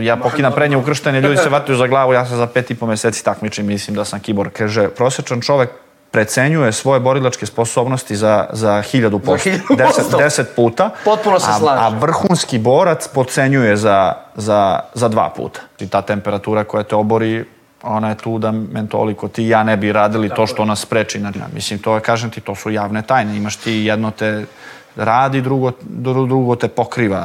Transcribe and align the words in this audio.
ja 0.00 0.16
pokidam 0.16 0.52
prednje 0.52 0.76
ukrštene, 0.76 1.20
ljudi 1.20 1.36
se 1.36 1.48
vataju 1.48 1.78
za 1.78 1.86
glavu, 1.86 2.12
ja 2.12 2.26
se 2.26 2.36
za 2.36 2.46
pet 2.46 2.70
i 2.70 2.74
po 2.74 2.86
meseci 2.86 3.24
takmičim, 3.24 3.66
mislim 3.66 3.96
da 3.96 4.04
sam 4.04 4.20
kibor. 4.20 4.50
Kaže, 4.52 4.88
prosječan 4.88 5.40
čovek 5.40 5.70
precenjuje 6.10 6.72
svoje 6.72 7.00
borilačke 7.00 7.46
sposobnosti 7.46 8.16
za, 8.16 8.46
za 8.52 8.82
hiljadu 8.82 9.18
posto, 9.18 9.50
deset, 9.76 10.06
deset 10.18 10.56
puta. 10.56 10.90
Potpuno 11.04 11.38
se 11.40 11.46
slažem. 11.58 11.84
A 11.84 11.88
vrhunski 11.98 12.58
borac 12.58 13.08
pocenjuje 13.08 13.76
za, 13.76 14.14
za, 14.34 14.80
za 14.94 15.08
dva 15.08 15.30
puta. 15.36 15.60
I 15.80 15.88
ta 15.88 16.02
temperatura 16.02 16.64
koja 16.64 16.82
te 16.82 16.96
obori, 16.96 17.44
ona 17.82 18.08
je 18.08 18.14
tu 18.14 18.38
da 18.38 18.52
men 18.52 18.86
toliko 18.86 19.28
ti 19.28 19.46
ja 19.46 19.62
ne 19.62 19.76
bi 19.76 19.92
radili 19.92 20.28
to 20.28 20.46
što 20.46 20.64
nas 20.64 20.80
spreči. 20.80 21.18
Na, 21.18 21.32
mislim, 21.54 21.78
to 21.78 21.94
je, 21.94 22.00
kažem 22.00 22.30
ti, 22.30 22.40
to 22.40 22.54
su 22.54 22.70
javne 22.70 23.02
tajne. 23.02 23.36
Imaš 23.36 23.56
ti 23.56 23.72
jedno 23.72 24.10
te 24.10 24.44
radi, 24.96 25.40
drugo, 25.40 25.72
dru- 25.88 26.28
drugo 26.28 26.56
te 26.56 26.68
pokriva. 26.68 27.24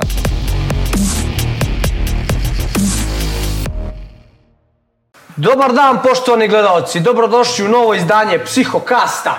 Dobar 5.38 5.74
dan, 5.74 6.00
poštovani 6.04 6.48
gledalci. 6.48 7.00
Dobrodošli 7.00 7.66
u 7.66 7.68
novo 7.68 7.94
izdanje 7.94 8.40
Psihokasta. 8.40 9.36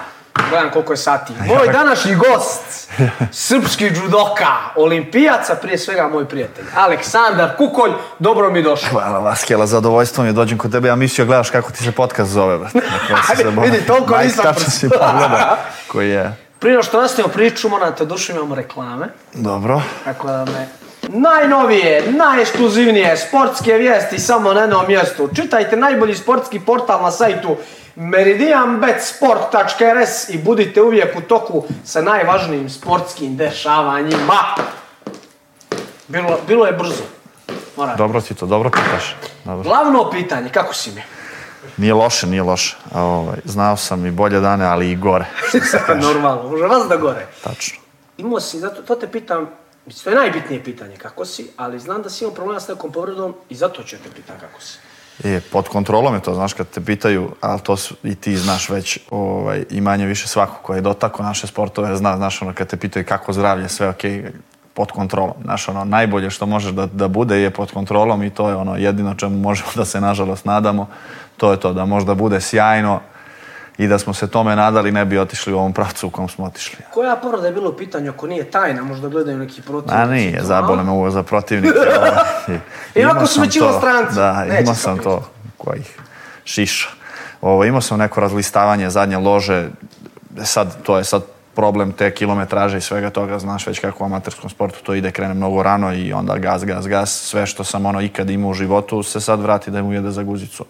Gledam 0.51 0.71
koliko 0.71 0.93
je 0.93 0.97
sati. 0.97 1.33
Moj 1.47 1.73
današnji 1.73 2.15
gost, 2.15 2.91
srpski 3.33 3.85
judoka, 3.85 4.47
olimpijaca, 4.75 5.55
prije 5.55 5.79
svega 5.79 6.09
moj 6.09 6.29
prijatelj, 6.29 6.65
Aleksandar 6.75 7.57
Kukolj. 7.57 7.91
Dobro 8.19 8.51
mi 8.51 8.63
došao. 8.63 8.91
Hvala 8.91 9.19
Vaskela, 9.19 9.67
zadovoljstvo 9.67 10.23
mi 10.25 10.29
je 10.29 10.33
dođem 10.33 10.59
kod 10.59 10.73
tebe. 10.73 10.89
Ja 10.89 10.97
mislio 10.97 11.27
gledaš 11.27 11.51
kako 11.51 11.73
ti 11.73 11.85
se 11.85 11.93
podcast 11.93 12.31
zove. 12.31 12.59
Dakle, 12.59 13.17
si 13.31 13.37
se 13.37 13.51
Vidi, 13.51 13.87
toliko 13.87 14.19
nisam 14.19 14.55
si 14.55 14.89
pogleda 14.89 15.59
koji 15.89 16.11
je. 16.11 16.37
Prije 16.59 16.83
što 16.83 17.01
nastavimo 17.01 17.33
priču, 17.35 17.69
moram 17.69 17.95
te 17.95 18.05
dušu 18.05 18.33
imamo 18.33 18.55
reklame. 18.55 19.07
Dobro. 19.35 19.83
Tako 20.05 20.27
da 20.27 20.45
me 20.45 20.86
najnovije, 21.09 22.12
najekskluzivnije 22.12 23.16
sportske 23.16 23.73
vijesti 23.73 24.19
samo 24.19 24.52
na 24.52 24.60
jednom 24.60 24.84
mjestu. 24.88 25.29
Čitajte 25.37 25.77
najbolji 25.77 26.15
sportski 26.15 26.60
portal 26.60 27.02
na 27.02 27.10
sajtu 27.10 27.57
meridianbetsport.rs 27.96 30.29
i 30.29 30.38
budite 30.38 30.82
uvijek 30.82 31.18
u 31.18 31.21
toku 31.21 31.65
sa 31.85 32.02
najvažnijim 32.02 32.71
sportskim 32.71 33.37
dešavanjima. 33.37 34.35
Bilo, 36.09 36.38
bilo 36.46 36.66
je 36.66 36.73
brzo. 36.73 37.02
Moram. 37.76 37.96
Dobro 37.96 38.20
ti 38.20 38.35
to, 38.35 38.46
dobro 38.46 38.70
pitaš. 38.70 39.16
Dobro. 39.45 39.63
Glavno 39.63 40.10
pitanje, 40.10 40.48
kako 40.48 40.74
si 40.74 40.91
mi? 40.91 41.02
Nije 41.76 41.95
loše, 41.95 42.26
nije 42.26 42.43
loše. 42.43 42.76
Ovaj, 42.95 43.37
znao 43.45 43.76
sam 43.76 44.07
i 44.07 44.10
bolje 44.10 44.41
dane, 44.41 44.65
ali 44.65 44.91
i 44.91 44.96
gore. 44.96 45.24
Normalno, 46.02 46.51
može 46.51 46.65
vas 46.65 46.88
da 46.88 46.96
gore. 46.96 47.26
Tačno. 47.45 47.79
Imao 48.18 48.41
si, 48.41 48.59
zato 48.59 48.82
to 48.82 48.95
te 48.95 49.09
pitam, 49.09 49.48
mislim, 49.87 50.04
to 50.04 50.10
je 50.10 50.16
najbitnije 50.16 50.65
pitanje 50.65 50.96
kako 50.96 51.24
si, 51.24 51.51
ali 51.56 51.80
znam 51.80 52.02
da 52.02 52.10
si 52.10 52.24
imao 52.24 52.34
problema 52.34 52.60
s 52.60 52.68
nekom 52.68 52.92
povredom 52.92 53.34
i 53.48 53.54
zato 53.54 53.82
ću 53.82 53.96
te 53.96 54.10
pitam 54.16 54.37
kako 54.40 54.60
si. 54.60 54.79
Je, 55.24 55.40
pod 55.40 55.68
kontrolom 55.68 56.15
je 56.15 56.23
to, 56.23 56.34
znaš, 56.34 56.52
kad 56.52 56.68
te 56.68 56.80
pitaju, 56.80 57.30
ali 57.40 57.60
to 57.60 57.76
su, 57.76 57.95
i 58.02 58.14
ti 58.14 58.37
znaš 58.37 58.68
već, 58.68 58.98
ovaj, 59.10 59.64
i 59.70 59.80
manje 59.80 60.07
više 60.07 60.29
svako 60.29 60.62
ko 60.62 60.74
je 60.74 60.80
dotako 60.80 61.23
naše 61.23 61.46
sportove, 61.46 61.96
zna, 61.96 62.16
znaš, 62.16 62.42
ono, 62.42 62.54
kad 62.54 62.68
te 62.68 62.76
pitaju 62.76 63.04
kako 63.04 63.32
zdravlje, 63.32 63.68
sve 63.68 63.88
okej, 63.88 64.32
pod 64.75 64.92
kontrolom. 64.92 65.34
Znaš, 65.44 65.69
ono, 65.69 65.84
najbolje 65.84 66.31
što 66.31 66.47
možeš 66.47 66.72
da, 66.72 66.87
da 66.87 67.09
bude 67.09 67.41
je 67.41 67.50
pod 67.50 67.72
kontrolom 67.72 68.22
i 68.22 68.31
to 68.31 68.48
je 68.48 68.56
ono 68.56 68.76
jedino 68.76 69.14
čemu 69.14 69.38
možemo 69.38 69.69
da 69.75 69.84
se, 69.84 70.00
nažalost, 70.00 70.44
nadamo. 70.44 70.88
To 71.37 71.53
je 71.53 71.60
to, 71.60 71.72
da 71.72 71.84
možda 71.84 72.14
bude 72.14 72.41
sjajno 72.41 73.00
i 73.78 73.87
da 73.87 73.99
smo 73.99 74.15
se 74.15 74.31
tome 74.31 74.56
nadali, 74.56 74.93
ne 74.93 75.05
bi 75.05 75.19
otišli 75.19 75.53
u 75.53 75.59
ovom 75.59 75.72
pravcu 75.72 76.06
u 76.06 76.10
kom 76.10 76.28
smo 76.28 76.44
otišli. 76.44 76.78
Koja 76.94 77.16
povreda 77.16 77.47
je 77.47 77.53
bilo 77.53 77.71
u 77.71 77.77
pitanju, 77.77 78.10
ako 78.10 78.27
nije 78.27 78.50
tajna, 78.50 78.82
možda 78.82 79.09
gledaju 79.09 79.38
neki 79.38 79.62
protivnici? 79.62 80.03
A 80.03 80.06
nije, 80.06 80.41
zabole 80.43 80.82
me 80.82 80.91
ovo 80.91 81.10
za 81.10 81.22
protivnike. 81.22 81.78
ovaj. 81.99 82.59
I 82.94 83.04
ovako 83.04 83.19
Imao 83.19 83.27
su 83.27 83.59
to, 83.59 83.78
stranci. 83.78 84.15
Da, 84.15 84.44
Neće 84.44 84.62
imao 84.62 84.75
sam 84.75 84.99
to 84.99 85.31
kojih 85.56 85.99
šiša. 86.44 86.88
Ovo, 87.41 87.65
imao 87.65 87.81
sam 87.81 87.99
neko 87.99 88.21
razlistavanje 88.21 88.91
zadnje 88.91 89.16
lože, 89.16 89.69
sad, 90.44 90.82
to 90.82 90.99
je 90.99 91.04
sad 91.04 91.22
problem 91.56 91.93
te 91.93 92.10
kilometraže 92.14 92.78
i 92.78 92.81
svega 92.81 93.10
toga, 93.10 93.38
znaš 93.38 93.66
već 93.66 93.81
kako 93.81 94.04
u 94.04 94.06
amaterskom 94.06 94.50
sportu 94.50 94.78
to 94.82 94.94
ide, 94.94 95.10
krene 95.10 95.34
mnogo 95.34 95.62
rano 95.62 95.94
i 95.94 96.12
onda 96.12 96.38
gas, 96.38 96.64
gas, 96.64 96.87
gas, 96.87 97.10
sve 97.10 97.47
što 97.47 97.64
sam 97.64 97.87
ono 97.87 98.00
ikad 98.00 98.31
imao 98.31 98.50
u 98.50 98.54
životu 98.54 99.03
se 99.03 99.20
sad 99.20 99.41
vrati 99.41 99.70
da 99.70 99.82
mu 99.82 99.93
jede 99.93 100.10
za 100.10 100.22
guzicu. 100.22 100.64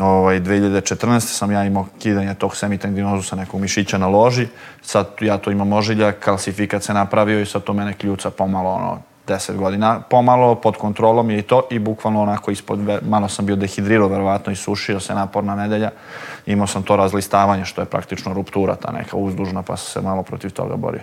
Ovaj, 0.00 0.40
2014. 0.40 1.20
sam 1.20 1.50
ja 1.50 1.64
imao 1.64 1.86
kidanje 1.98 2.34
tog 2.34 2.56
semitendinozusa 2.56 3.36
nekog 3.36 3.60
mišića 3.60 3.98
na 3.98 4.06
loži, 4.06 4.46
sad 4.82 5.08
ja 5.20 5.38
to 5.38 5.50
imam 5.50 5.72
ožiljak, 5.72 6.18
kalsifikat 6.18 6.82
se 6.82 6.94
napravio 6.94 7.40
i 7.40 7.46
sad 7.46 7.64
to 7.64 7.72
mene 7.72 7.92
kljuca 7.92 8.30
pomalo 8.30 8.70
ono, 8.70 8.98
10 9.26 9.56
godina, 9.56 10.00
pomalo 10.10 10.54
pod 10.54 10.76
kontrolom 10.76 11.30
je 11.30 11.38
i 11.38 11.42
to 11.42 11.62
i 11.70 11.78
bukvalno 11.78 12.22
onako 12.22 12.50
ispod, 12.50 12.78
malo 13.02 13.28
sam 13.28 13.46
bio 13.46 13.56
dehidrirao 13.56 14.08
verovatno 14.08 14.52
i 14.52 14.56
sušio 14.56 15.00
se 15.00 15.14
naporna 15.14 15.54
nedelja, 15.54 15.90
imao 16.46 16.66
sam 16.66 16.82
to 16.82 16.96
razlistavanje 16.96 17.64
što 17.64 17.82
je 17.82 17.86
praktično 17.86 18.34
ruptura 18.34 18.74
ta 18.74 18.92
neka 18.92 19.16
uzdužna 19.16 19.62
pa 19.62 19.76
sam 19.76 19.92
se 19.92 20.08
malo 20.08 20.22
protiv 20.22 20.50
toga 20.50 20.76
borio. 20.76 21.02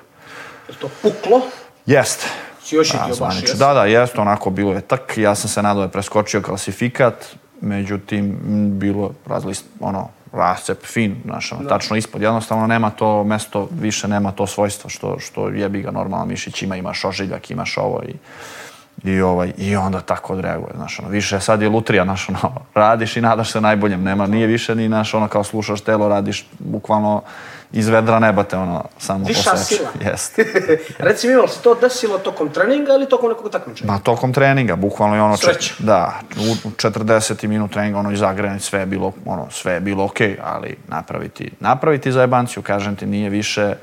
Je 0.70 0.76
to 0.76 0.90
puklo? 1.02 1.42
Jeste. 1.86 2.28
Si 2.64 2.80
ošitio 2.80 3.16
Da, 3.20 3.26
baš? 3.26 3.54
Da, 3.54 3.74
da, 3.74 3.86
jeste, 3.86 4.22
onako 4.22 4.50
bilo 4.50 4.74
je 4.74 4.82
tak. 4.82 5.18
Ja 5.18 5.36
sam 5.36 5.50
se 5.50 5.62
nadao 5.62 5.82
da 5.82 5.86
je 5.86 5.92
preskočio 5.92 6.42
klasifikat, 6.42 7.36
međutim, 7.62 8.40
bilo 8.80 9.12
razlist, 9.26 9.66
ono, 9.80 10.10
rascep 10.34 10.86
fin, 10.86 11.16
znaš, 11.26 11.52
ono, 11.52 11.70
tačno 11.70 11.98
ispod. 11.98 12.22
Jednostavno 12.22 12.68
nema 12.68 12.90
to 12.90 13.24
mesto, 13.24 13.70
više 13.72 14.08
nema 14.08 14.32
to 14.32 14.48
svojstvo 14.48 14.90
što, 14.90 15.20
što 15.20 15.50
jebi 15.50 15.82
ga 15.82 15.92
normalan 15.92 16.28
mišić 16.28 16.62
ima, 16.62 16.76
imaš 16.76 17.06
ožiljak, 17.06 17.52
imaš 17.52 17.78
ovo 17.78 18.04
i 18.04 18.14
i, 19.04 19.22
ovaj, 19.22 19.52
I 19.58 19.76
onda 19.76 20.02
tako 20.02 20.34
odreaguje, 20.34 20.74
znaš, 20.76 21.00
ono, 21.00 21.10
više 21.10 21.40
sad 21.40 21.62
je 21.62 21.70
lutrija, 21.70 22.04
znaš, 22.04 22.30
ono, 22.30 22.56
radiš 22.74 23.18
i 23.18 23.22
nadaš 23.22 23.52
se 23.52 23.62
najboljem, 23.62 24.04
nema, 24.04 24.28
nije 24.28 24.48
više 24.48 24.76
ni, 24.76 24.88
znaš, 24.88 25.14
ono, 25.14 25.28
kao 25.28 25.44
slušaš 25.44 25.82
telo, 25.82 26.10
radiš 26.10 26.48
bukvalno 26.60 27.22
iz 27.74 27.88
vedra 27.88 28.20
neba 28.20 28.44
te, 28.44 28.58
ono, 28.58 28.84
samo 28.98 29.26
Viša 29.28 29.52
poseče. 29.52 29.76
sila. 29.76 29.90
Jeste. 30.12 30.46
Reci 31.08 31.28
mi, 31.28 31.48
se 31.48 31.62
to 31.62 31.76
desilo 31.76 32.18
tokom 32.18 32.50
treninga 32.50 32.94
ili 32.94 33.10
tokom 33.10 33.30
nekog 33.30 33.52
takmičenja? 33.52 33.92
Ma 33.92 34.00
tokom 34.00 34.34
treninga, 34.34 34.76
bukvalno 34.76 35.16
je 35.16 35.22
ono... 35.22 35.38
Sreća. 35.38 35.74
da, 35.80 36.20
u 36.38 36.70
40 36.70 37.48
minut 37.48 37.72
treninga, 37.72 38.00
ono, 38.00 38.12
i 38.12 38.18
zagrani, 38.18 38.60
sve 38.60 38.80
je 38.80 38.86
bilo, 38.86 39.14
ono, 39.26 39.48
sve 39.52 39.74
je 39.74 39.80
bilo 39.80 40.06
okej, 40.06 40.38
ali 40.44 40.78
napraviti, 40.88 41.52
napraviti 41.60 42.12
zajebanciju, 42.12 42.64
kažem 42.64 42.96
ti, 42.96 43.06
nije 43.06 43.30
više... 43.30 43.76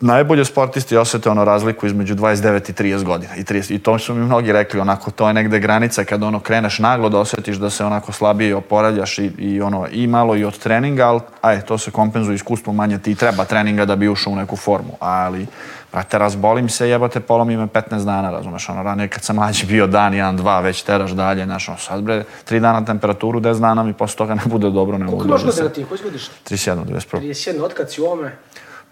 Najbolje 0.00 0.44
sportisti 0.44 0.96
osete 0.96 1.30
ono 1.30 1.44
razliku 1.44 1.86
između 1.86 2.14
29 2.14 2.70
i 2.70 2.72
30 2.72 3.04
godina. 3.04 3.36
I, 3.36 3.44
30, 3.44 3.74
I 3.74 3.78
to 3.78 3.98
su 3.98 4.14
mi 4.14 4.24
mnogi 4.24 4.52
rekli, 4.52 4.80
onako, 4.80 5.10
to 5.10 5.28
je 5.28 5.34
negde 5.34 5.58
granica 5.58 6.04
kada 6.04 6.26
ono 6.26 6.40
kreneš 6.40 6.78
naglo 6.78 7.08
da 7.08 7.18
osjetiš 7.18 7.56
da 7.56 7.70
se 7.70 7.84
onako 7.84 8.12
slabije 8.12 8.56
oporavljaš 8.56 9.18
i, 9.18 9.30
i 9.38 9.60
ono, 9.60 9.86
i 9.90 10.06
malo 10.06 10.36
i 10.36 10.44
od 10.44 10.58
treninga, 10.58 11.08
ali 11.08 11.20
aj, 11.40 11.60
to 11.60 11.78
se 11.78 11.90
kompenzuje 11.90 12.34
iskustvom 12.34 12.76
manje 12.76 12.98
ti 12.98 13.14
treba 13.14 13.44
treninga 13.44 13.84
da 13.84 13.96
bi 13.96 14.08
ušao 14.08 14.32
u 14.32 14.36
neku 14.36 14.56
formu. 14.56 14.96
Ali, 15.00 15.46
brate, 15.92 16.18
razbolim 16.18 16.68
se, 16.68 16.88
jebate, 16.88 17.20
polomi 17.20 17.56
me 17.56 17.66
15 17.66 18.04
dana, 18.04 18.30
razumeš, 18.30 18.68
ono, 18.68 18.82
ranije 18.82 19.08
kad 19.08 19.22
sam 19.22 19.36
mlađi 19.36 19.66
bio 19.66 19.86
dan, 19.86 20.14
jedan, 20.14 20.36
dva, 20.36 20.60
već 20.60 20.82
teraš 20.82 21.10
dalje, 21.10 21.44
znaš, 21.44 21.68
ono, 21.68 21.78
sad 21.78 22.02
bre, 22.02 22.24
tri 22.44 22.60
dana 22.60 22.84
temperaturu, 22.84 23.40
10 23.40 23.60
dana 23.60 23.82
mi 23.82 23.92
posle 23.92 24.16
toga 24.16 24.34
ne 24.34 24.42
bude 24.44 24.70
dobro, 24.70 24.98
ne 24.98 25.04
mogu 25.04 25.16
Koliko 25.18 25.28
imaš 25.28 25.42
da 25.42 25.52
se- 25.52 25.62
godina 25.62 25.74
ti? 25.74 25.84
Koji 25.88 26.00
godište? 26.04 26.34
31, 26.54 26.84
21. 26.84 27.20
31, 27.20 27.62
otkad 27.62 27.90
si 27.92 28.00
u 28.00 28.04
ovome? 28.04 28.32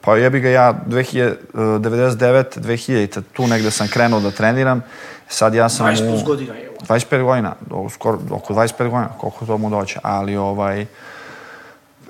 Pa 0.07 0.17
jebi 0.17 0.41
ga 0.41 0.49
ja 0.49 0.75
2000, 0.87 1.19
eh, 1.19 1.35
99, 1.55 2.61
2000, 2.61 3.23
tu 3.33 3.47
negde 3.47 3.71
sam 3.71 3.89
krenuo 3.89 4.21
da 4.21 4.31
treniram. 4.31 4.83
Sad 5.29 5.55
ja 5.55 5.69
sam 5.69 5.87
20 5.87 6.23
u... 6.23 6.25
godina 6.25 6.55
je 6.55 6.71
ovo. 6.71 6.79
25 6.89 7.23
godina, 7.23 7.55
skoro, 7.91 8.19
oko 8.31 8.55
25 8.55 8.79
godina, 8.79 9.09
koliko 9.19 9.47
to 9.47 9.59
mu 9.59 9.71
doće. 9.71 9.99
Ali 10.03 10.37
ovaj, 10.37 10.87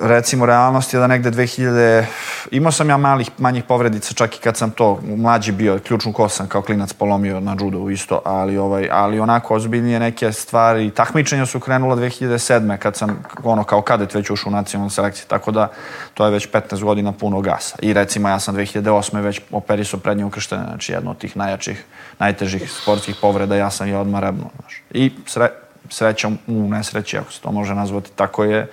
recimo 0.01 0.47
realnost 0.47 0.95
je 0.95 1.01
da 1.01 1.07
negde 1.07 1.31
2000, 1.31 2.05
imao 2.51 2.73
sam 2.73 2.89
ja 2.89 2.97
malih, 2.97 3.31
manjih 3.39 3.65
povredica 3.65 4.15
čak 4.15 4.37
i 4.37 4.41
kad 4.41 4.57
sam 4.57 4.71
to 4.71 5.01
mlađi 5.03 5.53
bio, 5.53 5.79
ključnu 5.87 6.13
kost 6.13 6.37
sam 6.37 6.49
kao 6.49 6.63
klinac 6.63 6.93
polomio 6.93 7.41
na 7.41 7.57
judu 7.61 7.91
isto, 7.91 8.21
ali, 8.25 8.59
ovaj, 8.59 8.89
ali 8.93 9.21
onako 9.21 9.55
ozbiljnije 9.55 10.01
neke 10.01 10.33
stvari, 10.33 10.91
takmičenja 10.91 11.47
su 11.47 11.61
krenula 11.61 11.97
2007. 11.97 12.77
kad 12.77 12.97
sam 12.97 13.23
ono 13.43 13.65
kao 13.65 13.83
kadet 13.83 14.15
već 14.15 14.31
ušao 14.31 14.51
u 14.51 14.53
nacionalnu 14.53 14.91
selekciju, 14.91 15.25
tako 15.29 15.51
da 15.51 15.69
to 16.15 16.25
je 16.25 16.31
već 16.31 16.49
15 16.51 16.85
godina 16.85 17.13
puno 17.13 17.41
gasa. 17.41 17.77
I 17.83 17.93
recimo 17.93 18.29
ja 18.29 18.41
sam 18.41 18.57
2008. 18.57 19.21
već 19.21 19.41
operisao 19.51 20.01
prednje 20.01 20.25
ukrštene, 20.25 20.65
znači 20.65 20.93
jedno 20.93 21.11
od 21.11 21.19
tih 21.19 21.37
najjačih, 21.37 21.85
najtežih 22.19 22.73
sportskih 22.73 23.17
povreda, 23.21 23.57
ja 23.57 23.71
sam 23.71 23.89
je 23.89 23.99
odmah 23.99 24.21
rebnuo. 24.21 24.51
Znaš. 24.61 24.83
I 24.91 25.13
sre, 25.27 25.49
srećom 25.89 26.39
u 26.47 26.69
nesreći, 26.69 27.19
ako 27.19 27.33
se 27.33 27.41
to 27.41 27.53
može 27.53 27.75
nazvati 27.75 28.11
tako 28.17 28.45
je, 28.45 28.71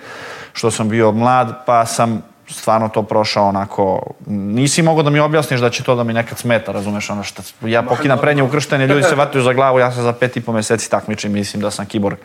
što 0.52 0.70
sam 0.70 0.88
bio 0.88 1.12
mlad, 1.12 1.64
pa 1.66 1.86
sam 1.86 2.22
stvarno 2.48 2.88
to 2.88 3.02
prošao 3.02 3.48
onako, 3.48 4.00
nisi 4.26 4.82
mogao 4.82 5.02
da 5.02 5.10
mi 5.10 5.20
objasniš 5.20 5.60
da 5.60 5.70
će 5.70 5.82
to 5.82 5.94
da 5.94 6.04
mi 6.04 6.12
nekad 6.12 6.38
smeta, 6.38 6.72
razumeš, 6.72 7.10
ono 7.10 7.22
što, 7.22 7.42
ja 7.62 7.82
pokidam 7.82 8.18
prednje 8.18 8.42
ukrštene, 8.42 8.86
ljudi 8.86 9.02
se 9.02 9.14
vataju 9.14 9.44
za 9.44 9.52
glavu, 9.52 9.78
ja 9.78 9.92
se 9.92 10.02
za 10.02 10.12
pet 10.12 10.36
i 10.36 10.40
po 10.40 10.52
meseci 10.52 10.90
takmičim, 10.90 11.32
mislim 11.32 11.62
da 11.62 11.70
sam 11.70 11.86
kiborg. 11.86 12.16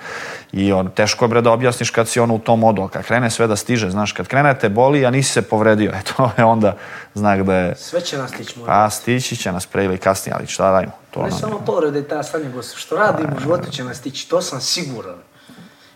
I 0.51 0.71
on, 0.71 0.89
teško 0.89 1.25
je 1.25 1.29
bre 1.29 1.41
da 1.41 1.51
objasniš 1.51 1.89
kad 1.89 2.07
si 2.07 2.19
ono 2.19 2.35
u 2.35 2.39
tom 2.39 2.59
modu, 2.59 2.87
kad 2.93 3.03
krene 3.03 3.29
sve 3.29 3.47
da 3.47 3.55
stiže, 3.55 3.89
znaš, 3.89 4.11
kad 4.11 4.27
krene 4.27 4.59
te 4.59 4.69
boli, 4.69 5.05
a 5.05 5.11
nisi 5.11 5.31
se 5.31 5.41
povredio, 5.41 5.91
e 5.99 6.01
to 6.03 6.31
je 6.37 6.45
onda 6.45 6.75
znak 7.13 7.43
da 7.43 7.55
je... 7.55 7.75
Sve 7.75 8.01
će 8.01 8.17
nas 8.17 8.31
stići, 8.31 8.59
mora. 8.59 8.73
A 8.73 8.89
stići 8.89 9.35
će 9.35 9.51
nas 9.51 9.65
pre 9.65 9.85
ili 9.85 9.97
kasnije, 9.97 10.35
ali 10.37 10.47
šta 10.47 10.71
radimo? 10.71 10.93
To 11.11 11.23
ne 11.23 11.31
samo 11.31 11.61
povrede 11.65 12.03
ta 12.03 12.23
stanje, 12.23 12.51
što 12.75 12.95
radim 12.95 13.27
u 13.37 13.39
životu 13.39 13.71
će 13.71 13.83
nas 13.83 13.97
stići, 13.97 14.29
to 14.29 14.41
sam 14.41 14.61
siguran. 14.61 15.17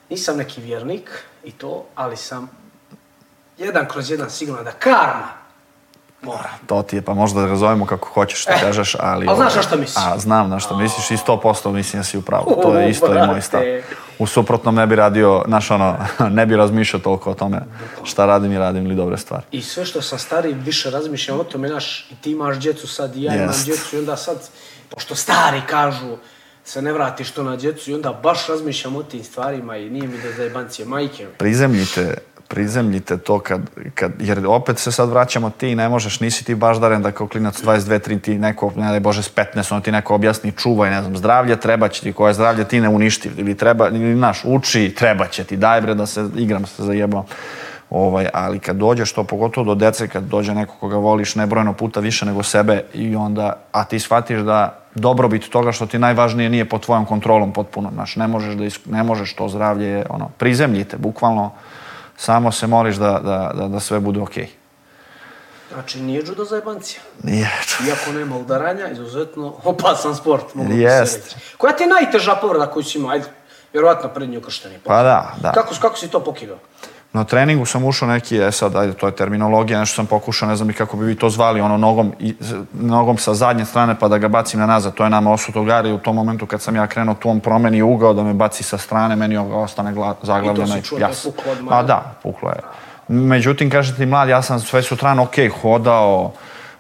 Nisam 0.09 0.37
neki 0.37 0.61
vjernik 0.61 1.09
i 1.43 1.51
to, 1.51 1.85
ali 1.95 2.17
sam 2.17 2.62
jedan 3.57 3.87
kroz 3.87 4.11
jedan 4.11 4.29
sigurno 4.29 4.63
da 4.63 4.71
karma 4.71 5.43
mora. 6.23 6.49
To 6.65 6.81
ti 6.81 6.95
je, 6.95 7.01
pa 7.01 7.13
možda 7.13 7.41
da 7.41 7.47
razovemo 7.47 7.85
kako 7.85 8.09
hoćeš 8.09 8.41
što 8.41 8.51
eh, 8.51 8.59
kažeš, 8.61 8.95
ali... 8.99 9.27
Ali 9.27 9.37
znaš 9.37 9.55
na 9.55 9.61
što 9.61 9.77
misliš? 9.77 10.05
A, 10.05 10.19
znam 10.19 10.49
na 10.49 10.59
što 10.59 10.77
misliš 10.77 11.11
i 11.11 11.17
sto 11.17 11.39
posto 11.39 11.71
mislim 11.71 11.99
da 11.99 12.03
si 12.03 12.17
u 12.17 12.21
pravu. 12.21 12.59
To 12.63 12.79
je 12.79 12.89
isto 12.89 13.13
i 13.13 13.27
moj 13.27 13.41
stav. 13.41 13.61
U 14.19 14.27
suprotnom 14.27 14.75
ne 14.75 14.87
bi 14.87 14.95
radio, 14.95 15.43
znaš 15.47 15.71
ono, 15.71 15.97
ne 16.37 16.45
bi 16.45 16.55
razmišljao 16.55 16.99
toliko 16.99 17.31
o 17.31 17.33
tome 17.33 17.61
šta 18.03 18.25
radim 18.25 18.51
i 18.51 18.57
radim 18.57 18.87
li 18.87 18.95
dobre 18.95 19.17
stvari. 19.17 19.43
I 19.51 19.61
sve 19.61 19.85
što 19.85 20.01
sam 20.01 20.19
stari 20.19 20.53
više 20.53 20.89
razmišljam 20.89 21.39
o 21.39 21.43
tome, 21.43 21.67
znaš, 21.67 22.07
i 22.11 22.15
ti 22.15 22.31
imaš 22.31 22.57
djecu 22.57 22.87
sad 22.87 23.15
i 23.15 23.23
ja 23.23 23.35
imam 23.35 23.55
djecu 23.65 23.95
i 23.95 23.99
onda 23.99 24.15
sad, 24.15 24.37
pošto 24.89 25.15
stari 25.15 25.61
kažu, 25.69 26.17
se 26.65 26.81
ne 26.81 26.93
vratiš 26.93 27.31
to 27.31 27.43
na 27.43 27.55
djecu 27.55 27.91
i 27.91 27.93
onda 27.93 28.13
baš 28.23 28.47
razmišljam 28.47 28.95
o 28.95 29.03
tim 29.03 29.23
stvarima 29.23 29.77
i 29.77 29.89
nije 29.89 30.07
mi 30.07 30.17
da 30.17 30.31
zajebancije 30.37 30.85
majke. 30.85 31.27
Prizemljite 31.37 32.17
prizemljite 32.53 33.17
to 33.17 33.39
kad, 33.39 33.61
kad, 33.95 34.11
jer 34.19 34.47
opet 34.47 34.79
se 34.79 34.91
sad 34.91 35.09
vraćamo 35.09 35.49
ti 35.49 35.75
ne 35.75 35.89
možeš, 35.89 36.19
nisi 36.19 36.45
ti 36.45 36.55
baš 36.55 36.77
daren 36.77 37.01
da 37.01 37.11
kao 37.11 37.27
klinac 37.27 37.63
22, 37.63 38.09
3 38.09 38.21
ti 38.21 38.37
neko, 38.37 38.71
ne 38.75 38.89
daj 38.89 38.99
Bože 38.99 39.23
s 39.23 39.35
15, 39.35 39.73
ono 39.73 39.81
ti 39.81 39.91
neko 39.91 40.15
objasni 40.15 40.51
čuvaj, 40.51 40.91
ne 40.91 41.01
znam, 41.01 41.17
zdravlje 41.17 41.59
treba 41.59 41.87
će 41.87 42.01
ti, 42.01 42.13
koje 42.13 42.33
zdravlje 42.33 42.63
ti 42.63 42.81
ne 42.81 42.89
uništi, 42.89 43.29
ili 43.37 43.57
treba, 43.57 43.87
ili 43.87 44.15
naš, 44.15 44.41
uči, 44.45 44.93
treba 44.97 45.27
će 45.27 45.43
ti, 45.43 45.57
daj 45.57 45.81
bre 45.81 45.93
da 45.93 46.05
se 46.05 46.29
igram 46.35 46.65
se 46.65 46.83
zajebao. 46.83 47.25
Ovaj, 47.89 48.27
ali 48.33 48.59
kad 48.59 48.75
dođeš 48.75 49.13
to, 49.13 49.23
pogotovo 49.23 49.65
do 49.65 49.75
dece, 49.75 50.07
kad 50.07 50.23
dođe 50.23 50.53
neko 50.53 50.75
koga 50.79 50.97
voliš 50.97 51.35
nebrojeno 51.35 51.73
puta 51.73 51.99
više 51.99 52.25
nego 52.25 52.43
sebe 52.43 52.83
i 52.93 53.15
onda, 53.15 53.53
a 53.71 53.83
ti 53.83 53.99
shvatiš 53.99 54.39
da 54.39 54.79
dobrobit 54.95 55.49
toga 55.49 55.71
što 55.71 55.85
ti 55.85 55.99
najvažnije 55.99 56.49
nije 56.49 56.69
pod 56.69 56.81
tvojom 56.81 57.05
kontrolom 57.05 57.53
potpuno, 57.53 57.89
znaš, 57.93 58.15
ne 58.15 58.27
možeš 58.27 58.55
da, 58.55 58.95
ne 58.97 59.03
možeš 59.03 59.33
to 59.33 59.49
zdravlje, 59.49 60.05
ono, 60.09 60.29
prizemljite, 60.37 60.97
bukvalno, 60.97 61.51
samo 62.17 62.51
se 62.51 62.67
moliš 62.67 62.95
da, 62.95 63.19
da, 63.23 63.51
da, 63.53 63.67
da 63.67 63.79
sve 63.79 63.99
bude 63.99 64.19
okej. 64.19 64.43
Okay. 64.43 64.63
Znači, 65.73 66.01
nije 66.01 66.23
judo 66.25 66.45
zajebancija. 66.45 67.01
Nije. 67.23 67.51
Iako 67.87 68.11
nema 68.11 68.37
udaranja, 68.37 68.87
izuzetno 68.87 69.53
opasan 69.63 70.15
sport, 70.15 70.55
mogu 70.55 70.71
Jest. 70.71 71.13
se 71.13 71.19
reći. 71.19 71.57
Koja 71.57 71.75
ti 71.75 71.83
je 71.83 71.87
najteža 71.87 72.35
povreda 72.35 72.71
koju 72.71 72.83
si 72.83 72.97
imao? 72.97 73.11
Ajde, 73.11 73.25
vjerovatno 73.73 74.09
prednji 74.09 74.37
ukršteni. 74.37 74.79
Pa 74.83 75.03
da, 75.03 75.35
da. 75.41 75.51
Kako, 75.51 75.75
kako 75.81 75.97
si 75.97 76.07
to 76.07 76.23
pokidao? 76.23 76.57
Na 77.13 77.23
treningu 77.23 77.65
sam 77.65 77.85
ušao 77.85 78.07
neki, 78.07 78.37
e 78.37 78.51
sad, 78.51 78.75
ajde, 78.75 78.93
to 78.93 79.07
je 79.07 79.15
terminologija, 79.15 79.79
nešto 79.79 79.95
sam 79.95 80.05
pokušao, 80.05 80.49
ne 80.49 80.55
znam 80.55 80.69
i 80.69 80.73
kako 80.73 80.97
bi 80.97 81.05
vi 81.05 81.15
to 81.15 81.29
zvali, 81.29 81.61
ono, 81.61 81.77
nogom, 81.77 82.13
i, 82.19 82.35
nogom 82.73 83.17
sa 83.17 83.33
zadnje 83.33 83.65
strane 83.65 83.95
pa 83.99 84.07
da 84.07 84.17
ga 84.17 84.27
bacim 84.27 84.59
na 84.59 84.65
nazad. 84.65 84.93
To 84.93 85.03
je 85.03 85.09
nama 85.09 85.31
osuto 85.31 85.63
gari 85.63 85.91
u 85.91 85.97
tom 85.97 86.15
momentu 86.15 86.45
kad 86.45 86.61
sam 86.61 86.75
ja 86.75 86.87
krenuo 86.87 87.15
tu, 87.15 87.29
on 87.29 87.39
promeni 87.39 87.81
ugao 87.81 88.13
da 88.13 88.23
me 88.23 88.33
baci 88.33 88.63
sa 88.63 88.77
strane, 88.77 89.15
meni 89.15 89.37
ostane 89.37 89.93
gla, 89.93 90.15
zaglavljena. 90.21 90.77
I 90.77 90.81
to 90.81 90.83
si 90.83 90.89
čuo 90.89 90.99
da 90.99 91.09
puklo 91.23 91.51
od 91.51 91.57
Pa 91.69 91.83
da, 91.83 92.13
puklo 92.23 92.49
je. 92.49 92.59
Međutim, 93.07 93.69
kažete 93.69 93.97
ti 93.97 94.05
mlad, 94.05 94.29
ja 94.29 94.41
sam 94.41 94.59
sve 94.59 94.83
sutran, 94.83 95.19
ok, 95.19 95.35
hodao, 95.61 96.31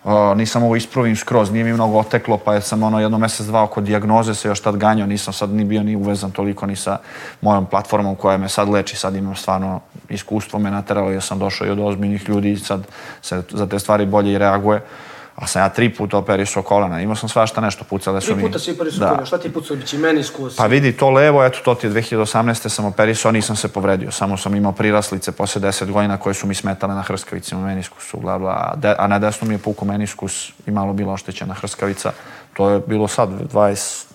Uh, 0.03 0.37
nisam 0.37 0.63
ovo 0.63 0.75
isprovim 0.75 1.15
skroz, 1.15 1.51
nije 1.51 1.63
mi 1.63 1.73
mnogo 1.73 1.97
oteklo, 1.97 2.37
pa 2.37 2.61
sam 2.61 2.83
ono 2.83 2.99
jedno 2.99 3.17
mesec, 3.17 3.45
dva 3.45 3.63
oko 3.63 3.81
dijagnoze 3.81 4.35
se 4.35 4.47
još 4.47 4.59
tad 4.59 4.77
ganjao, 4.77 5.07
nisam 5.07 5.33
sad 5.33 5.49
ni 5.49 5.63
bio 5.63 5.83
ni 5.83 5.95
uvezan 5.95 6.31
toliko 6.31 6.65
ni 6.65 6.75
sa 6.75 6.97
mojom 7.41 7.65
platformom 7.65 8.15
koja 8.15 8.37
me 8.37 8.49
sad 8.49 8.69
leči, 8.69 8.95
sad 8.95 9.15
imam 9.15 9.35
stvarno 9.35 9.79
iskustvo 10.09 10.59
me 10.59 10.71
nateralo 10.71 11.11
jer 11.11 11.21
sam 11.21 11.39
došao 11.39 11.67
i 11.67 11.69
od 11.69 11.79
ozbiljnih 11.79 12.29
ljudi 12.29 12.51
i 12.51 12.57
sad 12.57 12.87
se 13.21 13.43
za 13.49 13.67
te 13.67 13.79
stvari 13.79 14.05
bolje 14.05 14.31
i 14.31 14.37
reaguje. 14.37 14.77
Uh, 14.77 15.12
A 15.35 15.47
sam 15.47 15.61
ja 15.61 15.69
tri 15.69 15.89
puta 15.93 16.17
operisao 16.17 16.63
kolena, 16.63 17.01
imao 17.01 17.15
sam 17.15 17.29
svašta 17.29 17.61
nešto, 17.61 17.83
pucale 17.83 18.21
su 18.21 18.35
mi... 18.35 18.41
Tri 18.41 18.47
puta 18.47 18.59
si 18.59 18.71
operisao 18.71 18.99
da. 18.99 19.07
kolena, 19.07 19.25
šta 19.25 19.37
ti 19.37 19.53
pucao, 19.53 19.77
bići 19.77 19.97
meniskus? 19.97 20.55
Pa 20.55 20.65
vidi, 20.65 20.97
to 20.97 21.09
levo, 21.09 21.45
eto, 21.45 21.59
to 21.65 21.75
ti 21.75 21.87
je 21.87 21.91
2018. 21.91 22.69
sam 22.69 22.85
operisao, 22.85 23.31
nisam 23.31 23.55
se 23.55 23.67
povredio, 23.67 24.11
samo 24.11 24.37
sam 24.37 24.55
imao 24.55 24.71
priraslice 24.71 25.31
posle 25.31 25.61
10 25.61 25.91
godina 25.91 26.17
koje 26.17 26.33
su 26.33 26.47
mi 26.47 26.55
smetale 26.55 26.95
na 26.95 27.01
hrskavicima, 27.01 27.61
meniskusu, 27.61 28.17
bla, 28.17 28.37
bla, 28.37 28.75
a 28.97 29.07
na 29.07 29.19
desnu 29.19 29.47
mi 29.47 29.53
je 29.53 29.57
pukao 29.57 29.87
meniskus 29.87 30.51
i 30.67 30.71
malo 30.71 30.93
bilo 30.93 31.13
oštećena 31.13 31.53
hrskavica. 31.53 32.11
To 32.53 32.69
je 32.69 32.79
bilo 32.87 33.07
sad, 33.07 33.29
20, 33.29 34.12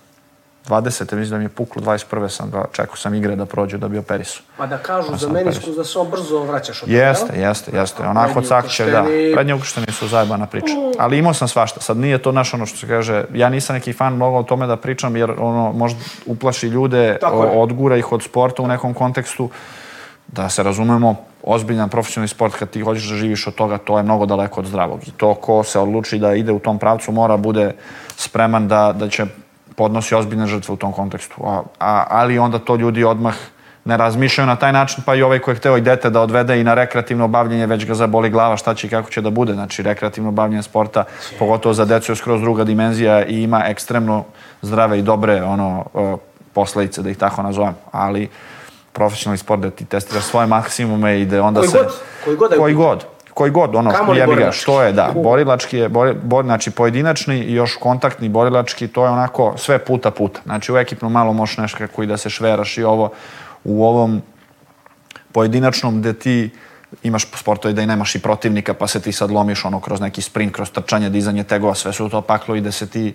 20. 0.69 1.01
mislim 1.01 1.31
da 1.31 1.39
mi 1.39 1.45
je 1.45 1.49
puklo, 1.49 1.83
21. 1.83 2.29
sam 2.29 2.51
ga, 2.51 2.65
čekao 2.73 2.97
sam 2.97 3.15
igre 3.15 3.37
da 3.37 3.47
prođu 3.47 3.79
da 3.79 3.89
bi 3.89 3.99
operisao. 3.99 4.43
Pa 4.57 4.67
da 4.67 4.79
kažu 4.79 5.17
za 5.17 5.29
meniskus 5.29 5.77
da 5.77 5.85
se 5.85 5.99
on 5.99 6.11
brzo 6.11 6.39
vraćaš 6.45 6.83
od 6.83 6.89
Jeste, 6.89 7.27
toga, 7.27 7.39
jeste, 7.39 7.77
jeste. 7.77 8.03
Onako 8.03 8.43
cakće, 8.43 8.85
da. 8.85 9.05
Prednje 9.35 9.55
ukršteni 9.55 9.93
su 9.93 10.09
zajebana 10.09 10.47
priča. 10.47 10.75
Ali 10.99 11.19
imao 11.19 11.35
sam 11.35 11.49
svašta. 11.49 11.81
Sad 11.81 11.97
nije 11.97 12.19
to 12.19 12.33
naš 12.33 12.55
ono 12.55 12.67
što 12.67 12.79
se 12.79 12.89
kaže, 12.89 13.25
ja 13.35 13.49
nisam 13.49 13.75
neki 13.75 13.93
fan 13.93 14.15
mnogo 14.15 14.39
o 14.39 14.43
tome 14.43 14.67
da 14.67 14.77
pričam 14.77 15.17
jer 15.17 15.31
ono 15.39 15.73
možda 15.73 16.01
uplaši 16.27 16.67
ljude, 16.67 17.19
odgura 17.53 17.97
ih 17.97 18.13
od 18.13 18.23
sporta 18.23 18.63
u 18.63 18.69
nekom 18.69 18.95
kontekstu. 18.95 19.51
Da 20.27 20.49
se 20.49 20.63
razumemo, 20.63 21.17
ozbiljan 21.43 21.89
profesionalni 21.89 22.29
sport 22.29 22.55
kad 22.55 22.71
ti 22.71 22.81
hoćeš 22.81 23.09
da 23.09 23.17
živiš 23.17 23.47
od 23.47 23.55
toga, 23.55 23.79
to 23.79 23.97
je 23.97 24.03
mnogo 24.03 24.27
daleko 24.27 24.61
od 24.61 24.67
zdravog. 24.67 25.09
I 25.09 25.11
to 25.11 25.35
ko 25.35 25.63
se 25.63 25.79
odluči 25.79 26.19
da 26.19 26.35
ide 26.35 26.53
u 26.53 26.59
tom 26.59 26.79
pravcu 26.79 27.13
mora 27.13 27.37
bude 27.37 27.73
spreman 28.17 28.69
da, 28.69 28.93
da 28.93 29.09
će 29.09 29.27
podnosi 29.79 30.15
ozbiljne 30.15 30.47
žrtve 30.47 30.75
u 30.75 30.77
tom 30.77 30.93
kontekstu. 30.93 31.35
A, 31.45 31.63
a, 31.79 32.05
ali 32.11 32.39
onda 32.39 32.59
to 32.59 32.77
ljudi 32.77 33.05
odmah 33.05 33.35
ne 33.85 33.97
razmišljaju 33.97 34.47
na 34.47 34.57
taj 34.57 34.73
način, 34.73 35.05
pa 35.07 35.15
i 35.15 35.23
ovaj 35.23 35.39
ko 35.39 35.51
je 35.51 35.57
hteo 35.57 35.77
i 35.77 35.81
dete 35.81 36.11
da 36.11 36.21
odvede 36.21 36.61
i 36.61 36.65
na 36.65 36.75
rekreativno 36.75 37.29
bavljenje, 37.29 37.67
već 37.67 37.87
ga 37.87 37.95
zaboli 37.95 38.31
glava 38.31 38.57
šta 38.57 38.75
će 38.75 38.87
i 38.87 38.91
kako 38.91 39.11
će 39.11 39.21
da 39.21 39.31
bude. 39.31 39.55
Znači, 39.55 39.83
rekreativno 39.83 40.31
bavljenje 40.31 40.63
sporta, 40.63 41.05
pogotovo 41.39 41.75
za 41.75 41.85
decu 41.85 42.13
je 42.13 42.17
skroz 42.17 42.41
druga 42.41 42.65
dimenzija 42.65 43.25
i 43.25 43.43
ima 43.43 43.63
ekstremno 43.67 44.25
zdrave 44.63 44.99
i 44.99 45.03
dobre 45.03 45.43
ono, 45.43 45.85
posledice, 46.53 47.03
da 47.03 47.11
ih 47.11 47.17
tako 47.17 47.43
nazovem. 47.43 47.75
Ali 47.93 48.29
profesionalni 48.93 49.39
sport 49.39 49.63
da 49.63 49.71
ti 49.71 49.85
testiraš 49.85 50.25
svoje 50.25 50.47
maksimume 50.47 51.21
i 51.21 51.27
da 51.27 51.43
onda 51.43 51.61
koji 51.61 51.71
se... 51.71 51.79
God, 51.79 51.93
koji 52.25 52.37
god. 52.37 52.57
Koji 52.59 52.75
god 52.75 53.18
koji 53.39 53.51
god, 53.51 53.75
ono, 53.75 53.93
jebi 54.15 54.35
ga, 54.35 54.53
što 54.53 54.83
je, 54.83 54.93
da, 54.93 55.13
borilački 55.15 55.77
je, 55.77 55.89
bori, 55.89 56.15
bor, 56.23 56.45
znači 56.45 56.71
pojedinačni 56.71 57.39
i 57.39 57.55
još 57.55 57.77
kontaktni 57.77 58.29
borilački, 58.29 58.89
to 58.89 59.05
je 59.05 59.11
onako 59.11 59.55
sve 59.57 59.79
puta 59.79 60.11
puta. 60.11 60.41
Znači 60.45 60.73
u 60.73 60.77
ekipnu 60.77 61.09
malo 61.09 61.33
možeš 61.33 61.57
nešto 61.57 61.79
kako 61.79 62.03
i 62.03 62.07
da 62.07 62.17
se 62.17 62.31
šveraš 62.31 62.79
i 62.79 62.85
ovo, 62.85 63.13
u 63.65 63.85
ovom 63.87 64.23
pojedinačnom 65.33 66.01
gde 66.01 66.13
ti 66.13 66.51
imaš 67.03 67.31
sportove 67.35 67.75
da 67.75 67.83
i 67.83 67.87
nemaš 67.87 68.15
i 68.15 68.23
protivnika, 68.23 68.75
pa 68.75 68.87
se 68.87 69.01
ti 69.01 69.13
sad 69.13 69.31
lomiš 69.31 69.65
ono 69.65 69.81
kroz 69.81 70.01
neki 70.01 70.23
sprint, 70.23 70.55
kroz 70.55 70.71
trčanje, 70.71 71.11
dizanje 71.11 71.45
tegova, 71.45 71.75
sve 71.75 71.93
su 71.93 72.09
to 72.09 72.21
paklo 72.21 72.57
i 72.57 72.61
da 72.61 72.73
se 72.73 72.91
ti 72.91 73.15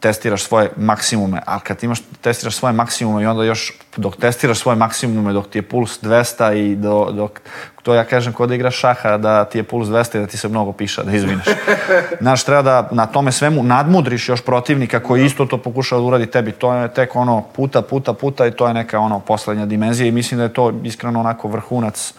testiraš 0.00 0.42
svoje 0.42 0.70
maksimume, 0.76 1.40
a 1.46 1.60
kad 1.60 1.84
imaš, 1.84 1.98
testiraš 2.20 2.54
svoje 2.54 2.72
maksimume 2.72 3.22
i 3.22 3.26
onda 3.26 3.44
još 3.44 3.72
dok 3.96 4.16
testiraš 4.16 4.58
svoje 4.58 4.76
maksimume, 4.76 5.32
dok 5.32 5.48
ti 5.48 5.58
je 5.58 5.62
puls 5.62 6.02
200 6.02 6.56
i 6.56 6.76
do, 6.76 7.10
dok, 7.12 7.40
to 7.82 7.94
ja 7.94 8.04
kažem 8.04 8.32
kod 8.32 8.48
da 8.48 8.54
igraš 8.54 8.76
šaha, 8.76 9.16
da 9.18 9.44
ti 9.44 9.58
je 9.58 9.62
puls 9.62 9.88
200 9.88 10.16
i 10.16 10.20
da 10.20 10.26
ti 10.26 10.36
se 10.36 10.48
mnogo 10.48 10.72
piša, 10.72 11.02
da 11.02 11.12
izvineš. 11.12 11.46
Znaš, 12.20 12.44
treba 12.44 12.62
da 12.62 12.88
na 12.92 13.06
tome 13.06 13.32
svemu 13.32 13.62
nadmudriš 13.62 14.28
još 14.28 14.42
protivnika 14.42 15.00
koji 15.00 15.24
isto 15.24 15.46
to 15.46 15.58
pokušava 15.58 16.00
da 16.00 16.06
uradi 16.06 16.26
tebi, 16.26 16.52
to 16.52 16.74
je 16.74 16.94
tek 16.94 17.16
ono 17.16 17.42
puta, 17.56 17.82
puta, 17.82 18.12
puta 18.12 18.46
i 18.46 18.50
to 18.50 18.68
je 18.68 18.74
neka 18.74 18.98
ono 18.98 19.20
poslednja 19.20 19.66
dimenzija 19.66 20.08
i 20.08 20.12
mislim 20.12 20.38
da 20.38 20.44
je 20.44 20.52
to 20.52 20.72
iskreno 20.84 21.20
onako 21.20 21.48
vrhunac 21.48 22.14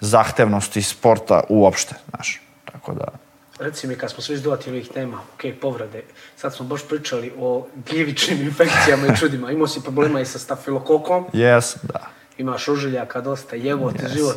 zahtevnosti 0.00 0.82
sporta 0.82 1.40
uopšte, 1.48 1.94
znaš, 2.10 2.40
tako 2.72 2.94
da 2.94 3.25
reci 3.58 3.86
mi, 3.86 3.96
kad 3.96 4.10
smo 4.10 4.22
svi 4.22 4.40
dovatili 4.40 4.76
ovih 4.76 4.88
tema, 4.88 5.18
ok, 5.34 5.60
povrede, 5.60 6.02
sad 6.36 6.54
smo 6.54 6.66
baš 6.66 6.80
pričali 6.88 7.32
o 7.38 7.66
gljivičnim 7.90 8.42
infekcijama 8.48 9.06
i 9.06 9.16
čudima. 9.16 9.50
Imao 9.50 9.66
si 9.66 9.82
problema 9.82 10.20
i 10.20 10.24
sa 10.24 10.38
stafilokokom. 10.38 11.26
Yes, 11.32 11.76
da. 11.82 12.00
Imaš 12.38 12.68
ožiljaka 12.68 13.20
dosta, 13.20 13.56
jebote 13.56 14.04
yes. 14.04 14.14
život. 14.14 14.36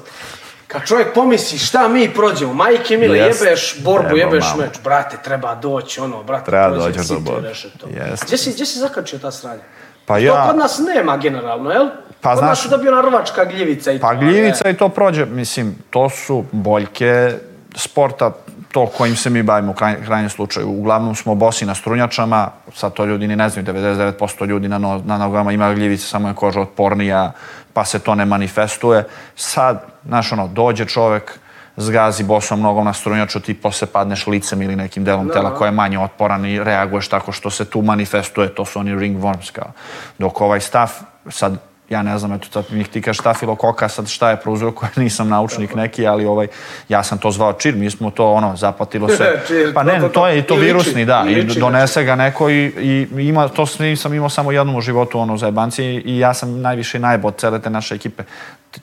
Kad 0.68 0.86
čovjek 0.86 1.14
pomisli 1.14 1.58
šta 1.58 1.88
mi 1.88 2.14
prođemo, 2.14 2.54
majke 2.54 2.98
mile, 2.98 3.18
yes. 3.18 3.46
jebeš 3.46 3.76
borbu, 3.84 4.08
treba, 4.08 4.20
jebeš 4.20 4.46
mamo. 4.46 4.62
meč, 4.62 4.78
brate, 4.84 5.18
treba 5.24 5.56
doći, 5.56 6.02
ono, 6.02 6.24
brate, 6.24 6.46
treba 6.46 6.70
doći 6.70 7.00
do 7.10 7.20
borbe. 7.20 7.54
Yes. 7.86 8.26
Gdje 8.26 8.38
si, 8.38 8.52
gdje 8.52 8.66
si 8.66 8.80
zakačio 8.80 9.20
ta 9.20 9.32
sranja? 9.32 9.62
Pa 10.06 10.18
ja... 10.18 10.34
To 10.34 10.48
kod 10.48 10.58
nas 10.58 10.82
nema 10.96 11.18
generalno, 11.18 11.72
jel? 11.72 11.88
Pa, 12.22 12.30
kod 12.30 12.40
znaš, 12.40 12.50
nas 12.50 12.66
je 12.66 12.70
dobio 12.70 12.92
narvačka 12.92 13.46
gljivica 13.46 13.92
i 13.92 14.00
pa, 14.00 14.08
to. 14.08 14.14
Pa 14.14 14.20
gljivica 14.20 14.68
je. 14.68 14.74
i 14.74 14.78
to 14.78 14.90
prođe, 14.90 15.26
mislim, 15.26 15.76
to 15.90 16.10
su 16.10 16.46
boljke 16.52 17.34
sporta, 17.76 18.32
to 18.72 18.86
kojim 18.86 19.16
se 19.16 19.30
mi 19.30 19.44
bavimo 19.44 19.72
u 19.72 19.76
kraj, 19.76 19.96
krajnjem 20.06 20.30
slučaju. 20.30 20.70
Uglavnom 20.70 21.16
smo 21.16 21.36
bosi 21.36 21.66
na 21.66 21.76
strunjačama, 21.76 22.50
sad 22.76 22.94
to 22.94 23.06
ljudi 23.06 23.28
ni 23.28 23.36
ne 23.36 23.50
znaju, 23.50 23.68
99% 23.68 24.48
ljudi 24.48 24.68
na, 24.68 24.78
no, 24.78 25.02
na 25.06 25.18
nogama 25.18 25.52
ima 25.52 25.74
gljivice, 25.74 26.08
samo 26.08 26.28
je 26.28 26.34
koža 26.34 26.62
otpornija, 26.62 27.32
pa 27.74 27.86
se 27.86 28.00
to 28.00 28.16
ne 28.16 28.26
manifestuje. 28.26 29.04
Sad, 29.36 29.86
znaš, 30.06 30.32
ono, 30.32 30.48
dođe 30.48 30.86
čovek, 30.86 31.40
zgazi 31.78 32.24
bosom 32.24 32.62
nogom 32.62 32.86
na 32.86 32.94
strunjaču, 32.94 33.40
ti 33.40 33.54
posle 33.54 33.88
padneš 33.88 34.28
licem 34.28 34.62
ili 34.62 34.76
nekim 34.76 35.04
delom 35.04 35.28
Da, 35.28 35.34
tela 35.34 35.50
da. 35.50 35.56
koje 35.56 35.68
je 35.68 35.72
manje 35.72 36.00
otporan 36.00 36.46
i 36.46 36.64
reaguješ 36.64 37.08
tako 37.08 37.32
što 37.32 37.50
se 37.50 37.66
tu 37.66 37.82
manifestuje, 37.82 38.56
to 38.56 38.66
su 38.66 38.80
oni 38.80 38.92
ringworms 38.92 39.52
kao. 39.52 39.72
Dok 40.18 40.42
ovaj 40.42 40.60
staf, 40.60 40.92
sad 41.30 41.69
ja 41.90 42.04
ne 42.04 42.20
znam, 42.20 42.34
eto 42.34 42.48
sad 42.52 42.66
mi 42.72 42.84
ti 42.84 43.02
kažeš 43.02 43.20
stafilokoka, 43.20 43.90
sad 43.90 44.08
šta 44.08 44.30
je 44.30 44.38
prouzrokuje, 44.38 44.90
nisam 45.04 45.30
naučnik 45.30 45.76
neki, 45.76 46.08
ali 46.08 46.26
ovaj, 46.26 46.48
ja 46.90 47.04
sam 47.04 47.18
to 47.18 47.32
zvao 47.32 47.54
čir, 47.54 47.76
mi 47.76 47.90
smo 47.92 48.12
to 48.12 48.32
ono, 48.32 48.56
zapatilo 48.56 49.10
se. 49.18 49.40
Pa 49.74 49.84
ne, 49.84 50.10
to, 50.14 50.28
je 50.28 50.40
i 50.40 50.42
to 50.42 50.56
virusni, 50.56 51.06
da, 51.06 51.26
i 51.30 51.44
donese 51.44 52.04
ga 52.04 52.16
neko 52.16 52.50
i, 52.50 52.66
i 52.66 53.08
ima, 53.28 53.48
to 53.48 53.66
sam, 53.66 54.14
imao 54.14 54.30
samo 54.30 54.52
jednom 54.52 54.76
u 54.76 54.82
životu 54.82 55.20
ono, 55.20 55.38
za 55.38 55.46
jebanci 55.46 55.84
i 55.86 56.20
ja 56.20 56.34
sam 56.34 56.62
najviše 56.62 57.00
od 57.24 57.36
cele 57.38 57.62
te 57.62 57.70
naše 57.70 57.96
ekipe. 57.96 58.24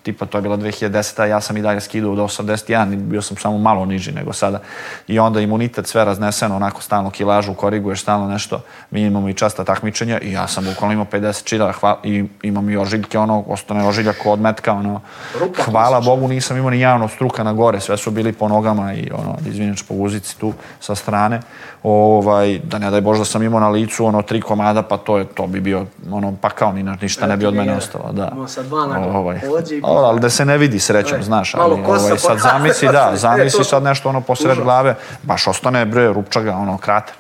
Tipa 0.02 0.26
to 0.26 0.38
je 0.38 0.42
bila 0.42 0.56
2010. 0.56 1.22
a 1.22 1.26
ja 1.26 1.40
sam 1.40 1.56
i 1.56 1.62
dalje 1.62 1.80
skidao 1.80 2.14
do 2.14 2.22
81 2.22 2.92
i 2.92 2.96
bio 2.96 3.22
sam 3.22 3.36
samo 3.36 3.58
malo 3.58 3.84
niži 3.84 4.12
nego 4.12 4.32
sada. 4.32 4.60
I 5.08 5.18
onda 5.18 5.40
imunitet 5.40 5.86
sve 5.86 6.04
razneseno, 6.04 6.56
onako 6.56 6.82
stalno 6.82 7.10
kilažu, 7.10 7.54
koriguješ 7.54 8.02
stalno 8.02 8.28
nešto. 8.28 8.60
Mi 8.90 9.02
imamo 9.02 9.28
i 9.28 9.34
časta 9.34 9.64
takmičenja 9.64 10.18
i 10.20 10.32
ja 10.32 10.48
sam 10.48 10.64
bukvalno 10.64 10.92
imao 10.92 11.06
50 11.12 11.44
čila 11.44 11.72
hva, 11.72 11.98
i 12.04 12.24
imam 12.42 12.70
i 12.70 12.76
ožiljke, 12.76 13.18
ono, 13.18 13.44
ostane 13.46 13.88
ožiljak 13.88 14.16
od 14.26 14.40
metka, 14.40 14.72
ono. 14.72 15.00
Rupa 15.40 15.62
Hvala 15.62 16.00
Bogu 16.00 16.28
nisam 16.28 16.56
imao 16.56 16.70
ni 16.70 16.86
od 16.86 17.10
struka 17.10 17.44
na 17.44 17.52
gore, 17.52 17.80
sve 17.80 17.96
su 17.96 18.10
bili 18.10 18.32
po 18.32 18.48
nogama 18.48 18.94
i 18.94 19.10
ono, 19.12 19.36
izvinjač 19.46 19.82
po 19.82 19.94
guzici 19.94 20.38
tu 20.38 20.52
sa 20.80 20.94
strane. 20.94 21.40
Ovaj, 21.82 22.58
da 22.58 22.78
ne 22.78 22.90
daj 22.90 23.00
Bože 23.00 23.18
da 23.18 23.24
sam 23.24 23.42
imao 23.42 23.60
na 23.60 23.68
licu 23.68 24.06
ono 24.06 24.22
tri 24.22 24.40
komada, 24.40 24.82
pa 24.82 24.96
to 24.96 25.18
je 25.18 25.24
to 25.24 25.46
bi 25.46 25.60
bio 25.60 25.86
ono 26.10 26.34
pa 26.40 26.50
kao 26.50 26.72
ni 26.72 26.82
na- 26.82 26.96
ništa 27.02 27.26
ne 27.26 27.36
bi 27.36 27.46
od 27.46 27.54
mene 27.54 27.76
ostalo, 27.76 28.12
da. 28.12 28.32
Sad 28.46 28.66
dva 28.66 28.86
nagla. 28.86 29.18
Ovaj. 29.18 29.40
Pođe 29.40 29.75
i 29.76 29.80
Dobro, 29.80 30.02
ali 30.02 30.20
da 30.20 30.30
se 30.30 30.44
ne 30.44 30.58
vidi 30.58 30.78
srećom, 30.78 31.20
E, 31.20 31.22
znaš, 31.22 31.54
ali 31.54 31.72
ovaj, 31.74 31.98
sad 31.98 32.22
poraste. 32.22 32.38
zamisli, 32.48 32.88
E, 32.88 32.92
da, 32.92 33.12
zamisli 33.14 33.50
su- 33.52 33.64
sad 33.64 33.82
nešto 33.82 34.08
ono 34.08 34.20
posred 34.20 34.58
glave, 34.58 34.94
baš 35.22 35.46
ostane 35.46 35.84
bre 35.84 36.08
rupčaga, 36.08 36.52
ono 36.52 36.78
krater. 36.78 37.14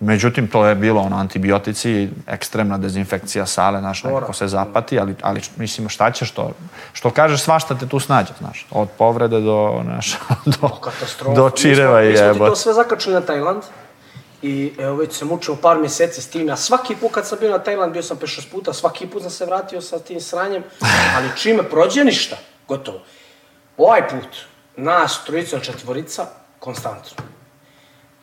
Međutim, 0.00 0.48
to 0.48 0.66
je 0.66 0.74
bilo 0.74 1.00
ono 1.00 1.16
antibiotici, 1.16 2.08
ekstremna 2.26 2.78
dezinfekcija 2.78 3.46
sale, 3.46 3.80
znaš, 3.80 4.04
nekako 4.04 4.32
se 4.32 4.48
zapati, 4.48 4.98
ali, 4.98 5.14
ali 5.22 5.40
mislim, 5.56 5.88
šta 5.88 6.10
ćeš 6.10 6.30
to? 6.30 6.50
Što 6.92 7.10
kažeš, 7.10 7.42
svašta 7.42 7.74
te 7.74 7.86
tu 7.86 8.00
snađe, 8.00 8.32
znaš, 8.38 8.66
od 8.70 8.88
povrede 8.90 9.40
do, 9.40 9.80
znaš, 9.84 10.18
do, 10.54 10.70
do 11.34 11.50
čireva 11.50 12.02
i 12.02 12.16
smo, 12.16 12.26
mi 12.26 12.26
smo 12.26 12.32
ti 12.32 12.38
to 12.38 12.44
jebot. 12.44 12.58
sve 12.58 12.72
zakačili 12.72 13.14
na 13.14 13.20
Tajland. 13.20 13.62
I 14.42 14.72
evo 14.78 14.96
već 14.96 15.12
se 15.12 15.24
mučio 15.24 15.56
par 15.56 15.78
mjeseci 15.78 16.22
s 16.22 16.28
tim. 16.28 16.48
Ja 16.48 16.56
svaki 16.56 16.96
put 16.96 17.12
kad 17.12 17.26
sam 17.28 17.38
bio 17.40 17.50
na 17.50 17.58
Tajland, 17.58 17.92
bio 17.92 18.02
sam 18.02 18.18
5-6 18.18 18.50
puta, 18.52 18.72
svaki 18.72 19.06
put 19.06 19.22
sam 19.22 19.30
se 19.30 19.46
vratio 19.46 19.80
sa 19.80 19.98
tim 19.98 20.20
sranjem. 20.20 20.64
Ali 21.16 21.28
čime 21.36 21.62
prođe 21.62 22.04
ništa, 22.04 22.36
gotovo. 22.68 23.00
Ovaj 23.76 24.08
put, 24.08 24.28
nas 24.76 25.24
trojica 25.24 25.60
četvorica, 25.60 26.26
konstantno. 26.58 27.24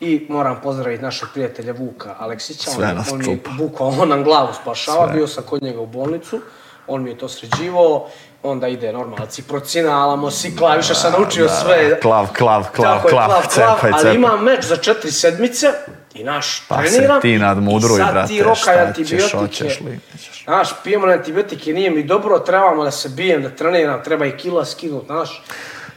I 0.00 0.26
moram 0.28 0.60
pozdraviti 0.62 1.02
našeg 1.02 1.28
prijatelja 1.32 1.72
Vuka 1.72 2.14
Aleksića. 2.18 2.70
Sve 2.70 2.88
on, 2.88 2.94
nas 2.96 3.12
on 3.12 3.24
čupa. 3.24 3.50
bukvalno 3.58 4.02
on 4.02 4.08
nam 4.08 4.24
glavu 4.24 4.48
spašava. 4.62 5.06
Sve. 5.06 5.16
Bio 5.16 5.26
sam 5.26 5.44
kod 5.44 5.62
njega 5.62 5.80
u 5.80 5.86
bolnicu. 5.86 6.40
On 6.86 7.02
mi 7.02 7.10
je 7.10 7.18
to 7.18 7.28
sređivao. 7.28 8.08
Onda 8.42 8.68
ide 8.68 8.92
normalno 8.92 9.26
ciprocina, 9.26 10.02
alamosika, 10.04 10.66
više 10.66 10.94
sam 10.94 11.12
naučio 11.12 11.48
sve. 11.48 12.00
Klav, 12.00 12.28
klav, 12.38 12.66
klav, 12.76 12.96
Tako 12.96 13.08
je, 13.08 13.12
klav, 13.12 13.42
cepaj, 13.48 13.90
Ali 13.92 14.00
cepaj. 14.02 14.14
imam 14.14 14.44
meč 14.44 14.64
za 14.64 14.76
četiri 14.76 15.12
sedmice 15.12 15.66
i 16.14 16.24
naš 16.24 16.62
Pa 16.68 16.82
se 16.82 16.90
treniram. 16.90 17.20
ti 17.20 17.38
nadmudruj, 17.38 18.00
i 18.00 18.04
sad 18.04 18.12
brate, 18.12 18.28
ti 18.28 18.42
rokaj 18.42 18.92
šta 18.92 19.04
ćeš, 19.04 19.32
hoćeš 19.32 19.80
li, 19.80 20.00
nećeš. 20.12 20.44
Znaš, 20.44 20.68
pijemo 20.84 21.06
na 21.06 21.12
antibiotike, 21.12 21.72
nije 21.72 21.90
mi 21.90 22.02
dobro, 22.02 22.38
trebamo 22.38 22.84
da 22.84 22.90
se 22.90 23.08
bijem, 23.08 23.42
da 23.42 23.50
treniram, 23.50 24.02
treba 24.04 24.26
i 24.26 24.36
kila 24.36 24.64
skinut, 24.64 25.06
znaš. 25.06 25.42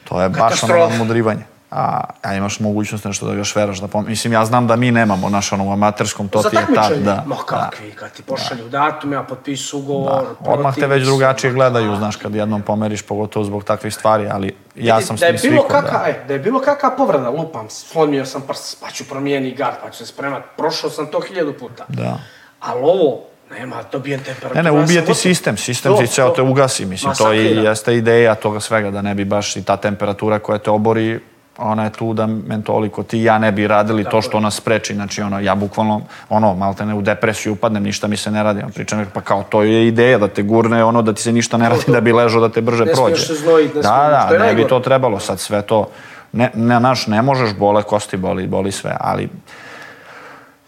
To 0.04 0.22
je 0.22 0.30
baš 0.30 0.64
ono 0.64 0.78
nadmudrivanje. 0.78 1.46
A, 1.76 2.04
a 2.22 2.36
imaš 2.36 2.60
mogućnost 2.60 3.06
nešto 3.06 3.26
da 3.28 3.36
ga 3.36 3.44
šveraš 3.44 3.78
da 3.78 3.88
pom... 3.88 4.06
Mislim, 4.08 4.34
ja 4.34 4.46
znam 4.46 4.68
da 4.68 4.76
mi 4.76 4.92
nemamo, 4.92 5.30
naš 5.30 5.52
ono, 5.52 5.66
u 5.66 5.72
amaterskom, 5.72 6.28
to 6.30 6.42
za 6.42 6.50
ti 6.50 6.56
je 6.56 6.76
tad, 6.76 6.98
da. 6.98 7.24
ma 7.28 7.36
kakvi, 7.36 7.92
kad 7.92 8.12
ti 8.12 8.24
pošalju 8.24 8.70
datum, 8.70 9.14
ja 9.14 9.24
potpisu 9.24 9.80
ugovor. 9.80 10.24
Da. 10.40 10.52
Odmah 10.52 10.76
te 10.76 10.88
već 10.88 11.04
drugačije 11.04 11.52
ma 11.52 11.56
gledaju, 11.56 11.96
znaš, 11.96 12.16
kad 12.16 12.36
jednom 12.36 12.62
pomeriš, 12.62 13.02
pogotovo 13.02 13.46
zbog 13.46 13.64
takvih 13.64 13.94
stvari, 13.94 14.28
ali 14.32 14.56
ja 14.76 15.02
sam 15.02 15.16
da 15.16 15.26
je 15.26 15.34
bilo 15.34 15.62
svikao, 15.62 15.82
kaka, 15.82 15.98
da. 15.98 16.10
e, 16.10 16.24
da 16.28 16.34
je 16.34 16.40
bilo 16.40 16.60
kakva 16.60 16.90
povreda, 16.98 17.30
lupam, 17.30 17.70
slomio 17.70 18.26
sam 18.26 18.42
prst, 18.42 18.78
pa 18.82 18.90
ću 18.90 19.04
promijeniti 19.10 19.56
gard, 19.56 19.76
pa 19.84 19.90
ću 19.90 19.98
se 19.98 20.06
spremat, 20.06 20.44
prošao 20.58 20.90
sam 20.90 21.08
to 21.08 21.20
hiljadu 21.20 21.54
puta. 21.54 21.86
Da. 21.88 22.18
Ali 22.60 22.82
ovo, 22.84 23.22
nema, 23.52 23.76
dobijem 23.92 24.24
temperaturu. 24.24 24.56
Ne, 24.56 24.64
ne, 24.64 24.72
ubije 24.72 25.06
ti 25.06 25.14
sistem, 25.14 25.58
sistem 25.58 25.98
ti 25.98 26.08
ceo 26.08 26.30
te 26.30 26.42
ugasi, 26.42 26.86
mislim, 26.86 27.14
to 27.18 27.34
i 27.34 27.46
jeste 27.46 27.96
ideja 27.96 28.36
toga 28.36 28.60
svega, 28.60 28.92
da 28.92 29.02
ne 29.02 29.16
bi 29.16 29.26
baš 29.26 29.56
i 29.56 29.64
ta 29.64 29.78
temperatura 29.78 30.40
koja 30.40 30.58
te 30.58 30.70
obori, 30.70 31.20
ona 31.58 31.84
je 31.84 31.90
tu 31.90 32.14
da 32.14 32.28
mentoliko 32.28 33.04
ti 33.04 33.20
i 33.20 33.24
ja 33.24 33.38
ne 33.38 33.52
bi 33.52 33.68
radili 33.68 34.04
to 34.04 34.22
što 34.22 34.40
nas 34.40 34.56
spreči, 34.56 34.94
znači 34.94 35.22
ono, 35.22 35.40
ja 35.40 35.56
bukvalno, 35.56 36.02
ono, 36.30 36.56
malte 36.56 36.86
ne 36.86 36.94
u 36.94 37.02
depresiju 37.02 37.54
upadnem, 37.54 37.84
ništa 37.84 38.08
mi 38.08 38.18
se 38.18 38.32
ne 38.32 38.44
radi, 38.44 38.62
on 38.66 38.72
pričam, 38.72 39.06
pa 39.14 39.22
kao 39.22 39.44
to 39.44 39.64
je 39.64 39.88
ideja, 39.88 40.18
da 40.18 40.28
te 40.28 40.44
gurne, 40.44 40.84
ono, 40.84 41.02
da 41.02 41.14
ti 41.14 41.22
se 41.22 41.32
ništa 41.32 41.58
ne 41.58 41.70
radi, 41.70 41.86
to. 41.86 41.92
da 41.92 42.02
bi 42.02 42.14
ležao, 42.14 42.42
da 42.42 42.50
te 42.50 42.62
brže 42.62 42.86
Ne 42.86 42.94
prođe. 42.94 43.16
se 43.16 43.34
znojit, 43.34 43.76
ne 43.76 43.82
da, 43.82 43.90
da, 44.12 44.28
ne 44.32 44.38
bi 44.38 44.40
najgore. 44.40 44.68
to 44.68 44.80
trebalo, 44.80 45.20
sad 45.20 45.40
sve 45.40 45.62
to, 45.62 45.90
ne, 46.32 46.52
ne, 46.54 46.80
naš, 46.80 47.08
ne 47.08 47.22
možeš, 47.22 47.54
bole 47.54 47.84
kosti, 47.84 48.18
boli, 48.18 48.48
boli 48.48 48.72
sve, 48.72 48.98
ali 49.00 49.30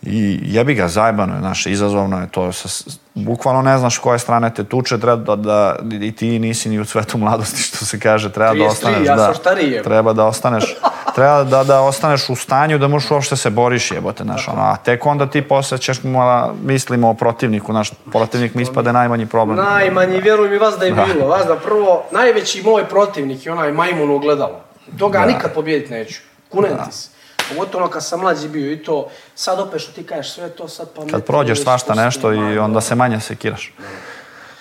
I 0.06 0.40
jebi 0.44 0.74
ga, 0.74 0.88
zajebano 0.88 1.34
je, 1.34 1.40
znaš, 1.40 1.66
izazovno 1.66 2.22
je 2.22 2.28
to. 2.32 2.52
Sa, 2.52 2.92
bukvalno 3.14 3.62
ne 3.62 3.78
znaš 3.78 3.98
koje 3.98 4.20
strane 4.20 4.54
te 4.54 4.64
tuče, 4.64 5.00
treba 5.00 5.36
da, 5.36 5.36
da, 5.36 5.78
i 6.02 6.12
ti 6.12 6.40
nisi 6.40 6.70
ni 6.70 6.80
u 6.80 6.86
cvetu 6.86 7.18
mladosti, 7.18 7.62
što 7.62 7.86
se 7.86 8.00
kaže, 8.00 8.32
treba 8.32 8.54
da 8.54 8.60
33, 8.60 8.68
ostaneš, 8.68 9.08
ja 9.08 9.16
da, 9.16 9.34
jebote. 9.62 9.84
treba 9.84 10.14
da 10.14 10.26
ostaneš, 10.26 10.76
treba 11.16 11.44
da, 11.44 11.64
da 11.64 11.82
ostaneš 11.82 12.30
u 12.30 12.36
stanju 12.36 12.78
da 12.78 12.88
možeš 12.88 13.12
uopšte 13.12 13.36
se 13.36 13.50
boriš, 13.50 13.92
jebote, 13.92 14.24
znaš, 14.24 14.48
ono, 14.48 14.62
a 14.62 14.78
tek 14.78 15.06
onda 15.06 15.30
ti 15.30 15.42
posle 15.42 15.78
ćeš 15.78 16.04
mala, 16.04 16.54
mislimo 16.64 17.10
o 17.10 17.14
protivniku, 17.14 17.74
naš 17.74 17.92
protivnik 18.12 18.56
mi 18.56 18.62
ispade 18.62 18.94
najmanji 18.94 19.26
problem. 19.26 19.58
Najmanji, 19.58 20.22
vjeruj 20.22 20.50
mi, 20.50 20.58
vas 20.58 20.78
da 20.80 20.86
je 20.86 20.92
bilo. 20.92 21.28
Vas 21.28 21.46
da 21.48 21.56
prvo, 21.56 22.04
najveći 22.12 22.64
moj 22.64 22.86
protivnik 22.86 23.46
je 23.46 23.52
onaj 23.52 23.72
majmun 23.72 24.10
u 24.10 24.16
ogledalu. 24.16 24.56
Toga 25.00 25.20
Da. 25.20 25.26
nikad 25.26 25.54
pobijediti 25.54 25.94
neću. 25.94 26.22
Kunem 26.50 26.72
ti 26.86 26.96
se. 26.96 27.15
Pogotovo 27.50 27.88
kad 27.88 28.06
sam 28.06 28.20
mlađi 28.20 28.48
bio 28.48 28.72
i 28.72 28.84
to, 28.84 29.10
sad 29.36 29.60
opet 29.60 29.82
što 29.82 29.92
ti 29.92 30.04
kažeš 30.04 30.34
sve 30.34 30.50
to 30.50 30.68
sad 30.68 30.90
pa... 30.96 31.06
Kad 31.12 31.26
prođeš 31.26 31.64
svašta 31.64 31.94
nešto 31.94 32.34
i 32.34 32.58
onda 32.58 32.82
se 32.82 32.96
manje 32.96 33.20
sekiraš. 33.20 33.74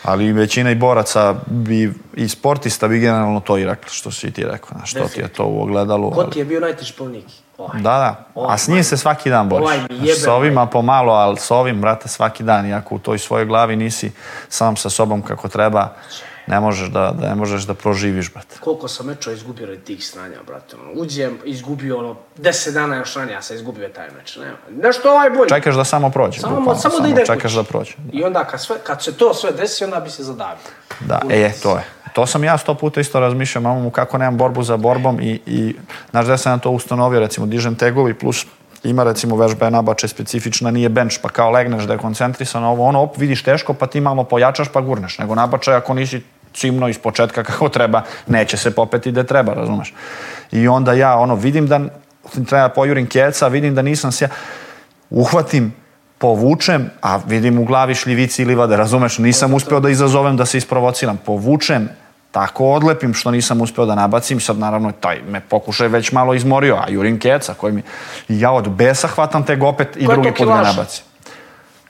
Ali 0.02 0.32
većina 0.32 0.70
i 0.70 0.74
boraca 0.74 1.34
bi, 1.46 1.92
i 2.14 2.28
sportista 2.28 2.88
bi 2.88 2.98
generalno 2.98 3.40
to 3.40 3.58
i 3.58 3.64
rekli, 3.64 3.90
što 3.90 4.10
si 4.10 4.32
ti 4.32 4.44
rekao, 4.44 4.68
znaš, 4.76 4.90
što 4.90 5.08
ti 5.08 5.20
je 5.20 5.28
to 5.28 5.44
u 5.46 5.62
ogledalu. 5.62 6.10
Ko 6.10 6.24
ti 6.24 6.38
je 6.38 6.44
bio 6.44 6.60
najteži 6.60 6.92
polnik? 6.92 7.24
Ovaj. 7.58 7.80
Da, 7.80 7.90
da. 7.98 8.24
Ovaj 8.34 8.54
A 8.54 8.58
s 8.58 8.68
njim 8.68 8.84
se 8.84 8.96
svaki 8.96 9.30
dan 9.30 9.48
boriš. 9.48 9.64
Ovaj 9.64 9.78
jebe, 9.90 10.14
Sa 10.14 10.32
ovima 10.32 10.66
pomalo, 10.66 11.12
ali 11.12 11.36
s 11.36 11.50
ovim, 11.50 11.80
brate, 11.80 12.08
svaki 12.08 12.42
dan. 12.42 12.66
Iako 12.66 12.94
u 12.94 12.98
toj 12.98 13.18
svojoj 13.18 13.46
glavi 13.46 13.76
nisi 13.76 14.12
sam 14.48 14.76
sa 14.76 14.90
sobom 14.90 15.22
kako 15.22 15.48
treba, 15.48 15.88
ne 16.46 16.60
možeš 16.60 16.88
da, 16.88 17.14
da, 17.20 17.28
ne 17.28 17.34
možeš 17.34 17.62
da 17.62 17.74
proživiš, 17.74 18.32
brate. 18.32 18.56
Koliko 18.60 18.88
sam 18.88 19.06
mečova 19.06 19.36
izgubio 19.36 19.66
radi 19.66 19.80
tih 19.80 20.06
stranja, 20.06 20.36
brate. 20.46 20.76
Ono, 20.76 21.00
uđem, 21.00 21.38
izgubio 21.44 21.98
ono, 21.98 22.16
deset 22.36 22.74
dana 22.74 22.96
još 22.96 23.14
ranije, 23.14 23.34
ja 23.34 23.42
sam 23.42 23.56
izgubio 23.56 23.88
taj 23.88 24.08
meč. 24.18 24.36
Ne, 24.36 24.52
nešto 24.82 25.12
ovaj 25.12 25.30
bolji. 25.30 25.48
Čekaš 25.48 25.74
da 25.74 25.84
samo 25.84 26.10
prođe. 26.10 26.40
Samo, 26.40 26.56
bukvalno, 26.56 26.80
samo 26.80 27.00
da 27.00 27.08
ide 27.08 27.26
Čekaš 27.26 27.42
kući. 27.42 27.56
da 27.56 27.62
prođe. 27.62 27.92
I 28.12 28.24
onda 28.24 28.44
kad, 28.44 28.62
sve, 28.62 28.76
kad 28.84 29.04
se 29.04 29.12
to 29.12 29.34
sve 29.34 29.52
desi, 29.52 29.84
onda 29.84 30.00
bi 30.00 30.10
se 30.10 30.22
zadavio. 30.22 30.64
Da, 31.00 31.20
e, 31.30 31.52
to 31.62 31.76
je. 31.76 31.84
To 32.14 32.26
sam 32.26 32.44
ja 32.44 32.58
sto 32.58 32.74
puta 32.74 33.00
isto 33.00 33.20
razmišljao, 33.20 33.62
mamu, 33.62 33.90
kako 33.90 34.18
nemam 34.18 34.36
borbu 34.36 34.62
za 34.62 34.76
borbom 34.76 35.20
i, 35.20 35.40
i 35.46 35.76
znaš 36.10 36.26
da 36.26 36.36
sam 36.36 36.52
ja 36.52 36.58
to 36.58 36.70
ustanovio, 36.70 37.20
recimo, 37.20 37.46
dižem 37.46 37.74
tegovi 37.74 38.14
plus 38.14 38.46
ima 38.84 39.04
recimo 39.04 39.36
vežba 39.36 39.64
je 39.64 39.70
nabače 39.70 40.08
specifična, 40.08 40.70
nije 40.70 40.88
bench, 40.88 41.18
pa 41.22 41.28
kao 41.28 41.50
legneš 41.50 41.84
da 41.84 41.92
je 41.92 41.98
koncentrisan 41.98 42.64
ovo, 42.64 42.84
ono, 42.84 43.02
op, 43.02 43.18
vidiš 43.18 43.42
teško, 43.42 43.74
pa 43.74 43.86
ti 43.86 44.00
malo 44.00 44.24
pojačaš 44.24 44.68
pa 44.68 44.80
gurneš, 44.80 45.18
nego 45.18 45.34
nabačaj 45.34 45.74
ako 45.74 45.94
nisi 45.94 46.22
cimno 46.54 46.88
iz 46.88 46.98
početka 46.98 47.42
kako 47.42 47.68
treba, 47.68 48.02
neće 48.26 48.56
se 48.56 48.74
popeti 48.74 49.10
gde 49.10 49.24
treba, 49.24 49.54
razumeš. 49.54 49.94
I 50.52 50.68
onda 50.68 50.92
ja, 50.92 51.16
ono, 51.16 51.34
vidim 51.34 51.66
da 51.66 51.80
treba 52.48 52.68
pojurim 52.68 53.06
keca, 53.06 53.48
vidim 53.48 53.74
da 53.74 53.82
nisam 53.82 54.12
se 54.12 54.24
ja, 54.24 54.28
uhvatim, 55.10 55.74
povučem, 56.18 56.90
a 57.00 57.16
vidim 57.26 57.58
u 57.58 57.64
glavi 57.64 57.94
šljivici 57.94 58.42
ili 58.42 58.54
vade, 58.54 58.76
razumeš, 58.76 59.18
nisam 59.18 59.54
uspeo 59.54 59.80
da 59.80 59.90
izazovem 59.90 60.36
da 60.36 60.46
se 60.46 60.58
isprovociram, 60.58 61.18
povučem, 61.26 61.88
tako 62.34 62.66
odlepim 62.66 63.14
što 63.14 63.30
nisam 63.30 63.60
uspeo 63.60 63.86
da 63.86 63.94
nabacim, 63.94 64.40
sad 64.40 64.58
naravno 64.58 64.92
taj 64.92 65.22
me 65.28 65.40
pokušaj 65.40 65.88
već 65.88 66.12
malo 66.12 66.34
izmorio, 66.34 66.74
a 66.74 66.90
jurim 66.90 67.20
keca 67.20 67.54
koji 67.54 67.72
mi, 67.72 67.82
ja 68.28 68.50
od 68.52 68.68
besa 68.68 69.08
hvatam 69.08 69.44
teg 69.44 69.62
opet 69.62 69.96
i 69.96 70.06
Koja 70.06 70.16
drugi 70.16 70.34
put 70.38 70.48
ga 70.48 70.54
nabacim. 70.54 71.04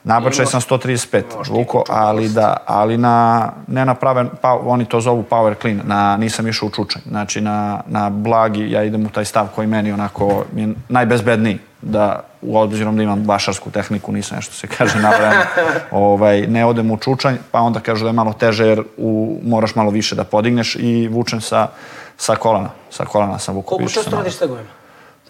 Nabačaj 0.04 0.46
sam 0.46 0.60
135, 0.60 1.22
Možeš 1.36 1.48
ti 1.48 1.52
vuko, 1.52 1.84
ali 1.88 2.28
da, 2.28 2.56
ali 2.66 2.98
na, 2.98 3.48
ne 3.66 3.84
na 3.84 3.94
praven, 3.94 4.30
pa, 4.40 4.52
oni 4.52 4.84
to 4.84 5.00
zovu 5.00 5.24
power 5.30 5.54
clean, 5.60 5.80
na, 5.84 6.16
nisam 6.16 6.48
išao 6.48 6.66
u 6.66 6.70
čučanj, 6.70 7.02
znači 7.08 7.40
na, 7.40 7.80
na 7.86 8.10
blagi, 8.10 8.70
ja 8.70 8.82
idem 8.82 9.06
u 9.06 9.08
taj 9.08 9.24
stav 9.24 9.48
koji 9.54 9.66
meni 9.66 9.92
onako 9.92 10.44
je 10.56 10.74
najbezbedniji, 10.88 11.58
da 11.82 12.20
u 12.44 12.56
obzirom 12.56 12.96
da 12.96 13.02
imam 13.02 13.24
vašarsku 13.26 13.70
tehniku, 13.70 14.12
nisam 14.12 14.36
nešto 14.36 14.54
se 14.54 14.66
kaže 14.66 14.98
na 14.98 15.10
vreme, 15.10 15.46
ovaj, 15.90 16.46
ne 16.46 16.64
odem 16.66 16.90
u 16.90 16.96
čučanj, 16.96 17.36
pa 17.50 17.60
onda 17.60 17.80
kažu 17.80 18.04
da 18.04 18.08
je 18.08 18.12
malo 18.12 18.32
teže 18.32 18.66
jer 18.66 18.82
u, 18.96 19.38
moraš 19.44 19.74
malo 19.74 19.90
više 19.90 20.14
da 20.14 20.24
podigneš 20.24 20.76
i 20.80 21.08
vučem 21.08 21.40
sa, 21.40 21.68
sa 22.16 22.36
kolana. 22.36 22.70
Sa 22.90 23.04
kolana 23.04 23.38
sam 23.38 23.54
vuku 23.54 23.76
Koliko 23.76 23.92
često 23.92 24.16
radiš 24.16 24.36
tegovima? 24.36 24.68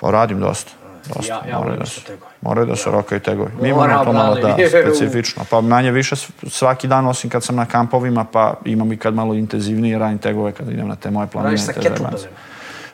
Pa 0.00 0.10
radim 0.10 0.40
dosta. 0.40 0.72
dosta. 1.14 1.32
Ja- 1.32 1.42
ja 1.50 1.58
moraju 1.58 1.78
da 1.78 1.86
se, 1.86 2.00
moraju 2.40 2.66
da 2.66 2.76
se 2.76 2.90
rokaju 2.90 3.20
tegovi. 3.20 3.50
Mi 3.60 3.72
Mora, 3.72 3.92
imamo 3.92 4.04
to 4.04 4.12
malo 4.12 4.34
da, 4.34 4.56
specifično. 4.68 5.44
Pa 5.50 5.60
manje 5.60 5.90
više 5.90 6.16
svaki 6.46 6.88
dan, 6.88 7.06
osim 7.06 7.30
kad 7.30 7.44
sam 7.44 7.56
na 7.56 7.66
kampovima, 7.66 8.24
pa 8.24 8.54
imam 8.64 8.92
i 8.92 8.96
kad 8.96 9.14
malo 9.14 9.34
intenzivnije 9.34 9.98
radim 9.98 10.18
tegove, 10.18 10.52
kad 10.52 10.68
idem 10.68 10.88
na 10.88 10.96
te 10.96 11.10
moje 11.10 11.26
planine. 11.26 11.50
Radiš 11.50 11.66
sa 11.66 11.72
kettlebellima. 11.72 12.28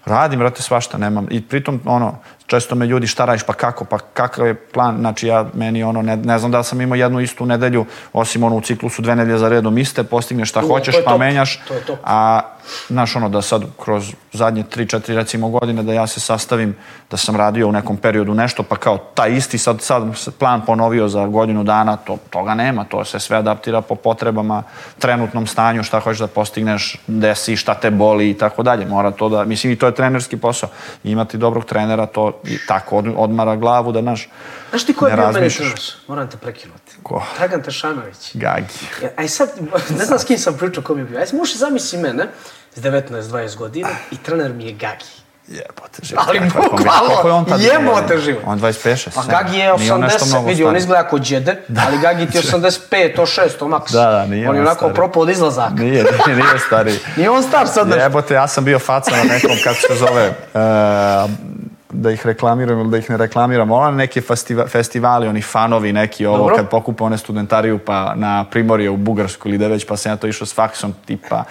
Radim, 0.05 0.39
brate, 0.39 0.63
svašta, 0.63 0.99
nemam. 0.99 1.27
I 1.31 1.43
pritom, 1.43 1.81
ono, 1.85 2.19
često 2.51 2.75
me 2.75 2.87
ljudi, 2.87 3.07
šta 3.07 3.25
radiš, 3.25 3.43
pa 3.43 3.53
kako, 3.53 3.85
pa 3.85 3.99
kakav 3.99 4.47
je 4.47 4.55
plan, 4.55 4.97
znači 4.99 5.27
ja, 5.27 5.45
meni, 5.55 5.83
ono, 5.83 6.03
ne, 6.03 6.17
ne 6.17 6.39
znam 6.39 6.51
da 6.51 6.63
sam 6.63 6.81
imao 6.81 6.97
jednu 6.97 7.21
istu 7.21 7.47
nedelju, 7.47 7.87
osim 8.13 8.43
ono 8.43 8.57
u 8.57 8.61
ciklusu 8.61 9.03
dve 9.03 9.17
nedelje 9.17 9.39
za 9.39 9.49
redom 9.49 9.79
iste, 9.79 10.03
postigneš 10.05 10.49
šta 10.51 10.61
To- 10.61 10.67
hoćeš, 10.67 10.95
to 10.95 11.01
je 11.01 11.05
pa 11.05 11.11
top. 11.11 11.21
menjaš, 11.21 11.57
To 11.69 11.75
je 11.75 11.81
top. 11.81 11.99
a, 12.05 12.41
znaš, 12.89 13.17
ono, 13.17 13.29
da 13.29 13.43
sad 13.43 13.63
kroz 13.85 14.13
zadnje 14.33 14.63
tri, 14.63 14.87
četiri, 14.89 15.15
recimo, 15.15 15.49
godine, 15.49 15.83
da 15.83 15.93
ja 15.93 16.07
se 16.07 16.21
sastavim, 16.21 16.77
da 17.11 17.17
sam 17.17 17.37
radio 17.37 17.69
u 17.69 17.73
nekom 17.73 17.97
periodu 17.97 18.35
nešto, 18.35 18.63
pa 18.63 18.77
kao 18.77 18.99
taj 18.99 19.33
isti 19.33 19.59
sad, 19.59 19.81
sad 19.81 20.03
se 20.17 20.31
plan 20.31 20.65
ponovio 20.67 21.09
za 21.09 21.27
godinu 21.27 21.65
dana, 21.65 21.97
to, 21.97 22.19
toga 22.31 22.55
nema, 22.55 22.85
to 22.85 23.05
se 23.05 23.21
sve 23.21 23.37
adaptira 23.37 23.81
po 23.81 23.95
potrebama, 23.95 24.63
trenutnom 24.99 25.47
stanju, 25.47 25.83
šta 25.83 26.01
hoćeš 26.01 26.19
da 26.21 26.27
postigneš, 26.27 26.97
gde 27.07 27.35
si, 27.35 27.57
šta 27.57 27.75
te 27.75 27.91
boli 27.91 28.31
i 28.31 28.35
tako 28.35 28.63
dalje. 28.63 28.87
Mora 28.87 29.11
to 29.11 29.29
da, 29.29 29.45
mislim 29.45 29.73
i 29.73 29.77
to 29.77 29.87
je 29.87 29.95
trenerski 29.95 30.37
posao. 30.37 30.69
Imati 31.05 31.39
dobrog 31.39 31.65
trenera, 31.65 32.07
to 32.07 32.40
i 32.45 32.59
tako 32.69 32.97
od, 32.97 33.07
odmara 33.17 33.57
glavu 33.57 33.93
da, 33.93 34.01
naš, 34.01 34.29
Znaš 34.71 34.87
ti 34.87 34.95
ko 34.95 35.07
je 35.07 35.17
bio 35.17 35.33
meni 35.33 35.51
trener? 35.51 35.81
Moram 36.09 36.31
te 36.31 36.37
prekinuti. 36.37 36.97
Ko? 37.03 37.23
Dragan 37.39 37.63
Tešanović. 37.63 38.31
gagi. 38.35 38.75
Ja, 39.03 39.09
Aj 39.17 39.29
sad, 39.29 39.51
ne 39.99 40.05
znam 40.05 40.19
s 40.19 40.25
kim 40.25 40.39
sam 40.39 40.57
pričao 40.59 40.83
ko 40.83 40.95
mi 40.95 41.01
je 41.01 41.05
bio. 41.05 41.19
Aj 41.19 41.27
možeš 41.33 41.57
zamisli 41.57 41.99
mene 41.99 42.27
s 42.75 42.83
19-20 42.83 43.57
godina 43.57 43.89
i 44.11 44.17
trener 44.17 44.53
mi 44.53 44.65
je 44.65 44.73
Gagi. 44.73 45.21
Jebote, 45.49 46.03
život. 46.03 46.25
Ali 46.29 46.41
bukvalno, 46.41 47.47
jebote 47.59 48.19
život. 48.19 48.43
On 48.47 48.61
25, 48.61 49.09
6. 49.09 49.09
Pa 49.15 49.23
Gagi 49.23 49.59
je 49.59 49.73
80, 49.73 50.47
vidi, 50.47 50.65
on 50.65 50.77
izgleda 50.77 51.09
kao 51.09 51.19
džede, 51.19 51.63
ali 51.87 51.99
Gagi 51.99 52.27
ti 52.27 52.39
je 52.39 52.43
85, 52.43 53.17
to 53.17 53.23
6, 53.23 53.59
to 53.59 53.69
maks. 53.69 53.93
Da, 53.93 54.11
da, 54.11 54.27
nije 54.27 54.49
On 54.49 54.55
je 54.55 54.61
on 54.61 54.67
onako 54.67 54.89
propao 54.89 55.23
od 55.23 55.31
izlazaka. 55.31 55.75
Nije, 55.75 56.05
nije, 56.27 56.37
nije 56.37 56.59
stari. 56.67 56.99
Nije 57.17 57.31
on 57.31 57.43
star 57.43 57.69
sad. 57.69 57.89
Jebote, 58.03 58.35
ja 58.35 58.49
sam 58.49 58.65
bio 58.65 58.79
faca 58.79 59.11
na 59.11 59.23
nekom, 59.23 59.51
kako 59.65 59.77
se 59.77 59.95
zove, 59.99 60.23
e, 60.55 61.51
da 61.91 62.11
ih 62.11 62.27
reklamiram 62.27 62.81
ili 62.81 62.91
da 62.91 62.99
ih 62.99 63.11
ne 63.11 63.17
reklamiram, 63.17 63.71
ona 63.71 63.91
neki 63.91 64.21
festiva, 64.21 64.67
festivali, 64.67 65.29
oni 65.29 65.43
fanovi 65.43 65.93
neki, 65.93 66.27
ovo, 66.27 66.39
Dobro. 66.39 66.57
kad 66.57 66.69
pokupe 66.69 67.05
one 67.05 67.19
studentariju 67.19 67.79
pa 67.79 68.15
na 68.15 68.45
Primorje 68.51 68.91
u 68.91 68.97
Bugarsku 68.97 69.49
ili 69.49 69.59
da 69.59 69.67
već, 69.67 69.87
pa 69.87 69.97
sam 69.97 70.13
ja 70.13 70.17
to 70.17 70.27
išao 70.27 70.47
s 70.47 70.55
faksom, 70.55 70.95
tipa, 71.07 71.45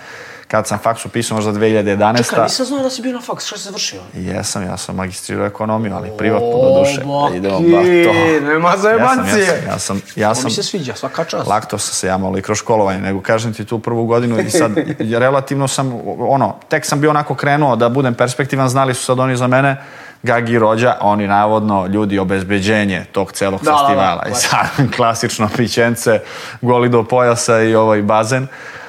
kad 0.50 0.67
sam 0.67 0.77
faks 0.77 1.05
upisao 1.05 1.36
možda 1.36 1.51
2011. 1.51 2.29
Čekaj, 2.29 2.43
nisam 2.43 2.65
znao 2.65 2.84
da 2.84 2.89
si 2.89 3.01
bio 3.01 3.13
na 3.13 3.22
faks, 3.22 3.46
šta 3.46 3.58
si 3.58 3.63
završio? 3.63 4.01
Jesam, 4.13 4.63
ja 4.63 4.77
sam 4.77 4.96
magistrirao 4.96 5.46
ekonomiju, 5.46 5.93
ali 5.96 6.12
privatno 6.17 6.51
do 6.51 6.79
duše. 6.79 7.01
O, 7.05 7.29
Idemo, 7.36 7.60
ba, 7.60 7.81
to. 7.81 8.46
nema 8.53 8.77
zajebancije. 8.77 9.46
Ja 9.46 9.46
sam, 9.46 9.67
ja 9.67 9.79
sam, 9.79 10.01
ja 10.15 10.36
sam, 10.36 10.46
mi 10.46 10.51
se 10.51 10.63
sviđa, 10.63 10.96
svaka 10.96 11.24
čast. 11.24 11.48
Lakto 11.48 11.77
sam 11.77 11.93
se 11.93 12.08
ja 12.08 12.17
malo 12.17 12.38
i 12.38 12.41
kroz 12.41 12.58
školovanje, 12.58 13.01
nego 13.01 13.22
kažem 13.22 13.53
ti 13.53 13.65
tu 13.65 13.79
prvu 13.79 14.05
godinu 14.05 14.39
i 14.39 14.50
sad 14.50 14.72
relativno 15.25 15.67
sam, 15.67 16.01
ono, 16.19 16.55
tek 16.69 16.86
sam 16.86 17.01
bio 17.01 17.10
onako 17.10 17.36
krenuo 17.36 17.75
da 17.75 17.89
budem 17.89 18.13
perspektivan, 18.13 18.69
znali 18.69 18.93
su 18.93 19.05
sad 19.05 19.19
oni 19.19 19.38
za 19.38 19.48
mene, 19.48 19.77
Gagi 20.23 20.59
Rođa, 20.59 20.95
oni 21.01 21.27
navodno 21.27 21.88
ljudi 21.88 22.19
obezbeđenje 22.19 23.05
tog 23.11 23.31
celog 23.31 23.61
Da, 23.61 23.65
da, 23.65 23.71
da, 23.71 23.77
festivala. 23.77 24.23
I 24.31 24.33
sad 24.33 24.67
klasično 24.95 25.49
pićence, 25.57 26.19
goli 26.61 26.89
do 26.89 27.03
pojasa 27.03 27.61
i 27.61 27.75
ovaj 27.75 28.01
bazen. 28.01 28.47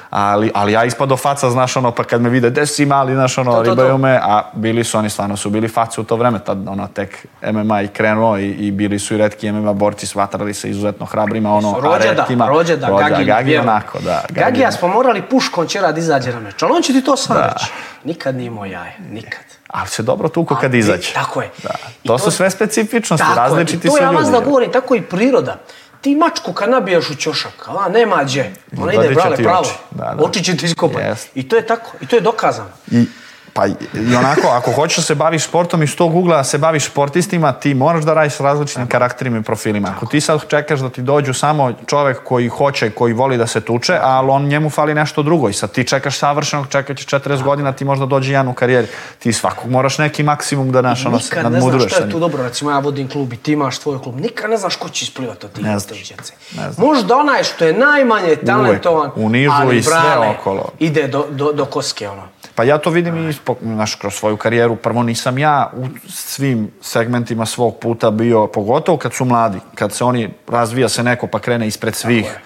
Ali, 0.09 0.51
ali 0.53 0.71
ja 0.71 0.83
ispado 0.85 1.17
faca, 1.17 1.49
znaš 1.49 1.77
ono, 1.77 1.91
pa 1.91 2.03
kad 2.03 2.21
me 2.21 2.29
vide, 2.29 2.49
gde 2.49 2.65
si 2.65 2.85
mali, 2.85 3.13
znaš 3.13 3.37
ono, 3.37 3.51
To, 3.51 3.57
to, 3.57 3.63
to. 3.63 3.69
ribaju 3.69 3.97
me, 3.97 4.19
a 4.23 4.43
bili 4.53 4.83
su 4.83 4.97
oni, 4.97 5.09
stvarno 5.09 5.37
su 5.37 5.49
bili 5.49 5.67
face 5.67 6.01
u 6.01 6.03
to 6.03 6.15
vreme, 6.15 6.39
tad 6.39 6.67
ono, 6.67 6.87
tek 6.87 7.25
MMA 7.43 7.81
i 7.81 7.87
krenuo 7.87 8.37
i, 8.37 8.49
i 8.49 8.71
bili 8.71 8.99
su 8.99 9.13
i 9.13 9.17
retki 9.17 9.51
MMA 9.51 9.73
borci, 9.73 10.07
smatrali 10.07 10.53
se 10.53 10.69
izuzetno 10.69 11.05
hrabrima, 11.05 11.53
ono, 11.53 11.69
a 11.69 11.79
Rođe 11.81 12.07
da, 12.07 12.13
retkima. 12.13 12.45
da, 12.45 12.51
Rođa, 12.51 12.75
Gagi, 12.75 13.25
Gagi 13.25 13.45
vjerujem. 13.45 13.69
onako, 13.69 13.99
da. 13.99 14.23
Gagija 14.29 14.71
smo 14.71 14.87
morali 14.87 15.21
puškom 15.21 15.67
čera 15.67 15.91
da 15.91 15.99
izađe 15.99 16.33
na 16.33 16.39
meč, 16.39 16.63
ali 16.63 16.71
on 16.75 16.81
će 16.81 16.93
ti 16.93 17.01
to 17.03 17.17
sam 17.17 17.37
reći. 17.37 17.71
Nikad 18.03 18.35
nije 18.35 18.47
imao 18.47 18.65
jaje, 18.65 18.95
nikad. 19.09 19.50
Ali 19.71 19.87
se 19.89 20.03
dobro 20.03 20.29
tuko 20.29 20.55
kad 20.55 20.71
Ali, 20.71 20.79
izađe. 20.79 21.13
Tako 21.13 21.41
je. 21.41 21.49
Da. 21.63 21.69
I 22.03 22.07
To, 22.07 22.17
su 22.19 22.31
sve 22.31 22.49
specifičnosti, 22.49 23.25
Tako 23.27 23.39
različiti 23.39 23.87
I 23.87 23.89
to 23.89 23.97
su 23.97 24.03
ja 24.03 24.09
vas 24.09 24.21
ljudi. 24.25 24.31
da 24.31 24.39
govorim, 24.39 24.71
tako 24.71 24.95
i 24.95 25.01
priroda. 25.01 25.59
Ti 26.01 26.15
mačku 26.15 26.53
kad 26.53 26.69
nabijaš 26.69 27.09
u 27.09 27.15
ćošak, 27.15 27.67
a 27.67 27.89
nema 27.89 28.23
gdje. 28.23 28.53
Ona 28.77 28.93
ide 28.93 29.09
brale 29.09 29.37
pravo. 29.37 29.65
Da, 29.91 30.15
da. 30.17 30.23
Oči 30.23 30.43
će 30.43 30.57
ti 30.57 30.65
iskopati. 30.65 31.05
Jest. 31.05 31.29
I 31.35 31.49
to 31.49 31.55
je 31.55 31.67
tako. 31.67 31.91
I 32.01 32.05
to 32.05 32.15
je 32.15 32.21
dokazano. 32.21 32.69
I, 32.91 33.05
pa 33.53 33.67
i 33.67 33.73
i 33.93 34.15
onako, 34.15 34.47
ako 34.47 34.71
hoćeš 34.71 34.97
da 34.97 35.03
se 35.03 35.15
baviš 35.15 35.43
sportom 35.43 35.83
iz 35.83 35.95
tog 35.95 36.15
ugla 36.15 36.37
da 36.37 36.43
se 36.43 36.57
baviš 36.57 36.85
sportistima, 36.85 37.53
ti 37.53 37.73
moraš 37.73 38.03
da 38.03 38.13
radiš 38.13 38.33
s 38.33 38.39
različitim 38.39 38.87
karakterima 38.87 39.37
i 39.37 39.41
profilima. 39.41 39.93
Ako 39.97 40.05
ti 40.05 40.21
sad 40.21 40.47
čekaš 40.47 40.79
da 40.79 40.89
ti 40.89 41.01
dođu 41.01 41.33
samo 41.33 41.73
čovek 41.87 42.23
koji 42.23 42.47
hoće, 42.47 42.89
koji 42.89 43.13
voli 43.13 43.37
da 43.37 43.47
se 43.47 43.61
tuče, 43.61 43.97
ali 44.01 44.29
on 44.29 44.45
njemu 44.45 44.69
fali 44.69 44.93
nešto 44.93 45.23
drugo 45.23 45.49
i 45.49 45.53
sad 45.53 45.71
ti 45.71 45.87
čekaš 45.87 46.17
savršenog, 46.17 46.67
čekat 46.69 46.97
će 46.97 47.05
40 47.05 47.43
godina, 47.43 47.71
ti 47.71 47.85
možda 47.85 48.05
dođe 48.05 48.31
jedan 48.31 48.47
u 48.47 48.53
karijeri. 48.53 48.87
Ti 49.19 49.33
svakog 49.33 49.71
moraš 49.71 49.97
neki 49.97 50.23
maksimum 50.23 50.71
da 50.71 50.81
naš, 50.81 51.05
ono, 51.05 51.17
Nikad 51.17 51.51
ne 51.51 51.61
znaš 51.61 51.93
sa 51.93 52.03
je 52.03 52.09
tu 52.09 52.19
dobro. 52.19 52.43
Recimo 52.43 52.71
ja 52.71 52.79
vodim 52.79 53.09
klub 53.09 53.33
i 53.33 53.37
ti 53.37 53.51
imaš 53.51 53.79
tvoj 53.79 54.01
klub. 54.01 54.19
Nikad 54.19 54.49
ne 54.49 54.57
znaš 54.57 54.75
ko 54.75 54.89
će 54.89 55.03
isplivati 55.03 55.45
od 55.45 55.51
tih 55.51 55.65
Ne 55.65 55.79
znaš. 55.79 56.09
Ne 56.09 56.71
znaš. 56.71 56.77
Možda 56.77 57.17
onaj 57.17 57.43
što 57.43 57.65
je 57.65 57.73
najmanje 57.73 58.35
talentovan, 58.35 59.11
u 59.15 59.29
nizu 59.29 59.53
ali 59.53 59.77
i 59.77 59.83
sve 59.83 60.35
okolo. 60.39 60.69
ide 60.79 61.07
do, 61.07 61.27
do, 61.29 61.51
do 61.51 61.65
koske 61.65 62.09
ono. 62.09 62.23
Pa 62.55 62.63
ja 62.63 62.77
to 62.77 62.89
vidim 62.89 63.29
i 63.29 63.33
znaš, 63.61 63.95
kroz 63.95 64.13
svoju 64.13 64.37
karijeru. 64.37 64.75
Prvo 64.75 65.03
nisam 65.03 65.37
ja 65.37 65.71
u 65.77 65.85
svim 66.09 66.71
segmentima 66.81 67.45
svog 67.45 67.79
puta 67.79 68.11
bio, 68.11 68.47
pogotovo 68.47 68.97
kad 68.97 69.13
su 69.13 69.25
mladi, 69.25 69.59
kad 69.75 69.93
se 69.93 70.03
oni, 70.03 70.29
razvija 70.47 70.89
se 70.89 71.03
neko 71.03 71.27
pa 71.27 71.39
krene 71.39 71.67
ispred 71.67 71.95
svih. 71.95 72.39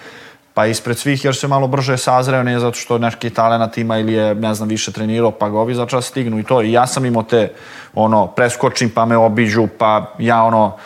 Pa 0.54 0.66
ispred 0.66 0.98
svih 0.98 1.24
jer 1.24 1.36
se 1.36 1.48
malo 1.48 1.68
brže 1.68 1.98
sazreo, 1.98 2.42
ne 2.42 2.60
zato 2.60 2.78
što 2.78 2.98
neki 2.98 3.30
talent 3.30 3.78
ima 3.78 3.98
ili 3.98 4.12
je, 4.12 4.34
ne 4.34 4.54
znam, 4.54 4.68
više 4.68 4.92
trenirao, 4.92 5.30
pa 5.30 5.48
ga 5.48 5.58
ovi 5.58 5.74
začas 5.74 6.06
stignu 6.06 6.38
i 6.38 6.44
to. 6.44 6.62
I 6.62 6.72
ja 6.72 6.86
sam 6.86 7.04
imao 7.04 7.22
te, 7.22 7.52
ono, 7.94 8.26
preskočim 8.26 8.90
pa 8.90 9.04
me 9.04 9.16
obiđu, 9.16 9.68
pa 9.78 10.14
ja 10.18 10.42
ono, 10.42 10.76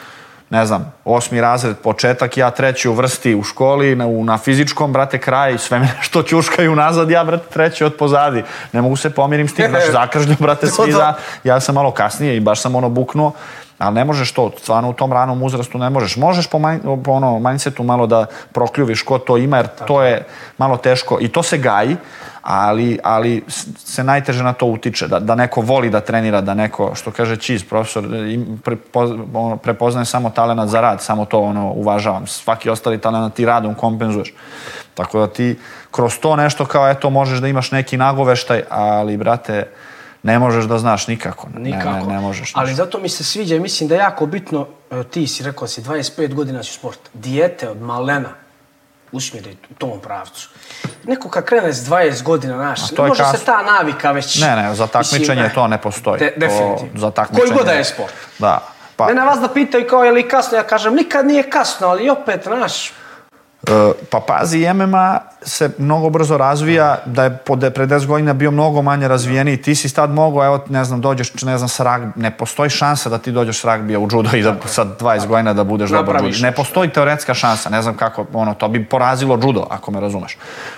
ne 0.51 0.67
znam, 0.67 0.93
osmi 1.05 1.41
razred, 1.41 1.77
početak, 1.79 2.37
ja 2.37 2.51
treći 2.51 2.89
u 2.89 2.93
vrsti 2.93 3.35
u 3.35 3.43
školi, 3.43 3.95
na, 3.97 4.07
u- 4.07 4.25
na 4.25 4.39
fizičkom, 4.39 4.93
brate, 4.93 5.19
kraj, 5.19 5.59
sve 5.59 5.79
me 5.79 5.89
nešto 5.99 6.23
ćuškaju 6.29 6.77
nazad, 6.77 7.11
ja, 7.11 7.25
brate, 7.25 7.45
treći 7.53 7.85
od 7.85 7.95
pozadi. 7.95 8.43
Ne 8.73 8.83
mogu 8.83 8.97
se 8.97 9.11
pomirim 9.11 9.49
s 9.49 9.55
tim, 9.55 9.67
znaš, 9.71 9.91
zakržnju, 10.01 10.37
brate, 10.39 10.67
svi 10.67 10.93
za... 10.93 11.15
Ja 11.45 11.61
sam 11.61 11.75
malo 11.75 11.91
kasnije 11.91 12.37
i 12.37 12.41
baš 12.41 12.61
sam 12.61 12.75
ono 12.75 12.89
buknuo, 12.89 13.33
ali 13.79 13.95
ne 13.95 14.05
možeš 14.05 14.33
to, 14.33 14.51
stvarno 14.59 14.91
u 14.91 14.93
tom 14.93 15.13
ranom 15.13 15.43
uzrastu 15.43 15.79
ne 15.79 15.91
možeš. 15.91 16.17
Možeš 16.17 16.47
po, 16.47 16.59
manj, 16.59 16.79
po 17.05 17.13
ono, 17.13 17.39
mindsetu 17.39 17.83
malo 17.83 18.07
da 18.07 18.27
prokljuviš 18.53 19.03
ko 19.03 19.19
to 19.19 19.37
ima, 19.37 19.57
jer 19.57 19.67
to 19.87 20.03
je 20.03 20.25
malo 20.59 20.77
teško 20.77 21.19
i 21.21 21.29
to 21.29 21.43
se 21.43 21.59
gaji, 21.59 21.97
ali, 22.53 22.99
ali 23.03 23.45
se 23.79 24.05
najteže 24.05 24.43
na 24.43 24.53
to 24.53 24.67
utiče, 24.67 25.09
da, 25.09 25.21
da 25.21 25.35
neko 25.35 25.61
voli 25.61 25.91
da 25.91 26.01
trenira, 26.01 26.41
da 26.41 26.55
neko, 26.55 26.95
što 26.95 27.11
kaže 27.11 27.37
Čiz, 27.37 27.65
profesor, 27.65 28.05
im, 28.05 28.61
prepoz, 28.65 29.11
ono, 29.35 29.57
prepoznaje 29.57 30.05
samo 30.05 30.31
talenat 30.31 30.69
za 30.69 30.81
rad, 30.81 31.03
samo 31.03 31.25
to 31.25 31.41
ono, 31.41 31.71
uvažavam. 31.73 32.27
Svaki 32.27 32.71
ostali 32.71 32.99
talenat 32.99 33.35
ti 33.35 33.45
radom 33.45 33.75
kompenzuješ. 33.75 34.35
Tako 34.95 35.21
da 35.21 35.27
ti 35.27 35.59
kroz 35.91 36.19
to 36.19 36.37
nešto 36.37 36.67
kao 36.67 36.91
eto 36.91 37.11
možeš 37.11 37.39
da 37.39 37.49
imaš 37.49 37.71
neki 37.71 37.97
nagoveštaj, 37.97 38.63
ali 38.69 39.17
brate, 39.17 39.71
ne 40.23 40.39
možeš 40.39 40.65
da 40.65 40.79
znaš 40.79 41.07
nikako. 41.07 41.49
Ne, 41.55 41.71
Nikako. 41.71 42.07
Ne, 42.07 42.15
ne, 42.15 42.21
možeš. 42.21 42.53
Ali 42.55 42.75
zato 42.75 42.99
mi 42.99 43.09
se 43.09 43.25
sviđa 43.25 43.57
i 43.57 43.61
mislim 43.61 43.89
da 43.89 43.95
je 43.95 43.99
jako 43.99 44.27
bitno, 44.27 44.67
evo, 44.91 45.03
ti 45.03 45.27
si 45.27 45.43
rekao 45.43 45.69
si 45.69 45.83
25 45.83 46.35
godina 46.35 46.63
si 46.63 46.71
u 46.71 46.75
sport, 46.75 47.01
dijete 47.15 47.69
od 47.69 47.83
malena 47.83 48.50
usmjeri 49.13 49.57
u 49.71 49.75
tom 49.75 50.01
pravcu. 50.01 50.49
Neko 51.05 51.29
kad 51.29 51.45
krene 51.45 51.73
s 51.73 51.89
20 51.89 52.23
godina, 52.23 52.55
znaš, 52.57 52.91
to 52.91 53.03
ne 53.03 53.09
može 53.09 53.23
kasno. 53.23 53.39
se 53.39 53.45
ta 53.45 53.63
navika 53.63 54.13
već... 54.13 54.41
Ne, 54.41 54.57
ne, 54.57 54.75
za 54.75 54.87
takmičenje 54.87 55.43
Mislim, 55.43 55.55
to 55.55 55.67
ne 55.67 55.79
postoji. 55.79 56.19
De, 56.19 56.31
To- 56.31 56.41
definitivno. 56.41 57.01
za 57.01 57.11
takmičenje. 57.11 57.47
Koji 57.49 57.59
god 57.59 57.67
da 57.67 57.73
je 57.73 57.85
sport. 57.85 58.13
Da. 58.39 58.63
Pa, 58.97 59.07
Mene 59.07 59.25
vas 59.25 59.41
da 59.41 59.49
pitaju 59.49 59.87
kao 59.89 60.05
je 60.05 60.13
li 60.13 60.29
kasno, 60.29 60.57
ja 60.59 60.63
kažem 60.63 60.95
nikad 60.95 61.27
nije 61.27 61.51
kasno, 61.51 61.87
ali 61.89 62.11
opet, 62.11 62.43
znaš, 62.45 62.89
e, 62.89 62.93
pa 64.11 64.21
pazi, 64.21 64.73
MMA 64.75 65.21
se 65.43 65.71
mnogo 65.79 66.11
brzo 66.11 66.37
razvija, 66.37 66.99
da 67.07 67.25
je 67.25 67.37
pod, 67.37 67.71
pre 67.75 67.87
10 67.87 68.07
godina 68.07 68.33
bio 68.33 68.51
mnogo 68.51 68.83
manje 68.83 69.09
razvijeniji, 69.09 69.57
ti 69.57 69.75
si 69.75 69.95
tad 69.95 70.11
mogao, 70.11 70.45
evo, 70.45 70.65
ne 70.69 70.85
znam, 70.85 71.01
dođeš, 71.01 71.43
ne 71.43 71.59
znam, 71.59 71.69
sa 71.69 71.85
ragbi, 71.85 72.21
ne 72.21 72.31
postoji 72.31 72.71
šansa 72.71 73.11
da 73.11 73.19
ti 73.19 73.33
dođeš 73.33 73.61
s 73.61 73.65
ragbija 73.65 73.99
u 73.99 74.09
judo 74.13 74.37
i 74.37 74.43
da 74.43 74.57
sa 74.67 74.85
20 75.01 75.27
godina 75.27 75.53
da 75.53 75.65
budeš 75.65 75.91
dobar 75.91 76.25
judo. 76.25 76.39
Ne 76.41 76.53
postoji 76.53 76.91
teoretska 76.91 77.35
šansa, 77.35 77.71
ne 77.71 77.83
znam 77.83 77.97
kako, 77.97 78.27
ono, 78.33 78.55
to 78.55 78.69
bi 78.69 78.85
porazilo 78.85 79.39
judo, 79.43 79.67
ako 79.71 79.91
me 79.91 80.01
razumeš. 80.01 80.37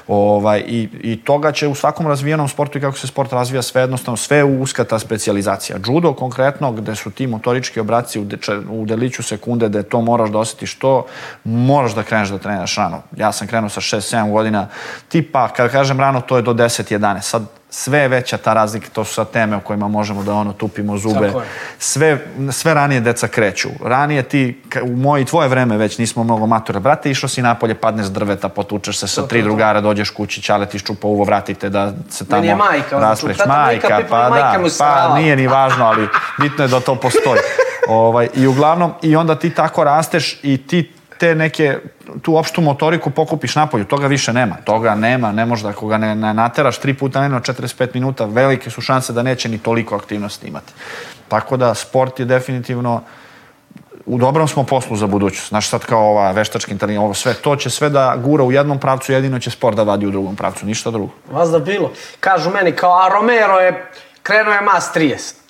Ovaj, 0.08 0.64
i, 0.66 0.88
I 1.00 1.16
toga 1.24 1.52
će 1.52 1.68
u 1.68 1.74
svakom 1.74 2.06
razvijenom 2.06 2.48
sportu 2.48 2.78
i 2.78 2.80
kako 2.80 2.98
se 2.98 3.06
sport 3.06 3.32
razvija 3.32 3.62
sve 3.62 3.80
jednostavno, 3.80 4.16
sve 4.16 4.44
uska 4.44 4.84
ta 4.84 4.98
specijalizacija. 4.98 5.78
Judo 5.86 6.14
konkretno, 6.14 6.72
gde 6.72 6.94
su 6.94 7.10
ti 7.10 7.26
motorički 7.26 7.80
obraci 7.80 8.20
u, 8.20 8.24
deče, 8.24 8.58
u 8.70 8.84
deliću 8.86 9.22
sekunde, 9.22 9.68
gde 9.68 9.82
to 9.82 10.00
moraš 10.00 10.30
da 10.30 10.38
osjetiš 10.38 10.74
to, 10.74 11.06
moraš 11.44 11.94
da 11.94 12.02
kreneš 12.02 12.28
da 12.28 12.38
treniraš 12.38 12.76
rano. 12.76 13.02
Ja 13.16 13.32
sam 13.32 13.46
krenuo 13.46 13.68
sa 13.68 13.80
6-7 13.80 14.32
godina, 14.32 14.51
tipa, 15.08 15.48
kad 15.48 15.70
kažem 15.70 16.00
rano, 16.00 16.20
to 16.20 16.36
je 16.36 16.42
do 16.42 16.52
10-11. 16.52 17.20
Sad, 17.20 17.42
sve 17.70 17.98
je 17.98 18.08
veća 18.08 18.36
ta 18.36 18.54
razlika, 18.54 18.86
to 18.92 19.04
su 19.04 19.14
sad 19.14 19.30
teme 19.30 19.56
o 19.56 19.60
kojima 19.60 19.88
možemo 19.88 20.22
da 20.22 20.34
ono 20.34 20.52
tupimo 20.52 20.98
zube. 20.98 21.32
Sve, 21.78 22.26
sve 22.50 22.74
ranije 22.74 23.00
deca 23.00 23.28
kreću. 23.28 23.68
Ranije 23.84 24.22
ti, 24.22 24.62
u 24.82 24.96
moje 24.96 25.22
i 25.22 25.24
tvoje 25.24 25.48
vreme 25.48 25.76
već 25.76 25.98
nismo 25.98 26.24
mnogo 26.24 26.46
mature. 26.46 26.80
Brate, 26.80 27.10
išao 27.10 27.28
si 27.28 27.42
napolje, 27.42 27.74
padne 27.74 28.04
s 28.04 28.10
drveta, 28.12 28.48
potučeš 28.48 28.98
se 28.98 29.08
sa 29.08 29.20
To, 29.20 29.26
tri 29.26 29.40
to, 29.40 29.44
to. 29.44 29.48
drugara, 29.48 29.80
dođeš 29.80 30.10
kući, 30.10 30.42
čale 30.42 30.66
ti 30.66 30.78
ščupa 30.78 31.06
uvo, 31.06 31.24
vratite 31.24 31.68
da 31.68 31.92
se 32.10 32.24
tamo 32.28 32.40
Meni 32.40 32.48
je 32.48 32.56
majka, 32.56 33.00
tata, 33.00 33.46
majka, 33.46 34.00
pa 34.10 34.28
majka 34.28 34.58
da, 34.58 34.62
pa 34.62 34.68
strava. 34.70 35.18
nije 35.18 35.36
ni 35.36 35.46
važno, 35.46 35.84
ali 35.84 36.08
bitno 36.40 36.64
je 36.64 36.68
da 36.68 36.80
to 36.80 36.94
postoji. 36.94 37.40
ovaj, 37.88 38.28
I 38.34 38.46
uglavnom, 38.46 38.92
i 39.02 39.16
onda 39.16 39.34
ti 39.34 39.50
tako 39.50 39.84
rasteš 39.84 40.40
i 40.42 40.66
ti 40.66 40.92
te 41.22 41.34
neke, 41.34 41.78
tu 42.22 42.36
opštu 42.36 42.60
motoriku 42.60 43.10
pokupiš 43.10 43.54
napolju, 43.54 43.84
toga 43.84 44.06
više 44.06 44.32
nema. 44.32 44.56
Toga 44.64 44.94
nema, 44.94 45.32
ne 45.32 45.46
možda, 45.46 45.68
ako 45.68 45.86
ga 45.86 45.98
ne, 45.98 46.14
ne 46.14 46.34
nateraš 46.34 46.78
tri 46.78 46.94
puta 46.94 47.20
ne 47.20 47.28
na 47.28 47.40
45 47.40 47.94
minuta, 47.94 48.24
velike 48.24 48.70
su 48.70 48.80
šanse 48.80 49.12
da 49.12 49.22
neće 49.22 49.48
ni 49.48 49.58
toliko 49.58 49.94
aktivnosti 49.96 50.48
imati. 50.48 50.72
Tako 51.28 51.56
da 51.56 51.74
sport 51.74 52.18
je 52.20 52.26
definitivno 52.26 53.02
u 54.06 54.18
dobrom 54.18 54.48
smo 54.48 54.64
poslu 54.64 54.96
za 54.96 55.06
budućnost. 55.06 55.48
Znaš, 55.48 55.68
sad 55.68 55.84
kao 55.86 56.10
ova 56.10 56.32
veštački 56.32 56.72
internet, 56.72 56.98
ovo 56.98 57.14
sve, 57.14 57.34
to 57.34 57.56
će 57.56 57.70
sve 57.70 57.90
da 57.90 58.16
gura 58.16 58.44
u 58.44 58.52
jednom 58.52 58.78
pravcu, 58.78 59.12
jedino 59.12 59.38
će 59.38 59.50
sport 59.50 59.76
da 59.76 59.82
vadi 59.82 60.06
u 60.06 60.10
drugom 60.10 60.36
pravcu, 60.36 60.66
ništa 60.66 60.90
drugo. 60.90 61.12
Vas 61.30 61.50
da 61.50 61.58
bilo. 61.58 61.92
Kažu 62.20 62.50
meni 62.50 62.72
kao, 62.72 62.98
a 62.98 63.08
Romero 63.08 63.60
je, 63.60 63.90
krenuo 64.22 64.54
je 64.54 64.60
mas 64.60 64.90
30. 64.94 65.41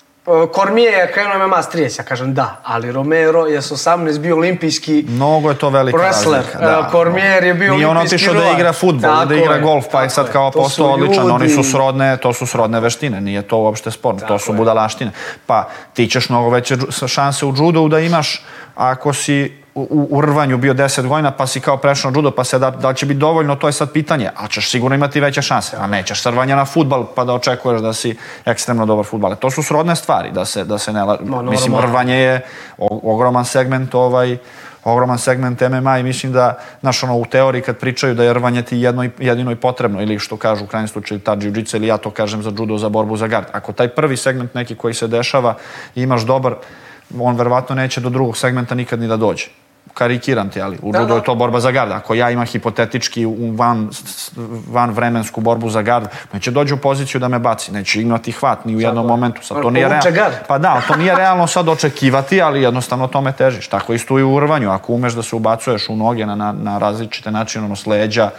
Kormije 0.51 0.91
je 0.91 1.11
krenuo 1.11 1.33
je 1.33 1.47
mas 1.47 1.67
30. 1.67 1.99
Ja 1.99 2.05
kažem 2.05 2.33
da, 2.33 2.59
ali 2.63 2.91
Romero 2.91 3.45
je 3.45 3.61
s 3.61 3.71
18 3.71 4.19
bio 4.19 4.35
olimpijski 4.35 5.05
Mnogo 5.07 5.49
je 5.49 5.57
to 5.57 5.69
velika 5.69 5.97
wrestler. 5.97 6.33
razlika. 6.33 6.83
E, 6.87 6.91
Kormijer 6.91 7.43
je 7.43 7.53
bio 7.53 7.73
Nije 7.73 7.87
on 7.87 7.97
otišao 7.97 8.33
da 8.33 8.49
igra 8.49 8.73
futbol, 8.73 9.11
Tako 9.11 9.25
da 9.25 9.35
igra 9.35 9.59
golf, 9.59 9.85
pa 9.91 10.01
je 10.01 10.07
tako 10.07 10.15
sad 10.15 10.31
kao 10.31 10.51
postao 10.51 10.87
odličan. 10.87 11.31
Oni 11.31 11.49
su 11.49 11.55
ljudi- 11.55 11.71
srodne, 11.71 12.17
to 12.17 12.33
su 12.33 12.45
srodne 12.45 12.79
veštine, 12.79 13.21
nije 13.21 13.41
to 13.41 13.57
uopšte 13.57 13.91
sport, 13.91 14.27
to 14.27 14.39
su 14.39 14.53
budalaštine. 14.53 15.11
Pa 15.45 15.63
ti 15.93 16.07
ćeš 16.07 16.29
mnogo 16.29 16.49
veće 16.49 16.77
šanse 17.07 17.45
u 17.45 17.53
judu 17.57 17.87
da 17.87 17.99
imaš 17.99 18.45
ako 18.75 19.13
si 19.13 19.62
u, 19.75 20.07
u, 20.11 20.21
rvanju 20.21 20.57
bio 20.57 20.73
10 20.73 21.07
godina, 21.07 21.31
pa 21.31 21.47
si 21.47 21.59
kao 21.59 21.77
prešao 21.77 22.11
na 22.11 22.17
judo, 22.17 22.31
pa 22.31 22.43
se 22.43 22.59
da, 22.59 22.69
da 22.69 22.93
će 22.93 23.05
biti 23.05 23.19
dovoljno, 23.19 23.55
to 23.55 23.67
je 23.67 23.73
sad 23.73 23.91
pitanje, 23.91 24.29
ali 24.35 24.49
ćeš 24.49 24.69
sigurno 24.69 24.95
imati 24.95 25.19
veće 25.19 25.41
šanse, 25.41 25.77
a 25.79 25.87
nećeš 25.87 26.21
sa 26.21 26.29
rvanja 26.29 26.55
na 26.55 26.65
futbal 26.65 27.05
pa 27.15 27.23
da 27.23 27.33
očekuješ 27.33 27.81
da 27.81 27.93
si 27.93 28.17
ekstremno 28.45 28.85
dobar 28.85 29.05
futbaler. 29.05 29.37
To 29.37 29.51
su 29.51 29.63
srodne 29.63 29.95
stvari, 29.95 30.31
da 30.31 30.45
se, 30.45 30.63
da 30.63 30.77
se 30.77 30.93
ne... 30.93 31.05
Ma, 31.23 31.41
Mislim, 31.41 31.75
rvanje 31.79 32.15
je 32.15 32.41
ogroman 32.77 33.45
segment 33.45 33.95
ovaj, 33.95 34.37
ogroman 34.83 35.17
segment 35.17 35.61
MMA 35.61 35.99
i 35.99 36.03
mislim 36.03 36.31
da, 36.31 36.59
znaš, 36.81 37.03
ono, 37.03 37.17
u 37.17 37.25
teoriji 37.25 37.61
kad 37.61 37.77
pričaju 37.77 38.15
da 38.15 38.23
je 38.23 38.33
rvanje 38.33 38.61
ti 38.61 38.77
jedno 38.77 39.09
jedino 39.19 39.51
i 39.51 39.55
potrebno, 39.55 40.01
ili 40.01 40.19
što 40.19 40.37
kažu 40.37 40.63
u 40.63 40.67
krajnjem 40.67 40.87
slučaju 40.87 41.19
ta 41.19 41.37
jiu 41.41 41.53
ili 41.73 41.87
ja 41.87 41.97
to 41.97 42.11
kažem 42.11 42.43
za 42.43 42.51
judo, 42.57 42.77
za 42.77 42.89
borbu 42.89 43.17
za 43.17 43.27
gard. 43.27 43.45
Ako 43.51 43.73
taj 43.73 43.87
prvi 43.87 44.17
segment 44.17 44.53
neki 44.53 44.75
koji 44.75 44.93
se 44.93 45.07
dešava 45.07 45.55
imaš 45.95 46.21
dobar, 46.21 46.55
on 47.19 47.35
verovatno 47.35 47.75
neće 47.75 48.01
do 48.01 48.09
drugog 48.09 48.37
segmenta 48.37 48.75
nikad 48.75 48.99
ni 48.99 49.07
da 49.07 49.17
dođe. 49.17 49.62
Karikiram 49.93 50.49
ti, 50.49 50.61
ali 50.61 50.77
u 50.81 50.91
Da, 50.91 51.05
da. 51.05 51.15
je 51.15 51.23
to 51.23 51.35
borba 51.35 51.59
za 51.59 51.71
gard. 51.71 51.91
Ako 51.91 52.13
ja 52.13 52.29
imam 52.29 52.45
hipotetički 52.45 53.25
u 53.25 53.51
van, 53.55 53.89
van 54.67 54.91
vremensku 54.91 55.41
borbu 55.41 55.69
za 55.69 55.81
gard, 55.81 56.07
neće 56.33 56.51
dođi 56.51 56.73
u 56.73 56.77
poziciju 56.77 57.19
da 57.21 57.27
me 57.27 57.39
baci, 57.39 57.71
neće 57.71 58.01
imati 58.01 58.31
hvat 58.31 58.65
ni 58.65 58.75
u 58.75 58.79
jednom 58.79 59.05
je. 59.05 59.07
momentu. 59.07 59.43
Sad, 59.43 59.61
to 59.61 59.69
nije 59.69 59.89
realno. 59.89 60.35
Pa 60.47 60.57
da, 60.57 60.81
to 60.87 60.95
nije 60.95 61.15
realno 61.15 61.47
sad 61.47 61.69
očekivati, 61.69 62.41
ali 62.41 62.61
jednostavno 62.61 63.07
tome 63.07 63.31
težiš. 63.31 63.67
Tako 63.67 63.93
isto 63.93 64.19
i 64.19 64.23
u 64.23 64.33
urvanju. 64.33 64.69
Ako 64.69 64.93
umeš 64.93 65.13
da 65.13 65.23
se 65.23 65.35
ubacuješ 65.35 65.89
u 65.89 65.95
noge 65.95 66.25
na, 66.25 66.35
na, 66.35 66.51
na 66.51 66.77
različite 66.77 67.31
načine, 67.31 67.65
ono 67.65 67.75
s 67.75 67.85
leđa 67.85 68.29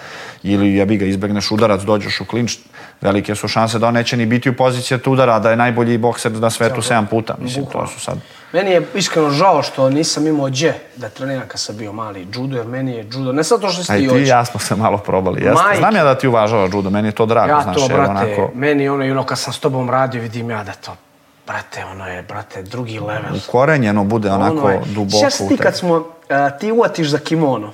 ili 0.42 0.74
jebi 0.74 0.96
ga 0.96 1.04
izbegneš 1.04 1.50
udarac, 1.50 1.83
dođeš 1.83 2.20
u 2.20 2.24
klinč, 2.24 2.57
velike 3.05 3.35
su 3.35 3.49
šanse 3.49 3.79
da 3.79 3.87
on 3.87 3.95
neće 3.95 4.17
ni 4.17 4.27
biti 4.27 4.51
u 4.51 4.57
poziciji 4.57 4.99
da 4.99 5.11
udara, 5.11 5.38
da 5.38 5.51
je 5.51 5.57
najbolji 5.57 5.99
bokser 5.99 6.33
na 6.33 6.51
svetu 6.51 6.83
sedam 6.83 7.07
puta. 7.07 7.35
Mislim, 7.38 7.67
to 7.73 7.87
su 7.87 8.01
sad... 8.01 8.19
Meni 8.53 8.71
je 8.71 8.87
iskreno 8.95 9.31
žao 9.31 9.62
što 9.62 9.90
nisam 9.90 10.27
imao 10.27 10.47
gdje 10.47 10.75
da 10.97 11.09
treniram 11.09 11.49
kad 11.49 11.61
sam 11.61 11.77
bio 11.77 11.93
mali 11.93 12.27
judo, 12.35 12.57
jer 12.57 12.67
meni 12.67 12.93
je 12.93 13.07
judo, 13.12 13.33
ne 13.33 13.45
sad 13.45 13.61
to 13.61 13.69
što 13.69 13.83
ti 13.83 13.93
i 13.93 13.99
ti 13.99 14.05
i 14.05 14.09
hoće. 14.09 14.27
ja 14.27 14.45
smo 14.45 14.61
se 14.61 14.77
malo 14.77 14.99
probali. 14.99 15.40
Majke. 15.40 15.79
Znam 15.79 15.97
ja 15.97 16.05
da 16.05 16.14
ti 16.14 16.29
uvažava 16.29 16.69
judo, 16.73 16.90
meni 16.90 17.09
je 17.09 17.12
to 17.12 17.27
drago, 17.27 17.53
Ja 17.53 17.62
znaš, 17.62 17.77
to, 17.77 17.87
evo, 17.90 17.95
brate, 17.95 18.11
onako... 18.11 18.51
meni 18.55 18.88
ono, 18.88 19.05
ono 19.05 19.25
kad 19.25 19.38
sam 19.38 19.53
s 19.53 19.59
tobom 19.59 19.90
radio, 19.90 20.23
vidim 20.23 20.51
ja 20.51 20.64
da 20.64 20.73
to, 20.73 20.97
brate, 21.47 21.85
ono 21.85 22.09
je, 22.09 22.23
brate, 22.23 22.62
drugi 22.62 22.99
level. 22.99 23.40
Korenjeno 23.51 24.05
bude 24.05 24.31
onako 24.31 24.57
Ono 24.57 24.71
je. 24.71 24.81
duboko 24.87 25.31
Sjećaš 25.31 25.49
ti 25.49 25.57
kad 25.57 25.77
smo, 25.77 26.07
a, 26.29 26.51
ti 26.51 26.73
uvatiš 26.73 27.09
za 27.09 27.19
kimono 27.19 27.73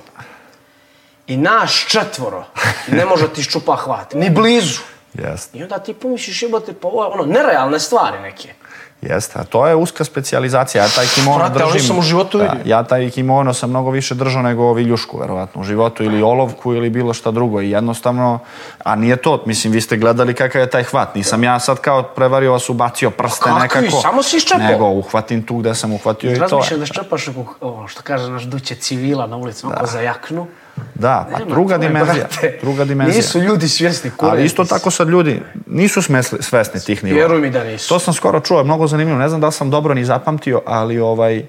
i 1.27 1.37
naš 1.37 1.87
četvoro 1.87 2.45
ne 2.87 3.05
može 3.05 3.27
ti 3.27 3.43
ščupa 3.43 3.75
hvat, 3.75 4.13
ni 4.13 4.29
blizu. 4.29 4.79
Jeste. 5.13 5.57
I 5.57 5.63
onda 5.63 5.79
ti 5.79 5.93
pomisliš 5.93 6.43
jebate, 6.43 6.73
pa 6.73 6.87
ovo 6.87 7.03
je 7.03 7.09
ono, 7.09 7.25
nerealne 7.25 7.79
stvari 7.79 8.19
neke. 8.19 8.53
Jeste, 9.01 9.39
a 9.39 9.43
to 9.43 9.67
je 9.67 9.75
uska 9.75 10.03
specijalizacija. 10.03 10.83
Ja 10.83 10.89
taj 10.89 11.05
kimono 11.05 11.37
Brate, 11.37 11.63
ali 11.63 11.63
držim... 11.63 11.81
nisam 11.81 11.99
u 11.99 12.01
životu 12.01 12.37
da, 12.37 12.43
vidio. 12.43 12.61
ja 12.65 12.83
taj 12.83 13.09
kimono 13.09 13.53
sam 13.53 13.69
mnogo 13.69 13.91
više 13.91 14.15
držao 14.15 14.41
nego 14.41 14.73
viljušku, 14.73 15.17
verovatno, 15.17 15.61
u 15.61 15.63
životu, 15.63 16.03
ili 16.03 16.21
olovku, 16.21 16.73
ili 16.73 16.89
bilo 16.89 17.13
šta 17.13 17.31
drugo. 17.31 17.61
I 17.61 17.69
jednostavno, 17.69 18.39
a 18.83 18.95
nije 18.95 19.15
to, 19.15 19.43
mislim, 19.45 19.73
vi 19.73 19.81
ste 19.81 19.97
gledali 19.97 20.33
kakav 20.33 20.61
je 20.61 20.69
taj 20.69 20.83
hvat. 20.83 21.15
Nisam 21.15 21.43
ja 21.43 21.59
sad 21.59 21.79
kao 21.79 22.03
prevario 22.03 22.51
vas 22.51 22.69
ubacio 22.69 23.09
prste 23.09 23.43
Kakvi? 23.43 23.61
nekako. 23.61 24.01
Samo 24.01 24.23
si 24.23 24.37
iščepao. 24.37 24.67
Nego, 24.67 24.89
uhvatim 24.89 25.43
tu 25.45 25.57
gde 25.57 25.75
sam 25.75 25.93
uhvatio 25.93 26.31
i 26.31 26.35
to. 26.35 26.41
Razmišljam 26.41 26.79
da 26.79 26.85
ščepaš 26.85 27.27
ovo 27.61 27.87
što 27.87 28.01
kaže 28.01 28.29
naš 28.31 28.43
duće 28.43 28.75
civila 28.75 29.27
na 29.27 29.37
ulici, 29.37 29.65
oko 29.65 29.85
za 29.85 30.01
jaknu. 30.01 30.47
Da, 30.95 31.27
pa 31.31 31.39
Nema 31.39 31.51
druga 31.51 31.77
dimenzija. 31.77 32.13
brate. 32.13 32.57
Druga 32.61 32.85
dimenzija. 32.85 33.17
Nisu 33.17 33.39
ljudi 33.39 33.67
svjesni 33.67 34.11
kure. 34.17 34.31
Ali 34.31 34.45
isto 34.45 34.65
tako 34.65 34.91
sad 34.91 35.09
ljudi 35.09 35.41
nisu 35.67 36.01
smesli, 36.01 36.43
svesni 36.43 36.79
tih 36.79 37.03
nivoa. 37.03 37.17
Vjeruj 37.17 37.41
mi 37.41 37.49
da 37.49 37.63
nisu. 37.63 37.89
To 37.89 37.99
sam 37.99 38.13
skoro 38.13 38.39
čuo, 38.39 38.63
mnogo 38.63 38.87
zanimljivo. 38.87 39.19
Ne 39.19 39.29
znam 39.29 39.41
da 39.41 39.47
li 39.47 39.53
sam 39.53 39.69
dobro 39.69 39.93
ni 39.93 40.05
zapamtio, 40.05 40.61
ali 40.65 40.99
ovaj, 40.99 41.45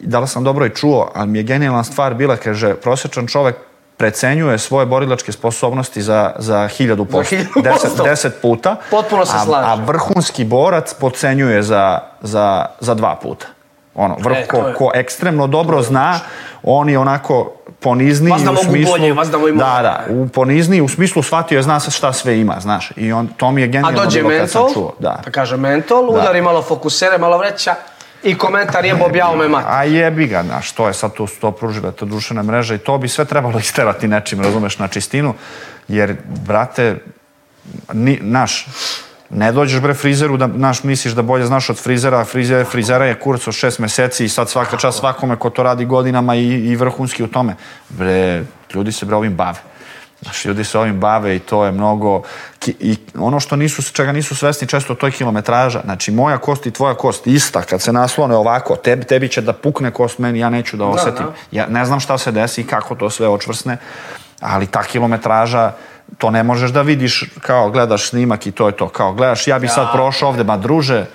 da 0.00 0.20
li 0.20 0.28
sam 0.28 0.44
dobro 0.44 0.66
i 0.66 0.70
čuo, 0.70 1.10
ali 1.14 1.28
mi 1.28 1.38
je 1.38 1.42
genijalna 1.42 1.84
stvar 1.84 2.14
bila, 2.14 2.36
kaže, 2.36 2.74
prosječan 2.74 3.26
čovek 3.26 3.56
precenjuje 3.96 4.58
svoje 4.58 4.86
borilačke 4.86 5.32
sposobnosti 5.32 6.02
za, 6.02 6.32
za 6.38 6.68
hiljadu 6.68 7.04
posto. 7.04 7.36
Deset, 7.36 8.04
deset 8.04 8.34
puta. 8.42 8.76
Potpuno 8.90 9.26
se 9.26 9.36
a, 9.36 9.44
slažem. 9.44 9.70
A 9.70 9.84
vrhunski 9.84 10.44
borac 10.44 10.94
pocenjuje 10.94 11.62
za, 11.62 11.98
za, 12.20 12.66
za 12.80 12.94
dva 12.94 13.16
puta. 13.22 13.46
Ono, 13.94 14.16
vrh, 14.20 14.36
E, 14.36 14.46
ko, 14.46 14.56
je- 14.58 14.74
ko 14.74 14.90
ekstremno 14.94 15.46
dobro 15.46 15.82
zna, 15.82 16.20
on 16.62 16.88
je 16.88 16.98
onako 16.98 17.52
ponizniji 17.80 18.32
Vas 18.32 18.42
da 18.42 18.50
u 18.50 18.54
mogu 18.54 18.66
smislu... 18.66 18.92
bolje, 18.92 19.12
vas 19.12 19.30
da 19.30 19.38
mogu- 19.38 19.52
Da, 19.52 19.78
da, 19.82 20.04
u 20.10 20.28
ponizniji, 20.28 20.80
u 20.80 20.88
smislu 20.88 21.22
shvatio 21.22 21.56
je, 21.56 21.62
zna 21.62 21.80
se 21.80 21.90
šta 21.90 22.12
sve 22.12 22.40
ima, 22.40 22.56
znaš. 22.60 22.92
I 22.96 23.12
on, 23.12 23.26
to 23.26 23.50
mi 23.50 23.60
je 23.60 23.64
A 23.64 23.68
genijalno 23.68 23.98
dođe 23.98 24.18
bilo 24.18 24.30
kad 24.30 24.50
sam 24.50 24.62
mentol, 24.62 24.74
čuo. 24.74 24.92
Da. 24.98 25.20
da 25.24 25.30
kaže 25.30 25.56
mentol, 25.56 26.10
udari 26.10 26.42
malo 26.42 26.62
fokusere, 26.62 27.18
malo 27.18 27.38
vreća 27.38 27.74
i 28.22 28.34
komentar 28.34 28.84
jebo 28.84 29.08
bjao 29.08 29.36
me 29.36 29.48
mat. 29.48 29.64
A 29.68 29.84
jebi 29.84 30.26
ga, 30.26 30.42
znaš, 30.42 30.72
to 30.72 30.88
je 30.88 30.94
sad 30.94 31.12
tu 31.12 31.26
to 31.40 31.50
pružila 31.50 31.90
ta 31.90 32.04
društvena 32.04 32.42
mreža 32.42 32.74
i 32.74 32.78
to 32.78 32.98
bi 32.98 33.08
sve 33.08 33.24
trebalo 33.24 33.58
isterati 33.68 34.08
nečim, 34.08 34.40
razumeš, 34.40 34.78
na 34.78 34.88
čistinu, 34.88 35.34
jer, 35.88 36.16
brate, 36.46 36.96
ni, 37.92 38.18
naš, 38.22 38.66
ne 39.34 39.52
dođeš 39.52 39.80
bre 39.80 39.94
frizeru 39.94 40.36
da 40.36 40.46
naš 40.46 40.84
misliš 40.84 41.14
da 41.14 41.22
bolje 41.22 41.46
znaš 41.46 41.70
od 41.70 41.78
frizera, 41.78 42.20
a 42.20 42.24
frizer, 42.24 42.64
frizera 42.66 43.06
je 43.06 43.18
kurac 43.20 43.46
od 43.46 43.54
šest 43.54 43.78
meseci 43.78 44.24
i 44.24 44.28
sad 44.28 44.50
svaka 44.50 44.76
čast 44.76 44.98
svakome 44.98 45.36
ko 45.36 45.50
to 45.50 45.62
radi 45.62 45.84
godinama 45.84 46.34
i, 46.34 46.46
i 46.46 46.76
vrhunski 46.76 47.22
u 47.22 47.26
tome. 47.26 47.56
Bre, 47.88 48.44
ljudi 48.74 48.92
se 48.92 49.06
bre 49.06 49.16
ovim 49.16 49.34
bave. 49.34 49.58
Znaš, 50.22 50.44
ljudi 50.44 50.64
se 50.64 50.78
ovim 50.78 51.00
bave 51.00 51.36
i 51.36 51.38
to 51.38 51.64
je 51.64 51.72
mnogo... 51.72 52.22
I 52.66 52.96
ono 53.18 53.40
što 53.40 53.56
nisu, 53.56 53.82
čega 53.82 54.12
nisu 54.12 54.36
svesni 54.36 54.68
često, 54.68 54.94
to 54.94 55.06
je 55.06 55.12
kilometraža. 55.12 55.80
Znači, 55.84 56.12
moja 56.12 56.38
kost 56.38 56.66
i 56.66 56.70
tvoja 56.70 56.94
kost 56.94 57.26
ista, 57.26 57.62
kad 57.62 57.82
se 57.82 57.92
naslone 57.92 58.36
ovako, 58.36 58.76
tebi, 58.76 59.04
tebi 59.04 59.28
će 59.28 59.40
da 59.40 59.52
pukne 59.52 59.90
kost 59.90 60.18
meni, 60.18 60.38
ja 60.38 60.50
neću 60.50 60.76
da 60.76 60.84
osetim. 60.84 61.26
da. 61.26 61.32
Ja 61.50 61.66
ne 61.66 61.84
znam 61.84 62.00
šta 62.00 62.18
se 62.18 62.32
desi 62.32 62.60
i 62.60 62.66
kako 62.66 62.94
to 62.94 63.10
sve 63.10 63.28
očvrsne, 63.28 63.76
ali 64.40 64.66
ta 64.66 64.82
kilometraža, 64.82 65.72
to 66.18 66.30
ne 66.30 66.42
možeš 66.42 66.70
da 66.70 66.82
vidiš 66.82 67.24
kao 67.40 67.70
gledaš 67.70 68.08
snimak 68.08 68.46
i 68.46 68.52
to 68.52 68.66
je 68.66 68.72
to. 68.72 68.88
Kao 68.88 69.12
gledaš, 69.12 69.46
ja 69.46 69.58
bi 69.58 69.68
sad 69.68 69.92
prošao 69.92 70.28
ovde, 70.28 70.44
ma 70.44 70.56
druže, 70.56 71.06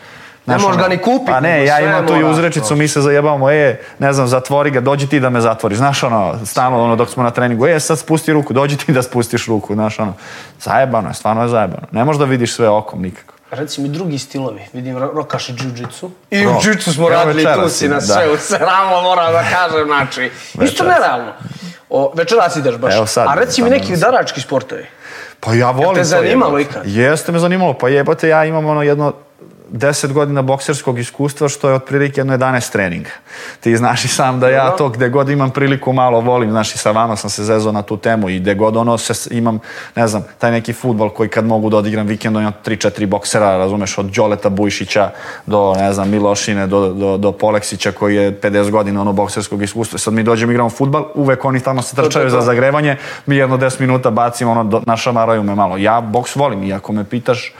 Ne 0.49 0.57
možeš 0.57 0.81
ga 0.81 0.87
ni 0.87 0.97
kupiti, 0.97 1.31
Pa 1.31 1.39
ne, 1.39 1.65
ja 1.65 1.79
imam 1.79 2.07
tu 2.07 2.15
i 2.15 2.23
uzrečicu, 2.23 2.75
mi 2.75 2.87
se 2.87 3.01
zajebavamo, 3.01 3.51
e, 3.51 3.81
ne 3.99 4.13
znam, 4.13 4.27
zatvori 4.27 4.71
ga, 4.71 4.81
dođi 4.81 5.07
ti 5.07 5.19
da 5.19 5.29
me 5.29 5.41
zatvoriš. 5.41 5.77
Znaš, 5.77 6.03
ono, 6.03 6.45
stalno, 6.45 6.83
ono, 6.83 6.95
dok 6.95 7.09
smo 7.09 7.23
na 7.23 7.31
treningu, 7.31 7.67
e, 7.67 7.79
sad 7.79 7.99
spusti 7.99 8.33
ruku, 8.33 8.53
dođi 8.53 8.77
ti 8.77 8.93
da 8.93 9.03
spustiš 9.03 9.47
ruku, 9.47 9.73
znaš, 9.73 9.99
ono, 9.99 10.13
zajebano 10.61 11.09
je, 11.09 11.13
stvarno 11.13 11.41
je 11.41 11.47
zajebano. 11.47 11.87
Ne 11.91 12.05
možeš 12.05 12.19
da 12.19 12.25
vidiš 12.25 12.53
sve 12.53 12.69
okom 12.69 13.01
nikako. 13.01 13.33
Reci 13.51 13.81
mi 13.81 13.89
drugi 13.89 14.19
stilovi. 14.19 14.61
Vidim 14.73 14.97
ro- 14.97 15.11
rokaš 15.13 15.49
i 15.49 15.53
jiu-jitsu. 15.53 16.09
I 16.29 16.47
u 16.47 16.49
jiu-jitsu 16.51 16.93
smo 16.93 17.09
radili, 17.09 17.43
tu 17.55 17.69
si 17.69 17.87
na 17.87 17.95
da. 17.95 18.01
sve, 18.01 18.31
u 18.31 18.37
sramo 18.37 19.01
moram 19.01 19.33
da 19.33 19.43
kažem, 19.43 19.85
znači. 19.85 20.31
Isto 20.61 20.83
nerealno. 20.83 21.31
O, 21.89 22.11
večeras 22.15 22.55
ideš 22.55 22.75
baš. 22.75 22.95
Evo 22.95 23.05
sad, 23.05 23.27
A 23.29 23.33
reci 23.33 23.61
mi 23.63 23.69
neki 23.69 23.93
udarački 23.93 24.41
sportovi. 24.41 24.85
Pa 25.39 25.53
ja 25.53 25.71
volim 25.71 25.93
te 25.93 25.99
to 25.99 26.05
zanimalo 26.05 26.57
jebote. 26.57 26.71
ikad? 26.71 26.83
Jeste 26.87 27.31
me 27.31 27.39
zanimalo, 27.39 27.73
pa 27.73 27.89
jebote 27.89 28.29
ja 28.29 28.45
imam 28.45 28.65
ono 28.65 28.81
jedno 28.81 29.13
10 29.71 30.13
godina 30.13 30.41
bokserskog 30.41 30.99
iskustva 30.99 31.49
što 31.49 31.69
je 31.69 31.75
otprilike 31.75 32.19
jedno 32.19 32.37
11 32.37 32.71
treninga. 32.71 33.09
Ti 33.59 33.77
znaš 33.77 34.05
i 34.05 34.07
sam 34.07 34.39
da 34.39 34.49
ja 34.49 34.69
to 34.71 34.89
gde 34.89 35.09
god 35.09 35.29
imam 35.29 35.51
priliku 35.51 35.93
malo 35.93 36.21
volim, 36.21 36.51
znaš 36.51 36.75
i 36.75 36.77
sa 36.77 36.91
vama 36.91 37.15
sam 37.15 37.29
se 37.29 37.43
zezao 37.43 37.71
na 37.71 37.81
tu 37.81 37.97
temu 37.97 38.29
i 38.29 38.39
gde 38.39 38.55
god 38.55 38.77
ono 38.77 38.97
se, 38.97 39.29
imam, 39.35 39.59
ne 39.95 40.07
znam, 40.07 40.23
taj 40.37 40.51
neki 40.51 40.73
futbol 40.73 41.09
koji 41.09 41.29
kad 41.29 41.45
mogu 41.45 41.69
da 41.69 41.77
odigram 41.77 42.07
vikendom 42.07 42.41
imam 42.41 42.53
3-4 42.65 43.05
boksera, 43.05 43.57
razumeš, 43.57 43.97
od 43.97 44.05
Đoleta 44.05 44.49
Bujšića 44.49 45.09
do, 45.45 45.73
ne 45.77 45.93
znam, 45.93 46.09
Milošine, 46.09 46.67
do, 46.67 46.93
do, 46.93 47.17
do 47.17 47.31
Poleksića 47.31 47.91
koji 47.91 48.15
je 48.15 48.41
50 48.41 48.71
godina 48.71 49.01
ono 49.01 49.13
bokserskog 49.13 49.63
iskustva. 49.63 49.99
Sad 49.99 50.13
mi 50.13 50.23
dođemo 50.23 50.51
igramo 50.51 50.69
futbal, 50.69 51.05
uvek 51.15 51.45
oni 51.45 51.59
tamo 51.59 51.81
se 51.81 51.95
trčaju 51.95 52.29
za 52.29 52.41
zagrevanje, 52.41 52.97
mi 53.25 53.35
jedno 53.35 53.57
10 53.57 53.79
minuta 53.79 54.09
bacimo, 54.11 54.51
ono, 54.51 54.63
do, 54.63 54.81
našamaraju 54.85 55.43
me 55.43 55.55
malo. 55.55 55.77
Ja 55.77 56.01
boks 56.01 56.35
volim 56.35 56.63
i 56.63 56.73
ako 56.73 56.93
me 56.93 57.03
pitaš, 57.03 57.53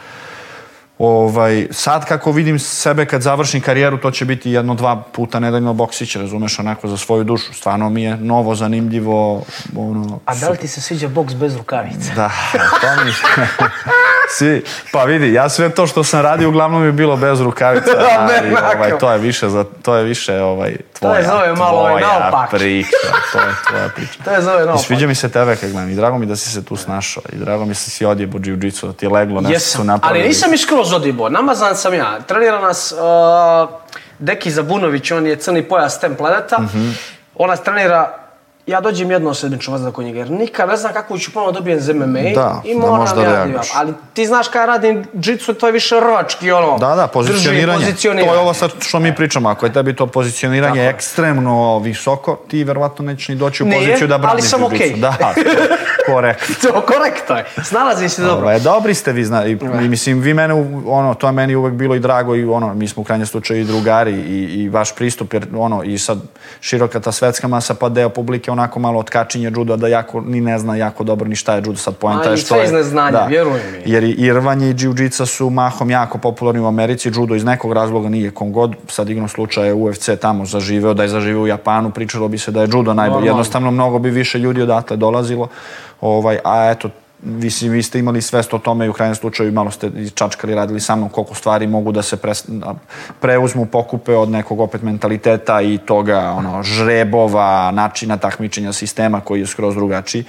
ovaj, 1.00 1.68
sad 1.72 2.06
kako 2.06 2.32
vidim 2.32 2.60
sebe 2.60 3.06
kad 3.06 3.22
završim 3.22 3.62
karijeru, 3.62 3.98
to 3.98 4.12
će 4.12 4.26
biti 4.26 4.52
jedno, 4.52 4.76
dva 4.76 5.04
puta 5.12 5.40
nedeljno 5.40 5.74
boksić, 5.74 6.16
razumeš, 6.16 6.60
onako 6.60 6.88
za 6.88 6.98
svoju 6.98 7.24
dušu. 7.24 7.54
Stvarno 7.54 7.90
mi 7.90 8.04
je 8.04 8.18
novo, 8.18 8.56
zanimljivo, 8.56 9.44
ono... 9.78 10.20
A 10.26 10.36
da 10.36 10.50
li 10.50 10.58
ti 10.58 10.68
se 10.68 10.82
sviđa 10.82 11.08
boks 11.08 11.34
bez 11.34 11.58
rukavica? 11.58 12.14
Da, 12.16 12.32
to 12.82 13.06
mi... 13.06 13.12
Svi, 14.30 14.64
pa 14.92 15.04
vidi, 15.04 15.34
ja 15.34 15.50
sve 15.50 15.70
to 15.70 15.88
što 15.88 16.04
sam 16.04 16.22
radio 16.22 16.50
uglavnom 16.50 16.86
je 16.86 16.92
bilo 16.92 17.18
bez 17.18 17.42
rukavica, 17.42 17.92
ali 18.20 18.48
Onako. 18.50 18.78
ovaj, 18.78 18.98
to 18.98 19.12
je 19.12 19.18
više, 19.18 19.50
za, 19.50 19.66
to 19.82 19.96
je 19.96 20.04
više 20.04 20.42
ovaj, 20.42 20.76
tvoja, 20.94 21.24
zove 21.24 21.54
malo 21.56 21.80
ovaj 21.80 22.04
tvoja 22.04 22.20
naopak. 22.22 22.50
priča, 22.50 22.90
to 23.34 23.40
je 23.40 23.54
tvoja 23.70 23.90
priča. 23.90 24.14
To 24.26 24.32
je 24.32 24.42
zove 24.42 24.64
I 24.64 24.66
naopak. 24.66 24.86
sviđa 24.86 25.08
mi 25.08 25.16
se 25.16 25.30
tebe 25.30 25.56
kad 25.56 25.72
gledam 25.72 25.90
i 25.90 25.96
drago 25.96 26.18
mi 26.18 26.26
da 26.26 26.36
si 26.36 26.50
se 26.50 26.66
tu 26.66 26.76
snašao 26.76 27.24
i 27.34 27.38
drago 27.38 27.66
mi 27.66 27.74
se 27.76 27.86
da 27.86 27.92
si 27.92 28.06
odjebo 28.06 28.38
jiu-jitsu, 28.40 28.88
da 28.88 28.94
ti 28.94 29.06
je 29.06 29.10
leglo, 29.10 29.42
nešto 29.42 29.60
su 29.60 29.66
Jesam, 29.66 29.86
napravili. 29.86 30.20
ali 30.20 30.28
nisam 30.28 30.54
i 30.54 30.58
skroz 30.58 30.94
odibo. 30.94 31.30
Namazan 31.30 31.76
sam 31.76 31.94
ja. 31.94 32.20
Trenira 32.20 32.60
nas 32.60 32.92
uh, 32.92 33.70
Deki 34.20 34.52
Zabunović, 34.52 35.12
on 35.12 35.28
je 35.28 35.36
crni 35.36 35.64
pojas 35.64 36.00
Tem 36.00 36.16
Planeta. 36.16 36.58
Mhm. 36.60 36.90
On 37.36 37.50
nas 37.50 37.64
trenira 37.64 38.16
ja 38.70 38.82
dođem 38.82 39.12
jedno 39.12 39.34
sedmično 39.34 39.74
vas 39.74 39.94
kod 39.94 40.06
njega, 40.06 40.20
jer 40.20 40.32
nikad 40.32 40.70
ne 40.70 40.78
znam 40.78 40.94
kako 40.94 41.18
ću 41.18 41.32
ponovno 41.32 41.52
dobijem 41.52 41.80
za 41.80 41.94
MMA 41.94 42.06
Da, 42.36 42.62
i 42.66 42.74
da 42.74 42.80
moram 42.82 43.08
reaguješ. 43.18 43.68
da- 43.68 43.80
Ali 43.80 43.94
ti 44.14 44.26
znaš 44.26 44.48
kada 44.48 44.66
radim 44.66 45.06
džitsu, 45.16 45.54
to 45.54 45.66
je 45.66 45.72
više 45.72 45.96
rvački, 45.98 46.52
ono. 46.52 46.78
Da, 46.78 46.96
da, 46.96 47.08
pozicioniranje. 47.08 47.80
Pozicioniranje. 47.80 48.28
To 48.28 48.34
je 48.34 48.40
ovo 48.40 48.54
sad 48.54 48.72
što 48.80 49.00
mi 49.00 49.16
pričamo. 49.16 49.50
Ako 49.50 49.66
je 49.66 49.74
tebi 49.74 49.96
to 49.96 50.08
pozicioniranje 50.08 50.70
Tako 50.70 50.80
je. 50.80 50.90
ekstremno 50.90 51.50
visoko, 51.80 52.40
ti 52.48 52.64
verovatno 52.64 53.06
nećeš 53.06 53.28
ni 53.28 53.36
doći 53.36 53.64
u 53.64 53.66
Nije, 53.66 53.80
poziciju 53.80 54.08
da 54.08 54.14
ali 54.16 54.22
braniš 54.22 54.44
sam 54.44 54.62
jiu-jitsu. 54.62 54.66
okej. 54.68 54.94
Da, 54.94 55.12
to, 55.14 55.42
korektno. 56.08 56.56
To 56.64 56.82
korektno 56.84 57.36
je. 57.36 57.46
Snalazi 57.64 58.10
se 58.10 58.22
dobro. 58.22 58.42
Ovaj, 58.42 58.60
dobri 58.60 58.94
ste 58.94 59.12
vi, 59.12 59.26
zna, 59.26 59.46
i, 59.46 59.52
i 59.52 59.88
mislim, 59.88 60.20
vi 60.20 60.34
mene, 60.34 60.54
ono, 60.88 61.14
to 61.14 61.28
je 61.28 61.34
meni 61.34 61.56
uvek 61.56 61.74
bilo 61.74 61.96
i 61.96 62.00
drago 62.00 62.36
i 62.36 62.46
ono, 62.46 62.74
mi 62.74 62.88
smo 62.88 63.02
u 63.02 63.06
krajnjem 63.06 63.28
slučaju 63.28 63.62
i 63.62 63.66
drugari 63.66 64.12
i, 64.12 64.36
i 64.56 64.70
vaš 64.70 64.96
pristup, 64.96 65.34
jer 65.34 65.48
ono, 65.56 65.84
i 65.84 65.98
sad 65.98 66.18
široka 66.62 67.00
ta 67.00 67.12
svetska 67.12 67.48
masa, 67.48 67.74
pa 67.74 67.90
deo 67.90 68.10
publike 68.10 68.52
onako 68.60 68.80
malo 68.80 69.00
otkačinje 69.00 69.52
judo, 69.56 69.78
da 69.78 69.88
jako, 69.88 70.22
ni 70.22 70.42
ne 70.42 70.60
zna 70.60 70.76
jako 70.76 71.04
dobro 71.04 71.28
ni 71.28 71.36
šta 71.36 71.56
je 71.56 71.64
judo, 71.66 71.76
sad 71.76 71.96
poenta 71.96 72.32
je 72.32 72.38
što 72.38 72.56
je... 72.56 72.66
iz 72.66 72.72
neznanja, 72.72 73.26
vjeruj 73.26 73.60
mi. 73.72 73.92
Jer 73.92 74.04
i, 74.04 74.34
rvanje 74.34 74.70
i 74.70 74.74
džiu 74.74 74.94
su 75.26 75.50
mahom 75.50 75.90
jako 75.90 76.18
popularni 76.18 76.62
u 76.62 76.68
Americi, 76.68 77.12
judo 77.14 77.36
iz 77.36 77.44
nekog 77.44 77.74
razloga 77.74 78.10
nije 78.10 78.32
kom 78.32 78.52
god, 78.54 78.76
sad 78.88 79.10
igno 79.10 79.28
slučaj 79.28 79.68
je 79.68 79.74
UFC 79.74 80.10
tamo 80.22 80.46
zaživeo, 80.46 80.94
da 80.94 81.04
je 81.04 81.10
zaživeo 81.10 81.42
u 81.42 81.48
Japanu, 81.48 81.92
pričalo 81.92 82.28
bi 82.28 82.38
se 82.38 82.52
da 82.52 82.62
je 82.62 82.70
judo 82.74 82.94
najbolje, 82.94 83.26
jednostavno 83.28 83.72
mnogo 83.72 84.00
bi 84.00 84.10
više 84.10 84.40
ljudi 84.40 84.62
odatle 84.62 84.98
dolazilo, 84.98 85.48
ovaj, 86.02 86.40
a 86.44 86.72
eto, 86.72 86.90
vi, 87.24 87.50
si- 87.50 87.70
vi 87.70 87.84
ste 87.84 88.00
imali 88.00 88.22
svest 88.22 88.54
o 88.54 88.60
tome 88.60 88.86
i 88.86 88.90
u 88.90 88.94
krajnjem 88.94 89.16
slučaju 89.16 89.52
malo 89.52 89.72
ste 89.72 89.88
i 89.88 90.10
čačkali, 90.10 90.56
radili 90.56 90.80
sa 90.80 90.96
mnom 90.96 91.10
koliko 91.10 91.36
stvari 91.36 91.68
mogu 91.68 91.92
da 91.92 92.02
se 92.02 92.18
pres, 92.18 92.44
da 92.48 92.76
preuzmu, 93.20 93.66
pokupe 93.66 94.16
od 94.16 94.30
nekog 94.30 94.60
opet 94.60 94.82
mentaliteta 94.82 95.62
i 95.62 95.78
toga 95.78 96.34
ono, 96.38 96.64
žrebova, 96.64 97.72
načina 97.72 98.18
takmičenja 98.18 98.74
sistema 98.74 99.22
koji 99.22 99.40
je 99.40 99.48
skroz 99.48 99.76
drugačiji. 99.76 100.24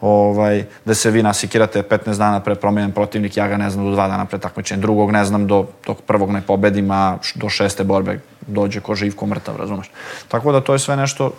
Ovaj, 0.00 0.64
da 0.84 0.94
se 0.94 1.10
vi 1.10 1.22
nasikirate 1.22 1.82
15 1.82 2.18
dana 2.18 2.40
pre 2.40 2.54
promenjen 2.54 2.92
protivnik, 2.92 3.36
ja 3.36 3.48
ga 3.48 3.56
ne 3.56 3.70
znam 3.70 3.84
do 3.84 3.90
dva 3.90 4.08
dana 4.08 4.24
pre 4.24 4.38
takmičenja, 4.38 4.80
drugog 4.80 5.10
ne 5.10 5.24
znam 5.24 5.46
do 5.46 5.66
tog 5.84 6.02
prvog 6.02 6.30
ne 6.30 6.42
pobedim, 6.42 6.90
a 6.90 7.16
do 7.34 7.48
šeste 7.48 7.84
borbe 7.84 8.20
dođe 8.46 8.80
ko 8.80 8.94
živ, 8.94 9.16
ko 9.16 9.26
mrtav, 9.26 9.56
razumeš? 9.56 9.90
Tako 10.28 10.52
da 10.52 10.60
to 10.60 10.72
je 10.72 10.78
sve 10.78 10.96
nešto 10.96 11.32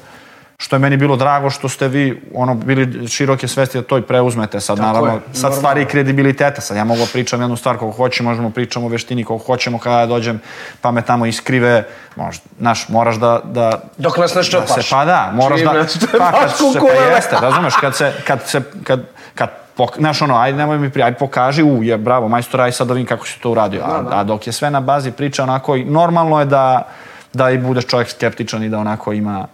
što 0.60 0.76
je 0.76 0.80
meni 0.80 0.98
bilo 0.98 1.16
drago 1.16 1.50
što 1.50 1.70
ste 1.70 1.88
vi 1.88 2.22
ono 2.34 2.54
bili 2.54 3.08
široke 3.08 3.48
svesti 3.48 3.78
da 3.78 3.84
to 3.84 3.98
i 3.98 4.02
preuzmete 4.02 4.60
sad 4.60 4.78
Tako 4.78 4.88
naravno 4.88 5.14
je, 5.14 5.20
sad 5.26 5.42
normalno. 5.42 5.58
stvari 5.58 5.82
i 5.82 5.86
kredibiliteta 5.86 6.62
sad 6.62 6.78
ja 6.78 6.84
mogu 6.84 7.00
da 7.00 7.06
pričam 7.14 7.42
jednu 7.42 7.56
stvar 7.58 7.78
koliko 7.78 7.98
hoćem 7.98 8.26
možemo 8.26 8.50
pričamo 8.50 8.86
o 8.86 8.90
veštini 8.90 9.24
koliko 9.24 9.46
hoćemo 9.46 9.80
kada 9.80 10.00
ja 10.00 10.06
dođem 10.06 10.42
pa 10.82 10.92
me 10.92 11.02
tamo 11.02 11.26
iskrive 11.26 11.84
možda 12.16 12.44
znaš 12.60 12.90
moraš 12.90 13.16
da 13.16 13.42
da 13.44 13.82
Dok 13.98 14.18
nas 14.18 14.32
ne 14.32 14.36
da 14.36 14.44
ščepaš. 14.44 14.70
se, 14.76 14.90
pa 14.90 15.06
da, 15.06 15.32
moraš 15.34 15.60
Čim 15.60 15.68
da, 15.68 15.86
pa 16.18 16.32
kad 16.32 16.50
se, 16.52 16.80
pa 16.80 17.16
jeste, 17.16 17.36
razumeš, 17.42 17.74
kad 17.76 17.96
se, 17.96 18.14
kad 18.28 18.40
se, 18.46 18.62
kad, 18.84 19.02
kad, 19.36 19.50
pok, 19.76 19.98
znaš 19.98 20.22
ono, 20.22 20.38
ajde 20.38 20.58
nemoj 20.58 20.78
mi 20.78 20.90
pri, 20.90 21.04
ajde 21.04 21.18
pokaži, 21.18 21.64
u, 21.64 21.84
je, 21.84 21.98
bravo, 21.98 22.28
majstor, 22.28 22.62
aj 22.62 22.72
sad 22.72 22.88
da 22.88 22.94
vidim 22.94 23.08
kako 23.08 23.28
si 23.28 23.40
to 23.40 23.52
uradio. 23.52 23.82
A, 23.84 24.04
a 24.12 24.24
dok 24.24 24.48
je 24.48 24.54
sve 24.54 24.72
na 24.72 24.80
bazi 24.82 25.12
priče 25.12 25.44
onako, 25.44 25.78
normalno 25.78 26.40
je 26.40 26.46
da, 26.46 26.88
da 27.34 27.50
i 27.50 27.58
budeš 27.58 27.86
čovjek 27.86 28.10
skeptičan 28.10 28.64
i 28.64 28.70
da 28.70 28.80
onako 28.80 29.14
ima, 29.14 29.48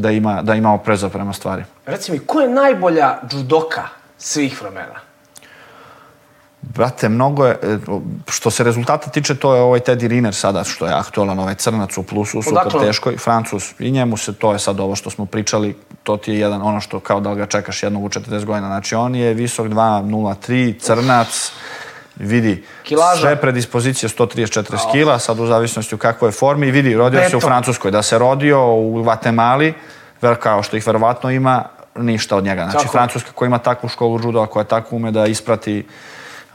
da 0.00 0.10
ima, 0.10 0.42
da 0.42 0.54
ima 0.54 0.74
opreza 0.74 1.08
prema 1.08 1.32
stvari. 1.32 1.64
Reci 1.86 2.12
mi, 2.12 2.18
ko 2.18 2.40
je 2.40 2.48
najbolja 2.48 3.18
judoka 3.32 3.88
svih 4.18 4.62
vremena? 4.62 5.06
Brate, 6.74 7.08
mnogo 7.08 7.46
je, 7.46 7.52
e, 7.62 7.78
što 8.28 8.50
se 8.50 8.64
rezultata 8.64 9.10
tiče, 9.10 9.34
to 9.34 9.54
je 9.54 9.60
ovaj 9.60 9.80
Teddy 9.80 10.08
Riner 10.08 10.34
sada, 10.34 10.64
što 10.64 10.86
je 10.86 10.92
aktualan, 10.92 11.38
ovaj 11.38 11.54
crnac 11.54 11.98
u 11.98 12.02
plusu, 12.02 12.42
super 12.42 12.58
Odakle 12.60 12.86
teškoj, 12.86 13.16
Francus, 13.16 13.74
i 13.78 13.90
njemu 13.90 14.16
se, 14.16 14.34
to 14.34 14.52
je 14.52 14.58
sad 14.58 14.80
ovo 14.80 14.96
što 14.96 15.10
smo 15.10 15.26
pričali, 15.26 15.76
to 16.02 16.16
ti 16.16 16.32
je 16.32 16.38
jedan, 16.38 16.62
ono 16.62 16.80
što 16.80 17.00
kao 17.00 17.20
da 17.20 17.34
ga 17.34 17.46
čekaš 17.46 17.82
jednog 17.82 18.04
u 18.04 18.08
40 18.08 18.44
godina, 18.44 18.66
znači 18.66 18.94
on 18.94 19.14
je 19.14 19.34
visok 19.34 19.66
2.03, 19.66 20.80
crnac, 20.80 21.52
vidi, 22.16 22.64
Kilaža. 22.82 23.20
sve 23.20 23.36
predispozicije 23.36 24.10
130-40 24.10 24.92
kila, 24.92 25.18
sad 25.18 25.40
u 25.40 25.46
zavisnosti 25.46 25.94
u 25.94 25.98
kakvoj 25.98 26.28
je 26.28 26.32
formi, 26.32 26.66
i 26.66 26.70
vidi, 26.70 26.94
rodio 26.94 27.28
se 27.30 27.36
u. 27.36 27.40
Francuskoj, 27.40 27.90
da 27.90 28.02
se 28.02 28.18
rodio 28.18 28.66
u 28.74 29.02
Vatemali, 29.02 29.74
kao 30.40 30.62
što 30.62 30.76
ih 30.76 30.86
verovatno 30.86 31.30
ima, 31.30 31.64
ništa 31.96 32.36
od 32.36 32.44
njega. 32.44 32.62
Znači, 32.62 32.86
Tako. 32.86 32.92
Francuska 32.92 33.30
koja 33.34 33.46
ima 33.46 33.58
takvu 33.58 33.88
školu 33.88 34.20
judoa, 34.24 34.46
koja 34.46 34.64
tako 34.64 34.96
ume 34.96 35.10
da 35.10 35.26
isprati 35.26 35.86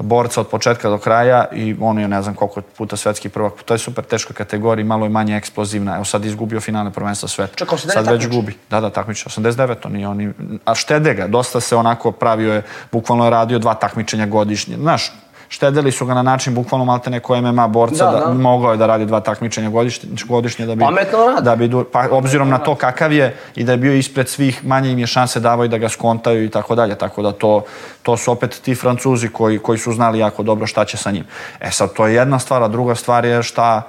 borca 0.01 0.41
od 0.41 0.47
početka 0.47 0.89
do 0.89 0.97
kraja 0.97 1.45
i 1.53 1.75
on 1.81 1.99
je 1.99 2.07
ne 2.07 2.21
znam 2.21 2.35
koliko 2.35 2.61
puta 2.61 2.97
svetski 2.97 3.29
prvak. 3.29 3.53
To 3.65 3.73
je 3.73 3.77
super 3.77 4.03
teška 4.03 4.33
kategorija, 4.33 4.85
malo 4.85 5.05
je 5.05 5.09
manje 5.09 5.37
eksplozivna. 5.37 5.95
Evo 5.95 6.05
sad 6.05 6.25
izgubio 6.25 6.59
finalne 6.59 6.91
prvenstva 6.91 7.29
sveta. 7.29 7.55
Čekaj, 7.55 7.73
on 7.73 7.79
se 7.79 7.89
Sad 7.89 8.07
već 8.07 8.27
gubi. 8.27 8.57
Da, 8.69 8.81
da, 8.81 8.89
takmiči. 8.89 9.29
89, 9.29 9.75
on 9.85 9.91
nije 9.91 10.07
oni... 10.07 10.33
A 10.65 10.75
štede 10.75 11.13
ga, 11.13 11.27
dosta 11.27 11.59
se 11.59 11.75
onako 11.75 12.11
pravio 12.11 12.53
je, 12.53 12.61
bukvalno 12.91 13.23
je 13.23 13.29
radio 13.29 13.59
dva 13.59 13.73
takmičenja 13.73 14.25
godišnje. 14.25 14.75
Znaš, 14.77 15.11
štedeli 15.51 15.91
su 15.91 16.05
ga 16.05 16.13
na 16.13 16.21
način 16.23 16.55
bukvalno 16.55 16.85
malte 16.85 17.09
neko 17.09 17.35
MMA 17.37 17.67
borca 17.67 18.05
Da, 18.05 18.11
da, 18.11 18.19
da. 18.19 18.33
mogao 18.33 18.71
je 18.71 18.77
da 18.77 18.85
radi 18.85 19.05
dva 19.05 19.19
takmičenja 19.21 19.69
godišnje, 19.69 20.09
godišnje 20.25 20.65
da 20.65 20.75
bi 20.75 20.81
Pametno 20.81 21.17
radi. 21.27 21.41
da 21.41 21.55
bi 21.55 21.67
du- 21.67 21.83
pa 21.85 22.07
obzirom 22.11 22.49
na 22.49 22.57
to 22.59 22.75
kakav 22.75 23.11
je 23.13 23.35
i 23.55 23.63
da 23.63 23.71
je 23.71 23.77
bio 23.77 23.93
ispred 23.93 24.29
svih 24.29 24.65
manje 24.65 24.91
im 24.91 24.99
je 24.99 25.07
šanse 25.07 25.39
davao 25.39 25.65
i 25.65 25.69
da 25.69 25.77
ga 25.77 25.89
skontaju 25.89 26.43
i 26.43 26.49
tako 26.49 26.75
dalje 26.75 26.95
tako 26.95 27.21
da 27.21 27.31
to 27.33 27.63
to 28.01 28.17
su 28.17 28.31
opet 28.31 28.51
ti 28.55 28.75
Francuzi 28.75 29.27
koji 29.29 29.59
koji 29.59 29.77
su 29.77 29.91
znali 29.93 30.19
jako 30.19 30.43
dobro 30.43 30.67
šta 30.67 30.85
će 30.85 30.97
sa 30.97 31.11
njim 31.11 31.25
e 31.59 31.71
sad 31.71 31.93
to 31.93 32.07
je 32.07 32.15
jedna 32.15 32.39
stvar 32.39 32.63
a 32.63 32.67
druga 32.69 32.95
stvar 32.95 33.25
je 33.25 33.43
šta 33.43 33.81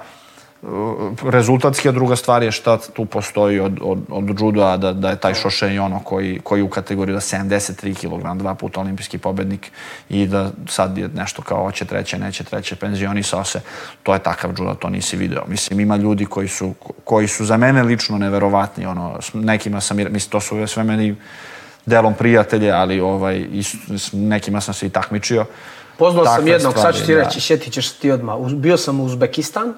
rezultatski, 1.23 1.89
a 1.89 1.91
druga 1.91 2.15
stvar 2.15 2.43
je 2.43 2.51
šta 2.51 2.77
tu 2.93 3.05
postoji 3.05 3.59
od, 3.59 3.79
od, 3.81 3.99
od 4.09 4.39
judoa, 4.39 4.77
da, 4.77 4.93
da 4.93 5.09
je 5.09 5.15
taj 5.15 5.33
Šoše 5.33 5.73
i 5.73 5.79
ono 5.79 5.99
koji, 5.99 6.39
koji 6.43 6.61
u 6.61 6.69
kategoriji 6.69 7.13
da 7.13 7.19
73 7.19 7.95
kg, 7.95 8.39
dva 8.39 8.55
puta 8.55 8.79
olimpijski 8.79 9.17
pobednik 9.17 9.71
i 10.09 10.27
da 10.27 10.51
sad 10.67 10.97
je 10.97 11.07
nešto 11.07 11.41
kao 11.41 11.63
hoće 11.63 11.85
treće, 11.85 12.17
neće 12.17 12.43
treće, 12.43 12.75
penzionisao 12.75 13.43
se, 13.43 13.61
to 14.03 14.13
je 14.13 14.19
takav 14.19 14.51
judo, 14.57 14.73
to 14.73 14.89
nisi 14.89 15.17
video. 15.17 15.43
Mislim, 15.47 15.79
ima 15.79 15.95
ljudi 15.95 16.25
koji 16.25 16.47
su, 16.47 16.73
koji 17.03 17.27
su 17.27 17.45
za 17.45 17.57
mene 17.57 17.83
lično 17.83 18.17
neverovatni, 18.17 18.85
ono, 18.85 19.19
nekima 19.33 19.81
sam, 19.81 19.97
mislim, 19.97 20.31
to 20.31 20.39
su 20.39 20.67
sve 20.67 20.83
meni 20.83 21.15
delom 21.85 22.13
prijatelje, 22.13 22.71
ali 22.71 22.99
ovaj, 22.99 23.47
i 23.51 23.63
s, 23.63 23.75
nekima 24.13 24.61
sam 24.61 24.73
se 24.73 24.85
i 24.85 24.89
takmičio. 24.89 25.45
Poznao 25.97 26.25
sam 26.25 26.47
jednog, 26.47 26.73
sad 26.73 26.79
stvari, 26.79 26.97
ću 26.97 27.05
ti 27.05 27.15
da. 27.15 27.23
reći, 27.23 27.41
sjetit 27.41 27.73
ćeš 27.73 27.89
se 27.89 27.99
ti 27.99 28.11
odmah. 28.11 28.35
Bio 28.51 28.77
sam 28.77 28.99
u 28.99 29.05
Uzbekistan 29.05 29.73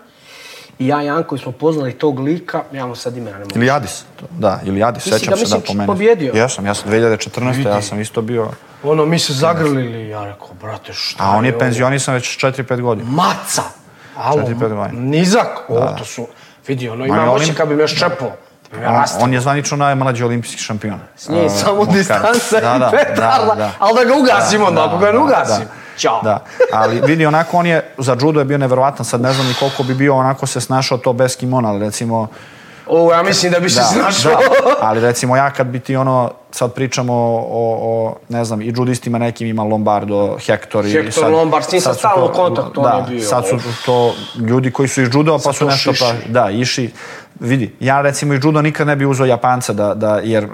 i 0.80 0.88
ja 0.88 1.04
i 1.04 1.06
Janko 1.06 1.38
smo 1.38 1.52
poznali 1.52 1.94
tog 1.94 2.20
lika, 2.20 2.64
ja 2.72 2.86
mu 2.86 2.96
sad 2.96 3.18
imena 3.18 3.32
ne 3.34 3.40
mogu. 3.40 3.52
Ili 3.56 3.70
Adis, 3.70 4.04
da, 4.32 4.60
ili 4.64 4.84
Adis, 4.84 5.06
Mislim 5.06 5.20
sećam 5.20 5.32
da 5.32 5.38
se 5.38 5.44
da 5.44 5.56
mislim 5.56 5.62
po 5.68 5.74
meni. 5.74 5.88
pobjedio. 5.88 6.34
Jesam, 6.34 6.66
ja 6.66 6.74
sam 6.74 6.92
2014. 6.92 7.68
ja 7.68 7.82
sam 7.82 8.02
isto 8.02 8.22
bio, 8.22 8.50
Ono, 8.84 9.06
mi 9.06 9.20
se 9.20 9.34
zagrlili, 9.34 10.10
ja 10.10 10.24
rekao, 10.24 10.48
brate, 10.54 10.94
šta 10.94 11.24
a 11.24 11.30
on 11.30 11.46
je 11.46 11.52
ovo? 11.52 11.60
penzionisan 11.60 12.14
već 12.14 12.38
4-5 12.38 12.82
godina. 12.82 13.10
Maca! 13.12 13.62
Alo, 14.18 14.40
Četiri, 14.40 14.56
pet 14.56 14.70
godina. 14.70 15.00
nizak, 15.02 15.48
o, 15.70 15.80
to 15.90 16.06
su, 16.06 16.28
vidi, 16.68 16.90
ono, 16.90 17.06
ima 17.06 17.16
je 17.16 17.22
moći 17.22 17.44
olim- 17.44 17.56
kad 17.56 17.68
bi 17.68 17.76
me 17.76 17.82
još 17.82 17.96
čepao. 17.96 18.32
da 18.74 18.90
On, 18.90 19.24
on 19.24 19.34
je 19.34 19.42
zvanično 19.42 19.78
najmlađi 19.78 20.24
olimpijski 20.24 20.62
šampion. 20.62 21.00
S 21.16 21.30
njim 21.30 21.46
Uh, 21.46 21.52
samo 21.54 21.86
distanca 21.86 22.30
Da, 22.54 22.78
da, 22.80 22.88
i 22.88 22.98
petarda, 22.98 23.46
da, 23.46 23.56
da. 23.56 23.72
ali 23.80 23.94
da 23.96 24.04
ga 24.06 24.20
ugasimo 24.20 24.66
onda, 24.66 24.86
ako 24.86 24.98
ga 24.98 25.12
ne 25.12 25.20
ugasim. 25.20 25.66
Ćao. 25.98 26.22
Da, 26.24 26.44
ali 26.74 27.02
vidi, 27.02 27.26
onako 27.26 27.58
on 27.58 27.66
je, 27.66 27.94
za 27.98 28.18
judo 28.22 28.40
je 28.40 28.46
bio 28.46 28.58
neverovatan, 28.58 29.06
sad 29.06 29.22
ne 29.22 29.34
znam 29.34 29.48
ni 29.48 29.54
koliko 29.60 29.84
bi 29.84 29.94
bio, 29.94 30.16
onako 30.16 30.46
se 30.46 30.62
snašao 30.62 30.98
to 30.98 31.14
bez 31.14 31.38
kimona, 31.38 31.70
ali 31.70 31.80
recimo, 31.80 32.28
O, 32.88 33.12
ja 33.14 33.24
mislim 33.24 33.52
da 33.52 33.60
bi 33.60 33.70
se 33.70 33.82
snašao. 33.94 34.32
da, 34.32 34.76
ali 34.82 35.02
recimo 35.02 35.36
ja 35.36 35.52
kad 35.52 35.68
bi 35.68 35.80
ti 35.80 35.96
ono, 35.96 36.32
sad 36.56 36.74
pričamo 36.74 37.14
o, 37.14 37.78
o 37.82 38.16
ne 38.30 38.46
znam, 38.46 38.62
i 38.62 38.74
judistima 38.76 39.18
nekim 39.18 39.48
ima 39.48 39.64
Lombardo, 39.64 40.38
Hector 40.46 40.86
i 40.86 40.92
Hector 40.92 41.14
sad, 41.14 41.32
Lombard, 41.32 41.66
s 41.66 41.72
njim 41.72 41.82
sam 41.82 41.94
stalno 41.94 42.28
kontaktu, 42.28 42.82
on 42.82 42.84
da, 42.84 42.98
je 42.98 43.04
bio. 43.10 43.28
sad 43.28 43.48
su 43.48 43.58
to 43.86 44.14
ljudi 44.40 44.72
koji 44.72 44.88
su 44.88 45.02
iz 45.02 45.10
judo, 45.14 45.40
pa 45.44 45.54
su 45.54 45.60
to 45.60 45.66
nešto, 45.66 45.92
pa, 46.00 46.14
da, 46.30 46.50
iši, 46.50 46.90
vidi, 47.40 47.76
ja 47.80 48.02
recimo 48.02 48.34
iz 48.34 48.40
judo 48.44 48.62
nikad 48.62 48.88
ne 48.88 48.96
bi 48.96 49.06
uzeo 49.06 49.26
Japanca, 49.26 49.74
da, 49.74 49.94
da, 49.94 50.20
jer 50.24 50.44
e, 50.44 50.50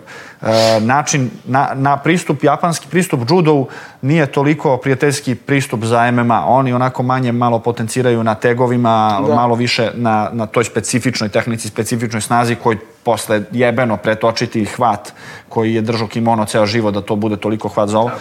način, 0.79 1.29
na, 1.45 1.69
na 1.75 1.97
pristup, 1.97 2.43
japanski 2.43 2.87
pristup 2.89 3.19
judovu 3.29 3.67
nije 4.01 4.25
toliko 4.25 4.77
prijateljski 4.77 5.35
pristup 5.35 5.83
za 5.83 6.11
MMA, 6.11 6.45
oni 6.47 6.73
onako 6.73 7.03
manje 7.03 7.31
malo 7.31 7.59
potenciraju 7.59 8.23
na 8.23 8.35
tegovima, 8.35 9.21
Da. 9.27 9.35
malo 9.35 9.55
više 9.55 9.91
na, 9.95 10.29
na 10.33 10.45
toj 10.45 10.63
specifičnoj 10.63 11.29
tehnici, 11.29 11.67
specifičnoj 11.67 12.21
snazi 12.21 12.55
koji 12.55 12.77
posle 13.03 13.41
jebeno 13.51 13.97
pretočiti 13.97 14.65
hvat 14.65 15.13
koji 15.49 15.73
je 15.73 15.81
držao 15.81 16.07
kimono 16.07 16.45
ceo 16.45 16.65
život 16.65 16.93
da 16.93 17.01
to 17.01 17.15
bude 17.15 17.37
toliko 17.37 17.67
hvat 17.67 17.89
za 17.89 17.99
ovo. 17.99 18.11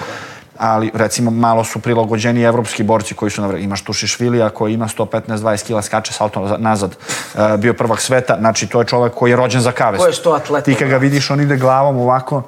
Ali, 0.59 0.91
recimo, 0.95 1.31
malo 1.31 1.65
su 1.65 1.79
prilagođeni 1.81 2.43
evropski 2.43 2.83
borci 2.83 3.15
koji 3.15 3.31
su, 3.31 3.43
na 3.43 3.49
vre- 3.49 3.65
imaš 3.65 3.83
Tušišvilija 3.83 4.49
koji 4.51 4.75
ima 4.75 4.89
115-20 4.89 5.67
kila, 5.67 5.83
skače 5.83 6.13
saltom 6.13 6.49
za- 6.49 6.57
nazad, 6.57 6.97
e, 7.35 7.57
bio 7.57 7.75
prvak 7.75 8.01
sveta, 8.01 8.37
znači 8.39 8.67
to 8.67 8.81
je 8.81 8.87
čovek 8.87 9.15
koji 9.15 9.31
je 9.31 9.37
rođen 9.37 9.61
za 9.61 9.73
kavest. 9.73 10.03
Ko 10.03 10.07
je 10.07 10.13
sto 10.13 10.31
atleta, 10.33 10.65
Ti 10.65 10.75
kad 10.75 10.89
ga 10.89 10.97
vidiš, 10.97 11.31
on 11.31 11.41
ide 11.41 11.57
glavom 11.57 11.97
ovako, 11.99 12.43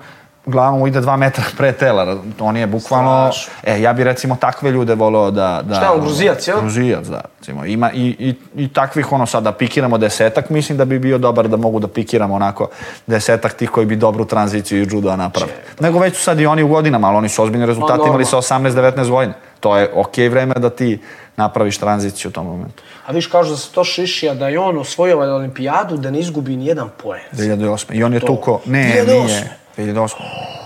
glavom 0.46 0.86
ide 0.86 1.00
dva 1.00 1.16
metra 1.16 1.44
pre 1.56 1.72
tela, 1.72 2.16
on 2.40 2.56
je 2.56 2.66
bukvalno, 2.66 3.32
Strašno. 3.32 3.52
e, 3.62 3.80
ja 3.80 3.92
bi 3.92 4.04
recimo 4.04 4.36
takve 4.36 4.70
ljude 4.70 4.94
voleo 4.94 5.30
da... 5.30 5.62
da 5.64 5.74
Šta 5.74 5.92
on, 5.92 6.00
Gruzijac, 6.00 6.48
jel? 6.48 6.60
Gruzijac, 6.60 7.06
da. 7.06 7.20
Recimo, 7.38 7.64
ima 7.64 7.92
i, 7.92 8.16
i, 8.18 8.34
i 8.64 8.68
takvih, 8.68 9.12
ono, 9.12 9.26
sad 9.26 9.42
da 9.42 9.52
pikiramo 9.52 9.98
desetak, 9.98 10.50
mislim 10.50 10.78
da 10.78 10.84
bi 10.84 10.98
bio 10.98 11.18
dobar 11.18 11.48
da 11.48 11.56
mogu 11.56 11.80
da 11.80 11.88
pikiramo 11.88 12.34
onako 12.34 12.68
desetak 13.06 13.52
tih 13.52 13.70
koji 13.70 13.86
bi 13.86 13.96
dobru 13.96 14.24
tranziciju 14.24 14.82
i 14.82 14.86
judoa 14.90 15.16
napravili. 15.16 15.58
Nego 15.80 15.98
već 15.98 16.16
su 16.16 16.22
sad 16.22 16.40
i 16.40 16.46
oni 16.46 16.62
u 16.62 16.68
godinama, 16.68 17.08
ali 17.08 17.16
oni 17.16 17.28
su 17.28 17.42
ozbiljni 17.42 17.66
rezultati 17.66 18.00
Ma, 18.00 18.08
imali 18.08 18.24
sa 18.24 18.36
18-19 18.36 19.10
godina. 19.10 19.34
To 19.60 19.76
je 19.76 19.90
okej 19.94 20.28
vreme 20.28 20.54
da 20.54 20.70
ti 20.70 21.00
napraviš 21.36 21.78
tranziciju 21.78 22.28
u 22.28 22.32
tom 22.32 22.46
momentu. 22.46 22.82
A 23.06 23.12
viš 23.12 23.26
kažu 23.26 23.50
da 23.50 23.56
se 23.56 23.72
to 23.72 23.84
šišija, 23.84 24.34
da 24.34 24.48
je 24.48 24.58
on 24.58 24.78
osvojio 24.78 25.18
olimpijadu, 25.18 25.96
da 25.96 26.10
ne 26.10 26.18
izgubi 26.18 26.56
ni 26.56 26.66
jedan 26.66 26.88
poen. 27.02 27.22
2008. 27.32 27.84
I 27.92 28.04
on 28.04 28.14
je 28.14 28.20
To. 28.20 28.26
tuko, 28.26 28.60
ne, 28.66 29.04
2008. 29.06 29.26
nije, 29.26 29.56
2008. 29.76 30.14
U 30.14 30.24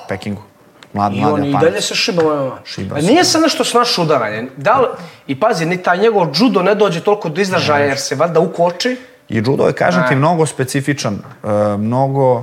Pekingu. 0.09 0.43
Mlad, 0.93 1.13
I 1.15 1.21
mlad 1.21 1.33
on 1.33 1.45
i 1.45 1.51
Japanac. 1.51 1.71
dalje 1.71 1.83
se 1.83 1.95
šiba 1.95 2.23
ovaj 2.23 2.51
Šiba 2.65 2.97
A 2.97 3.01
se. 3.01 3.07
Nije 3.07 3.25
se 3.25 3.39
nešto 3.41 3.65
snaš 3.65 3.99
udaranje. 3.99 4.49
Da 4.57 4.81
li, 4.81 4.87
I 5.27 5.41
pazi, 5.41 5.67
ni 5.67 5.83
taj 5.83 5.99
njegov 5.99 6.29
judo 6.35 6.63
ne 6.63 6.75
dođe 6.75 7.01
toliko 7.01 7.29
do 7.29 7.41
izražaja 7.41 7.85
jer 7.85 7.99
se 7.99 8.15
valjda 8.15 8.41
ukoči. 8.41 8.97
I 9.29 9.37
judo 9.37 9.67
je, 9.67 9.73
kažem 9.73 10.05
ti, 10.09 10.15
mnogo 10.15 10.47
specifičan. 10.47 11.15
e, 11.15 11.49
mnogo 11.77 12.43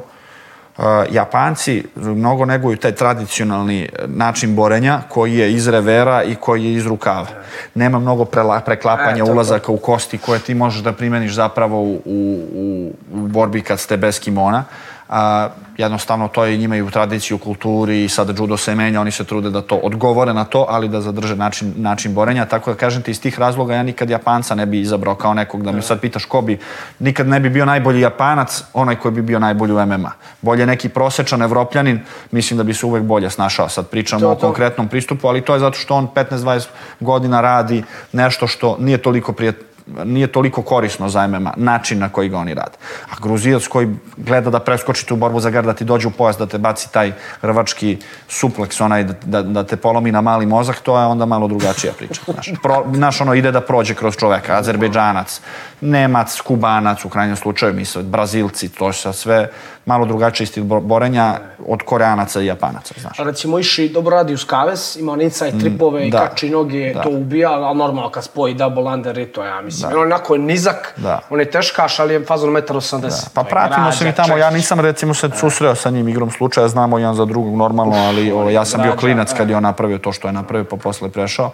e, 0.78 0.82
Japanci 1.12 1.84
mnogo 1.96 2.46
neguju 2.46 2.78
taj 2.78 2.92
tradicionalni 2.92 3.90
način 4.06 4.56
borenja 4.56 5.02
koji 5.10 5.34
je 5.38 5.54
iz 5.54 5.68
revera 5.68 6.24
i 6.24 6.36
koji 6.36 6.64
je 6.66 6.74
iz 6.74 6.86
rukava. 6.86 7.28
Nema 7.76 8.00
mnogo 8.00 8.26
prela, 8.26 8.60
preklapanja 8.60 9.24
E, 9.26 9.32
ulazaka 9.32 9.72
u 9.72 9.78
kosti 9.78 10.18
koje 10.18 10.40
ti 10.40 10.54
možeš 10.54 10.82
da 10.82 10.94
primeniš 10.94 11.34
zapravo 11.34 11.82
u, 11.82 12.02
u, 12.06 12.40
u, 12.56 12.92
u 13.14 13.28
borbi 13.28 13.62
kad 13.62 13.80
ste 13.80 13.98
bez 13.98 14.20
kimona. 14.20 14.64
A, 15.10 15.50
jednostavno 15.78 16.28
to 16.28 16.46
je 16.46 16.58
njima 16.58 16.76
i 16.76 16.82
u 16.82 16.90
tradiciji, 16.90 17.36
u 17.36 17.38
kulturi 17.38 18.04
i 18.04 18.10
sada 18.10 18.34
judo 18.38 18.58
se 18.58 18.76
menja, 18.76 19.02
oni 19.02 19.12
se 19.12 19.24
trude 19.24 19.50
da 19.50 19.62
to 19.62 19.76
odgovore 19.76 20.34
na 20.34 20.44
to, 20.44 20.66
ali 20.70 20.90
da 20.90 21.02
zadrže 21.02 21.36
način, 21.36 21.74
način 21.78 22.14
borenja. 22.14 22.46
Tako 22.46 22.72
da 22.72 22.78
kažem 22.78 23.02
ti, 23.02 23.12
iz 23.12 23.22
tih 23.22 23.40
razloga 23.40 23.76
ja 23.76 23.84
nikad 23.84 24.10
Japanca 24.10 24.56
ne 24.56 24.66
bi 24.66 24.80
izabrao 24.80 25.16
kao 25.16 25.34
nekog 25.34 25.64
da 25.64 25.72
me 25.72 25.82
sad 25.82 26.00
pitaš 26.00 26.26
ko 26.26 26.42
bi, 26.42 26.60
nikad 27.00 27.28
ne 27.28 27.40
bi 27.40 27.50
bio 27.50 27.66
najbolji 27.66 28.02
Japanac, 28.02 28.64
onaj 28.74 28.96
koji 28.96 29.12
bi 29.12 29.22
bio 29.22 29.40
najbolji 29.40 29.74
u 29.74 29.86
MMA. 29.86 30.12
Bolje 30.42 30.66
neki 30.66 30.90
prosečan 30.90 31.42
evropljanin, 31.42 32.00
mislim 32.32 32.58
da 32.58 32.64
bi 32.64 32.74
se 32.74 32.86
uvek 32.86 33.04
bolje 33.04 33.30
snašao. 33.30 33.70
Sad 33.70 33.88
pričamo 33.88 34.20
To, 34.22 34.32
o 34.32 34.36
to. 34.36 34.42
konkretnom 34.42 34.88
pristupu, 34.88 35.28
ali 35.28 35.42
to 35.42 35.54
je 35.54 35.60
zato 35.60 35.78
što 35.78 35.96
on 35.96 36.08
15-20 36.16 36.66
godina 37.00 37.42
radi 37.42 37.84
nešto 38.12 38.48
što 38.48 38.78
nije 38.80 38.98
toliko 38.98 39.34
prijet, 39.34 39.73
nije 40.06 40.28
toliko 40.28 40.62
korisno 40.62 41.10
za 41.10 41.28
MMA, 41.28 41.54
način 41.58 42.00
na 42.00 42.10
koji 42.10 42.30
ga 42.30 42.38
oni 42.38 42.54
rade. 42.54 42.78
A 43.12 43.16
Gruzijac 43.22 43.68
koji 43.68 43.90
gleda 44.18 44.50
da 44.50 44.60
preskoči 44.60 45.08
tu 45.08 45.16
borbu 45.16 45.40
za 45.40 45.50
gar, 45.50 45.66
da 45.66 45.74
ti 45.74 45.86
dođe 45.86 46.08
u 46.08 46.12
pojas, 46.12 46.38
da 46.38 46.46
te 46.46 46.58
baci 46.58 46.92
taj 46.92 47.12
rvački 47.42 47.98
supleks, 48.28 48.82
onaj 48.82 49.04
da, 49.04 49.14
da, 49.26 49.42
da 49.42 49.64
te 49.64 49.76
polomi 49.76 50.12
na 50.12 50.22
mali 50.22 50.46
mozak, 50.46 50.80
to 50.80 51.00
je 51.00 51.06
onda 51.06 51.26
malo 51.26 51.48
drugačija 51.48 51.94
priča. 51.98 52.22
Znaš, 52.26 52.52
Pro, 52.64 52.86
znaš, 52.94 53.22
ono 53.22 53.34
ide 53.34 53.52
da 53.52 53.62
prođe 53.62 53.94
kroz 53.94 54.16
čoveka, 54.16 54.58
Azerbejdžanac, 54.58 55.42
Nemac, 55.84 56.42
Kubanac, 56.42 57.06
u 57.06 57.10
krajnjem 57.10 57.36
slučaju, 57.36 57.74
misle, 57.74 58.04
Brazilci, 58.04 58.70
to 58.70 58.94
sad 58.94 59.16
sve 59.16 59.50
malo 59.86 60.06
drugačiji 60.06 60.48
stil 60.48 60.64
bo- 60.64 60.80
borenja 60.80 61.36
od 61.68 61.82
Koreanaca 61.82 62.42
i 62.42 62.46
Japanaca, 62.46 62.94
znaš. 62.98 63.20
A 63.20 63.24
recimo 63.24 63.60
Iši 63.60 63.90
dobro 63.90 64.16
radi 64.16 64.34
uz 64.34 64.46
kaves, 64.46 64.96
ima 64.96 65.12
on 65.12 65.22
inside 65.22 65.60
tripove 65.60 66.08
i 66.08 66.12
da. 66.12 66.18
kači 66.20 66.50
noge, 66.50 66.94
Da. 66.94 67.02
to 67.02 67.10
ubija, 67.10 67.52
ali 67.52 67.78
normalno 67.78 68.10
kad 68.10 68.24
spoji 68.24 68.54
double 68.54 68.84
under 68.84 69.18
i 69.18 69.26
to 69.26 69.44
ja 69.44 69.62
mislim. 69.62 69.92
On 69.92 70.02
onako 70.02 70.34
je 70.36 70.40
nizak, 70.40 70.94
Da. 70.98 71.20
on 71.30 71.40
je 71.40 71.52
teškaš, 71.52 72.00
ali 72.00 72.14
je 72.14 72.26
fazon 72.26 72.50
1,80 72.52 72.96
m. 72.96 73.10
Pa 73.34 73.44
pratimo 73.44 73.92
se 73.92 74.06
mi 74.06 74.14
tamo, 74.14 74.38
ja 74.38 74.50
nisam 74.50 74.80
recimo 74.80 75.14
se 75.14 75.30
susreo 75.32 75.76
sa 75.76 75.90
njim 75.90 76.08
igrom 76.08 76.32
slučaja, 76.32 76.68
znamo 76.68 77.00
jedan 77.00 77.16
za 77.16 77.26
drugog 77.26 77.56
normalno, 77.56 77.96
ali 77.98 78.32
ovaj, 78.32 78.54
ja 78.54 78.66
sam 78.66 78.82
bio 78.82 78.96
klinac 78.96 79.34
kad 79.34 79.50
je 79.50 79.58
on 79.58 79.64
napravio 79.64 79.98
to 79.98 80.12
što 80.12 80.28
je 80.28 80.34
napravio, 80.34 80.66
pa 80.66 80.76
posle 80.76 81.10
prešao. 81.10 81.52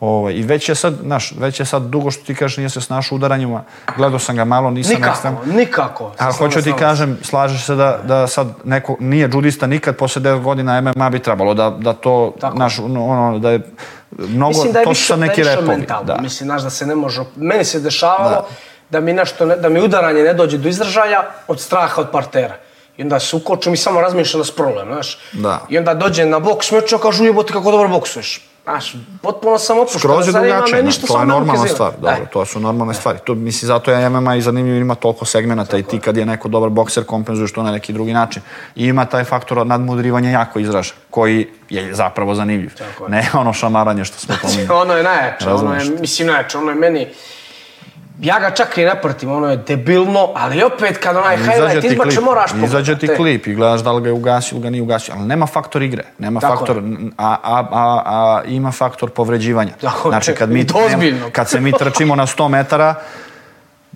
Ovaj, 0.00 0.32
I 0.32 0.42
već 0.42 0.68
je 0.68 0.74
sad, 0.74 0.94
znaš, 1.02 1.32
već 1.38 1.60
je 1.60 1.66
sad 1.66 1.82
dugo 1.82 2.10
što 2.10 2.24
ti 2.24 2.34
kažeš 2.34 2.56
nije 2.56 2.68
se 2.70 2.80
snašao 2.80 3.16
udaranjima, 3.16 3.62
gledao 3.96 4.18
sam 4.18 4.36
ga 4.36 4.44
malo, 4.44 4.70
nisam 4.70 4.94
Nikako, 4.94 5.14
ekstrem- 5.14 5.56
nikako. 5.56 6.12
Ali 6.18 6.32
Samo 6.32 6.48
hoću 6.50 6.62
ti 6.62 6.72
kažem, 6.78 7.18
slažeš 7.22 7.66
se 7.66 7.74
da, 7.74 7.98
da 8.04 8.26
sad 8.26 8.48
neko 8.64 8.96
nije 9.00 9.28
džudista 9.28 9.66
nikad 9.66 9.96
posle 9.96 10.22
9 10.22 10.42
godina 10.42 10.80
MMA 10.80 11.10
bi 11.10 11.18
trebalo 11.18 11.54
da, 11.54 11.70
da 11.70 11.92
to, 11.92 12.34
Tako. 12.40 12.58
naš, 12.58 12.78
ono, 12.78 13.38
da 13.38 13.50
je 13.50 13.60
mnogo, 14.18 14.48
Mislim 14.48 14.72
da 14.72 14.78
je 14.78 14.84
to 14.84 14.90
više, 14.90 15.02
su 15.02 15.06
sad 15.06 15.18
neki 15.18 15.44
da 15.44 15.50
repovi. 15.50 15.68
mentalno. 15.68 16.04
Da. 16.04 16.16
Mislim, 16.22 16.46
znaš, 16.46 16.62
da 16.62 16.70
se 16.70 16.86
ne 16.86 16.94
može... 16.94 17.22
Meni 17.36 17.64
se 17.64 17.80
dešavalo 17.80 18.46
da, 18.90 19.00
mi 19.00 19.12
nešto, 19.12 19.46
ne, 19.46 19.56
da 19.56 19.68
mi 19.68 19.80
udaranje 19.80 20.22
ne 20.22 20.34
dođe 20.34 20.58
do 20.58 20.68
izražaja 20.68 21.30
od 21.48 21.60
straha 21.60 22.00
od 22.00 22.10
partera. 22.10 22.54
I 22.96 23.02
onda 23.02 23.20
se 23.20 23.36
ukočim 23.36 23.74
i 23.74 23.76
samo 23.76 24.00
razmišljam 24.00 24.44
s 24.44 24.50
problem, 24.50 24.88
znaš. 24.92 25.18
Da. 25.32 25.60
I 25.68 25.78
onda 25.78 25.94
dođe 25.94 26.26
na 26.26 26.38
boks 26.38 26.70
meča, 26.70 26.98
kažu 26.98 27.24
jebote 27.24 27.52
kako 27.52 27.70
dobro 27.70 27.88
boksuješ. 27.88 28.48
Znaš, 28.68 28.94
potpuno 29.22 29.58
sam 29.58 29.78
opušten, 29.78 29.98
Skroz 30.00 30.26
je 30.26 30.32
drugačije, 30.32 30.82
ništa, 30.82 31.06
to 31.06 31.20
je 31.20 31.26
normalna 31.26 31.66
stvar, 31.68 31.92
dobro, 32.00 32.16
E. 32.22 32.26
to 32.32 32.44
su 32.46 32.60
normalne 32.60 32.94
stvari. 32.94 33.18
To, 33.24 33.34
mislim, 33.34 33.66
zato 33.66 33.90
je 33.90 34.08
MMA 34.08 34.36
i 34.36 34.42
zanimljiv, 34.42 34.76
ima 34.76 34.94
toliko 34.94 35.24
segmenata 35.24 35.78
i 35.78 35.82
ti 35.82 35.98
kad 35.98 36.16
je 36.16 36.26
neko 36.26 36.48
dobar 36.48 36.70
bokser 36.70 37.04
kompenzuješ 37.04 37.52
to 37.52 37.62
na 37.62 37.72
neki 37.72 37.92
drugi 37.92 38.12
način. 38.12 38.42
I 38.76 38.86
ima 38.86 39.04
taj 39.04 39.24
faktor 39.24 39.66
nadmudrivanja 39.66 40.30
jako 40.30 40.58
izražen, 40.58 40.96
koji 41.10 41.46
je 41.70 41.94
zapravo 41.94 42.34
zanimljiv. 42.34 42.72
Je. 42.80 43.08
Ne 43.08 43.28
ono 43.34 43.52
šamaranje 43.52 44.04
što 44.04 44.18
smo 44.18 44.34
pominjali. 44.42 44.80
Ono 44.80 44.94
je 44.94 45.02
najjače, 45.02 45.50
ono 45.50 45.74
je, 45.74 45.84
mislim 46.00 46.28
najjače, 46.28 46.58
ono 46.58 46.70
je 46.70 46.76
meni... 46.76 47.06
Ja 48.20 48.38
ga 48.40 48.50
čak 48.50 48.78
i 48.78 48.84
ne 48.84 49.00
pratim, 49.02 49.30
ono 49.30 49.50
je 49.50 49.56
debilno, 49.56 50.28
ali 50.34 50.62
opet 50.62 50.98
kad 50.98 51.16
onaj 51.16 51.36
highlight 51.36 51.84
izbače 51.84 52.20
moraš 52.20 52.50
pogledati. 52.50 52.70
izađe 52.70 52.98
ti 52.98 53.08
klip 53.16 53.46
i 53.46 53.54
gledaš 53.54 53.80
da 53.80 53.92
li 53.92 54.02
ga 54.02 54.08
je 54.08 54.12
ugasio 54.12 54.56
ili 54.56 54.62
ga 54.62 54.70
nije 54.70 54.82
ugasio, 54.82 55.14
ali 55.18 55.26
nema 55.26 55.46
faktor 55.46 55.82
igre, 55.82 56.04
nema 56.18 56.40
Tako 56.40 56.56
faktor, 56.56 56.82
a, 57.18 57.36
a, 57.42 57.64
a, 57.72 58.02
a 58.06 58.42
ima 58.46 58.72
faktor 58.72 59.10
povređivanja. 59.10 59.72
Tako 59.80 60.08
znači, 60.08 60.34
kad 60.34 60.50
mi, 60.50 60.66
ozbiljno. 60.86 61.30
kad 61.32 61.48
se 61.48 61.60
mi 61.60 61.72
trčimo 61.72 62.16
na 62.16 62.26
100 62.26 62.48
metara, 62.48 62.94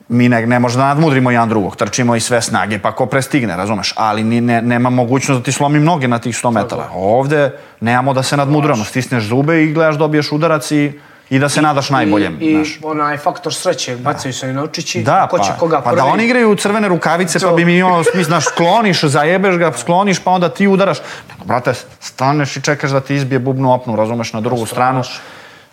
mi 0.08 0.28
ne, 0.28 0.46
ne 0.46 0.58
možemo 0.58 0.82
da 0.82 0.88
nadmudrimo 0.88 1.30
jedan 1.30 1.48
drugog, 1.48 1.76
trčimo 1.76 2.16
i 2.16 2.20
sve 2.20 2.42
snage, 2.42 2.78
pa 2.78 2.92
ko 2.92 3.06
prestigne, 3.06 3.56
razumeš, 3.56 3.94
ali 3.96 4.24
ni, 4.24 4.40
ne, 4.40 4.62
nema 4.62 4.90
mogućnost 4.90 5.40
da 5.40 5.44
ti 5.44 5.52
slomi 5.52 5.78
noge 5.78 6.08
na 6.08 6.18
tih 6.18 6.34
100 6.34 6.50
metara. 6.50 6.88
Ovde 6.94 7.50
nemamo 7.80 8.14
da 8.14 8.22
se 8.22 8.36
nadmudrujemo, 8.36 8.84
stisneš 8.84 9.24
zube 9.24 9.64
i 9.64 9.72
gledaš 9.72 9.98
dobiješ 9.98 10.32
udarac 10.32 10.70
i 10.70 10.92
i 11.32 11.38
da 11.38 11.48
se 11.48 11.62
nadaš 11.62 11.90
najboljem. 11.90 12.38
I, 12.40 12.44
i 12.44 12.64
onaj 12.82 13.16
faktor 13.16 13.54
sreće, 13.54 13.96
bacaju 13.96 14.32
se 14.34 14.50
i 14.50 14.52
novčići, 14.52 15.02
Da, 15.02 15.28
ko 15.30 15.38
će 15.38 15.50
pa, 15.50 15.56
koga 15.56 15.76
pa 15.76 15.90
prvi. 15.90 15.96
da 15.96 16.04
oni 16.04 16.24
igraju 16.24 16.56
crvene 16.56 16.88
rukavice, 16.88 17.38
pa 17.38 17.46
To. 17.46 17.54
bi 17.54 17.64
mi 17.64 17.78
imalo 17.78 18.04
smisla, 18.04 18.24
znaš, 18.24 18.44
skloniš, 18.44 19.04
zajebeš 19.16 19.56
ga, 19.56 19.72
skloniš, 19.76 20.18
pa 20.18 20.30
onda 20.30 20.48
ti 20.48 20.68
udaraš. 20.68 20.98
Brate, 21.44 21.74
staneš 22.00 22.56
i 22.56 22.62
čekaš 22.62 22.90
da 22.90 23.00
ti 23.00 23.14
izbije 23.14 23.38
bubnu 23.38 23.72
opnu, 23.72 23.96
razumeš, 23.96 24.32
na 24.32 24.40
drugu 24.40 24.66
stranu. 24.66 25.02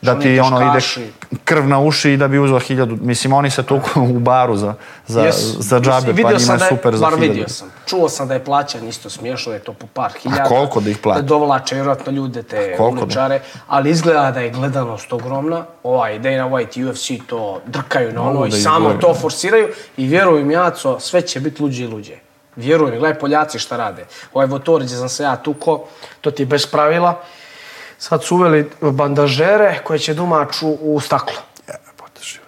Da 0.02 0.20
ti 0.20 0.40
ono 0.40 0.62
ide 0.62 1.10
krv 1.44 1.68
na 1.68 1.80
uši 1.80 2.12
i 2.12 2.18
da 2.18 2.28
bi 2.28 2.40
uzeo 2.40 2.60
hiljadu. 2.60 2.98
Mislim, 3.02 3.34
oni 3.34 3.50
se 3.50 3.64
tuku 3.64 4.02
u 4.02 4.20
baru 4.20 4.56
za, 4.58 4.74
za, 5.08 5.22
Jesu. 5.22 5.56
za 5.60 5.80
džabe, 5.80 6.08
pa 6.08 6.32
njima 6.32 6.54
je 6.54 6.58
da 6.58 6.66
je- 6.66 6.70
super 6.70 6.96
za 6.96 7.06
hiljadu. 7.06 7.22
vidio 7.22 7.50
sam. 7.50 7.72
Čuo 7.86 8.10
sam 8.10 8.28
da 8.28 8.34
je 8.34 8.46
plaćan 8.46 8.88
isto 8.88 9.10
smiješno, 9.10 9.50
da 9.50 9.56
je 9.56 9.64
to 9.64 9.74
po 9.74 9.88
par 9.88 10.12
hiljada. 10.22 10.44
koliko 10.44 10.80
da 10.80 10.90
ih 10.90 10.98
plate? 10.98 11.22
Da 11.22 11.28
dovlače 11.28 11.76
vjerojatno 11.76 12.12
ljude, 12.12 12.44
te 12.44 12.76
koliko 12.78 12.98
da? 12.98 13.04
uličare. 13.04 13.42
Ali 13.68 13.90
izgleda 13.90 14.32
da 14.32 14.40
je 14.40 14.50
gledanost 14.50 15.14
ogromna. 15.14 15.66
Ovaj 15.84 16.20
Dana 16.20 16.50
White 16.50 16.90
UFC 16.90 17.28
to 17.28 17.62
drkaju 17.68 18.14
na 18.14 18.22
ono 18.22 18.46
i 18.46 18.50
da 18.50 18.58
samo 18.58 18.94
to 18.94 19.14
forsiraju. 19.14 19.68
I 19.98 20.08
vjerujem 20.08 20.52
jaco, 20.52 21.00
sve 21.00 21.22
će 21.22 21.40
biti 21.40 21.64
luđe 21.64 21.84
i 21.84 21.88
luđe. 21.88 22.16
Vjerujem, 22.56 23.00
gledaj 23.00 23.20
Poljaci 23.20 23.60
šta 23.60 23.78
rade. 23.78 24.06
Ovaj 24.34 24.48
Votorić 24.48 24.90
sam 24.92 25.10
se 25.10 25.24
ja 25.24 25.36
tuko, 25.36 25.84
to 26.22 26.32
ti 26.32 26.42
je 26.42 26.46
bez 26.46 26.66
pravila. 26.66 27.22
Sad 28.00 28.24
su 28.24 28.36
uveli 28.36 28.72
bandažere 28.82 29.80
koje 29.84 30.00
će 30.00 30.14
dumaču 30.14 30.68
u 30.82 31.00
staklo. 31.00 31.36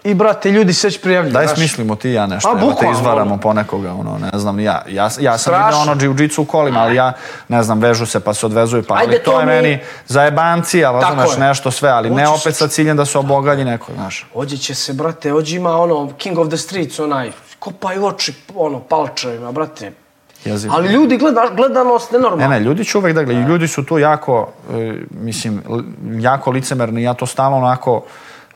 I 0.04 0.14
brate, 0.14 0.52
ljudi 0.52 0.74
se 0.74 0.88
već 0.88 1.02
prijavljuju. 1.02 1.34
Daj 1.34 1.48
smislimo 1.48 1.96
ti 1.96 2.10
ja 2.10 2.26
nešto, 2.26 2.50
A, 2.50 2.62
evo 2.62 2.74
te 2.80 2.88
izvaramo 2.92 3.34
ono. 3.34 3.42
ponekoga, 3.42 3.94
ono, 3.94 4.18
ne 4.18 4.40
znam 4.40 4.60
ja. 4.60 4.84
Ja, 4.90 5.10
ja 5.20 5.38
sam 5.38 5.54
vidio 5.54 5.80
ono 5.80 5.96
jiu-jitsu 5.96 6.42
u 6.42 6.46
kolima, 6.46 6.80
ali 6.80 6.96
ja, 6.96 7.14
ne 7.48 7.64
znam, 7.64 7.80
vežu 7.80 8.06
se 8.06 8.20
pa 8.20 8.34
se 8.34 8.46
odvezuju, 8.46 8.84
pa 8.84 8.94
ali 8.94 9.04
Ajde, 9.04 9.24
to 9.24 9.32
to 9.32 9.40
je 9.40 9.46
mi- 9.46 9.52
meni 9.52 9.80
zajebanci, 10.08 10.86
ali 10.86 11.02
Tako 11.02 11.16
razumeš 11.16 11.38
nešto 11.38 11.72
sve, 11.72 11.90
ali 11.90 12.10
ne 12.10 12.26
Hoće 12.26 12.42
opet 12.42 12.56
sa 12.56 12.68
ciljem 12.68 12.98
da 12.98 13.06
se 13.06 13.18
obogalji 13.18 13.66
neko, 13.66 13.92
znaš. 13.96 14.28
Ođe 14.34 14.58
će 14.58 14.76
se, 14.76 14.94
brate, 14.94 15.34
ođe 15.34 15.56
ima 15.56 15.78
ono 15.78 16.14
King 16.18 16.40
of 16.40 16.48
the 16.48 16.58
Streets, 16.58 17.00
onaj, 17.00 17.32
kopaju 17.60 18.06
oči, 18.06 18.34
ono, 18.56 18.80
palčevima, 18.80 19.52
brate. 19.52 19.92
Jezivo. 20.46 20.74
Ali 20.78 20.88
ljudi, 20.88 21.18
gleda, 21.18 21.42
gledanost 21.56 22.12
Ne, 22.12 22.18
nenormalna. 22.18 22.48
ne, 22.50 22.60
ljudi 22.60 22.86
će 22.86 22.98
uvek 22.98 23.16
da 23.16 23.24
gledaju. 23.24 23.48
Ljudi 23.48 23.68
su 23.68 23.86
tu 23.86 23.98
jako, 24.00 24.48
e, 24.74 24.94
mislim, 25.12 25.62
li- 25.70 25.84
jako 26.24 26.52
licemerni. 26.52 27.04
Ja 27.04 27.14
to 27.14 27.26
stalno 27.26 27.58
onako, 27.58 28.04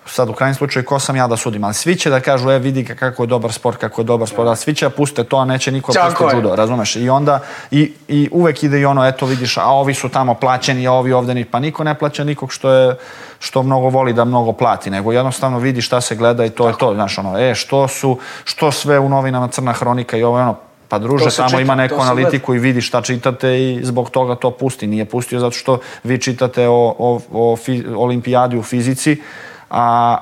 sad 0.05 0.29
u 0.29 0.33
krajnjem 0.33 0.55
slučaju, 0.55 0.86
ko 0.86 0.99
sam 0.99 1.15
ja 1.15 1.27
da 1.27 1.38
sudim, 1.38 1.63
ali 1.63 1.73
svi 1.73 1.95
će 1.95 2.09
da 2.09 2.19
kažu, 2.19 2.51
e, 2.51 2.59
vidi 2.59 2.86
kako 2.86 3.23
je 3.23 3.27
dobar 3.27 3.53
sport, 3.53 3.77
kako 3.77 4.01
je 4.01 4.05
dobar 4.05 4.27
sport, 4.27 4.47
ali 4.47 4.57
svi 4.57 4.73
će 4.75 4.86
da 4.86 4.89
puste 4.89 5.23
to, 5.23 5.38
a 5.38 5.45
neće 5.45 5.71
niko 5.71 5.91
da 5.93 5.99
Tako 5.99 6.23
puste 6.23 6.38
judo, 6.38 6.55
razumeš? 6.55 6.95
I 6.95 7.09
onda, 7.09 7.39
i, 7.71 7.93
i 8.07 8.29
uvek 8.31 8.63
ide 8.63 8.79
i 8.79 8.86
ono, 8.86 9.05
eto 9.07 9.25
vidiš, 9.25 9.57
a 9.57 9.65
ovi 9.65 9.93
su 9.93 10.09
tamo 10.09 10.33
plaćeni, 10.33 10.88
a 10.88 10.91
ovi 10.91 11.13
ovde 11.13 11.33
ni, 11.33 11.45
pa 11.45 11.59
niko 11.59 11.83
ne 11.83 11.95
plaća 11.95 12.23
nikog 12.23 12.53
što 12.53 12.71
je, 12.71 12.95
što 13.39 13.63
mnogo 13.63 13.89
voli 13.89 14.13
da 14.13 14.25
mnogo 14.25 14.51
plati, 14.51 14.89
nego 14.89 15.11
jednostavno 15.11 15.59
vidi 15.59 15.81
šta 15.81 16.01
se 16.01 16.15
gleda 16.15 16.45
i 16.45 16.49
to 16.49 16.67
je 16.67 16.73
to, 16.77 16.93
znaš, 16.93 17.17
ono, 17.17 17.39
e, 17.39 17.55
što 17.55 17.88
su, 17.88 18.17
što 18.43 18.71
sve 18.71 18.99
u 18.99 19.09
novinama 19.09 19.47
Crna 19.47 19.73
hronika 19.73 20.17
i 20.17 20.23
ovo, 20.23 20.38
ono, 20.41 20.55
pa 20.89 20.99
druže, 20.99 21.36
tamo 21.36 21.49
čita, 21.49 21.61
ima 21.61 21.75
neku 21.75 21.95
se 21.95 21.95
gleda. 21.95 22.11
analitiku 22.11 22.55
i 22.55 22.59
vidi 22.59 22.81
šta 22.81 23.01
čitate 23.01 23.61
i 23.61 23.79
zbog 23.83 24.09
toga 24.09 24.36
to 24.36 24.51
pusti. 24.51 24.88
Nije 24.88 25.05
pustio 25.05 25.39
zato 25.39 25.55
što 25.55 25.79
vi 26.03 26.21
čitate 26.21 26.67
o, 26.67 26.95
o, 26.99 27.19
o 27.31 27.55
fi, 27.55 27.86
olimpijadi 27.95 28.57
u 28.57 28.63
fizici, 28.63 29.21
a, 29.69 30.17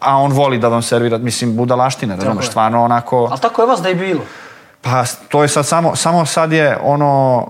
a 0.00 0.16
on 0.16 0.32
voli 0.32 0.58
da 0.58 0.68
vam 0.68 0.82
servira, 0.82 1.18
mislim, 1.18 1.56
budalaštine, 1.56 2.16
razumeš, 2.16 2.46
stvarno 2.46 2.84
onako... 2.84 3.28
Ali 3.30 3.40
tako 3.40 3.62
je 3.62 3.66
vas 3.66 3.82
da 3.82 3.88
je 3.88 3.94
bilo. 3.94 4.20
Pa 4.80 5.04
to 5.28 5.42
je 5.42 5.48
sad 5.48 5.66
samo, 5.66 5.96
samo 5.96 6.26
sad 6.26 6.52
je 6.52 6.78
ono, 6.82 7.46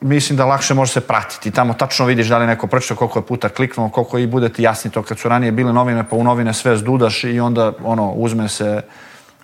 mislim 0.00 0.36
da 0.36 0.44
lakše 0.44 0.74
može 0.74 0.92
se 0.92 1.00
pratiti. 1.00 1.50
Tamo 1.50 1.74
tačno 1.74 2.06
vidiš 2.06 2.26
da 2.26 2.38
li 2.38 2.46
neko 2.46 2.66
pročitao 2.66 2.96
koliko 2.96 3.18
je 3.18 3.26
puta 3.26 3.48
kliknuo, 3.48 3.88
koliko 3.88 4.18
i 4.18 4.26
bude 4.26 4.48
ti 4.48 4.62
jasni 4.62 4.90
to 4.90 5.02
kad 5.02 5.18
su 5.18 5.28
ranije 5.28 5.52
bile 5.52 5.72
novine, 5.72 6.04
pa 6.10 6.16
u 6.16 6.24
novine 6.24 6.54
sve 6.54 6.76
zdudaš 6.76 7.24
i 7.24 7.40
onda 7.40 7.72
ono, 7.84 8.10
uzme 8.10 8.48
se 8.48 8.82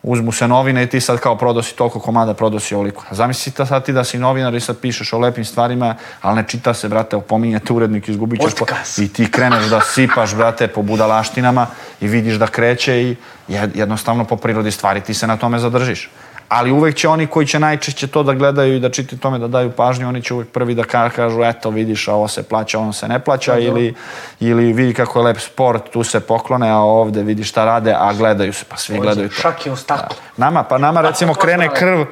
uzmu 0.03 0.33
se 0.33 0.49
novine 0.49 0.83
i 0.83 0.87
ti 0.87 1.01
sad 1.01 1.21
kao 1.21 1.37
prodosi 1.39 1.77
toliko 1.77 2.01
komada, 2.01 2.35
prodosi 2.35 2.75
ovoliko. 2.75 3.05
A 3.11 3.15
Zamisli 3.15 3.53
ta 3.53 3.67
sad 3.67 3.85
ti 3.85 3.93
da 3.93 4.05
si 4.05 4.19
novinar 4.19 4.55
i 4.55 4.61
sad 4.61 4.79
pišeš 4.79 5.13
o 5.13 5.19
lepim 5.19 5.45
stvarima, 5.45 5.95
ali 6.21 6.37
ne 6.37 6.45
čita 6.49 6.75
se, 6.75 6.89
brate, 6.89 7.17
opominjete 7.17 7.73
urednik, 7.73 8.09
izgubit 8.09 8.41
ćeš 8.41 8.55
po... 8.55 8.67
I 8.99 9.09
ti 9.09 9.31
kreneš 9.31 9.65
da 9.65 9.81
sipaš, 9.81 10.35
brate, 10.35 10.69
po 10.69 10.83
budalaštinama 10.83 11.67
i 12.01 12.09
vidiš 12.09 12.35
da 12.35 12.47
kreće 12.47 13.03
i 13.03 13.17
jed- 13.49 13.71
jednostavno 13.75 14.25
po 14.25 14.37
prirodi 14.37 14.71
stvari 14.71 15.01
ti 15.01 15.15
se 15.15 15.27
na 15.27 15.37
tome 15.37 15.59
zadržiš. 15.59 16.11
Ali 16.55 16.71
uvek 16.71 16.95
će 16.95 17.09
oni 17.09 17.27
koji 17.27 17.47
će 17.47 17.59
najčešće 17.59 18.07
to 18.07 18.23
da 18.23 18.33
gledaju 18.35 18.77
i 18.77 18.81
da 18.81 18.91
čitaju 18.91 19.19
tome, 19.19 19.39
da 19.39 19.49
daju 19.49 19.71
pažnju, 19.71 20.09
oni 20.09 20.23
će 20.23 20.35
uvek 20.35 20.49
prvi 20.49 20.75
da 20.75 20.83
ka- 20.83 21.11
kažu, 21.11 21.43
eto 21.45 21.71
vidiš, 21.71 22.09
ovo 22.09 22.29
se 22.29 22.43
plaća, 22.43 22.79
ono 22.79 22.93
se 22.93 23.09
ne 23.09 23.19
plaća, 23.19 23.59
ili, 23.59 23.95
ili 24.41 24.73
vidi 24.73 24.95
kako 24.95 25.19
je 25.19 25.25
lep 25.25 25.39
sport, 25.41 25.91
tu 25.91 26.05
se 26.05 26.21
poklone, 26.21 26.71
a 26.71 26.77
ovde 26.77 27.23
vidi 27.23 27.45
šta 27.45 27.65
rade, 27.65 27.95
a 27.99 28.13
gledaju 28.13 28.53
se, 28.53 28.65
pa 28.69 28.77
svi 28.77 28.99
gledaju 28.99 29.29
to. 29.29 29.35
Šak 29.35 29.67
je 29.67 29.73
u 29.73 29.77
staklu. 29.77 30.17
Nama, 30.37 30.63
pa 30.63 30.79
nama 30.79 31.01
recimo 31.01 31.35
krene 31.35 31.69
krv, 31.75 32.05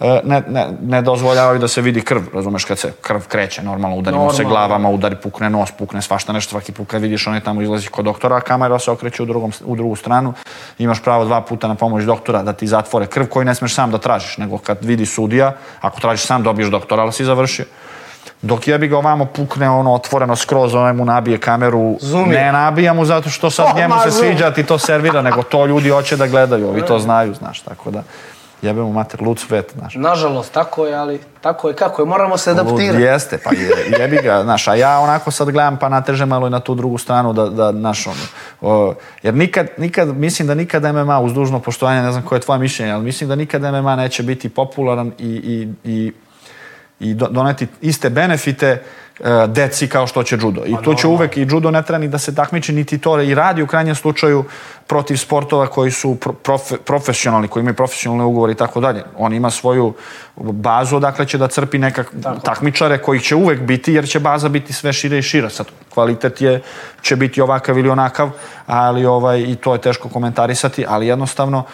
ne, 0.00 0.42
ne, 0.48 0.66
ne 0.82 1.02
dozvoljavaju 1.02 1.58
da 1.58 1.68
se 1.68 1.80
vidi 1.80 2.00
krv, 2.00 2.22
razumeš, 2.34 2.64
kad 2.64 2.78
se 2.78 2.92
krv 3.00 3.20
kreće, 3.28 3.62
normalno 3.62 3.96
udarimo 3.96 4.32
se 4.32 4.42
Normalno. 4.42 4.68
glavama, 4.68 4.90
udari, 4.90 5.16
pukne 5.16 5.50
nos, 5.50 5.72
pukne 5.72 6.02
svašta 6.02 6.32
nešto, 6.32 6.50
svaki 6.50 6.72
put 6.72 6.88
kad 6.88 7.02
vidiš 7.02 7.26
onaj 7.26 7.40
tamo 7.40 7.62
izlazi 7.62 7.88
kod 7.88 8.04
doktora, 8.04 8.36
a 8.36 8.40
kamera 8.40 8.78
se 8.78 8.90
okreće 8.90 9.22
u, 9.22 9.26
drugom, 9.26 9.52
u 9.64 9.76
drugu 9.76 9.96
stranu, 9.96 10.34
imaš 10.78 11.02
pravo 11.02 11.24
dva 11.24 11.40
puta 11.40 11.68
na 11.68 11.74
pomoć 11.74 12.04
doktora 12.04 12.42
da 12.42 12.52
ti 12.52 12.66
zatvore 12.66 13.06
krv 13.06 13.26
koju 13.26 13.44
ne 13.44 13.54
smeš 13.54 13.74
sam 13.74 13.90
da 13.90 13.98
tražiš, 13.98 14.38
nego 14.38 14.58
kad 14.58 14.78
vidi 14.80 15.06
sudija, 15.06 15.52
ako 15.80 16.00
tražiš 16.00 16.26
sam 16.26 16.42
dobiješ 16.42 16.70
doktora, 16.70 17.02
ali 17.02 17.12
si 17.12 17.24
završio. 17.24 17.64
Dok 18.42 18.68
jebi 18.68 18.88
ga 18.88 18.98
ovamo 18.98 19.24
pukne 19.24 19.70
ono 19.70 19.94
otvoreno 19.94 20.36
skroz, 20.36 20.74
onaj 20.74 20.92
mu 20.92 21.04
nabije 21.04 21.38
kameru, 21.38 21.96
je. 22.00 22.26
ne 22.26 22.52
nabija 22.52 22.94
mu 22.94 23.04
zato 23.04 23.30
što 23.30 23.50
sad 23.50 23.66
Oh, 23.66 23.76
njemu 23.76 23.94
se 24.04 24.10
sviđa, 24.10 24.50
ti 24.50 24.62
to 24.62 24.78
servira, 24.78 25.22
nego 25.22 25.42
to 25.42 25.66
ljudi 25.66 25.90
hoće 25.90 26.16
da 26.16 26.26
gledaju, 26.26 26.68
ovi 26.68 26.82
to 26.86 26.98
znaju, 26.98 27.34
znaš, 27.34 27.60
tako 27.60 27.90
da 27.90 28.02
jebe 28.62 28.80
mu 28.80 28.92
mater, 28.92 29.22
lud 29.22 29.38
svet, 29.38 29.72
znaš. 29.78 29.94
Nažalost, 29.94 30.52
tako 30.52 30.86
je, 30.86 30.94
ali 30.94 31.20
tako 31.40 31.68
je 31.68 31.74
kako 31.74 32.02
je. 32.02 32.06
Moramo 32.06 32.36
se 32.36 32.50
Lud 32.50 32.58
adaptirati. 32.58 33.02
jeste, 33.02 33.38
pa 33.44 33.50
je, 33.50 33.70
jebi 34.00 34.18
ga, 34.22 34.42
znaš, 34.42 34.68
a 34.68 34.74
ja 34.74 34.98
onako 34.98 35.30
sad 35.30 35.50
gledam 35.50 35.78
pa 35.78 35.88
natežem 35.88 36.28
malo 36.28 36.46
i 36.46 36.50
na 36.50 36.60
tu 36.60 36.74
drugu 36.74 36.98
stranu 36.98 37.32
da, 37.32 37.48
da 37.48 37.72
znaš, 37.72 38.06
ono, 38.06 38.16
o, 38.60 38.94
jer 39.22 39.34
nikad, 39.34 39.66
nikad, 39.76 40.16
mislim 40.16 40.48
da 40.48 40.54
nikad 40.54 40.82
MMA, 40.82 41.20
uz 41.20 41.32
dužno 41.32 41.60
poštovanje, 41.60 42.02
ne 42.02 42.12
znam 42.12 42.24
koje 42.24 42.36
je 42.36 42.40
tvoje 42.40 42.58
mišljenje, 42.58 42.92
ali 42.92 43.04
mislim 43.04 43.28
da 43.28 43.36
nikad 43.36 43.62
MMA 43.62 43.96
neće 43.96 44.22
biti 44.22 44.48
popularan 44.48 45.12
i, 45.18 45.28
i, 45.28 45.68
i 45.84 46.12
i 47.00 47.14
do- 47.14 47.28
doneti 47.30 47.66
iste 47.80 48.10
benefite 48.10 48.66
e, 49.20 49.46
deci 49.46 49.88
kao 49.88 50.06
što 50.06 50.22
će 50.22 50.38
judo. 50.42 50.62
I 50.66 50.76
tu 50.84 50.94
će 50.94 51.06
uvek 51.06 51.36
i 51.36 51.46
judo 51.48 51.70
ne 51.70 51.82
treba 51.82 51.98
ni 51.98 52.08
da 52.08 52.18
se 52.18 52.34
takmiči, 52.34 52.72
niti 52.72 52.98
to 52.98 53.20
i 53.20 53.34
radi 53.34 53.62
u 53.62 53.66
krajnjem 53.66 53.94
slučaju 53.94 54.44
protiv 54.86 55.16
sportova 55.16 55.66
koji 55.66 55.90
su 55.90 56.14
pro- 56.20 56.34
profe- 56.44 56.76
profesionalni, 56.76 57.48
koji 57.48 57.60
imaju 57.60 57.74
profesionalne 57.74 58.24
ugovore 58.24 58.52
i 58.52 58.56
tako 58.56 58.80
dalje. 58.80 59.02
On 59.16 59.32
ima 59.32 59.50
svoju 59.50 59.94
bazu 60.36 60.96
odakle 60.96 61.26
će 61.26 61.38
da 61.38 61.48
crpi 61.48 61.78
nekak 61.78 62.12
takmičare 62.44 62.98
kojih 62.98 63.22
će 63.22 63.34
uvek 63.34 63.60
biti, 63.60 63.92
jer 63.92 64.08
će 64.08 64.20
baza 64.20 64.48
biti 64.48 64.72
sve 64.72 64.92
šire 64.92 65.18
i 65.18 65.22
šira. 65.22 65.50
Sad, 65.50 65.66
kvalitet 65.94 66.40
je, 66.40 66.62
će 67.02 67.16
biti 67.16 67.40
ovakav 67.40 67.78
ili 67.78 67.88
onakav, 67.88 68.30
ali 68.66 69.06
ovaj, 69.06 69.40
i 69.40 69.56
to 69.56 69.72
je 69.72 69.80
teško 69.80 70.08
komentarisati, 70.08 70.84
ali 70.88 71.06
jednostavno 71.06 71.64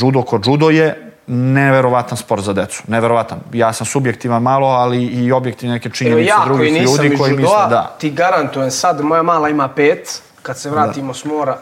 judo 0.00 0.22
ko 0.22 0.40
judo 0.46 0.70
je 0.70 1.09
neverovatan 1.30 2.18
sport 2.18 2.42
za 2.44 2.52
decu. 2.52 2.82
Neverovatan. 2.86 3.38
Ja 3.52 3.72
sam 3.72 3.86
subjektivan 3.86 4.42
malo, 4.42 4.66
ali 4.66 5.04
i 5.04 5.32
objektivne 5.32 5.74
neke 5.74 5.90
činjenice 5.90 6.28
ja 6.28 6.36
koji 6.36 6.46
drugih 6.46 6.72
nisam 6.72 7.04
ljudi 7.04 7.16
koji 7.16 7.32
misle 7.32 7.66
da. 7.70 7.96
ti 7.98 8.10
garantujem 8.10 8.70
sad, 8.70 9.00
moja 9.00 9.22
mala 9.22 9.48
ima 9.48 9.68
pet, 9.68 10.22
kad 10.42 10.58
se 10.58 10.70
vratimo 10.70 11.14
s 11.14 11.24
mora, 11.24 11.58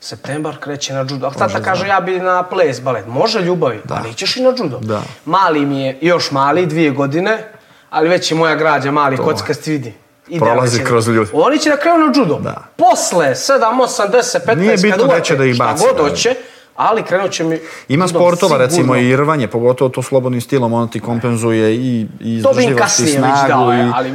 septembar 0.00 0.56
kreće 0.60 0.92
na 0.92 1.00
judo. 1.00 1.26
Ali 1.26 1.34
tata 1.34 1.62
kaže 1.62 1.86
ja 1.86 2.00
bi 2.00 2.18
na 2.18 2.42
ples 2.42 2.82
balet. 2.82 3.06
Može 3.06 3.40
ljubavi, 3.40 3.80
da. 3.84 3.94
ali 3.94 4.14
ćeš 4.14 4.36
i 4.36 4.42
na 4.42 4.52
judo. 4.58 4.78
Da. 4.78 5.02
Mali 5.24 5.66
mi 5.66 5.82
je, 5.82 5.98
još 6.00 6.30
mali, 6.30 6.66
dvije 6.66 6.90
godine, 6.90 7.44
ali 7.90 8.08
već 8.08 8.30
je 8.30 8.36
moja 8.36 8.54
građa 8.54 8.90
mali 8.90 9.16
kockast 9.16 9.66
vidi. 9.66 9.94
Ide, 10.28 10.40
Prolazi 10.40 10.78
će- 10.78 10.84
kroz 10.84 11.08
ljude. 11.08 11.30
Oni 11.32 11.58
će 11.58 11.70
da 11.70 11.76
krenu 11.76 11.98
na 11.98 12.12
judo. 12.16 12.38
Da. 12.38 12.64
Posle 12.76 13.34
7, 13.34 13.80
8, 13.82 14.10
10, 14.10 14.38
15, 14.46 14.56
Nije 14.56 14.76
bitno 14.76 14.90
kad 14.90 15.06
uvate 15.06 15.24
će 15.24 15.36
da 15.36 15.44
ih 15.44 15.54
šta 15.54 15.64
baci, 15.64 15.84
god 15.86 15.96
da. 15.96 16.02
Ali 16.76 17.02
krenut 17.02 17.30
će 17.30 17.44
mi 17.44 17.58
Ima 17.88 18.08
sportova, 18.08 18.56
recimo 18.58 18.94
sigurno. 18.94 19.02
i 19.02 19.16
rvanje, 19.16 19.48
pogotovo 19.48 19.88
to 19.88 20.02
slobodnim 20.02 20.40
stilom, 20.40 20.72
ono 20.72 20.86
ti 20.86 21.00
kompenzuje 21.00 21.74
i, 21.74 22.06
i 22.20 22.42
To 22.42 22.52
bi 22.52 22.76
kasnije 22.78 23.12
već 23.12 23.20
snagu. 23.20 23.48
dao, 23.48 23.74
i... 23.74 23.90
ali... 23.94 24.12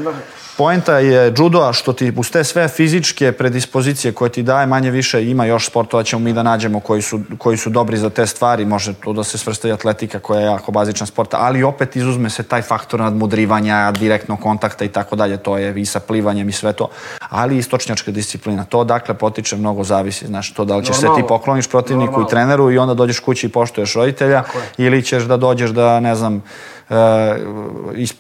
Poenta 0.58 0.98
je 0.98 1.34
judoa 1.38 1.74
što 1.74 1.94
ti 1.94 2.14
uz 2.18 2.32
te 2.32 2.44
sve 2.44 2.68
fizičke 2.68 3.32
predispozicije 3.32 4.12
koje 4.12 4.32
ti 4.32 4.44
daje 4.44 4.68
manje 4.68 4.92
više 4.92 5.30
ima 5.30 5.46
još 5.46 5.68
sportova 5.68 6.04
ćemo 6.04 6.20
mi 6.20 6.34
da 6.34 6.44
nađemo 6.44 6.80
koji 6.80 7.02
su, 7.02 7.22
koji 7.38 7.58
su 7.58 7.70
dobri 7.70 7.98
za 7.98 8.10
te 8.10 8.28
stvari. 8.28 8.66
Može 8.66 8.94
to 8.94 9.14
da 9.14 9.24
se 9.24 9.38
svrsta 9.38 9.68
i 9.68 9.72
atletika 9.72 10.20
koja 10.20 10.40
je 10.40 10.46
jako 10.46 10.72
bazična 10.72 11.06
sporta, 11.06 11.38
ali 11.40 11.64
opet 11.64 11.96
izuzme 11.96 12.30
se 12.30 12.44
taj 12.44 12.62
faktor 12.62 13.00
nadmudrivanja, 13.00 13.92
direktnog 13.92 14.40
kontakta 14.40 14.86
i 14.86 14.90
tako 14.90 15.16
dalje. 15.16 15.38
To 15.38 15.58
je 15.58 15.82
i 15.82 15.86
sa 15.86 16.00
plivanjem 16.00 16.50
i 16.50 16.52
sve 16.52 16.74
to. 16.74 16.90
Ali 17.30 17.56
i 17.56 17.58
istočnjačka 17.58 18.12
disciplina. 18.12 18.66
To 18.66 18.84
dakle 18.84 19.14
potiče 19.14 19.56
mnogo 19.56 19.84
zavisi. 19.84 20.28
Znaš, 20.28 20.54
to 20.54 20.66
da 20.66 20.78
li 20.78 20.86
ćeš 20.86 20.96
se 20.96 21.08
ti 21.16 21.24
pokloniš 21.28 21.68
protivniku 21.68 22.12
Normalno. 22.12 22.28
i 22.28 22.30
treneru 22.30 22.72
i 22.72 22.78
onda 22.78 22.94
dođeš 22.94 23.20
kući 23.20 23.48
i 23.48 23.50
poštuješ 23.50 23.94
roditelja 23.94 24.44
ili 24.78 25.04
ćeš 25.04 25.24
da 25.24 25.38
dođeš 25.38 25.70
da, 25.70 26.00
ne 26.00 26.16
znam, 26.16 26.42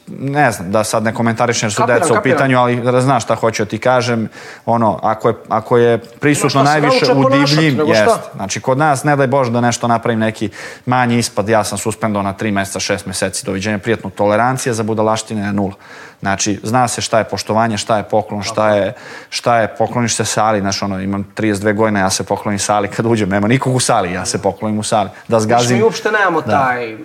ne 0.07 0.51
znam, 0.51 0.71
da 0.71 0.83
sad 0.83 1.03
ne 1.03 1.13
komentarišem 1.13 1.67
jer 1.67 1.73
su 1.73 1.81
Kapiram, 1.81 1.99
deca 1.99 2.13
u 2.13 2.15
kapiram. 2.15 2.37
pitanju, 2.37 2.59
ali 2.59 2.81
da 2.81 3.01
znaš 3.01 3.23
šta 3.23 3.35
hoću 3.35 3.63
da 3.63 3.69
ti 3.69 3.77
kažem, 3.77 4.29
ono, 4.65 4.99
ako 5.03 5.27
je, 5.27 5.35
ako 5.49 5.77
je 5.77 5.97
prisutno 5.97 6.63
najviše 6.63 7.13
u 7.15 7.29
divljim, 7.29 7.81
jest. 7.87 8.19
Znači, 8.35 8.61
kod 8.61 8.77
nas, 8.77 9.03
ne 9.03 9.15
daj 9.15 9.27
Bože 9.27 9.51
da 9.51 9.61
nešto 9.61 9.87
napravim 9.87 10.19
neki 10.19 10.49
manji 10.85 11.17
ispad, 11.17 11.49
ja 11.49 11.63
sam 11.63 11.77
suspendao 11.77 12.23
na 12.23 12.33
tri 12.33 12.51
meseca, 12.51 12.79
šest 12.79 13.05
meseci, 13.05 13.45
doviđenja, 13.45 13.77
prijatno, 13.77 14.09
tolerancija 14.09 14.73
za 14.73 14.83
budalaštine 14.83 15.45
je 15.45 15.53
nula. 15.53 15.73
Znači, 16.19 16.59
zna 16.63 16.87
se 16.87 17.01
šta 17.01 17.17
je 17.17 17.23
poštovanje, 17.23 17.77
šta 17.77 17.97
je 17.97 18.03
poklon, 18.03 18.43
šta 18.43 18.75
je, 18.75 18.93
šta 19.29 19.57
je 19.57 19.67
pokloniš 19.77 20.15
se 20.15 20.25
sali, 20.25 20.59
znaš, 20.59 20.81
ono, 20.81 20.99
imam 20.99 21.27
32 21.35 21.73
godine, 21.73 21.99
ja 21.99 22.09
se 22.09 22.23
poklonim 22.23 22.59
sali 22.59 22.87
kad 22.87 23.05
uđem, 23.05 23.29
nema 23.29 23.47
nikog 23.47 23.75
u 23.75 23.79
sali, 23.79 24.13
ja 24.13 24.25
se 24.25 24.41
poklonim 24.41 24.79
u 24.79 24.83
sali. 24.83 25.09
Da 25.27 25.39
Znači, 25.39 25.43
zgazim, 25.43 25.77
mi 25.77 25.83
uopšte 25.83 26.11
nemamo 26.11 26.41
taj... 26.41 26.97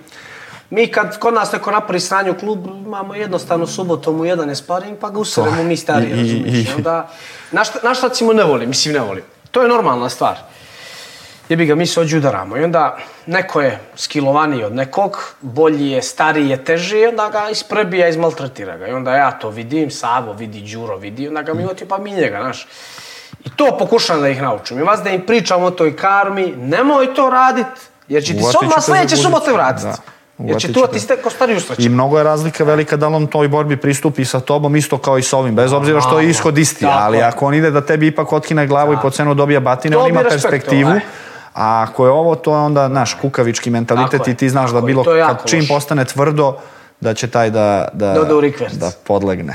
Mi 0.69 0.87
kad 0.87 1.19
kod 1.19 1.33
nas 1.33 1.51
neko 1.51 1.71
napravi 1.71 1.99
sranje 1.99 2.31
u 2.31 2.37
klub, 2.37 2.67
imamo 2.77 3.15
jednostavno 3.15 3.67
subotom 3.67 4.19
u 4.19 4.25
jedan 4.25 4.49
je 4.49 4.55
sparing, 4.55 4.97
pa 4.99 5.09
ga 5.09 5.19
useremo 5.19 5.63
mi 5.63 5.77
stari, 5.77 6.05
I- 6.05 6.09
i- 6.09 6.11
razumiješ. 6.11 6.75
onda, 6.75 7.09
na 7.51 7.63
šta, 7.63 7.79
na 7.83 7.93
šta 7.93 8.07
recimo 8.07 8.33
ne 8.33 8.43
volim, 8.43 8.69
mislim 8.69 8.93
ne 8.93 8.99
volim. 8.99 9.23
To 9.51 9.61
je 9.61 9.67
normalna 9.67 10.09
stvar. 10.09 10.37
Jebi 11.49 11.65
ga, 11.65 11.75
mi 11.75 11.85
se 11.85 11.99
ođudaramo 12.01 12.57
i 12.57 12.63
onda 12.63 12.97
neko 13.25 13.61
je 13.61 13.79
skilovaniji 13.95 14.63
od 14.63 14.75
nekog, 14.75 15.17
bolji 15.41 15.89
je, 15.89 16.01
stariji 16.01 16.49
je, 16.49 16.63
teži 16.65 16.97
i 16.97 17.05
onda 17.05 17.29
ga 17.29 17.49
isprebija, 17.49 18.07
izmaltretira 18.07 18.77
ga. 18.77 18.87
I 18.87 18.91
onda 18.91 19.15
ja 19.15 19.31
to 19.31 19.49
vidim, 19.49 19.91
Savo 19.91 20.33
vidi, 20.33 20.61
Đuro 20.73 20.97
vidi, 20.97 21.27
onda 21.27 21.41
ga 21.41 21.53
mi 21.53 21.65
oti 21.65 21.85
pa 21.85 21.97
mi 21.97 22.11
njega, 22.11 22.37
znaš. 22.41 22.67
I 23.45 23.49
to 23.49 23.75
pokušam 23.79 24.21
da 24.21 24.29
ih 24.29 24.41
naučim. 24.41 24.79
I 24.79 24.83
vas 24.83 24.99
da 25.03 25.09
im 25.09 25.25
pričam 25.25 25.63
o 25.63 25.71
toj 25.71 25.95
karmi, 25.95 26.53
nemoj 26.57 27.13
to 27.13 27.29
radit, 27.29 27.65
jer 28.07 28.23
će 28.23 28.33
ti 28.33 28.39
za 28.75 28.81
sledeće 28.81 29.15
subote 29.17 29.51
vratiti. 29.53 29.87
Jer 30.37 30.61
će 30.61 30.73
tu 30.73 30.85
ti 30.87 30.93
te. 30.93 30.99
ste 30.99 31.15
ko 31.17 31.29
stari 31.29 31.55
usreći. 31.55 31.81
I 31.81 31.89
mnogo 31.89 32.17
je 32.17 32.23
razlika 32.23 32.63
velika 32.63 32.97
da 32.97 33.07
li 33.07 33.15
on 33.15 33.27
toj 33.27 33.47
borbi 33.47 33.77
pristupi 33.77 34.25
sa 34.25 34.39
tobom 34.39 34.75
isto 34.75 34.97
kao 34.97 35.17
i 35.17 35.21
sa 35.21 35.37
ovim, 35.37 35.55
bez 35.55 35.73
obzira 35.73 36.01
što 36.01 36.19
je 36.19 36.29
ishod 36.29 36.57
isti, 36.57 36.85
ali 36.89 37.21
ako 37.21 37.45
on 37.47 37.53
ide 37.53 37.71
da 37.71 37.81
tebi 37.81 38.07
ipak 38.07 38.33
otkine 38.33 38.67
glavu 38.67 38.93
i 38.93 38.97
po 39.01 39.09
cenu 39.09 39.33
dobija 39.33 39.59
batine, 39.59 39.97
on 39.97 40.09
ima 40.09 40.23
perspektivu. 40.29 40.89
ovaj. 40.89 41.01
A 41.53 41.85
ako 41.89 42.05
je 42.05 42.11
ovo, 42.11 42.35
to 42.35 42.51
je 42.51 42.57
onda, 42.57 42.87
naš, 42.87 43.13
kukavički 43.21 43.69
mentalitet 43.69 44.19
Tako 44.19 44.29
i 44.29 44.35
ti 44.35 44.49
znaš 44.49 44.71
da 44.71 44.81
bilo, 44.81 45.03
kad 45.03 45.45
čim 45.45 45.59
loše. 45.59 45.73
postane 45.73 46.05
tvrdo, 46.05 46.57
da 46.99 47.13
će 47.13 47.27
taj 47.27 47.49
da, 47.49 47.87
da, 47.93 48.13
Da 48.13 48.23
da 48.77 48.91
podlegne. 49.03 49.53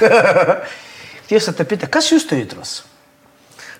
Htio 1.25 1.41
sam 1.41 1.55
te 1.55 1.65
pita, 1.65 1.87
kad 1.87 2.05
si 2.05 2.17
ustao 2.17 2.39
jutros? 2.39 2.83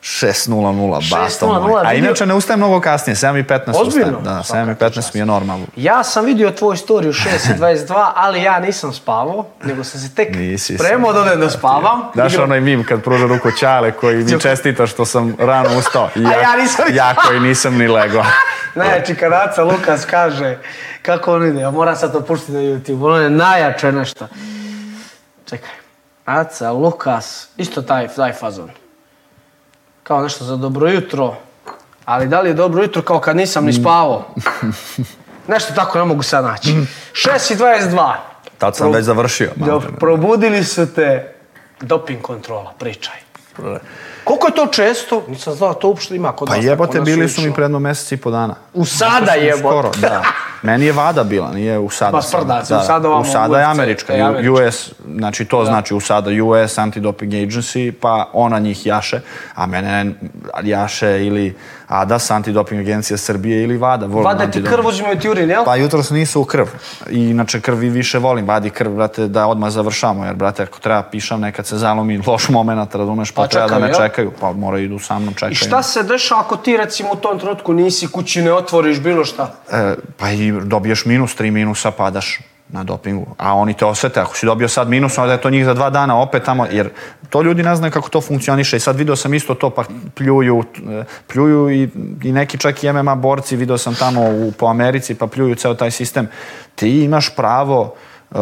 6.00, 0.09 1.11
basto 1.11 1.47
6:00, 1.47 1.69
moj. 1.69 1.83
A 1.85 1.95
inače 1.95 2.27
ne 2.27 2.35
ustajem 2.35 2.61
mnogo 2.61 2.81
kasnije, 2.81 3.15
7.15 3.17 3.61
Ozbiljno? 3.77 4.19
ustajem. 4.19 4.25
Da, 4.25 4.43
Svaka 4.43 4.75
7.15 4.75 5.15
mi 5.15 5.21
je 5.21 5.27
normalno. 5.27 5.67
Ja 5.77 6.05
sam 6.05 6.25
vidio 6.25 6.51
tvoju 6.51 6.77
storiju 6.77 7.13
6.22, 7.13 8.11
ali 8.15 8.43
ja 8.43 8.61
nisam 8.61 8.93
spavao, 8.93 9.47
nego 9.65 9.85
sam 9.85 10.01
se 10.01 10.15
tek 10.15 10.35
Nisi 10.37 10.79
spremao 10.79 11.13
da 11.13 11.21
odem 11.21 11.41
da 11.41 11.51
spavam. 11.51 12.01
Daš 12.15 12.33
Igrao- 12.33 12.45
onaj 12.45 12.61
mim 12.61 12.85
kad 12.85 13.03
pruža 13.03 13.27
ruku 13.27 13.51
Ćale 13.51 13.93
koji 13.93 14.17
mi 14.17 14.41
čestita 14.41 14.87
što 14.87 15.05
sam 15.05 15.37
rano 15.39 15.79
ustao. 15.79 16.09
I 16.17 16.27
A 16.27 16.31
ja 16.33 16.57
nisam 16.57 16.85
ni 16.91 16.97
Ja 16.97 17.15
koji 17.27 17.41
nisam 17.41 17.75
ni 17.79 17.89
legao. 17.89 18.25
Najjači 18.75 19.15
kad 19.15 19.33
Aca 19.33 19.65
Lukas 19.65 20.05
kaže 20.05 20.59
kako 21.03 21.35
on 21.35 21.47
ide, 21.47 21.61
ja 21.61 21.71
moram 21.71 21.97
sad 21.97 22.13
to 22.13 22.21
puštiti 22.21 22.53
na 22.53 22.61
YouTube, 22.61 23.05
ono 23.07 23.17
je 23.17 23.31
najjače 23.31 23.93
nešto. 23.93 24.29
Čekaj, 25.49 25.71
Aca 26.25 26.71
Lukas, 26.73 27.49
isto 27.57 27.83
taj, 27.83 28.09
taj 28.09 28.33
fazon. 28.33 28.71
Kao 30.09 30.23
nešto 30.23 30.45
za 30.45 30.57
dobro 30.57 30.89
jutro, 30.89 31.35
ali 32.05 32.29
da 32.29 32.41
li 32.41 32.51
je 32.51 32.55
dobro 32.55 32.83
jutro 32.83 33.03
kao 33.03 33.21
kad 33.21 33.37
nisam 33.37 33.65
ni 33.65 33.73
spavao? 33.73 34.25
Nešto 35.49 35.73
tako 35.75 35.99
ne 35.99 36.05
mogu 36.05 36.23
sad 36.23 36.45
naći. 36.45 36.69
6.22. 37.13 38.13
Tad 38.59 38.77
sam 38.77 38.85
Pro- 38.85 38.93
već 38.93 39.05
završio. 39.05 39.51
Da, 39.57 39.67
maltene. 39.67 39.99
probudili 39.99 40.65
su 40.65 40.87
te 40.87 41.35
doping 41.81 42.23
kontrola, 42.23 42.73
pričaj. 42.79 43.15
Koliko 44.25 44.47
je 44.47 44.55
to 44.55 44.67
često? 44.67 45.25
Nisam 45.29 45.55
znao 45.55 45.69
da 45.69 45.79
to 45.79 45.89
uopšte 45.89 46.17
ima 46.17 46.33
kod 46.33 46.49
Pa 46.49 46.57
nas. 46.57 46.65
jebote, 46.65 46.89
tako 46.89 46.99
nas 47.01 47.05
bili 47.07 47.29
su 47.29 47.41
mi 47.41 47.47
išlo. 47.47 47.55
predno 47.55 47.79
mesec 47.79 48.13
i 48.13 48.17
po 48.17 48.31
dana. 48.31 48.55
U 48.75 48.85
sada 48.85 49.33
jebote. 49.33 49.59
Skoro, 49.61 49.91
da. 49.93 50.23
Meni 50.63 50.87
je 50.87 50.93
vada 50.93 51.25
bila, 51.25 51.53
nije 51.53 51.79
u 51.79 51.91
sada. 51.91 52.13
Pa 52.13 52.23
sprda 52.23 52.65
se, 52.65 52.77
u 52.77 52.81
sada 52.81 53.09
U 53.09 53.25
sada 53.25 53.59
je 53.59 53.65
američka, 53.65 54.13
je 54.13 54.23
američka. 54.23 54.53
US, 54.53 54.93
znači 55.17 55.45
to 55.45 55.65
znači 55.65 55.95
u 55.95 56.01
sada 56.01 56.31
US 56.31 56.79
Anti-Doping 56.79 57.47
Agency, 57.47 57.93
pa 58.01 58.31
ona 58.33 58.59
njih 58.59 58.87
jaše, 58.87 59.21
a 59.55 59.67
mene 59.67 60.13
jaše 60.63 61.27
ili 61.27 61.55
ADAS, 61.89 62.31
Antidoping 62.31 62.81
agencija 62.81 63.17
Srbije 63.17 63.63
ili 63.63 63.77
VADA. 63.77 64.07
World 64.07 64.25
Vade 64.25 64.51
ti 64.51 64.65
krv, 64.65 64.87
uzimaju 64.87 65.19
ti 65.19 65.29
urin, 65.29 65.51
jel? 65.51 65.65
Pa 65.65 65.77
jutro 65.77 66.03
nisu 66.11 66.41
u 66.41 66.45
krv. 66.45 66.67
I 67.11 67.31
inače 67.31 67.61
krvi 67.61 67.89
više 67.89 68.19
volim. 68.19 68.49
Vadi 68.49 68.71
krv, 68.71 68.91
brate, 68.91 69.29
da 69.29 69.47
odmah 69.47 69.71
završamo. 69.71 70.25
Jer, 70.25 70.35
brate, 70.35 70.63
ako 70.63 70.79
treba 70.79 71.03
pišam, 71.03 71.41
nekad 71.41 71.67
se 71.67 71.79
zalomi 71.79 72.23
loš 72.27 72.49
moment, 72.49 72.95
razumeš, 72.95 73.31
pa, 73.31 73.43
Pa 73.43 73.49
treba 73.49 73.69
da 73.69 73.79
me 73.79 73.87
jel? 73.87 73.97
čekaju. 73.97 74.33
Pa 74.41 74.53
moraju 74.53 74.85
idu 74.85 74.99
sa 74.99 75.19
mnom, 75.19 75.35
čekaju. 75.35 75.53
I 75.53 75.55
šta 75.55 75.83
se 75.83 76.03
dešava 76.03 76.41
ako 76.41 76.57
ti 76.57 76.77
recimo 76.77 77.13
u 77.13 77.17
tom 77.17 77.39
trenutku 77.39 77.73
nisi 77.73 78.07
kući, 78.07 78.43
ne 78.43 78.53
otvoriš 78.53 79.01
bilo 79.01 79.25
šta? 79.25 79.53
E, 79.73 79.95
pa 80.17 80.31
i 80.31 80.48
dobiješ 80.53 81.05
minus, 81.05 81.35
tri 81.35 81.51
minusa, 81.51 81.91
padaš 81.91 82.41
na 82.69 82.85
dopingu. 82.85 83.27
A 83.39 83.55
oni 83.55 83.75
te 83.75 83.85
osete, 83.85 84.21
ako 84.21 84.37
si 84.37 84.47
dobio 84.47 84.69
sad 84.69 84.89
minus, 84.89 85.19
onda 85.19 85.33
je 85.33 85.41
to 85.41 85.51
njih 85.51 85.65
za 85.65 85.75
dva 85.75 85.91
dana 85.91 86.21
opet 86.21 86.43
tamo, 86.43 86.67
jer 86.71 86.91
to 87.31 87.43
ljudi 87.43 87.63
ne 87.63 87.77
znaju 87.77 87.93
kako 87.93 88.09
to 88.09 88.21
funkcioniše 88.21 88.77
i 88.77 88.81
sad 88.81 88.97
video 88.97 89.17
sam 89.17 89.35
isto 89.35 89.55
to, 89.55 89.71
pa 89.71 89.85
pljuju, 90.15 90.65
e, 90.91 91.05
pljuju 91.27 91.71
i, 91.71 91.89
i 92.25 92.33
neki 92.33 92.59
čak 92.59 92.85
i 92.85 92.93
MMA 92.93 93.15
borci, 93.15 93.57
video 93.57 93.79
sam 93.79 93.95
tamo 93.95 94.21
u, 94.31 94.53
po 94.53 94.67
Americi, 94.67 95.15
pa 95.15 95.27
pljuju 95.27 95.55
ceo 95.55 95.75
taj 95.75 95.91
sistem. 95.91 96.29
Ti 96.75 97.05
imaš 97.05 97.37
pravo, 97.37 97.95
e, 98.31 98.37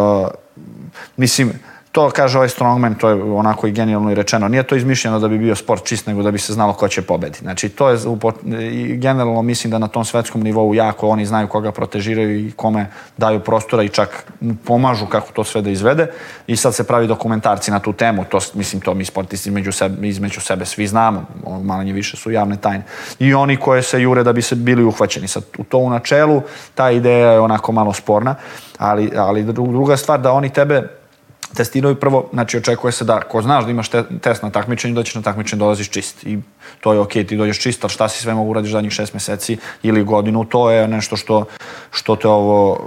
mislim, 1.16 1.52
to 1.96 2.10
kaže 2.10 2.38
ovaj 2.38 2.48
strongman, 2.48 2.94
to 2.94 3.08
je 3.08 3.22
onako 3.22 3.66
i 3.66 3.72
genijalno 3.72 4.10
i 4.12 4.14
rečeno. 4.14 4.48
Nije 4.48 4.62
to 4.62 4.76
izmišljeno 4.76 5.18
da 5.18 5.28
bi 5.28 5.38
bio 5.38 5.54
sport 5.56 5.84
čist, 5.84 6.06
nego 6.06 6.22
da 6.22 6.30
bi 6.30 6.38
se 6.38 6.52
znalo 6.52 6.72
ko 6.72 6.88
će 6.88 7.02
pobedi. 7.02 7.38
Znači, 7.38 7.68
to 7.68 7.88
je, 7.88 7.98
generalno 9.00 9.42
mislim 9.42 9.70
da 9.70 9.78
na 9.78 9.88
tom 9.88 10.04
svetskom 10.04 10.42
nivou 10.42 10.74
jako 10.74 11.08
oni 11.08 11.26
znaju 11.26 11.48
koga 11.48 11.72
protežiraju 11.72 12.46
i 12.46 12.52
kome 12.52 12.86
daju 13.16 13.40
prostora 13.40 13.82
i 13.82 13.88
čak 13.88 14.26
pomažu 14.64 15.06
kako 15.06 15.32
to 15.32 15.44
sve 15.44 15.62
da 15.62 15.70
izvede. 15.70 16.10
I 16.46 16.56
sad 16.56 16.74
se 16.74 16.84
pravi 16.84 17.06
dokumentarci 17.06 17.70
na 17.70 17.80
tu 17.80 17.92
temu, 17.92 18.24
to, 18.24 18.38
mislim, 18.54 18.80
to 18.80 18.94
mi 18.94 19.04
sportisti 19.04 19.48
između 19.48 19.72
sebe, 19.72 20.08
između 20.08 20.40
sebe 20.40 20.66
svi 20.66 20.86
znamo, 20.86 21.24
ono, 21.44 21.62
manje 21.62 21.92
više 21.92 22.16
su 22.16 22.30
javne 22.30 22.56
tajne. 22.56 22.84
I 23.18 23.34
oni 23.34 23.56
koje 23.56 23.82
se 23.82 24.02
jure 24.02 24.22
da 24.22 24.32
bi 24.32 24.42
se 24.42 24.54
bili 24.54 24.84
uhvaćeni. 24.84 25.28
Sad, 25.28 25.44
u 25.58 25.64
to 25.64 25.78
u 25.78 25.90
načelu, 25.90 26.42
ta 26.74 26.90
ideja 26.90 27.32
je 27.32 27.40
onako 27.40 27.72
malo 27.72 27.92
sporna, 27.92 28.34
ali, 28.78 29.10
ali 29.16 29.44
dru- 29.44 29.72
druga 29.72 29.96
stvar 29.96 30.20
da 30.20 30.32
oni 30.32 30.52
tebe 30.52 31.05
testiraju 31.54 31.94
prvo, 31.94 32.28
znači 32.32 32.56
očekuje 32.58 32.92
se 32.92 33.04
da 33.04 33.16
ako 33.16 33.42
znaš 33.42 33.64
da 33.64 33.70
imaš 33.70 33.88
te, 33.88 34.02
test 34.20 34.42
na 34.42 34.50
takmičenju, 34.50 34.94
da 34.94 35.02
ćeš 35.02 35.14
na 35.14 35.22
takmičenje 35.22 35.58
dolaziš 35.58 35.90
čist. 35.90 36.24
I 36.24 36.38
to 36.80 36.92
je 36.92 37.00
okej, 37.00 37.26
ti 37.26 37.36
dođeš 37.36 37.60
čist, 37.60 37.84
ali 37.84 37.92
šta 37.92 38.08
si 38.08 38.22
sve 38.22 38.34
mogu 38.34 38.50
uradiš 38.50 38.70
zadnjih 38.70 38.92
šest 38.92 39.14
meseci 39.14 39.58
ili 39.82 40.04
godinu, 40.04 40.44
to 40.44 40.70
je 40.70 40.88
nešto 40.88 41.16
što, 41.16 41.44
što 41.90 42.16
te 42.16 42.28
ovo 42.28 42.78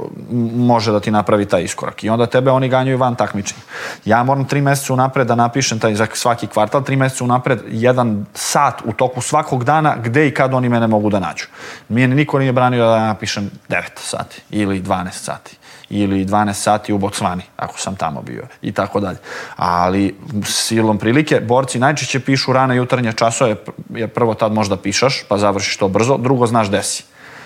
može 0.55 0.91
da 0.91 0.99
ti 0.99 1.11
napravi 1.11 1.45
taj 1.45 1.63
iskorak. 1.63 2.03
I 2.03 2.09
onda 2.09 2.25
tebe 2.25 2.51
oni 2.51 2.69
ganjaju 2.69 2.97
van 2.97 3.15
takmičenja. 3.15 3.61
Ja 4.05 4.23
moram 4.23 4.45
tri 4.45 4.61
meseca 4.61 4.93
unapred 4.93 5.27
da 5.27 5.35
napišem 5.35 5.79
taj 5.79 5.95
za 5.95 6.07
svaki 6.13 6.47
kvartal, 6.47 6.83
tri 6.83 6.95
meseca 6.95 7.23
unapred 7.23 7.59
jedan 7.67 8.25
sat 8.33 8.81
u 8.85 8.93
toku 8.93 9.21
svakog 9.21 9.63
dana 9.63 9.95
gde 10.03 10.27
i 10.27 10.33
kad 10.33 10.53
oni 10.53 10.69
mene 10.69 10.87
mogu 10.87 11.09
da 11.09 11.19
nađu. 11.19 11.45
Mene 11.89 12.15
niko 12.15 12.39
nije 12.39 12.53
branio 12.53 12.85
da 12.85 12.99
napišem 12.99 13.49
9 13.69 13.81
sati 13.95 14.41
ili 14.49 14.81
12 14.81 15.11
sati 15.11 15.58
ili 15.89 16.25
12 16.25 16.53
sati 16.53 16.93
u 16.93 16.97
Botsvani, 16.97 17.43
ako 17.57 17.79
sam 17.79 17.95
tamo 17.95 18.21
bio 18.21 18.47
i 18.61 18.71
tako 18.71 18.99
dalje. 18.99 19.17
Ali 19.55 20.15
silom 20.45 20.97
prilike, 20.97 21.39
borci 21.39 21.79
najčešće 21.79 22.19
pišu 22.19 22.53
rane 22.53 22.75
jutarnje 22.75 23.13
časove, 23.13 23.55
jer 23.89 24.09
prvo 24.09 24.33
tad 24.33 24.53
možda 24.53 24.77
pišaš, 24.77 25.23
pa 25.27 25.37
završiš 25.37 25.77
to 25.77 25.87
brzo, 25.87 26.17
drugo 26.17 26.47
znaš 26.47 26.67
gde 26.67 26.83
si. 26.83 27.03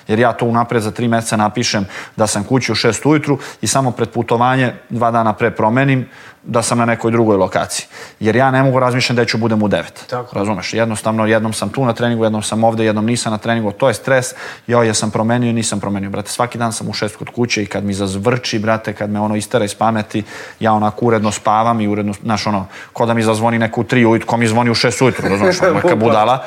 Jer 0.07 0.19
ja 0.19 0.33
to 0.33 0.45
unapred 0.45 0.81
za 0.81 0.91
tri 0.91 1.07
meseca 1.07 1.37
napišem 1.37 1.85
da 2.15 2.27
sam 2.27 2.43
kući 2.43 2.71
u 2.71 2.75
šest 2.75 3.05
ujutru 3.05 3.37
i 3.61 3.67
samo 3.67 3.91
pred 3.91 4.09
putovanje 4.09 4.73
dva 4.89 5.11
dana 5.11 5.33
pre 5.33 5.51
promenim 5.51 6.05
da 6.43 6.61
sam 6.61 6.77
na 6.77 6.85
nekoj 6.85 7.11
drugoj 7.11 7.37
lokaciji. 7.37 7.85
Jer 8.19 8.35
ja 8.35 8.51
ne 8.51 8.63
mogu 8.63 8.79
razmišljati 8.79 9.17
da 9.17 9.25
ću 9.25 9.37
budem 9.37 9.63
u 9.63 9.67
devet. 9.67 10.05
Tako. 10.09 10.35
Razumeš? 10.35 10.73
Jednostavno, 10.73 11.25
jednom 11.25 11.53
sam 11.53 11.69
tu 11.69 11.85
na 11.85 11.93
treningu, 11.93 12.23
jednom 12.23 12.43
sam 12.43 12.63
ovde, 12.63 12.85
jednom 12.85 13.05
nisam 13.05 13.31
na 13.31 13.37
treningu, 13.37 13.71
to 13.71 13.87
je 13.87 13.93
stres. 13.93 14.33
Jo, 14.67 14.83
ja 14.83 14.93
sam 14.93 15.11
promenio, 15.11 15.53
nisam 15.53 15.79
promenio, 15.79 16.09
brate. 16.09 16.29
Svaki 16.29 16.57
dan 16.57 16.73
sam 16.73 16.89
u 16.89 16.93
šest 16.93 17.15
kod 17.15 17.29
kuće 17.29 17.63
i 17.63 17.65
kad 17.65 17.83
mi 17.83 17.93
zazvrči, 17.93 18.59
brate, 18.59 18.93
kad 18.93 19.09
me 19.09 19.19
ono 19.19 19.35
istera 19.35 19.65
iz 19.65 19.75
pameti, 19.75 20.23
ja 20.59 20.73
onako 20.73 21.05
uredno 21.05 21.31
spavam 21.31 21.81
i 21.81 21.87
uredno, 21.87 22.13
znaš, 22.23 22.47
ono, 22.47 22.67
ko 22.93 23.05
da 23.05 23.13
mi 23.13 23.23
zazvoni 23.23 23.59
neku 23.59 23.81
u 23.81 23.83
tri 23.83 24.05
ujutru, 24.05 24.27
ko 24.27 24.37
mi 24.37 24.47
zvoni 24.47 24.69
u 24.69 24.75
šest 24.75 25.01
ujutru, 25.01 25.29
razumeš, 25.29 25.61
ono, 25.61 25.73
neka 25.73 25.95
budala 26.05 26.45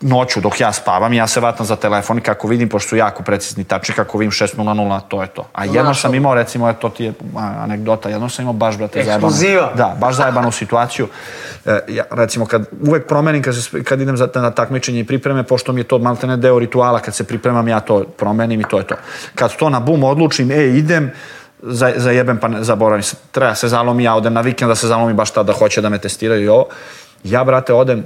noću 0.00 0.40
dok 0.40 0.60
ja 0.60 0.72
spavam, 0.72 1.12
ja 1.12 1.26
se 1.26 1.40
vatam 1.40 1.66
za 1.66 1.76
telefon 1.76 2.18
i 2.18 2.20
kako 2.20 2.48
vidim, 2.48 2.68
pošto 2.68 2.88
su 2.88 2.96
jako 2.96 3.22
precizni 3.22 3.64
tačni, 3.64 3.94
kako 3.94 4.18
vidim 4.18 4.30
6.00, 4.30 5.00
to 5.08 5.22
je 5.22 5.28
to. 5.28 5.46
A 5.52 5.64
jednom 5.64 5.84
Znaš, 5.84 6.00
sam 6.00 6.14
imao, 6.14 6.34
recimo, 6.34 6.72
to 6.72 6.88
ti 6.88 7.04
je 7.04 7.12
anegdota, 7.36 8.08
jednom 8.08 8.30
sam 8.30 8.42
imao 8.42 8.52
baš, 8.52 8.76
brate, 8.76 9.04
zajebanu. 9.04 9.32
Da, 9.74 9.96
baš 10.00 10.14
zajebanu 10.14 10.52
situaciju. 10.52 11.08
E, 11.66 11.80
ja, 11.88 12.04
recimo, 12.10 12.46
kad 12.46 12.64
uvek 12.80 13.06
promenim, 13.06 13.42
kad, 13.42 13.54
se, 13.56 13.84
kad 13.84 14.00
idem 14.00 14.16
za, 14.16 14.28
na 14.34 14.50
takmičenje 14.50 15.00
i 15.00 15.06
pripreme, 15.06 15.42
pošto 15.42 15.72
mi 15.72 15.80
je 15.80 15.84
to 15.84 15.98
maltene 15.98 16.36
deo 16.36 16.58
rituala, 16.58 17.00
kad 17.00 17.14
se 17.14 17.24
pripremam, 17.24 17.68
ja 17.68 17.80
to 17.80 18.04
promenim 18.04 18.60
i 18.60 18.64
to 18.64 18.78
je 18.78 18.86
to. 18.86 18.94
Kad 19.34 19.56
to 19.56 19.70
na 19.70 19.80
bum 19.80 20.04
odlučim, 20.04 20.50
e, 20.50 20.64
idem, 20.66 21.10
za, 21.62 21.92
zajebem 21.96 22.38
pa 22.38 22.48
ne, 22.48 22.64
zaboravim 22.64 23.02
se, 23.02 23.16
treba 23.32 23.54
se 23.54 23.68
zalomi, 23.68 24.04
ja 24.04 24.14
odem 24.14 24.34
na 24.34 24.40
vikend 24.40 24.68
da 24.68 24.74
se 24.74 24.86
zalomi 24.86 25.14
baš 25.14 25.30
tada 25.30 25.52
hoće 25.52 25.80
da 25.80 25.88
me 25.88 25.98
testiraju 25.98 26.44
i 26.44 26.48
ovo. 26.48 26.66
Ja, 27.24 27.44
brate, 27.44 27.72
odem 27.72 28.04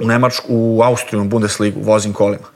u 0.00 0.06
Nemačku, 0.06 0.46
u 0.48 0.82
Austriju, 0.82 1.22
u 1.22 1.24
Bundesligu, 1.24 1.80
vozim 1.80 2.12
kolima. 2.12 2.46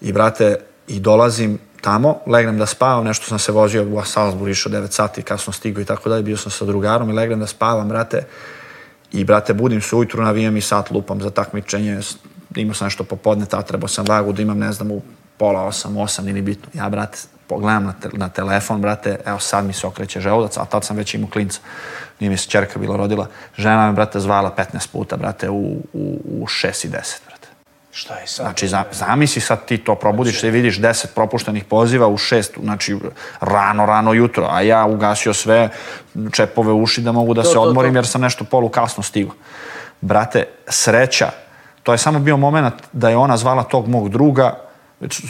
I, 0.00 0.12
brate, 0.12 0.56
i 0.88 1.00
dolazim 1.00 1.58
tamo, 1.80 2.18
legnem 2.26 2.58
da 2.58 2.66
spavam, 2.66 3.04
nešto 3.04 3.26
sam 3.26 3.38
se 3.38 3.52
vozio 3.52 3.82
u 3.82 4.04
Salzburg, 4.04 4.50
išao 4.50 4.72
9 4.72 4.90
sati, 4.90 5.22
kasno 5.22 5.52
stigao 5.52 5.82
i 5.82 5.84
tako 5.84 6.08
dalje, 6.08 6.22
bio 6.22 6.36
sam 6.36 6.52
sa 6.52 6.64
drugarom 6.64 7.10
i 7.10 7.12
legnem 7.12 7.40
da 7.40 7.46
spavam, 7.46 7.88
brate, 7.88 8.26
i, 9.12 9.24
brate, 9.24 9.54
budim 9.54 9.80
se 9.80 9.96
ujutru, 9.96 10.22
navijam 10.22 10.56
i 10.56 10.60
sat 10.60 10.90
lupam 10.90 11.20
za 11.20 11.30
takmičenje, 11.30 12.00
imao 12.56 12.74
sam 12.74 12.86
nešto 12.86 13.04
popodne, 13.04 13.46
ta 13.46 13.62
trebao 13.62 13.88
sam 13.88 14.04
vagu 14.08 14.32
da 14.32 14.42
imam, 14.42 14.58
ne 14.58 14.72
znam, 14.72 14.90
u 14.90 15.02
pola 15.36 15.62
osam, 15.62 15.96
osam, 15.96 16.24
nije 16.24 16.42
bitno. 16.42 16.68
Ja, 16.74 16.88
brate, 16.88 17.18
pogledam 17.48 17.84
na, 17.84 17.92
te, 17.92 18.08
na 18.12 18.28
telefon, 18.28 18.80
brate, 18.80 19.18
evo 19.26 19.38
sad 19.38 19.64
mi 19.64 19.72
se 19.72 19.86
okreće 19.86 20.20
želudac, 20.20 20.56
a 20.56 20.64
tad 20.64 20.84
sam 20.84 20.96
već 20.96 21.14
imao 21.14 21.30
klinca. 21.30 21.60
Nije 22.20 22.30
mi 22.30 22.36
se 22.36 22.48
čerka 22.48 22.78
bila 22.78 22.96
rodila. 22.96 23.26
Žena 23.56 23.86
me, 23.86 23.92
brate, 23.92 24.20
zvala 24.20 24.54
15 24.56 24.88
puta, 24.92 25.16
brate, 25.16 25.50
u, 25.50 25.76
u, 25.92 26.20
u 26.24 26.46
6 26.46 26.86
i 26.86 26.90
10, 26.90 26.92
brate. 27.26 27.48
Šta 27.90 28.14
je 28.14 28.26
sad? 28.26 28.46
Znači, 28.46 28.68
za, 28.68 28.84
zamisli 28.92 29.40
sad 29.40 29.64
ti 29.64 29.78
to 29.78 29.94
probudiš 29.94 30.40
se 30.40 30.48
i 30.48 30.50
vidiš 30.50 30.80
10 30.80 31.06
propuštenih 31.14 31.64
poziva 31.64 32.06
u 32.06 32.16
6, 32.16 32.60
znači 32.62 32.98
rano, 33.40 33.86
rano 33.86 34.12
jutro, 34.12 34.46
a 34.50 34.60
ja 34.60 34.86
ugasio 34.86 35.34
sve 35.34 35.68
čepove 36.32 36.72
uši 36.72 37.00
da 37.00 37.12
mogu 37.12 37.34
da 37.34 37.42
To, 37.42 37.48
se 37.48 37.54
to, 37.54 37.60
to. 37.60 37.68
odmorim 37.68 37.96
jer 37.96 38.06
sam 38.06 38.20
nešto 38.20 38.44
polu 38.44 38.68
kasno 38.68 39.02
stigao. 39.02 39.34
Brate, 40.00 40.44
sreća, 40.68 41.30
to 41.82 41.92
je 41.92 41.98
samo 41.98 42.18
bio 42.18 42.36
moment 42.36 42.74
da 42.92 43.08
je 43.08 43.16
ona 43.16 43.36
zvala 43.36 43.62
tog 43.64 43.88
mog 43.88 44.08
druga, 44.08 44.67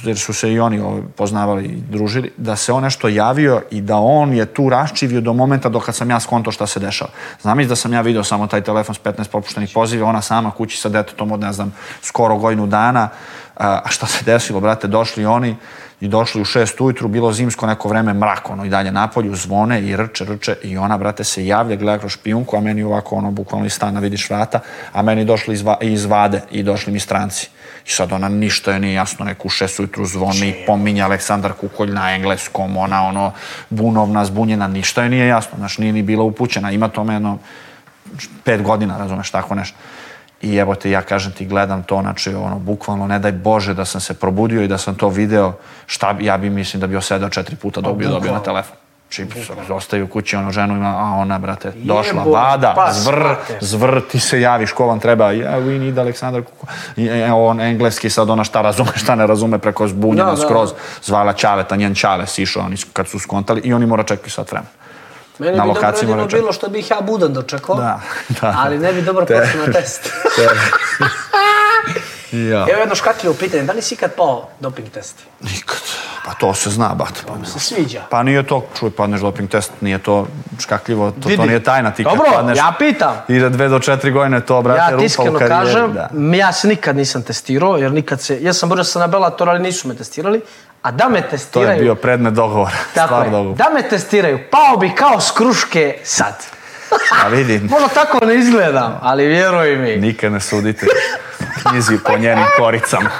jer 0.05 0.19
su 0.19 0.33
se 0.33 0.53
i 0.53 0.61
oni 0.61 0.81
ovaj, 0.81 1.03
poznavali 1.17 1.65
i 1.65 1.81
družili, 1.91 2.33
da 2.37 2.57
se 2.57 2.73
on 2.73 2.83
nešto 2.83 3.09
javio 3.09 3.63
i 3.71 3.81
da 3.81 3.97
on 3.97 4.33
je 4.33 4.47
tu 4.47 4.69
raščivio 4.69 5.21
do 5.21 5.33
momenta 5.33 5.69
dok 5.69 5.93
sam 5.93 6.11
ja 6.11 6.21
skonto 6.21 6.53
šta 6.53 6.67
se 6.67 6.81
dešava. 6.81 7.11
Znam 7.43 7.67
da 7.69 7.77
sam 7.77 7.93
ja 7.93 8.01
video 8.01 8.25
samo 8.25 8.47
taj 8.47 8.61
telefon 8.61 8.95
s 8.95 8.99
15 8.99 9.31
propuštenih 9.31 9.71
poziva, 9.75 10.09
ona 10.09 10.23
sama 10.23 10.51
kući 10.51 10.79
sa 10.79 10.89
detetom 10.89 11.33
od, 11.33 11.41
ne 11.41 11.53
znam, 11.53 11.75
skoro 12.03 12.37
godinu 12.37 12.67
dana, 12.67 13.09
a 13.57 13.89
šta 13.89 14.07
se 14.07 14.25
desilo, 14.25 14.61
brate, 14.61 14.87
došli 14.87 15.27
oni 15.27 15.57
i 16.01 16.09
došli 16.09 16.41
u 16.41 16.45
šest 16.45 16.81
ujutru, 16.81 17.09
bilo 17.09 17.33
zimsko 17.33 17.67
neko 17.67 17.89
vreme, 17.89 18.15
mrak, 18.15 18.51
ono 18.51 18.65
i 18.65 18.69
dalje 18.69 18.93
napolju, 18.93 19.35
zvone 19.35 19.83
i 19.83 19.97
rče, 19.97 20.25
rče 20.25 20.57
i 20.63 20.79
ona, 20.79 20.99
brate, 20.99 21.25
se 21.25 21.47
javlja, 21.47 21.77
gleda 21.77 21.99
kroz 21.99 22.13
špijunku, 22.13 22.57
a 22.57 22.61
meni 22.61 22.83
ovako, 22.83 23.17
ono, 23.17 23.31
bukvalno 23.31 23.67
iz 23.67 23.73
stana 23.73 24.01
vidiš 24.01 24.31
vrata, 24.31 24.61
a 24.93 25.03
meni 25.03 25.25
došli 25.25 25.55
iz, 25.55 25.65
iz 25.81 26.05
vade 26.05 26.43
i 26.51 26.63
došli 26.63 26.93
mi 26.93 27.01
stranci. 27.01 27.51
I 27.89 27.91
sad 27.91 28.13
ona 28.13 28.29
ništa 28.29 28.73
je 28.73 28.81
nije 28.81 28.95
jasno, 28.95 29.25
neku 29.25 29.49
šest 29.49 29.81
ujutru 29.81 30.05
zvoni, 30.05 30.55
pominje 30.67 31.03
Aleksandar 31.03 31.53
Kukolj 31.53 31.91
na 31.91 32.15
engleskom, 32.15 32.77
ona 32.77 33.03
ono 33.03 33.33
bunovna, 33.71 34.25
zbunjena, 34.25 34.69
ništa 34.69 35.03
je 35.03 35.11
nije 35.11 35.27
jasno, 35.27 35.59
znaš, 35.59 35.79
nije 35.79 35.93
ni 35.93 36.03
bila 36.03 36.25
upućena, 36.25 36.71
ima 36.71 36.89
tome 36.89 37.15
jedno 37.15 37.39
pet 38.45 38.63
godina, 38.63 38.99
razumeš, 38.99 39.31
tako 39.31 39.55
nešto. 39.55 39.77
I 40.43 40.57
evo 40.57 40.75
te, 40.75 40.91
ja 40.91 41.03
kažem 41.03 41.33
ti, 41.33 41.47
gledam 41.47 41.83
to, 41.83 42.01
znači, 42.01 42.35
ono, 42.35 42.59
bukvalno, 42.59 43.07
ne 43.07 43.19
daj 43.19 43.33
Bože 43.33 43.75
da 43.75 43.85
sam 43.85 44.01
se 44.01 44.15
probudio 44.15 44.63
i 44.63 44.69
da 44.69 44.79
sam 44.79 44.95
to 44.95 45.09
video, 45.09 45.53
šta 45.87 46.17
ja 46.21 46.37
bi, 46.37 46.51
mislim, 46.51 46.81
da 46.81 46.87
bi 46.87 46.97
osedao 46.97 47.29
četiri 47.29 47.57
puta 47.57 47.81
da 47.81 47.93
bi 47.93 47.99
bio 47.99 48.11
dobio 48.11 48.33
na 48.33 48.43
telefon. 48.43 48.77
Čip, 49.09 49.33
zostaju 49.69 50.05
u 50.05 50.09
kući, 50.09 50.37
ono, 50.37 50.51
ženu 50.53 50.77
ima, 50.77 50.89
a 50.89 51.15
ona, 51.19 51.39
brate, 51.39 51.73
došla, 51.77 52.21
Jebote, 52.21 52.31
vada, 52.31 52.73
pas, 52.77 52.97
zvr, 52.97 53.35
zvr, 53.61 54.01
ti 54.11 54.21
se 54.21 54.41
javiš, 54.41 54.73
ko 54.73 54.87
vam 54.87 55.01
treba, 55.01 55.33
yeah, 55.33 55.59
we 55.65 55.79
need 55.79 55.99
Aleksandar 55.99 56.43
Kuko. 56.43 56.67
I, 56.97 57.07
e, 57.07 57.33
on 57.33 57.61
engleski 57.61 58.11
sad 58.11 58.31
ona 58.31 58.45
šta 58.45 58.63
razume, 58.63 58.91
šta 58.97 59.15
ne 59.15 59.27
razume, 59.27 59.59
preko 59.59 59.89
zbunjena 59.89 60.25
Da, 60.25 60.37
da. 60.37 60.43
skroz, 60.43 60.73
zvala 61.03 61.33
Ćaleta, 61.33 61.77
njen 61.77 61.95
Ćale 61.95 62.27
sišao, 62.27 62.63
oni 62.65 62.77
kad 62.93 63.09
su 63.09 63.19
skontali 63.19 63.61
i 63.65 63.75
oni 63.75 63.87
mora 63.87 64.03
čekati 64.03 64.31
sat 64.31 64.51
vremena. 64.53 64.71
Meni 65.39 65.57
na 65.57 65.63
bi 65.63 65.69
dobro 65.69 65.81
lokaciji 65.81 66.09
čekati. 66.09 66.37
bilo 66.37 66.53
što 66.53 66.69
bih 66.69 66.91
ja 66.91 67.01
budan 67.01 67.33
dočekao, 67.33 67.77
Da, 67.77 68.01
da. 68.41 68.55
ali 68.59 68.79
ne 68.79 68.93
bi 68.93 69.03
dobro 69.03 69.25
Te- 69.25 69.35
prošao 69.37 69.67
na 69.67 69.73
test. 69.73 70.01
Ja. 72.33 72.67
Evo 72.71 72.81
jedno 72.81 72.95
škakljivo 72.95 73.35
pitanje, 73.35 73.63
da 73.63 73.73
li 73.73 73.83
si 73.83 73.95
ikad 73.95 74.15
pao 74.17 74.49
doping 74.61 74.89
test? 74.89 75.17
Nikad. 75.41 75.79
Pa 76.29 76.35
to 76.35 76.55
se 76.55 76.71
zna, 76.71 76.89
bat. 76.89 77.25
Pa, 77.29 77.47
Se 77.47 77.59
sviđa. 77.61 78.03
pa 78.11 78.23
nije 78.23 78.43
to, 78.43 78.67
čuj, 78.79 78.91
padneš 78.91 79.21
doping 79.21 79.49
test, 79.49 79.73
nije 79.81 79.99
to 79.99 80.27
škakljivo, 80.59 81.11
to, 81.13 81.37
to 81.37 81.45
nije 81.45 81.63
tajna. 81.63 81.91
Ti 81.91 82.05
Dobro, 82.05 82.25
padneš, 82.35 82.59
ja 82.59 82.73
pitam. 82.79 83.15
Ide 83.29 83.49
dve 83.51 83.69
do 83.69 83.79
četiri 83.79 84.11
godine, 84.11 84.41
to, 84.41 84.63
brate, 84.63 84.81
Ja 84.81 84.87
rupa 84.87 84.99
ti 84.99 85.05
u 85.05 85.07
iskreno 85.07 85.39
karijeri. 85.39 85.65
kažem, 85.65 85.93
Da. 85.93 86.37
ja 86.37 86.53
se 86.53 86.69
nikad 86.69 86.97
nisam 86.97 87.23
testirao, 87.23 87.77
jer 87.77 87.93
nikad 87.93 88.21
se, 88.21 88.39
ja 88.41 88.53
sam 88.53 88.69
borio 88.69 88.85
se 88.85 88.99
na 88.99 89.07
Bellator, 89.07 89.49
ali 89.49 89.61
nisu 89.61 89.89
me 89.89 89.95
testirali, 89.95 90.41
a 90.83 90.91
da 90.91 91.09
me 91.09 91.23
To 91.23 91.29
testiraju, 91.29 91.73
je 91.73 91.83
bio 91.83 91.95
predmet 91.95 92.35
dogovora. 92.35 92.77
tako 92.95 93.15
je, 93.17 93.31
dogovor. 93.31 93.57
da 93.57 93.71
me 93.71 93.89
testiraju, 93.89 94.39
pao 94.51 94.77
bi 94.77 94.91
kao 94.91 95.21
s 95.21 95.31
kruške 95.31 95.99
sad. 96.05 96.35
A 97.25 97.29
vidi, 97.29 97.59
Možda 97.71 97.89
tako 97.89 98.27
ne 98.27 98.35
izgledam, 98.37 98.99
ali 99.03 99.27
vjeruj 99.27 99.77
mi, 99.77 99.97
nikad 99.97 100.33
ne 100.33 100.41
sudite 100.41 100.87
knjizi 101.63 101.99
po 102.01 102.19
njenim 102.19 102.45
koricama. 102.59 103.11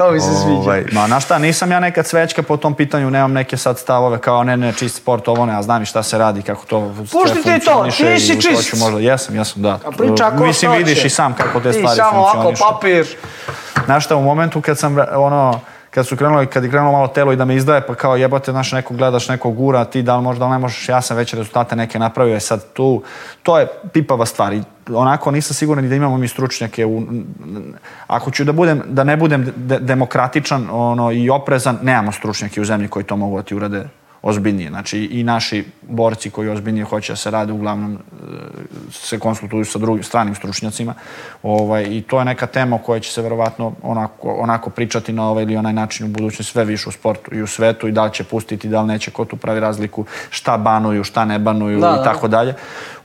To 0.00 0.10
mi 0.10 0.20
se 0.20 0.34
sviđa. 0.42 0.58
Ovaj, 0.60 0.84
ma, 0.92 1.06
na 1.06 1.20
šta, 1.20 1.38
nisam 1.38 1.70
ja 1.72 1.80
nekad 1.80 2.06
svećka 2.06 2.42
po 2.42 2.56
tom 2.56 2.74
pitanju, 2.74 3.10
nemam 3.10 3.32
neke 3.32 3.56
sad 3.56 3.78
stavove 3.78 4.18
kao 4.18 4.44
ne, 4.44 4.56
ne, 4.56 4.72
čist 4.72 4.96
sport, 4.96 5.28
ovo 5.28 5.46
ne, 5.46 5.56
a 5.56 5.62
znam 5.62 5.82
i 5.82 5.86
šta 5.86 6.02
se 6.02 6.18
radi, 6.18 6.42
kako 6.42 6.66
to 6.66 6.94
Pušti 7.12 7.42
ti 7.42 7.60
to, 7.64 7.86
ti 7.96 8.20
si 8.20 8.40
čist. 8.40 8.76
možda, 8.76 9.00
jesam, 9.00 9.36
jesam, 9.36 9.62
da. 9.62 9.78
A 9.86 9.90
priča 9.90 10.26
ako 10.26 10.44
Mislim, 10.44 10.72
vidiš 10.72 11.04
i 11.04 11.10
sam 11.10 11.34
kako 11.34 11.60
te 11.60 11.72
Ti 11.72 11.78
stvari 11.78 11.96
samo 11.96 12.20
ovako 12.20 12.42
funkcionišu. 12.42 12.74
papir. 12.74 13.06
Znaš 13.84 14.04
šta, 14.04 14.16
u 14.16 14.22
momentu 14.22 14.60
kad 14.60 14.78
sam, 14.78 14.96
ono, 15.16 15.60
kad 15.90 16.06
su 16.06 16.16
krenuli, 16.16 16.46
kad 16.46 16.64
je 16.64 16.70
krenulo 16.70 16.92
malo 16.92 17.08
telo 17.08 17.32
i 17.32 17.36
da 17.36 17.44
me 17.44 17.56
izdaje, 17.56 17.86
pa 17.86 17.94
kao 17.94 18.16
jebote, 18.16 18.50
znaš, 18.52 18.72
neko 18.72 18.94
gledaš, 18.94 19.28
neko 19.28 19.50
gura, 19.50 19.84
ti 19.84 20.02
da 20.02 20.16
li 20.16 20.22
možeš, 20.22 20.38
da 20.38 20.46
li 20.46 20.52
ne 20.52 20.58
možeš, 20.58 20.88
ja 20.88 21.02
sam 21.02 21.16
već 21.16 21.34
rezultate 21.34 21.76
neke 21.76 21.98
napravio, 21.98 22.34
je 22.34 22.40
sad 22.40 22.72
tu, 22.72 23.02
to 23.42 23.58
je 23.58 23.66
pipava 23.92 24.26
stvar 24.26 24.52
i 24.52 24.62
onako 24.88 25.30
nisam 25.30 25.54
siguran 25.54 25.84
ni 25.84 25.90
da 25.90 25.96
imamo 25.96 26.18
mi 26.18 26.28
stručnjake 26.28 26.86
u, 26.86 27.02
ako 28.06 28.30
ću 28.30 28.44
da 28.44 28.52
budem, 28.52 28.82
da 28.86 29.04
ne 29.04 29.16
budem 29.16 29.52
de- 29.56 29.78
demokratičan 29.78 30.68
ono, 30.70 31.12
i 31.12 31.30
oprezan, 31.30 31.78
nemamo 31.82 32.12
stručnjake 32.12 32.60
u 32.60 32.64
zemlji 32.64 32.88
koji 32.88 33.04
to 33.04 33.16
mogu 33.16 33.36
da 33.36 33.42
ti 33.42 33.54
urade 33.54 33.88
ozbiljnije. 34.22 34.70
Znači 34.70 34.98
i 34.98 35.24
naši 35.24 35.64
borci 35.82 36.30
koji 36.30 36.48
ozbiljnije 36.48 36.84
hoće 36.84 37.12
da 37.12 37.16
se 37.16 37.30
rade, 37.30 37.52
uglavnom 37.52 37.94
e, 37.94 37.98
se 38.92 39.18
konsultuju 39.18 39.64
sa 39.64 39.78
drugim 39.78 40.02
stranim 40.02 40.34
stručnjacima. 40.34 40.94
Ovaj, 41.42 41.86
I 41.90 42.02
to 42.02 42.18
je 42.18 42.24
neka 42.24 42.46
tema 42.46 42.76
o 42.76 42.78
kojoj 42.78 43.00
će 43.00 43.12
se 43.12 43.22
verovatno 43.22 43.72
onako, 43.82 44.28
onako 44.28 44.70
pričati 44.70 45.12
na 45.12 45.28
ovaj 45.30 45.42
ili 45.42 45.56
onaj 45.56 45.72
način 45.72 46.06
u 46.06 46.08
budućnosti 46.08 46.52
sve 46.52 46.64
više 46.64 46.88
u 46.88 46.92
sportu 46.92 47.34
i 47.34 47.42
u 47.42 47.46
svetu 47.46 47.88
i 47.88 47.92
da 47.92 48.04
li 48.04 48.12
će 48.12 48.24
pustiti, 48.24 48.68
da 48.68 48.80
li 48.80 48.88
neće, 48.88 49.10
ko 49.10 49.24
tu 49.24 49.36
pravi 49.36 49.60
razliku, 49.60 50.04
šta 50.30 50.58
banuju, 50.58 51.04
šta 51.04 51.24
ne 51.24 51.38
banuju 51.38 51.80
Da, 51.80 51.88
i 51.88 51.96
da. 51.96 52.04
tako 52.04 52.28
dalje. 52.28 52.54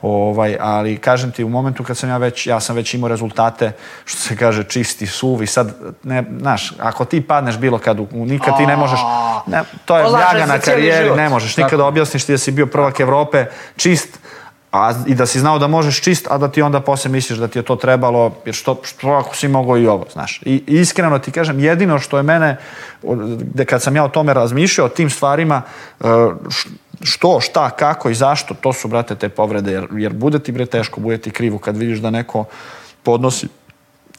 Ovaj, 0.02 0.58
ali 0.60 0.98
kažem 0.98 1.32
ti, 1.32 1.44
u 1.44 1.50
momentu 1.50 1.84
kad 1.84 1.98
sam 1.98 2.10
ja 2.10 2.18
već, 2.18 2.48
ja 2.48 2.60
sam 2.60 2.76
već 2.76 2.94
imao 2.94 3.08
rezultate, 3.08 3.72
što 4.06 4.22
se 4.22 4.36
kaže, 4.36 4.64
čisti, 4.64 5.08
suvi, 5.08 5.48
sad, 5.48 5.76
ne, 6.04 6.24
znaš, 6.40 6.74
ako 6.80 7.06
ti 7.06 7.22
padneš 7.22 7.58
bilo 7.58 7.78
kad, 7.78 7.98
nikad 8.14 8.58
ti 8.58 8.66
ne 8.66 8.78
možeš, 8.78 9.00
ne, 9.48 9.62
to 9.86 9.98
je 9.98 10.04
ljaga 10.04 10.46
na 10.46 10.60
karijeri, 10.60 11.16
ne 11.16 11.30
možeš 11.30 11.56
Tako. 11.56 11.66
nikad 11.66 11.80
da 11.80 11.86
objasniš 11.86 12.24
ti 12.26 12.32
da 12.32 12.38
si 12.38 12.52
bio 12.52 12.66
prvak 12.66 13.00
Evrope, 13.00 13.46
čist, 13.76 14.20
a, 14.72 14.94
i 15.08 15.16
da 15.16 15.26
si 15.26 15.40
znao 15.40 15.60
da 15.60 15.68
možeš 15.68 16.02
čist, 16.02 16.28
a 16.30 16.38
da 16.38 16.48
ti 16.48 16.62
onda 16.62 16.80
posle 16.80 17.12
misliš 17.12 17.40
da 17.40 17.48
ti 17.48 17.60
je 17.60 17.64
to 17.64 17.76
trebalo, 17.76 18.32
jer 18.46 18.56
što, 18.56 18.82
što 18.84 19.10
ako 19.10 19.36
si 19.36 19.48
mogao 19.48 19.78
i 19.78 19.88
ovo, 19.88 20.06
znaš. 20.14 20.42
I, 20.46 20.64
iskreno 20.68 21.20
ti 21.20 21.32
kažem, 21.32 21.60
jedino 21.60 22.00
što 22.00 22.18
je 22.18 22.24
mene, 22.24 22.58
da 23.54 23.66
kad 23.66 23.82
sam 23.82 23.96
ja 23.96 24.04
o 24.04 24.10
tome 24.10 24.34
razmišljao, 24.34 24.86
o 24.86 24.90
tim 24.90 25.10
stvarima, 25.10 25.62
e, 26.00 26.06
š- 26.50 26.70
što, 27.02 27.40
šta, 27.40 27.70
kako 27.70 28.10
i 28.10 28.16
zašto, 28.16 28.54
to 28.54 28.74
su, 28.74 28.88
brate, 28.88 29.16
te 29.16 29.30
povrede, 29.30 29.72
jer, 29.72 29.88
jer 29.92 30.14
bude 30.14 30.40
ti, 30.40 30.52
bre, 30.52 30.66
teško, 30.66 31.00
bude 31.00 31.18
ti 31.18 31.32
krivo 31.32 31.58
kad 31.60 31.78
vidiš 31.78 32.00
da 32.00 32.10
neko 32.10 32.46
podnosi 33.04 33.48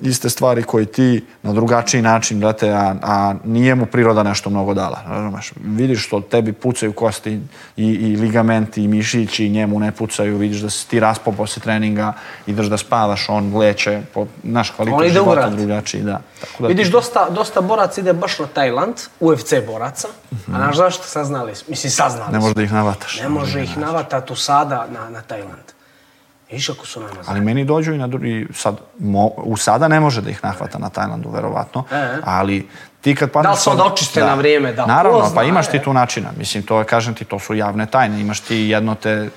iste 0.00 0.30
stvari 0.30 0.62
koje 0.62 0.86
ti 0.86 1.24
na 1.42 1.52
drugačiji 1.52 2.02
način, 2.02 2.40
brate, 2.40 2.70
a, 2.70 2.94
a 3.02 3.34
nije 3.44 3.74
mu 3.74 3.86
priroda 3.86 4.22
nešto 4.22 4.50
mnogo 4.50 4.74
dala. 4.74 5.02
Razumeš? 5.06 5.52
Vidiš 5.64 6.06
što 6.06 6.20
tebi 6.20 6.52
pucaju 6.52 6.92
kosti 6.92 7.40
i, 7.76 7.84
i 7.86 8.16
ligamenti 8.16 8.84
i 8.84 8.88
mišići 8.88 9.48
njemu 9.48 9.80
ne 9.80 9.92
pucaju, 9.92 10.36
vidiš 10.38 10.58
da 10.58 10.70
si 10.70 10.88
ti 10.88 11.00
raspao 11.00 11.32
posle 11.32 11.62
treninga, 11.62 12.12
ideš 12.46 12.66
da 12.66 12.76
spavaš, 12.76 13.28
on 13.28 13.56
leće, 13.56 14.02
po, 14.14 14.26
naš 14.42 14.70
kvalitet 14.70 15.12
života 15.12 15.48
drugačiji, 15.50 16.02
da. 16.02 16.20
Tako 16.40 16.62
da 16.62 16.68
Vidiš, 16.68 16.86
ti- 16.86 16.92
dosta, 16.92 17.28
dosta 17.30 17.60
boraca 17.60 18.00
ide 18.00 18.12
baš 18.12 18.38
na 18.38 18.46
Tajland, 18.46 18.94
UFC 19.20 19.52
boraca, 19.66 20.08
a 20.32 20.36
znaš 20.46 20.76
zašto 20.76 21.04
saznali? 21.04 21.52
Mislim, 21.68 21.90
saznali 21.90 22.32
ne 22.32 22.38
smo. 22.38 22.40
možeš 22.40 22.54
da 22.54 22.62
ih 22.62 22.72
navataš. 22.72 23.20
Ne 23.20 23.28
može 23.28 23.62
ih 23.62 23.78
navatati 23.78 24.32
u 24.32 24.36
sada 24.36 24.86
na, 24.92 25.10
na 25.10 25.22
Tajland. 25.22 25.75
Viš 26.50 26.68
ako 26.70 26.86
su 26.86 27.00
nama 27.00 27.12
Ali 27.26 27.40
meni 27.40 27.64
dođu 27.64 27.92
i 27.92 27.98
na 27.98 28.06
drugi, 28.06 28.46
sad, 28.54 28.76
mo, 28.98 29.26
u 29.36 29.56
sada 29.56 29.88
ne 29.88 30.00
može 30.00 30.22
da 30.22 30.30
ih 30.30 30.44
nahvata 30.44 30.78
na 30.78 30.88
Tajlandu, 30.90 31.30
verovatno, 31.30 31.84
E. 31.92 32.18
ali 32.24 32.68
ti 33.00 33.14
kad 33.14 33.30
padneš... 33.30 33.48
Da 33.48 33.52
li 33.52 33.58
se 33.60 33.70
onda 33.70 33.84
očiste 33.84 34.20
na 34.20 34.34
vrijeme, 34.34 34.72
da, 34.72 34.86
Naravno, 34.86 35.26
zna, 35.26 35.34
pa 35.34 35.42
imaš 35.42 35.70
ti 35.70 35.76
e. 35.76 35.82
tu 35.82 35.92
načina. 35.92 36.28
Mislim, 36.38 36.62
to 36.62 36.78
je, 36.78 36.84
kažem 36.84 37.14
ti, 37.14 37.24
to 37.24 37.38
su 37.38 37.54
javne 37.54 37.86
tajne. 37.86 38.20
Imaš 38.20 38.40
ti 38.40 38.56
jedno 38.56 38.94
te 38.94 39.30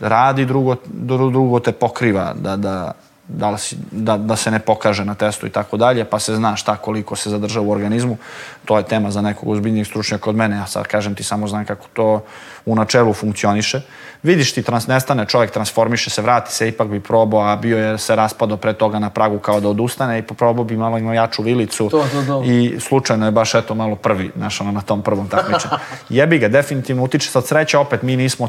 radi, 0.00 0.44
drugo, 0.44 0.76
dru- 0.94 1.32
drugo 1.32 1.60
te 1.60 1.72
pokriva 1.72 2.34
da, 2.34 2.56
da, 2.56 2.92
da, 3.28 3.56
si, 3.58 3.76
da, 3.90 4.16
da 4.16 4.36
se 4.36 4.50
ne 4.50 4.58
pokaže 4.58 5.04
na 5.04 5.14
testu 5.14 5.46
i 5.46 5.50
tako 5.50 5.76
dalje, 5.76 6.04
pa 6.04 6.18
se 6.18 6.34
zna 6.36 6.56
šta 6.56 6.76
koliko 6.76 7.16
se 7.16 7.30
zadrža 7.30 7.60
u 7.60 7.70
organizmu. 7.70 8.16
To 8.64 8.76
je 8.78 8.82
tema 8.82 9.10
za 9.10 9.20
nekog 9.20 9.48
ozbiljnijeg 9.48 9.86
stručnjaka 9.86 10.30
od 10.30 10.36
mene. 10.36 10.56
Ja 10.56 10.66
sad 10.66 10.86
kažem 10.86 11.14
ti 11.14 11.22
samo 11.22 11.48
znam 11.48 11.64
kako 11.64 11.86
to 11.92 12.22
u 12.66 12.74
načelu 12.74 13.12
funkcioniše. 13.12 13.80
Vidiš 14.22 14.52
ti, 14.52 14.62
trans, 14.62 14.86
nestane, 14.86 15.26
čovjek 15.26 15.50
transformiše 15.50 16.10
se, 16.10 16.22
vrati 16.22 16.52
se, 16.52 16.68
ipak 16.68 16.88
bi 16.88 17.00
probao, 17.00 17.40
a 17.40 17.56
bio 17.56 17.78
je 17.78 17.98
se 17.98 18.16
raspado 18.16 18.56
pre 18.56 18.72
toga 18.72 18.98
na 18.98 19.10
pragu 19.10 19.38
kao 19.38 19.60
da 19.60 19.68
odustane 19.68 20.18
i 20.18 20.22
probao 20.22 20.64
bi 20.64 20.76
malo 20.76 20.98
imao 20.98 21.14
jaču 21.14 21.42
vilicu. 21.42 21.88
To, 21.88 22.04
to, 22.12 22.22
to. 22.26 22.42
I 22.46 22.80
slučajno 22.80 23.26
je 23.26 23.30
baš 23.32 23.54
eto 23.54 23.74
malo 23.74 23.96
prvi, 23.96 24.30
znaš, 24.36 24.60
ono, 24.60 24.72
na 24.72 24.80
tom 24.80 25.02
prvom 25.02 25.28
takmičenju. 25.28 25.74
Jebi 26.08 26.38
ga, 26.38 26.48
definitivno 26.48 27.02
utiče 27.02 27.30
sad 27.30 27.46
sreća, 27.46 27.80
opet 27.80 28.02
mi 28.02 28.16
nismo 28.16 28.48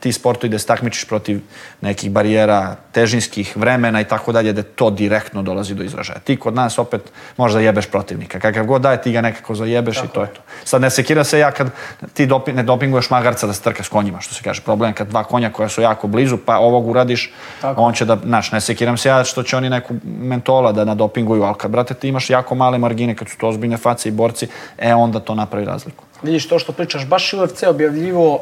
ti 0.00 0.12
sportovi 0.12 0.50
da 0.50 0.58
se 0.58 0.66
takmičiš 0.66 1.04
protiv 1.04 1.40
nekih 1.80 2.10
barijera, 2.10 2.76
težinskih 2.92 3.56
vremena 3.56 4.00
i 4.00 4.04
tako 4.04 4.32
dalje, 4.32 4.52
da 4.52 4.62
to 4.62 4.90
direktno 4.90 5.42
dolazi 5.42 5.74
do 5.74 5.82
izražaja. 5.84 6.18
Ti 6.18 6.36
kod 6.36 6.54
nas 6.54 6.78
opet 6.78 7.12
možda 7.36 7.60
jebeš 7.60 7.86
protivnika. 7.86 8.40
Kakav 8.40 8.66
god 8.66 8.82
daje, 8.82 9.02
ti 9.02 9.12
ga 9.12 9.20
nekako 9.20 9.54
zajebeš 9.54 9.96
tako. 9.96 10.06
i 10.06 10.14
to 10.14 10.22
je 10.22 10.28
to. 10.28 10.40
Sad 10.64 10.82
ne 10.82 10.90
sekira 10.90 11.24
se 11.24 11.38
ja 11.38 11.50
kad 11.50 11.70
ti 12.14 12.26
dopi, 12.26 12.52
ne 12.52 12.62
dopinguješ 12.62 13.10
magarca 13.10 13.46
da 13.46 13.52
se 13.52 13.62
trka 13.62 13.82
s 13.82 13.88
konjima, 13.88 14.20
što 14.20 14.34
se 14.34 14.42
kaže. 14.42 14.62
Problem 14.62 14.90
je 14.90 14.94
kad 14.94 15.08
dva 15.08 15.24
konja 15.24 15.50
koja 15.52 15.68
su 15.68 15.82
jako 15.82 16.06
blizu, 16.06 16.36
pa 16.46 16.58
ovog 16.58 16.88
uradiš, 16.88 17.32
tako. 17.60 17.82
on 17.82 17.94
će 17.94 18.04
da, 18.04 18.16
znaš, 18.24 18.52
ne 18.52 18.60
sekiram 18.60 18.96
se 18.96 19.08
ja 19.08 19.24
što 19.24 19.42
će 19.42 19.56
oni 19.56 19.70
neku 19.70 19.94
mentola 20.04 20.72
da 20.72 20.84
nadopinguju, 20.84 21.42
ali 21.42 21.54
kad, 21.58 21.70
brate, 21.70 21.94
ti 21.94 22.08
imaš 22.08 22.30
jako 22.30 22.54
male 22.54 22.78
margine, 22.78 23.14
kad 23.14 23.28
su 23.28 23.38
to 23.38 23.48
ozbiljne 23.48 23.76
face 23.76 24.08
i 24.08 24.12
borci, 24.12 24.48
e, 24.78 24.94
onda 24.94 25.20
to 25.20 25.34
napravi 25.34 25.64
razliku. 25.64 26.04
Vidiš 26.22 26.48
to 26.48 26.58
što 26.58 26.72
pričaš, 26.72 27.06
baš 27.06 27.32
i 27.32 27.36
UFC 27.36 27.62
objavljivo 27.62 28.34
uh, 28.34 28.40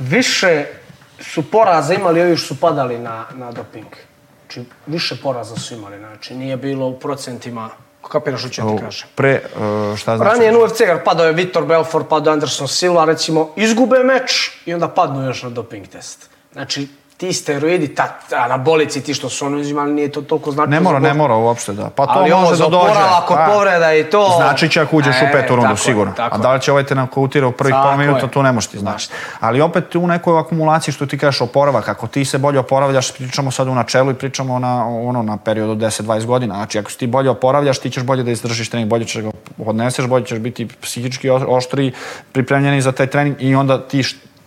više 0.00 0.64
su 1.20 1.50
poraza 1.50 1.94
imali 1.94 2.20
ovi 2.20 2.36
su 2.36 2.60
padali 2.60 2.98
na, 2.98 3.26
na 3.34 3.52
doping. 3.52 3.86
Znači, 4.40 4.68
više 4.86 5.16
poraza 5.22 5.56
su 5.56 5.74
imali, 5.74 5.98
znači 5.98 6.34
nije 6.34 6.56
bilo 6.56 6.86
u 6.86 6.98
procentima 6.98 7.70
Kapiraš 8.08 8.40
što 8.40 8.48
ću 8.48 8.62
ti 8.62 8.82
kažem? 8.84 9.08
Pre, 9.14 9.42
uh, 9.56 9.96
šta 9.96 10.16
znači? 10.16 10.32
Ranije 10.32 10.52
na 10.52 10.58
UFC 10.58 10.80
padao 11.04 11.26
je 11.26 11.32
Vitor 11.32 11.64
Belfort, 11.64 12.08
padao 12.08 12.30
je 12.30 12.34
Anderson 12.34 12.68
Silva, 12.68 13.04
recimo, 13.04 13.52
izgube 13.56 13.98
meč 13.98 14.50
i 14.66 14.74
onda 14.74 14.88
padnu 14.88 15.24
još 15.24 15.42
na 15.42 15.50
doping 15.50 15.86
test. 15.86 16.30
Znači, 16.52 16.88
ti 17.20 17.32
steroidi, 17.32 17.94
ta, 17.94 18.18
anabolici, 18.36 19.02
ti 19.02 19.14
što 19.14 19.28
su 19.28 19.46
oni 19.46 19.60
uzimali, 19.60 19.92
nije 19.92 20.12
to 20.12 20.22
toliko 20.22 20.50
značajno. 20.50 20.74
Ne 20.74 20.80
mora, 20.80 20.98
ne 20.98 21.14
mora 21.14 21.34
uopšte 21.34 21.72
da. 21.72 21.90
Pa 21.90 22.06
to 22.06 22.12
Ali 22.16 22.30
može 22.30 22.62
da 22.62 22.68
dođe. 22.68 22.92
Ali 22.96 23.14
ako 23.18 23.34
pa, 23.34 23.46
povreda 23.52 23.94
i 23.94 24.04
to... 24.04 24.34
Znači 24.36 24.68
će 24.68 24.80
ako 24.80 24.96
uđeš 24.96 25.16
e, 25.16 25.24
u 25.24 25.32
petu 25.32 25.56
rundu, 25.56 25.76
sigurno. 25.76 26.12
Tako 26.16 26.36
A 26.36 26.38
da 26.38 26.52
li 26.52 26.60
će 26.60 26.72
ovaj 26.72 26.84
te 26.84 26.94
nakautira 26.94 27.46
u 27.46 27.52
prvih 27.52 27.74
pola 27.82 27.96
minuta, 27.96 28.26
to 28.26 28.42
ne 28.42 28.52
možeš 28.52 28.70
ti 28.70 28.78
znaš. 28.78 29.08
Ali 29.40 29.60
opet 29.60 29.94
u 29.94 30.06
nekoj 30.06 30.38
akumulaciji 30.38 30.94
što 30.94 31.06
ti 31.06 31.18
kažeš 31.18 31.40
oporavak, 31.40 31.88
ako 31.88 32.06
ti 32.06 32.24
se 32.24 32.38
bolje 32.38 32.58
oporavljaš, 32.58 33.12
pričamo 33.12 33.50
sad 33.50 33.68
u 33.68 33.74
načelu 33.74 34.10
i 34.10 34.14
pričamo 34.14 34.58
na, 34.58 34.86
ono, 34.86 35.22
na 35.22 35.36
periodu 35.36 35.74
10-20 35.74 36.26
godina. 36.26 36.54
Znači 36.54 36.78
ako 36.78 36.90
ti 36.90 37.06
bolje 37.06 37.30
oporavljaš, 37.30 37.78
ti 37.78 37.90
ćeš 37.90 38.02
bolje 38.02 38.22
da 38.22 38.30
izdržiš 38.30 38.70
trening, 38.70 38.90
bolje 38.90 39.04
ćeš 39.04 39.22
ga 39.22 39.30
odneseš, 39.66 40.06
bolje 40.06 40.24
ćeš 40.24 40.38
biti 40.38 40.68
psihički 40.80 41.30
oštri, 41.30 41.92
pripremljeni 42.32 42.80
za 42.80 42.92
taj 42.92 43.06
trening 43.06 43.36
i 43.38 43.54
onda 43.54 43.88
ti 43.88 44.02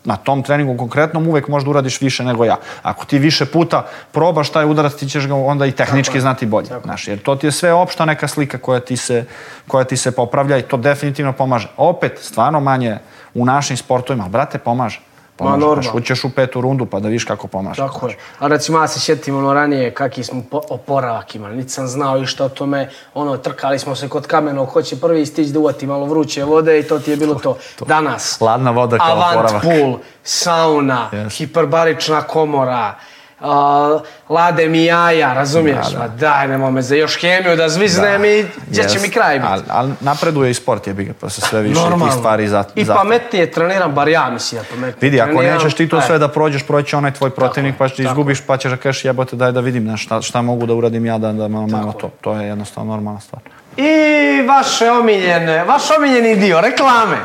na 0.05 0.15
tom 0.15 0.43
treningu 0.43 0.77
konkretnom 0.77 1.27
uvek 1.27 1.47
možda 1.47 1.69
uradiš 1.69 2.01
više 2.01 2.23
nego 2.23 2.45
ja. 2.45 2.57
Ako 2.81 3.05
ti 3.05 3.19
više 3.19 3.45
puta 3.45 3.85
probaš 4.11 4.49
taj 4.49 4.65
udarac, 4.65 4.93
ti 4.93 5.09
ćeš 5.09 5.27
ga 5.27 5.35
onda 5.35 5.65
i 5.65 5.71
tehnički 5.71 6.13
tako, 6.13 6.21
znati 6.21 6.45
bolje. 6.45 6.67
Tako. 6.67 6.83
Znaš, 6.83 7.07
jer 7.07 7.19
to 7.19 7.35
ti 7.35 7.47
je 7.47 7.51
sve 7.51 7.73
opšta 7.73 8.05
neka 8.05 8.27
slika 8.27 8.57
koja 8.57 8.79
ti, 8.79 8.97
se, 8.97 9.25
koja 9.67 9.83
ti 9.83 9.97
se 9.97 10.11
popravlja 10.11 10.57
i 10.57 10.61
to 10.61 10.77
definitivno 10.77 11.33
pomaže. 11.33 11.67
Opet, 11.77 12.19
stvarno 12.21 12.59
manje 12.59 12.97
u 13.33 13.45
našim 13.45 13.77
sportovima, 13.77 14.27
brate, 14.27 14.57
pomaže. 14.57 14.99
Pomaže, 15.37 15.57
Ma 15.57 15.65
normalno. 15.65 15.91
Ućeš 15.93 16.23
u 16.23 16.29
petu 16.29 16.61
rundu 16.61 16.85
pa 16.85 16.99
da 16.99 17.07
viš 17.07 17.23
kako 17.23 17.47
pomaže. 17.47 17.77
Tako 17.77 18.07
je. 18.07 18.17
A 18.39 18.47
recimo 18.47 18.79
ja 18.79 18.87
se 18.87 18.99
sjetim 18.99 19.37
ono 19.37 19.53
ranije 19.53 19.93
kakvi 19.93 20.23
smo 20.23 20.43
oporavak 20.69 21.35
imali. 21.35 21.55
Niti 21.55 21.69
sam 21.69 21.87
znao 21.87 22.17
išta 22.17 22.45
o 22.45 22.49
tome. 22.49 22.89
Ono, 23.13 23.37
trkali 23.37 23.79
smo 23.79 23.95
se 23.95 24.09
kod 24.09 24.27
kamenog, 24.27 24.69
hoće 24.69 24.99
prvi 24.99 25.25
stići 25.25 25.51
da 25.51 25.59
uvati 25.59 25.87
malo 25.87 26.05
vruće 26.05 26.43
vode 26.43 26.79
i 26.79 26.83
to 26.83 26.99
ti 26.99 27.11
je 27.11 27.17
bilo 27.17 27.35
to. 27.35 27.57
to. 27.79 27.85
Danas. 27.85 28.35
Hladna 28.39 28.71
voda 28.71 28.97
kao 28.97 29.11
Avant 29.11 29.35
oporavak. 29.35 29.63
pool, 29.63 29.97
sauna, 30.23 31.09
yes. 31.11 31.37
hiperbarična 31.37 32.21
komora, 32.21 32.95
uh, 33.43 34.01
lade 34.29 34.69
mi 34.69 34.85
jaja, 34.85 35.33
razumiješ? 35.33 35.85
Da, 35.85 35.91
da. 35.91 35.99
Ma 35.99 36.07
daj, 36.07 36.47
nemoj 36.47 36.71
me 36.71 36.81
za 36.81 36.95
još 36.95 37.21
hemiju 37.21 37.55
da 37.55 37.69
zviznem 37.69 38.21
da. 38.21 38.27
i 38.27 38.45
gdje 38.69 38.89
će 38.89 38.99
mi 38.99 39.09
kraj 39.09 39.39
biti. 39.39 39.51
Ali 39.51 39.63
al 39.69 39.89
napreduje 39.99 40.51
i 40.51 40.53
sport 40.53 40.87
je 40.87 40.93
biga, 40.93 41.13
pa 41.19 41.29
se 41.29 41.41
sve 41.41 41.61
više 41.61 41.81
Normalno. 41.81 42.05
tih 42.05 42.13
stvari 42.13 42.47
za, 42.47 42.63
I 42.75 42.85
za... 42.85 42.95
pametnije 42.95 43.51
treniram, 43.51 43.91
bar 43.91 44.07
ja 44.07 44.29
mislim 44.29 44.61
ja 44.61 44.65
pametnije 44.69 45.09
Vidi, 45.11 45.21
ako 45.21 45.31
treniram, 45.31 45.57
nećeš 45.57 45.73
ti 45.73 45.89
to 45.89 46.01
sve 46.01 46.19
da 46.19 46.27
prođeš, 46.27 46.67
proći 46.67 46.95
onaj 46.95 47.13
tvoj 47.13 47.29
protivnik, 47.29 47.75
pa 47.77 47.89
ćeš 47.89 47.99
izgubiš, 47.99 48.41
pa 48.41 48.57
ćeš 48.57 48.71
da 48.71 48.77
kažeš 48.77 49.05
jebote 49.05 49.35
daj 49.35 49.51
da 49.51 49.59
vidim 49.59 49.85
ne, 49.85 49.97
šta, 49.97 50.21
šta 50.21 50.41
mogu 50.41 50.65
da 50.65 50.73
uradim 50.73 51.05
ja 51.05 51.17
da, 51.17 51.31
da 51.31 51.47
malo, 51.47 51.67
malo 51.67 51.93
to. 51.93 52.09
To 52.21 52.33
je 52.33 52.47
jednostavno 52.47 52.91
normalna 52.91 53.19
stvar. 53.19 53.41
I 53.77 54.41
vaše 54.47 54.91
omiljene, 54.91 55.63
vaš 55.63 55.83
omiljeni 55.97 56.35
dio, 56.35 56.61
reklame. 56.61 57.17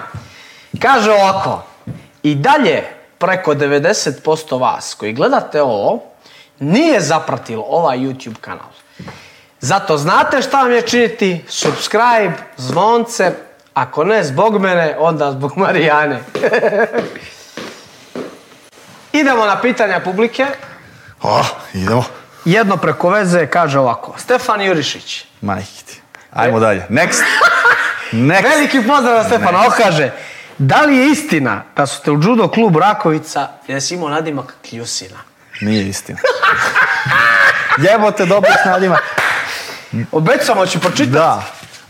Kaže 0.83 1.11
ovako, 1.11 1.62
i 2.23 2.35
dalje 2.35 2.83
preko 3.19 3.55
90% 3.55 4.61
vas 4.61 4.95
koji 4.95 5.12
gledate 5.12 5.62
ovo, 5.62 6.03
nije 6.59 7.01
zapratilo 7.01 7.65
ovaj 7.69 7.99
YouTube 7.99 8.41
kanal. 8.41 8.71
Zato 9.61 9.97
znate 9.97 10.43
šta 10.43 10.63
vam 10.63 10.73
je 10.73 10.83
činiti, 10.83 11.45
subscribe, 11.49 12.33
zvonce, 12.57 13.33
ako 13.75 14.05
ne 14.05 14.25
zbog 14.25 14.61
mene, 14.61 14.97
onda 14.99 15.33
zbog 15.33 15.57
Marijane. 15.57 16.23
idemo 19.13 19.47
na 19.47 19.61
pitanja 19.61 20.01
publike. 20.01 20.47
O, 21.23 21.43
idemo. 21.75 22.05
Jedno 22.45 22.77
preko 22.77 23.11
veze 23.11 23.47
kaže 23.47 23.79
ovako. 23.79 24.15
Stefan 24.19 24.63
Jurišić. 24.63 25.25
Majke 25.41 25.83
ti. 25.87 26.01
Ajmo 26.33 26.61
dalje. 26.61 26.87
Next. 26.89 27.23
Next. 28.13 28.43
Veliki 28.43 28.89
pozdrav 28.89 29.25
Stefana. 29.25 29.59
On 29.59 29.71
kaže, 29.77 30.11
da 30.59 30.83
li 30.83 30.97
je 30.97 31.11
istina 31.11 31.63
da 31.77 31.87
su 31.87 32.03
te 32.03 32.11
u 32.11 32.15
judo 32.23 32.49
klubu 32.49 32.79
Rakovica 32.79 33.49
i 33.67 33.73
da 33.73 33.81
si 33.81 33.95
imao 33.95 34.09
nadimak 34.09 34.55
Kljusina? 34.69 35.19
Nije 35.61 35.89
istina. 35.89 36.19
Jebote, 37.79 38.27
dobro 38.27 38.51
s 38.63 38.65
nadimak. 38.67 39.03
Obećamo 40.13 40.67
ću 40.67 40.81
pročitati. 40.81 41.11
Da. 41.11 41.43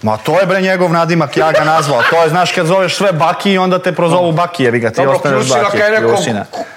Ma 0.03 0.17
to 0.17 0.41
je 0.41 0.47
bre 0.47 0.61
njegov 0.61 0.93
nadimak, 0.93 1.37
ja 1.37 1.53
ga 1.53 1.65
nazvao. 1.65 2.03
To 2.11 2.23
je, 2.23 2.29
znaš, 2.29 2.53
kad 2.53 2.67
zoveš 2.67 2.97
sve 2.97 3.13
Baki 3.13 3.53
i 3.53 3.59
onda 3.59 3.79
te 3.79 3.93
prozovu 3.93 4.33
Baki, 4.33 4.65
jebi 4.65 4.79
ga, 4.79 4.91
ti 4.91 4.97
Dobro, 4.97 5.17
ostaneš 5.17 5.49
Baki. 5.49 5.61
Dobro, 5.63 5.85
je 5.85 5.91
neko 5.91 6.17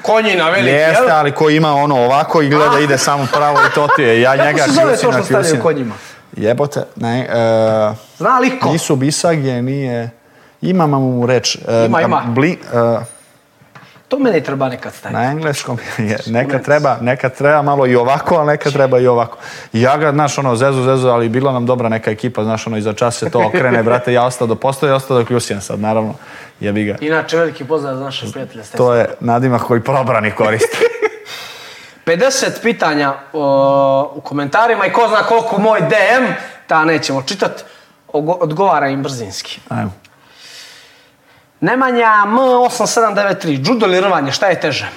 konjina 0.02 0.50
veliki, 0.50 0.76
Jeste, 0.76 1.04
jel? 1.04 1.12
ali 1.12 1.32
ko 1.32 1.50
ima 1.50 1.74
ono 1.74 1.96
ovako 1.96 2.42
i 2.42 2.50
gleda, 2.50 2.80
ide 2.80 2.98
samo 2.98 3.28
pravo 3.34 3.58
i 3.72 3.74
to 3.76 3.88
ti 3.96 4.02
je. 4.02 4.22
Ja 4.22 4.32
Kako 4.32 4.46
njega 4.46 4.64
se 4.64 4.72
zove 4.72 4.98
to 4.98 5.12
što 5.12 5.24
stavljaju 5.24 5.62
konjima? 5.62 5.94
Jebote, 6.38 6.84
ne. 6.96 7.28
Uh, 7.30 7.98
Zna 8.18 8.40
li 8.40 8.60
ko? 8.60 8.72
Nisu 8.72 8.96
bisagje, 8.96 9.62
nije... 9.62 10.10
Imam 10.62 10.90
mu 10.90 11.26
reč. 11.26 11.56
Uh, 11.56 11.62
ima, 11.86 12.02
ima. 12.02 12.22
Bli, 12.26 12.60
uh, 12.74 13.02
To 14.12 14.20
mene 14.20 14.42
treba 14.44 14.70
nekad 14.70 14.94
staviti. 14.94 15.22
Na 15.22 15.32
engleskom 15.32 15.78
je, 15.98 16.18
neka 16.26 16.60
treba, 16.60 16.98
neka 17.02 17.30
treba 17.30 17.62
malo 17.62 17.88
i 17.88 17.96
ovako, 17.96 18.36
ali 18.36 18.48
neka 18.48 18.72
treba 18.72 19.00
i 19.00 19.08
ovako. 19.08 19.38
Ja 19.74 19.98
ga, 19.98 20.12
znaš, 20.12 20.38
ono, 20.38 20.56
zezu, 20.56 20.84
zezu, 20.84 21.08
ali 21.08 21.30
bila 21.30 21.54
nam 21.54 21.66
dobra 21.66 21.90
neka 21.90 22.12
ekipa, 22.12 22.44
znaš, 22.44 22.68
ono, 22.68 22.78
iza 22.78 22.94
čas 22.94 23.18
se 23.18 23.30
to 23.30 23.48
okrene, 23.48 23.84
brate, 23.88 24.14
ja 24.14 24.26
ostao 24.26 24.48
do 24.48 24.56
postoje, 24.56 24.94
ostao 24.94 25.18
do 25.18 25.26
Kljusina 25.26 25.62
sad, 25.62 25.80
naravno, 25.80 26.14
jebi 26.60 26.84
ga. 26.84 26.98
Inače, 27.02 27.38
veliki 27.38 27.66
pozdrav 27.66 27.96
za 27.96 28.04
naše 28.04 28.32
prijatelje. 28.32 28.64
To 28.78 28.94
je 28.94 29.10
nadimak 29.20 29.62
koji 29.62 29.82
probrani 29.82 30.32
koristi. 30.32 30.78
50 32.06 32.62
pitanja 32.64 33.14
o, 33.34 34.12
u 34.16 34.22
komentarima 34.22 34.86
i 34.86 34.94
ko 34.94 35.08
zna 35.08 35.24
koliko 35.24 35.62
moj 35.62 35.80
DM, 35.82 36.26
ta 36.68 36.86
nećemo 36.86 37.22
čitati, 37.22 37.64
odgovara 38.14 38.88
im 38.88 39.04
brzinski. 39.04 39.60
Ajmo. 39.70 40.01
Nemanja 41.62 42.26
M8793, 42.28 43.70
judo 43.70 43.86
ili 43.86 44.02
rvanje, 44.02 44.32
šta 44.32 44.48
je 44.48 44.60
teže? 44.60 44.90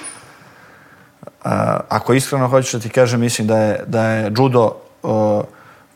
Uh, 1.25 1.51
ako 1.89 2.13
iskreno 2.13 2.47
hoćeš 2.47 2.73
da 2.73 2.79
ti 2.79 2.89
kažem, 2.89 3.19
mislim 3.19 3.47
da 3.47 3.57
je, 3.57 3.83
da 3.87 4.03
je 4.03 4.31
judo 4.37 4.71
uh, 5.03 5.43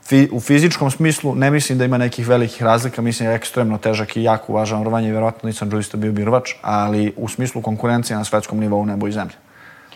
fi, 0.06 0.30
u 0.32 0.40
fizičkom 0.40 0.92
smislu, 0.92 1.36
ne 1.36 1.52
mislim 1.52 1.78
da 1.78 1.86
ima 1.86 1.98
nekih 1.98 2.28
velikih 2.28 2.64
razlika, 2.64 3.02
mislim 3.02 3.28
da 3.28 3.32
je 3.32 3.36
ekstremno 3.36 3.78
težak 3.78 4.18
i 4.18 4.24
jako 4.24 4.52
uvažavam 4.54 4.84
rvanje, 4.84 5.12
vjerojatno 5.12 5.48
nisam 5.48 5.72
judista 5.72 5.98
bio 5.98 6.12
bi 6.12 6.26
rvač, 6.26 6.54
ali 6.62 7.14
u 7.18 7.28
smislu 7.28 7.62
konkurencije 7.62 8.18
na 8.18 8.24
svetskom 8.24 8.60
nivou 8.60 8.86
nebo 8.86 9.08
i 9.08 9.12
zemlje. 9.12 9.36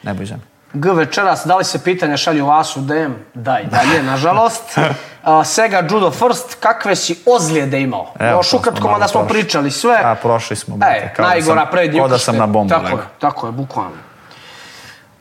Nebo 0.04 0.24
i 0.24 0.26
zemlje. 0.26 0.53
G 0.74 0.92
večeras, 0.94 1.46
da 1.46 1.58
li 1.58 1.64
se 1.64 1.84
pitanja 1.84 2.18
šalju 2.18 2.46
vas 2.46 2.78
u 2.78 2.82
DM? 2.82 3.14
Daj, 3.34 3.64
dalje, 3.66 4.04
nažalost. 4.04 4.64
Uh, 5.26 5.46
Sega 5.46 5.88
Judo 5.90 6.12
First, 6.12 6.56
kakve 6.60 6.96
si 6.96 7.24
ozljede 7.26 7.82
imao? 7.82 8.14
Evo, 8.20 8.40
Još 8.40 8.54
ukratko, 8.54 8.96
da 9.00 9.08
smo 9.08 9.22
prošli. 9.22 9.40
pričali 9.40 9.72
sve. 9.72 10.00
A, 10.04 10.16
prošli 10.16 10.56
smo. 10.56 10.78
E, 10.86 11.14
najgora 11.18 11.66
prednji 11.66 12.00
Kao 12.00 12.08
da 12.08 12.18
sam 12.18 12.38
na 12.38 12.48
bombu. 12.48 12.70
Tako 12.70 12.88
je, 12.88 13.04
tako 13.20 13.46
je, 13.48 13.52
bukvalno. 13.52 13.98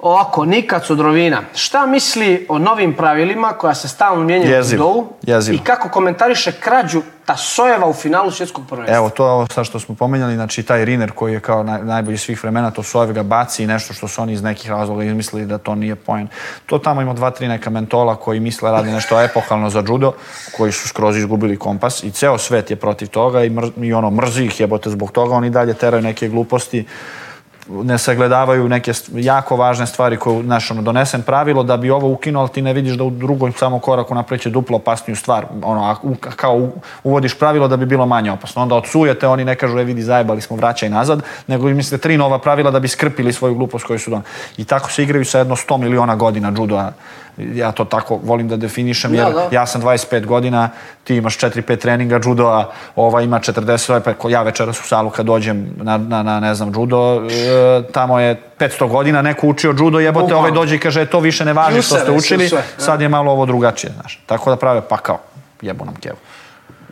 Ovako, 0.02 0.44
Nika 0.44 0.80
Cudrovina. 0.80 1.42
Šta 1.54 1.86
misli 1.86 2.46
o 2.48 2.58
novim 2.58 2.94
pravilima 2.94 3.48
koja 3.48 3.74
se 3.74 3.88
stalno 3.88 4.24
mijenjaju 4.24 4.50
u 4.50 4.54
Jezivo. 5.26 5.54
i 5.54 5.64
kako 5.64 5.88
komentariše 5.88 6.52
krađu 6.52 7.02
Tasojeva 7.26 7.86
u 7.88 7.92
finalu 7.92 8.30
svjetskog 8.30 8.64
prvenstva? 8.68 8.96
Evo, 8.96 9.10
to 9.10 9.26
je 9.26 9.30
ovo 9.30 9.46
sad 9.46 9.66
što 9.66 9.80
smo 9.80 9.94
pomenjali, 9.94 10.34
znači 10.34 10.62
taj 10.62 10.84
Riner 10.84 11.12
koji 11.12 11.32
je 11.32 11.40
kao 11.40 11.62
naj, 11.62 11.82
najbolji 11.82 12.18
svih 12.18 12.42
vremena, 12.42 12.70
to 12.70 12.82
su 12.82 13.06
ga 13.06 13.22
baci 13.22 13.62
i 13.62 13.66
nešto 13.66 13.94
što 13.94 14.08
su 14.08 14.22
oni 14.22 14.32
iz 14.32 14.42
nekih 14.42 14.70
razloga 14.70 15.04
izmislili 15.04 15.46
da 15.46 15.58
to 15.58 15.74
nije 15.74 15.96
poen. 15.96 16.28
To 16.66 16.78
tamo 16.78 17.02
ima 17.02 17.14
dva, 17.14 17.30
tri 17.30 17.48
neka 17.48 17.70
mentola 17.70 18.16
koji 18.16 18.40
misle 18.40 18.70
radi 18.70 18.90
nešto 18.90 19.22
epohalno 19.22 19.70
za 19.70 19.84
judo, 19.88 20.12
koji 20.56 20.72
su 20.72 20.88
skroz 20.88 21.16
izgubili 21.16 21.58
kompas 21.58 22.02
i 22.02 22.10
ceo 22.10 22.38
svet 22.38 22.70
je 22.70 22.76
protiv 22.76 23.08
toga 23.08 23.44
i, 23.44 23.50
mr, 23.50 23.70
i 23.76 23.92
ono, 23.92 24.10
mrzi 24.10 24.44
ih 24.44 24.60
jebote 24.60 24.90
zbog 24.90 25.12
toga, 25.12 25.34
oni 25.34 25.50
dalje 25.50 25.74
teraju 25.74 26.02
neke 26.02 26.28
gluposti 26.28 26.86
ne 27.82 27.98
sagledavaju 27.98 28.68
neke 28.68 28.92
jako 29.14 29.56
važne 29.56 29.86
stvari 29.86 30.16
koje, 30.16 30.42
znaš, 30.42 30.70
ono, 30.70 30.82
donesen 30.82 31.22
pravilo 31.22 31.62
da 31.62 31.76
bi 31.76 31.90
ovo 31.90 32.08
ukinuo, 32.08 32.40
ali 32.40 32.50
ti 32.50 32.62
ne 32.62 32.72
vidiš 32.72 32.92
da 32.92 33.04
u 33.04 33.10
drugom 33.10 33.52
samo 33.52 33.78
koraku 33.78 34.14
napreće 34.14 34.50
duplo 34.50 34.76
opasniju 34.76 35.16
stvar. 35.16 35.46
Ono, 35.62 35.96
kao 36.36 36.68
uvodiš 37.04 37.38
pravilo 37.38 37.68
da 37.68 37.76
bi 37.76 37.86
bilo 37.86 38.06
manje 38.06 38.32
opasno. 38.32 38.62
Onda 38.62 38.74
odsujete, 38.74 39.28
oni 39.28 39.44
ne 39.44 39.54
kažu, 39.54 39.78
e 39.78 39.84
vidi, 39.84 40.02
zajebali 40.02 40.40
smo, 40.40 40.56
vraćaj 40.56 40.88
nazad, 40.88 41.22
nego 41.46 41.68
im 41.68 41.76
mislite 41.76 42.02
tri 42.02 42.16
nova 42.16 42.38
pravila 42.38 42.70
da 42.70 42.80
bi 42.80 42.88
skrpili 42.88 43.32
svoju 43.32 43.54
glupost 43.54 43.84
koju 43.84 43.98
su 43.98 44.10
don. 44.10 44.22
I 44.56 44.64
tako 44.64 44.90
se 44.90 45.02
igraju 45.02 45.24
sa 45.24 45.38
jedno 45.38 45.56
100 45.56 45.76
miliona 45.76 46.16
godina 46.16 46.52
judoa. 46.58 46.92
Ja 47.36 47.72
to 47.72 47.84
tako 47.84 48.20
volim 48.22 48.48
da 48.48 48.56
definišem, 48.56 49.14
jer 49.14 49.24
Da, 49.24 49.32
da. 49.32 49.48
ja 49.50 49.66
sam 49.66 49.82
25 49.82 50.26
godina, 50.26 50.68
ti 51.04 51.16
imaš 51.16 51.38
4-5 51.38 51.78
treninga 51.78 52.20
judoa, 52.24 52.72
ova 52.96 53.22
ima 53.22 53.40
40, 53.40 53.90
ovaj 53.90 54.02
pa 54.02 54.28
ja 54.28 54.42
večeras 54.42 54.80
u 54.80 54.86
salu 54.88 55.10
kad 55.10 55.26
dođem 55.26 55.74
na, 55.76 55.98
na, 55.98 56.22
na 56.22 56.40
ne 56.40 56.54
znam, 56.54 56.72
judo, 56.74 57.22
e, 57.24 57.92
tamo 57.92 58.20
je 58.20 58.42
500 58.58 58.88
godina 58.88 59.22
neko 59.22 59.46
učio 59.46 59.74
judo, 59.78 60.00
jebote, 60.00 60.34
ovaj 60.34 60.50
dođe 60.50 60.76
i 60.76 60.78
kaže, 60.78 61.02
e, 61.02 61.06
to 61.06 61.20
više 61.20 61.44
ne 61.44 61.52
važi 61.52 61.82
što 61.82 61.96
ste 61.96 62.10
učili, 62.10 62.48
da. 62.48 62.62
sad 62.78 63.00
je 63.00 63.08
malo 63.08 63.32
ovo 63.32 63.46
drugačije, 63.46 63.92
znaš. 64.00 64.22
Tako 64.26 64.50
da 64.50 64.56
prave 64.56 64.80
pakao, 64.80 65.18
jebu 65.62 65.84
nam 65.84 65.94
kevu. 65.94 66.16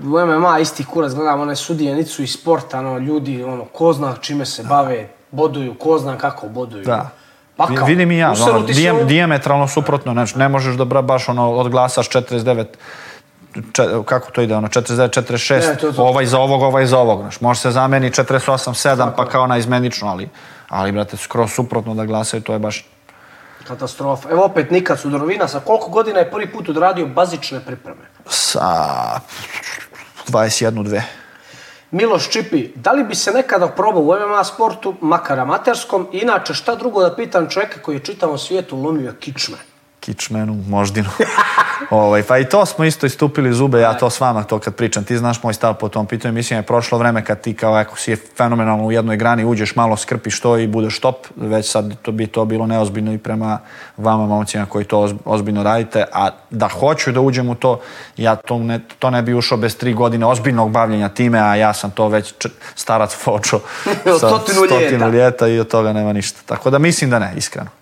U 0.04 0.26
MMA 0.26 0.58
isti 0.58 0.84
kurac, 0.84 1.12
gledam 1.12 1.40
one 1.40 1.56
sudije, 1.56 1.94
niti 1.94 2.10
su 2.10 2.22
iz 2.22 2.32
sporta, 2.32 2.78
ono, 2.78 2.98
ljudi, 2.98 3.42
ono, 3.42 3.64
ko 3.64 3.92
zna 3.92 4.14
čime 4.20 4.46
se 4.46 4.62
bave, 4.62 5.08
boduju, 5.30 5.74
ko 5.74 5.98
zna 5.98 6.18
kako 6.18 6.48
boduju. 6.48 6.84
Da. 6.84 7.10
Pakao. 7.60 7.76
Vi- 7.76 7.84
Vidim 7.86 8.10
i 8.10 8.18
ja, 8.18 8.28
ono, 8.28 8.66
se 8.68 8.92
u- 8.92 9.04
dijametralno 9.04 9.68
suprotno, 9.68 10.12
znači 10.12 10.38
ne 10.38 10.48
možeš 10.48 10.74
da 10.74 10.84
bra- 10.84 11.02
baš 11.02 11.28
ono 11.28 11.50
odglasaš 11.52 12.08
49 12.08 12.64
če, 13.72 13.82
kako 14.04 14.30
to 14.30 14.40
ide, 14.40 14.56
ono, 14.56 14.68
49, 14.68 15.10
46, 15.12 15.68
Ne, 15.68 15.76
to- 15.76 15.92
to- 15.92 16.02
ovaj 16.02 16.26
za 16.26 16.38
ovog, 16.38 16.62
ovaj 16.62 16.86
za 16.86 16.98
ovog, 16.98 17.20
znaš, 17.20 17.40
može 17.40 17.60
se 17.60 17.70
zameni 17.70 18.10
48, 18.10 18.74
7, 18.74 19.10
pa 19.16 19.26
kao 19.26 19.46
naizmenično, 19.46 20.08
ali, 20.08 20.28
ali, 20.68 20.92
brate, 20.92 21.16
skroz 21.16 21.50
suprotno 21.52 21.94
da 21.94 22.04
glasaju, 22.04 22.42
to 22.42 22.52
je 22.52 22.58
baš, 22.58 22.86
Katastrofa. 23.60 24.30
Evo 24.30 24.44
opet 24.44 24.70
Nika 24.70 24.96
Cudorovina, 24.96 25.48
sa 25.48 25.60
koliko 25.60 25.88
godina 25.88 26.18
je 26.18 26.30
prvi 26.30 26.46
put 26.48 26.68
odradio 26.68 27.06
bazične 27.06 27.60
pripreme? 27.60 28.00
sa 28.26 28.66
21, 30.28 30.82
2. 30.82 31.00
Miloš 31.90 32.28
Čipi, 32.30 32.68
da 32.74 32.92
li 32.92 33.04
bi 33.04 33.14
se 33.14 33.32
nekada 33.32 33.68
probao 33.68 34.02
u 34.02 34.14
MMA 34.28 34.44
sportu, 34.44 34.94
makar 35.00 35.40
amaterskom, 35.40 36.06
inače 36.12 36.54
šta 36.54 36.74
drugo 36.74 37.02
da 37.02 37.16
pitam 37.16 37.48
čovjeka 37.50 37.82
koji 37.82 37.96
je 37.96 38.04
čitavom 38.04 38.38
svijetu 38.38 38.76
lomio 38.76 39.14
kičme? 39.20 39.56
Kičmenu, 40.00 40.54
moždinu. 40.68 41.08
ovaj, 41.90 42.22
pa 42.22 42.38
i 42.38 42.48
to 42.48 42.66
smo 42.66 42.84
isto 42.84 43.06
istupili 43.06 43.52
zube, 43.52 43.80
ja 43.80 43.94
to 43.94 44.10
s 44.10 44.20
vama 44.20 44.42
to 44.42 44.58
kad 44.58 44.74
pričam. 44.74 45.04
Ti 45.04 45.18
znaš 45.18 45.42
moj 45.42 45.54
stav 45.54 45.74
po 45.74 45.88
tom 45.88 46.06
pitanju. 46.06 46.34
Mislim 46.34 46.58
je 46.58 46.62
prošlo 46.62 46.98
vreme 46.98 47.24
kad 47.24 47.40
ti 47.40 47.54
kao 47.54 47.74
ako 47.74 47.98
si 47.98 48.10
je 48.10 48.16
fenomenalno 48.36 48.84
u 48.84 48.92
jednoj 48.92 49.16
grani 49.16 49.44
uđeš 49.44 49.76
malo 49.76 49.96
skrpiš 49.96 50.40
to 50.40 50.56
i 50.58 50.66
budeš 50.66 51.00
top. 51.00 51.26
Već 51.36 51.70
sad 51.70 51.94
to 52.02 52.12
bi 52.12 52.26
to 52.26 52.44
bilo 52.44 52.66
neozbiljno 52.66 53.12
i 53.12 53.18
prema 53.18 53.58
vama 53.96 54.26
momcima 54.26 54.66
koji 54.66 54.84
to 54.84 54.98
oz- 54.98 55.16
ozbiljno 55.24 55.62
radite. 55.62 56.04
A 56.12 56.30
da 56.50 56.68
hoću 56.68 57.12
da 57.12 57.20
uđem 57.20 57.48
u 57.48 57.54
to, 57.54 57.80
ja 58.16 58.36
to 58.36 58.58
ne, 58.58 58.80
to 58.98 59.10
ne 59.10 59.22
bi 59.22 59.34
ušao 59.34 59.58
bez 59.58 59.76
tri 59.76 59.94
godine 59.94 60.26
ozbiljnog 60.26 60.70
bavljenja 60.70 61.08
time, 61.08 61.38
a 61.38 61.54
ja 61.54 61.72
sam 61.72 61.90
to 61.90 62.08
već 62.08 62.34
č- 62.38 62.48
starac 62.74 63.14
fočo 63.14 63.60
sa 64.20 64.38
stotinu 64.38 64.64
ljeta. 64.90 65.08
ljeta 65.08 65.48
i 65.48 65.60
od 65.60 65.68
toga 65.68 65.92
nema 65.92 66.12
ništa. 66.12 66.40
Tako 66.46 66.70
da 66.70 66.78
mislim 66.78 67.10
da 67.10 67.18
ne, 67.18 67.32
iskreno. 67.36 67.79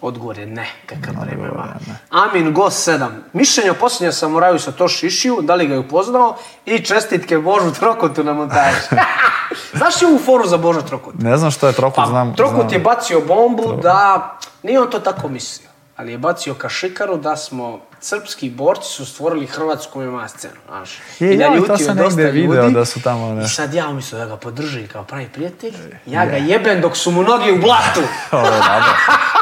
Odgovor 0.00 0.38
je 0.38 0.46
ne, 0.46 0.66
kakav 0.86 1.14
ne. 1.14 1.98
Amin 2.10 2.54
Gos 2.54 2.88
7. 2.88 3.08
Mišljenje 3.32 3.70
o 3.70 3.74
posljednjem 3.74 4.12
samuraju 4.12 4.58
sa 4.58 4.72
Toši 4.72 5.06
Išiju, 5.06 5.38
da 5.42 5.54
li 5.54 5.66
ga 5.66 5.74
je 5.74 5.80
upoznao 5.80 6.36
i 6.66 6.84
čestitke 6.84 7.38
Božu 7.38 7.72
Trokotu 7.72 8.24
na 8.24 8.32
montaži. 8.32 8.76
Znaš 9.78 9.98
ti 9.98 10.04
ovu 10.04 10.18
foru 10.18 10.46
za 10.46 10.56
Boža 10.56 10.82
Trokot? 10.82 11.14
Ne 11.18 11.36
znam 11.36 11.50
što 11.50 11.66
je 11.66 11.72
trokut, 11.72 11.96
Pa, 11.96 12.06
znam. 12.06 12.34
Trokut 12.34 12.60
znam. 12.60 12.72
je 12.72 12.78
bacio 12.78 13.20
bombu 13.20 13.72
da, 13.82 14.38
nije 14.62 14.80
on 14.80 14.90
to 14.90 14.98
tako 14.98 15.28
mislio, 15.28 15.67
ali 15.98 16.12
je 16.12 16.18
bacio 16.18 16.54
kašikaru 16.54 17.16
da 17.16 17.36
smo 17.36 17.80
srpski 18.00 18.50
borci 18.50 18.88
su 18.88 19.06
stvorili 19.06 19.46
hrvatsku 19.46 20.00
MMA 20.00 20.28
scenu, 20.28 20.54
znaš. 20.68 20.98
Je, 21.18 21.34
I 21.34 21.36
da 21.36 21.46
to 21.66 21.78
sam 21.78 21.96
dosta 21.96 22.22
negde 22.22 22.30
video 22.30 22.62
ljudi. 22.62 22.74
da 22.74 22.84
su 22.84 23.02
tamo, 23.02 23.34
ne. 23.34 23.44
I 23.44 23.48
sad 23.48 23.74
ja 23.74 23.88
umjesto 23.88 24.16
da 24.16 24.26
ga 24.26 24.36
podržim 24.36 24.88
kao 24.92 25.04
pravi 25.04 25.28
prijatelj, 25.34 25.74
ja 26.06 26.26
ga 26.26 26.36
jebem 26.36 26.80
dok 26.80 26.96
su 26.96 27.10
mu 27.10 27.22
noge 27.22 27.52
u 27.52 27.58
blatu. 27.58 28.00
Ovo 28.32 28.42
dobro. 28.42 28.92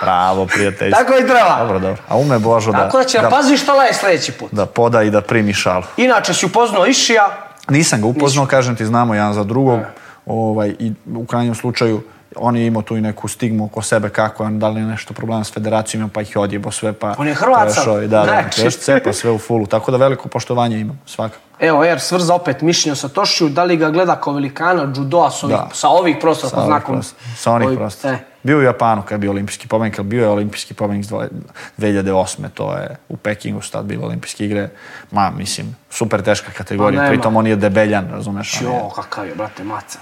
Pravo, 0.00 0.46
prijateljstvo. 0.46 1.04
Tako 1.04 1.18
i 1.18 1.26
treba. 1.26 1.56
Dobro, 1.58 1.78
dobro. 1.78 2.02
A 2.08 2.16
ume 2.16 2.38
Božo 2.38 2.72
da, 2.72 2.78
Tako 2.78 2.98
da 2.98 3.04
će 3.04 3.18
da, 3.18 3.28
pazi 3.28 3.56
šta 3.56 3.74
laje 3.74 3.94
sljedeći 3.94 4.32
put. 4.32 4.52
da 4.52 4.66
poda 4.66 5.02
i 5.02 5.10
da 5.10 5.20
primi 5.20 5.54
šalu. 5.54 5.84
Inače 5.96 6.34
si 6.34 6.46
upoznao 6.46 6.86
Išija, 6.86 7.42
Nisam 7.68 8.00
ga 8.00 8.06
upoznao, 8.06 8.46
kažem 8.46 8.76
ti, 8.76 8.86
znamo 8.86 9.14
jedan 9.14 9.34
za 9.34 9.44
drugog. 9.44 9.80
Ovaj, 10.26 10.74
I 10.78 10.92
u 11.16 11.26
krajnjem 11.26 11.54
slučaju, 11.54 12.02
on 12.38 12.56
je 12.56 12.66
imao 12.66 12.82
tu 12.82 12.96
i 12.96 13.00
neku 13.00 13.28
stigmu 13.28 13.64
oko 13.64 13.82
sebe 13.82 14.08
kako 14.08 14.44
je, 14.44 14.50
da 14.50 14.68
li 14.68 14.80
je 14.80 14.86
nešto 14.86 15.14
problem 15.14 15.44
s 15.44 15.52
federacijom, 15.52 16.10
pa 16.10 16.20
ih 16.20 16.34
je 16.34 16.40
odjebo 16.40 16.70
sve, 16.70 16.92
pa... 16.92 17.14
On 17.18 17.28
je 17.28 17.34
Hrvat 17.34 17.68
Da, 18.00 18.06
da, 18.06 18.24
Znači. 18.24 18.62
još 18.62 18.76
cepa 18.76 19.12
sve 19.12 19.30
u 19.30 19.38
fulu. 19.38 19.66
Tako 19.66 19.90
da 19.90 19.96
veliko 19.96 20.28
poštovanje 20.28 20.78
imam, 20.78 21.00
svakako. 21.06 21.40
evo 21.60 21.84
Er 21.84 22.00
Svrza 22.00 22.34
opet 22.34 22.62
mišljenje 22.62 22.92
o 22.92 22.96
Satošiju, 22.96 23.48
da 23.48 23.64
li 23.64 23.76
ga 23.76 23.90
gleda 23.90 24.16
kao 24.16 24.32
velikana 24.32 24.92
judoa 24.96 25.30
sa 25.30 25.46
ovih, 25.46 25.56
Da. 25.56 25.68
sa 25.72 25.88
ovih 25.88 26.16
prostora 26.20 26.50
Sa 26.50 26.56
onih 26.56 26.66
znakom. 26.66 26.94
prostora. 26.94 27.22
Sa 27.36 27.52
onih 27.52 27.66
ovih- 27.68 27.78
prostora. 27.78 28.14
e. 28.14 28.18
Bio 28.42 28.54
je 28.54 28.60
u 28.60 28.64
Japanu 28.64 29.02
kad 29.02 29.12
je 29.12 29.18
bio 29.18 29.30
olimpijski 29.30 29.68
pobednik, 29.68 29.98
ali 29.98 30.08
bio 30.08 30.22
je 30.22 30.28
olimpijski 30.28 30.74
dvoje- 31.02 31.28
2008. 31.76 32.48
To 32.50 32.72
je 32.72 32.96
u 33.08 33.16
Pekingu 33.16 33.62
su 33.62 33.72
tad 33.72 33.84
bile 33.84 34.04
olimpijske 34.04 34.44
igre. 34.44 34.68
Ma, 35.10 35.30
mislim, 35.30 35.76
super 35.90 36.22
teška 36.22 36.50
kategorija. 36.52 37.02
Pa. 37.02 37.08
Pritom 37.08 37.36
on 37.36 37.46
je 37.46 37.56
debeljan, 37.56 38.08
razumeš? 38.10 38.60
on 38.60 38.66
je- 38.66 38.74
Jo, 38.74 38.88
kakav 38.88 39.26
je, 39.26 39.34
brate, 39.34 39.64
maca. 39.64 39.98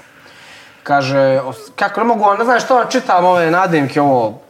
Kaže, 0.85 1.41
kako 1.77 2.01
ne 2.01 2.07
mogu, 2.07 2.25
ne 2.39 2.45
znam 2.45 2.61
što 2.61 2.75
vam 2.75 2.87
čitam 2.91 3.25
ove 3.25 3.51
nadimke, 3.51 4.01
ovo 4.01 4.41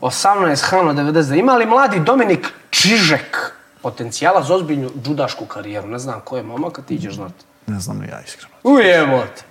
18 0.00 0.70
Hano 0.70 0.92
90. 0.92 1.38
Ima 1.38 1.54
li 1.54 1.66
mladi 1.66 2.00
Dominik 2.00 2.52
Čižek 2.70 3.52
potencijala 3.82 4.42
za 4.42 4.54
ozbiljnu 4.54 4.90
džudašku 5.04 5.46
karijeru? 5.46 5.88
Ne 5.88 5.98
znam 5.98 6.20
ko 6.20 6.36
je 6.36 6.42
momak, 6.42 6.78
a 6.78 6.82
ti 6.82 6.98
ćeš 6.98 7.14
znati. 7.14 7.44
Ne 7.66 7.80
znam 7.80 7.98
ni 7.98 8.08
ja 8.08 8.20
iskreno. 8.20 8.54
Ujebote. 8.62 9.42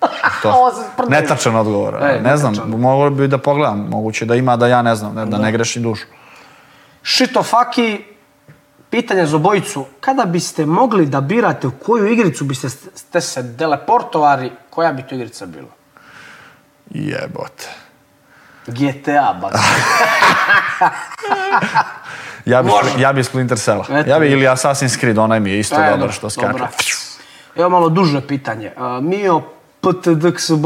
To, 0.42 0.72
netačan 1.08 1.56
odgovor. 1.56 1.94
E, 1.94 2.20
ne 2.22 2.36
znam, 2.36 2.52
netačan. 2.52 2.80
moglo 2.80 3.10
bi 3.10 3.28
da 3.28 3.38
pogledam. 3.38 3.78
Moguće 3.78 4.24
da 4.24 4.34
ima 4.34 4.56
da 4.56 4.66
ja 4.66 4.82
ne 4.82 4.94
znam, 4.94 5.14
ne, 5.14 5.26
da 5.26 5.38
ne 5.38 5.52
grešim 5.52 5.82
dušu. 5.82 6.06
Šito 7.02 7.42
Faki, 7.42 8.04
pitanje 8.90 9.26
za 9.26 9.36
obojicu. 9.36 9.84
Kada 10.00 10.24
biste 10.24 10.66
mogli 10.66 11.06
da 11.06 11.20
birate 11.20 11.66
u 11.66 11.70
koju 11.70 12.06
igricu 12.12 12.44
biste 12.44 12.68
ste 12.70 13.20
se 13.20 13.56
teleportovali, 13.56 14.52
koja 14.70 14.92
bi 14.92 15.02
to 15.02 15.14
igrica 15.14 15.46
bila? 15.46 15.68
Jebote. 16.90 17.68
GTA, 18.66 19.38
ba. 19.40 19.50
Ja 22.48 22.62
bi, 22.62 22.68
Može. 22.68 22.90
ja 22.98 23.12
bi 23.12 23.24
Splinter 23.24 23.58
Cell. 23.58 23.82
Ja 24.06 24.18
bi 24.18 24.30
ili 24.30 24.46
Assassin's 24.46 25.00
Creed, 25.00 25.18
onaj 25.18 25.40
mi 25.40 25.50
je 25.50 25.58
isto 25.58 25.82
E, 25.82 25.90
dobro 25.90 26.12
što 26.12 26.30
skače. 26.30 26.64
Evo 27.56 27.68
malo 27.68 27.88
duže 27.88 28.20
pitanje. 28.20 28.72
A, 28.76 29.00
Mio 29.00 29.42
PTDXB. 29.80 30.64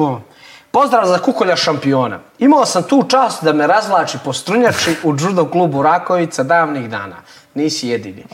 Pozdrav 0.71 1.07
za 1.07 1.19
kukolja 1.19 1.57
šampiona. 1.57 2.19
Imao 2.39 2.67
sam 2.67 2.83
tu 2.83 3.05
čast 3.09 3.45
da 3.45 3.53
me 3.53 3.67
razvlači 3.67 4.19
po 4.25 4.33
strunjači 4.33 4.97
u 5.03 5.15
judo 5.21 5.45
klubu 5.45 5.83
Rakovica 5.83 6.43
davnih 6.43 6.91
dana. 6.91 7.17
Nisi 7.55 7.89
jedini. 7.89 8.25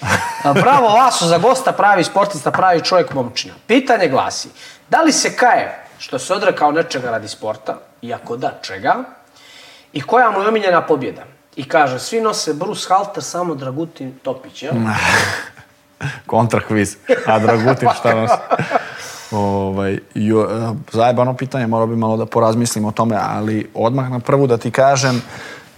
Bravo 0.62 0.88
Vaso 0.88 1.26
za 1.26 1.38
gosta, 1.38 1.72
pravi 1.72 2.04
sportista, 2.04 2.50
pravi 2.50 2.84
čovjek 2.84 3.14
momčina. 3.14 3.54
Pitanje 3.66 4.08
glasi, 4.08 4.48
da 4.90 5.02
li 5.02 5.12
se 5.12 5.36
kaje 5.36 5.84
što 5.98 6.18
se 6.18 6.34
odrekao 6.34 6.72
nečega 6.72 7.10
radi 7.10 7.28
sporta, 7.28 7.78
i 8.02 8.14
ako 8.14 8.36
da, 8.36 8.58
čega, 8.62 8.94
i 9.92 10.00
koja 10.00 10.30
mu 10.30 10.40
je 10.40 10.48
omiljena 10.48 10.82
pobjeda? 10.82 11.22
I 11.56 11.68
kaže, 11.68 11.98
svi 11.98 12.20
nose 12.20 12.54
Bruce 12.54 12.86
Halter, 12.88 13.22
samo 13.22 13.54
Dragutin 13.54 14.18
Topić, 14.22 14.62
jel? 14.62 14.74
Kontra 16.26 16.60
kviz. 16.60 16.96
A 17.26 17.38
Dragutin 17.38 17.88
šta 17.98 18.14
nas... 18.14 18.30
Ovaj, 19.30 19.98
jo, 20.14 20.42
e, 20.42 20.74
zajebano 20.92 21.34
pitanje, 21.34 21.66
morao 21.66 21.86
bi 21.86 21.96
malo 21.96 22.16
da 22.16 22.26
porazmislim 22.26 22.84
o 22.84 22.92
tome, 22.92 23.16
ali 23.20 23.70
odmah 23.74 24.10
na 24.10 24.20
prvu 24.20 24.46
da 24.46 24.56
ti 24.56 24.70
kažem, 24.70 25.22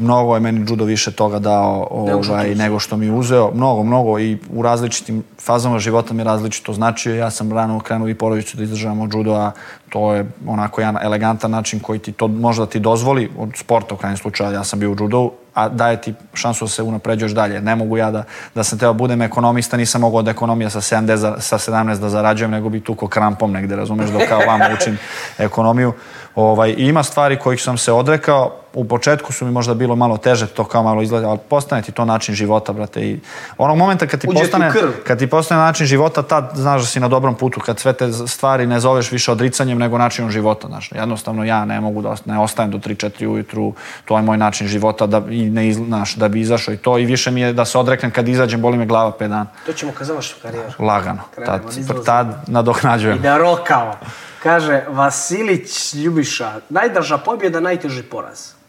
mnogo 0.00 0.34
je 0.34 0.40
meni 0.40 0.64
judo 0.68 0.84
više 0.84 1.12
toga 1.12 1.38
dao 1.38 1.88
ovaj, 1.90 2.54
nego 2.54 2.78
što 2.78 2.96
mi 2.96 3.06
je 3.06 3.12
uzeo. 3.12 3.50
Mnogo, 3.54 3.82
mnogo 3.82 4.18
i 4.18 4.38
u 4.52 4.62
različitim 4.62 5.22
fazama 5.40 5.78
života 5.78 6.14
mi 6.14 6.20
je 6.20 6.24
različito 6.24 6.72
značio. 6.72 7.14
Ja 7.14 7.30
sam 7.30 7.52
rano 7.52 7.80
krenuo 7.80 8.08
i 8.08 8.14
porodicu 8.14 8.56
da 8.56 8.62
izdržavam 8.62 9.00
od 9.00 9.14
judoa. 9.14 9.52
To 9.88 10.14
je 10.14 10.26
onako 10.46 10.80
jedan 10.80 10.96
elegantan 11.02 11.50
način 11.50 11.80
koji 11.80 11.98
ti 11.98 12.12
to 12.12 12.28
možda 12.28 12.66
ti 12.66 12.80
dozvoli 12.80 13.30
od 13.38 13.50
sporta 13.56 13.94
u 13.94 13.98
krajnjem 13.98 14.16
slučaju. 14.16 14.52
Ja 14.52 14.64
sam 14.64 14.78
bio 14.78 14.90
u 14.90 14.96
judovu, 15.00 15.32
a 15.54 15.68
daje 15.68 16.00
ti 16.00 16.14
šansu 16.34 16.64
da 16.64 16.68
se 16.68 16.82
unapređuješ 16.82 17.32
dalje. 17.32 17.60
Ne 17.60 17.76
mogu 17.76 17.96
ja 17.96 18.10
da, 18.10 18.24
da 18.54 18.64
sam 18.64 18.78
teo 18.78 18.92
budem 18.92 19.22
ekonomista, 19.22 19.76
nisam 19.76 20.00
mogao 20.00 20.18
od 20.18 20.28
ekonomija 20.28 20.70
sa 20.70 20.80
70, 20.80 21.40
sa 21.40 21.58
17 21.58 22.00
da 22.00 22.08
zarađujem, 22.08 22.50
nego 22.50 22.68
bi 22.68 22.80
tuko 22.80 23.08
krampom 23.08 23.52
negde, 23.52 23.76
razumeš, 23.76 24.10
dok 24.10 24.22
kao 24.28 24.40
vama 24.46 24.68
učim 24.80 24.98
ekonomiju. 25.38 25.92
Ovaj, 26.34 26.74
ima 26.78 27.02
stvari 27.02 27.38
kojih 27.38 27.62
sam 27.62 27.78
se 27.78 27.92
odrekao, 27.92 28.56
u 28.74 28.84
početku 28.84 29.32
su 29.32 29.44
mi 29.44 29.50
možda 29.50 29.74
bilo 29.74 29.96
malo 29.96 30.16
teže, 30.16 30.46
to 30.46 30.64
kao 30.64 30.82
malo 30.82 31.02
izgleda, 31.02 31.28
ali 31.28 31.38
postane 31.48 31.82
ti 31.82 31.92
to 31.92 32.04
način 32.04 32.34
života, 32.34 32.72
brate. 32.72 33.00
I 33.00 33.20
onog 33.58 33.76
momenta 33.76 34.06
kad 34.06 34.20
ti, 34.20 34.26
Uđe 34.28 34.40
postane, 34.40 34.72
kad 35.06 35.18
ti 35.18 35.26
postane 35.26 35.60
način 35.60 35.86
života, 35.86 36.22
tad 36.22 36.50
znaš 36.54 36.80
da 36.80 36.86
si 36.86 37.00
na 37.00 37.08
dobrom 37.08 37.34
putu, 37.34 37.60
kad 37.60 37.78
sve 37.78 37.92
te 37.92 38.12
stvari 38.12 38.66
ne 38.66 38.80
zoveš 38.80 39.12
više 39.12 39.32
odricanjem 39.32 39.78
nego 39.78 39.98
načinom 39.98 40.30
života, 40.30 40.68
znaš. 40.68 40.92
Jednostavno 40.92 41.44
ja 41.44 41.64
ne 41.64 41.80
mogu 41.80 42.02
da 42.02 42.14
ne 42.24 42.38
ostajem 42.38 42.70
do 42.70 42.78
3-4 42.78 43.26
ujutru, 43.26 43.74
to 44.04 44.16
je 44.16 44.22
moj 44.22 44.36
način 44.36 44.68
života 44.68 45.06
da, 45.06 45.22
i 45.30 45.50
ne 45.50 45.68
iz, 45.68 45.76
znaš, 45.76 46.14
da 46.14 46.28
bi 46.28 46.40
izašao 46.40 46.74
i 46.74 46.76
to 46.76 46.98
i 46.98 47.04
više 47.04 47.30
mi 47.30 47.40
je 47.40 47.52
da 47.52 47.64
se 47.64 47.78
odreknem 47.78 48.10
kad 48.10 48.28
izađem, 48.28 48.60
boli 48.60 48.78
me 48.78 48.86
glava 48.86 49.12
5 49.12 49.28
dana. 49.28 49.46
To 49.66 49.72
ćemo 49.72 49.92
kad 49.92 50.06
završim 50.06 50.36
karijeru. 50.42 50.72
Lagano. 50.78 51.22
Krenemo 51.34 51.58
Tad, 51.58 52.04
tad 52.04 52.44
nadoknađujem. 52.46 53.16
I 53.16 53.20
da 53.20 53.38
rokao. 53.38 53.94
Kaže, 54.42 54.84
Vasilić 54.88 55.94
Ljubiša, 55.94 56.52
najdraža 56.68 57.18
pobjeda, 57.18 57.60
najteži 57.60 58.02
poraz. 58.02 58.60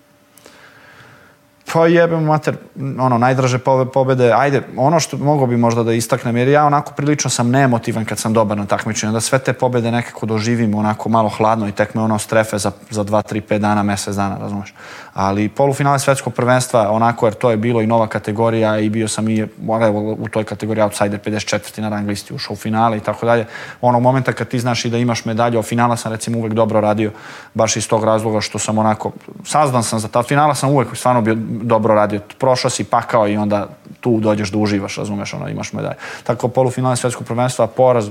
Pa 1.74 1.88
jebem 1.88 2.24
mater, 2.24 2.56
ono, 3.00 3.18
najdraže 3.18 3.58
pobe- 3.58 3.92
pobede, 3.94 4.32
ajde, 4.34 4.62
ono 4.78 5.00
što 5.00 5.18
mogo 5.18 5.46
bi 5.46 5.58
možda 5.58 5.84
da 5.84 5.94
istaknem, 5.94 6.38
jer 6.38 6.48
ja 6.48 6.66
onako 6.66 6.94
prilično 6.94 7.30
sam 7.30 7.50
neemotivan 7.50 8.06
kad 8.06 8.20
sam 8.20 8.34
dobar 8.34 8.58
na 8.58 8.66
takmičenju, 8.66 9.14
da 9.14 9.22
sve 9.22 9.40
te 9.40 9.54
pobede 9.54 9.92
nekako 9.92 10.26
doživim 10.26 10.76
onako 10.76 11.10
malo 11.10 11.30
hladno 11.30 11.68
i 11.68 11.72
tek 11.72 11.96
me 11.96 12.02
ono 12.02 12.20
strefe 12.20 12.58
za, 12.58 12.72
za 12.90 13.04
2, 13.04 13.34
3, 13.34 13.42
5 13.50 13.58
dana, 13.58 13.84
mesec 13.84 14.16
dana, 14.16 14.38
razumeš. 14.38 14.74
Ali 15.14 15.50
polufinale 15.50 16.00
svetskog 16.00 16.34
prvenstva, 16.34 16.92
onako, 16.92 17.26
jer 17.26 17.34
to 17.34 17.52
je 17.52 17.58
bilo 17.58 17.82
i 17.82 17.88
nova 17.88 18.08
kategorija 18.08 18.80
i 18.80 18.90
bio 18.90 19.08
sam 19.08 19.30
i 19.30 19.48
evo, 19.88 20.16
u 20.20 20.28
toj 20.28 20.44
kategoriji 20.44 20.84
outsider 20.84 21.20
54. 21.20 21.82
na 21.82 21.90
rang 21.90 22.08
listi, 22.08 22.34
ušao 22.34 22.54
u 22.54 22.58
finale 22.58 22.98
i 22.98 23.00
tako 23.00 23.26
dalje. 23.26 23.46
Onog 23.82 24.02
momenta 24.02 24.34
kad 24.34 24.48
ti 24.48 24.60
znaš 24.60 24.86
i 24.86 24.90
da 24.90 24.98
imaš 24.98 25.26
medalju, 25.26 25.60
a 25.60 25.64
finala 25.64 25.98
sam 25.98 26.12
recimo 26.12 26.38
uvek 26.38 26.54
dobro 26.54 26.82
radio, 26.82 27.12
baš 27.54 27.78
iz 27.78 27.88
tog 27.88 28.04
razloga 28.04 28.42
što 28.42 28.60
sam 28.60 28.78
onako, 28.78 29.12
sazdan 29.46 29.84
sam 29.84 30.00
za 30.00 30.08
ta 30.08 30.24
finala 30.24 30.56
sam 30.56 30.70
uvek 30.70 30.88
stvarno 30.96 31.22
bio 31.22 31.36
dobro 31.62 31.96
radio. 31.96 32.20
Prošao 32.38 32.70
si 32.72 32.84
pakao 32.84 33.28
i 33.28 33.38
onda 33.38 33.68
tu 34.00 34.20
dođeš 34.20 34.52
da 34.52 34.58
uživaš, 34.58 34.96
razumeš, 34.98 35.34
ono, 35.34 35.50
imaš 35.50 35.74
medalje. 35.74 35.96
Tako 36.24 36.48
polufinale 36.48 36.96
svetskog 36.96 37.28
prvenstva, 37.28 37.68
poraz, 37.68 38.10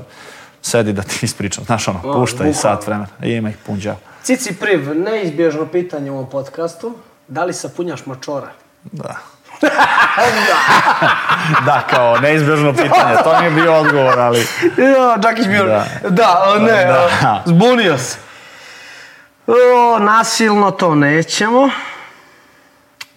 sedi 0.63 0.93
da 0.93 1.03
ti 1.03 1.19
ispričam, 1.23 1.65
znaš 1.65 1.89
ono, 1.89 2.01
O, 2.05 2.15
pušta 2.15 2.47
i 2.47 2.55
sat 2.55 2.87
vremena, 2.87 3.09
I 3.23 3.31
ima 3.31 3.51
ih 3.51 3.57
pun 3.67 3.79
đavo. 3.79 3.99
Cici 4.23 4.55
Priv, 4.55 5.01
neizbježno 5.01 5.67
pitanje 5.67 6.11
u 6.11 6.15
ovom 6.15 6.31
podcastu. 6.31 6.95
Da 7.29 7.45
li 7.45 7.53
sapunjaš 7.53 8.07
mačora? 8.07 8.49
Da. 8.93 9.17
da, 11.67 11.87
kao 11.91 12.19
neizbježno 12.19 12.73
pitanje, 12.73 13.17
to 13.25 13.39
mi 13.41 13.45
je 13.45 13.51
bio 13.51 13.75
odgovor, 13.75 14.19
ali... 14.19 14.47
Ja, 14.77 15.17
Đakić 15.17 15.47
bio... 15.47 15.65
Da, 15.65 15.87
Da. 16.09 16.57
ne, 16.61 16.85
Da. 16.85 17.43
zbunio 17.47 17.99
se. 17.99 18.19
O, 19.47 19.99
nasilno 19.99 20.71
to 20.71 20.95
nećemo. 20.95 21.71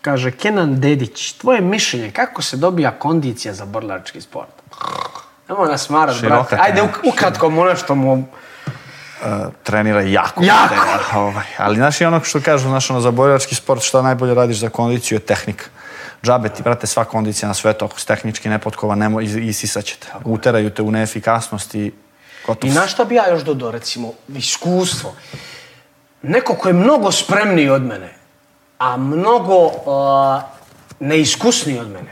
Kaže, 0.04 0.32
Kenan 0.32 0.80
Dedić, 0.80 1.32
tvoje 1.34 1.62
mišljenje, 1.62 2.12
kako 2.12 2.42
se 2.42 2.58
dobija 2.58 2.92
kondicija 2.92 3.54
za 3.54 3.66
borilački 3.66 4.22
sport? 4.22 4.52
Nemoj 5.50 5.70
nas 5.70 5.90
marat, 5.90 6.22
brate. 6.22 6.58
Ajde, 6.62 6.84
ukratko 7.04 7.50
mu 7.50 7.66
nešto 7.66 7.96
mu... 7.96 8.24
trenira 9.64 10.02
jako. 10.02 10.44
Jako. 10.44 10.68
Trenira, 10.68 11.00
ovaj. 11.16 11.46
Ali 11.58 11.76
znaš 11.76 12.02
i 12.02 12.06
ono 12.06 12.24
što 12.24 12.42
kažu, 12.42 12.68
znaš, 12.68 12.90
ono, 12.90 13.02
za 13.02 13.12
borilački 13.12 13.56
sport 13.56 13.82
šta 13.84 14.02
najbolje 14.02 14.34
radiš 14.34 14.58
za 14.58 14.70
kondiciju 14.70 15.16
je 15.16 15.20
tehnika. 15.20 15.66
Džabe 16.24 16.50
ti, 16.50 16.64
brate, 16.64 16.88
sva 16.88 17.06
kondicija 17.06 17.48
na 17.48 17.54
svetu, 17.54 17.86
ako 17.86 18.00
si 18.00 18.08
tehnički 18.08 18.50
nepotkovan, 18.50 19.00
nemo, 19.00 19.22
is, 19.22 19.36
isisaćete. 19.36 20.08
Uteraju 20.24 20.70
te 20.70 20.82
u 20.82 20.92
neefikasnost 20.92 21.76
i 21.76 21.92
gotovo. 22.48 22.72
I 22.72 22.76
na 22.76 22.88
šta 22.88 23.06
bi 23.06 23.16
ja 23.16 23.30
još 23.30 23.44
dodao, 23.44 23.72
recimo, 23.72 24.14
iskustvo. 24.28 25.16
Neko 26.22 26.56
ko 26.56 26.68
je 26.68 26.74
mnogo 26.74 27.12
spremniji 27.12 27.70
od 27.70 27.82
mene, 27.82 28.23
a 28.84 28.98
mnogo 28.98 29.66
uh, 29.66 29.74
neiskusniji 31.00 31.80
od 31.80 31.88
mene. 31.88 32.12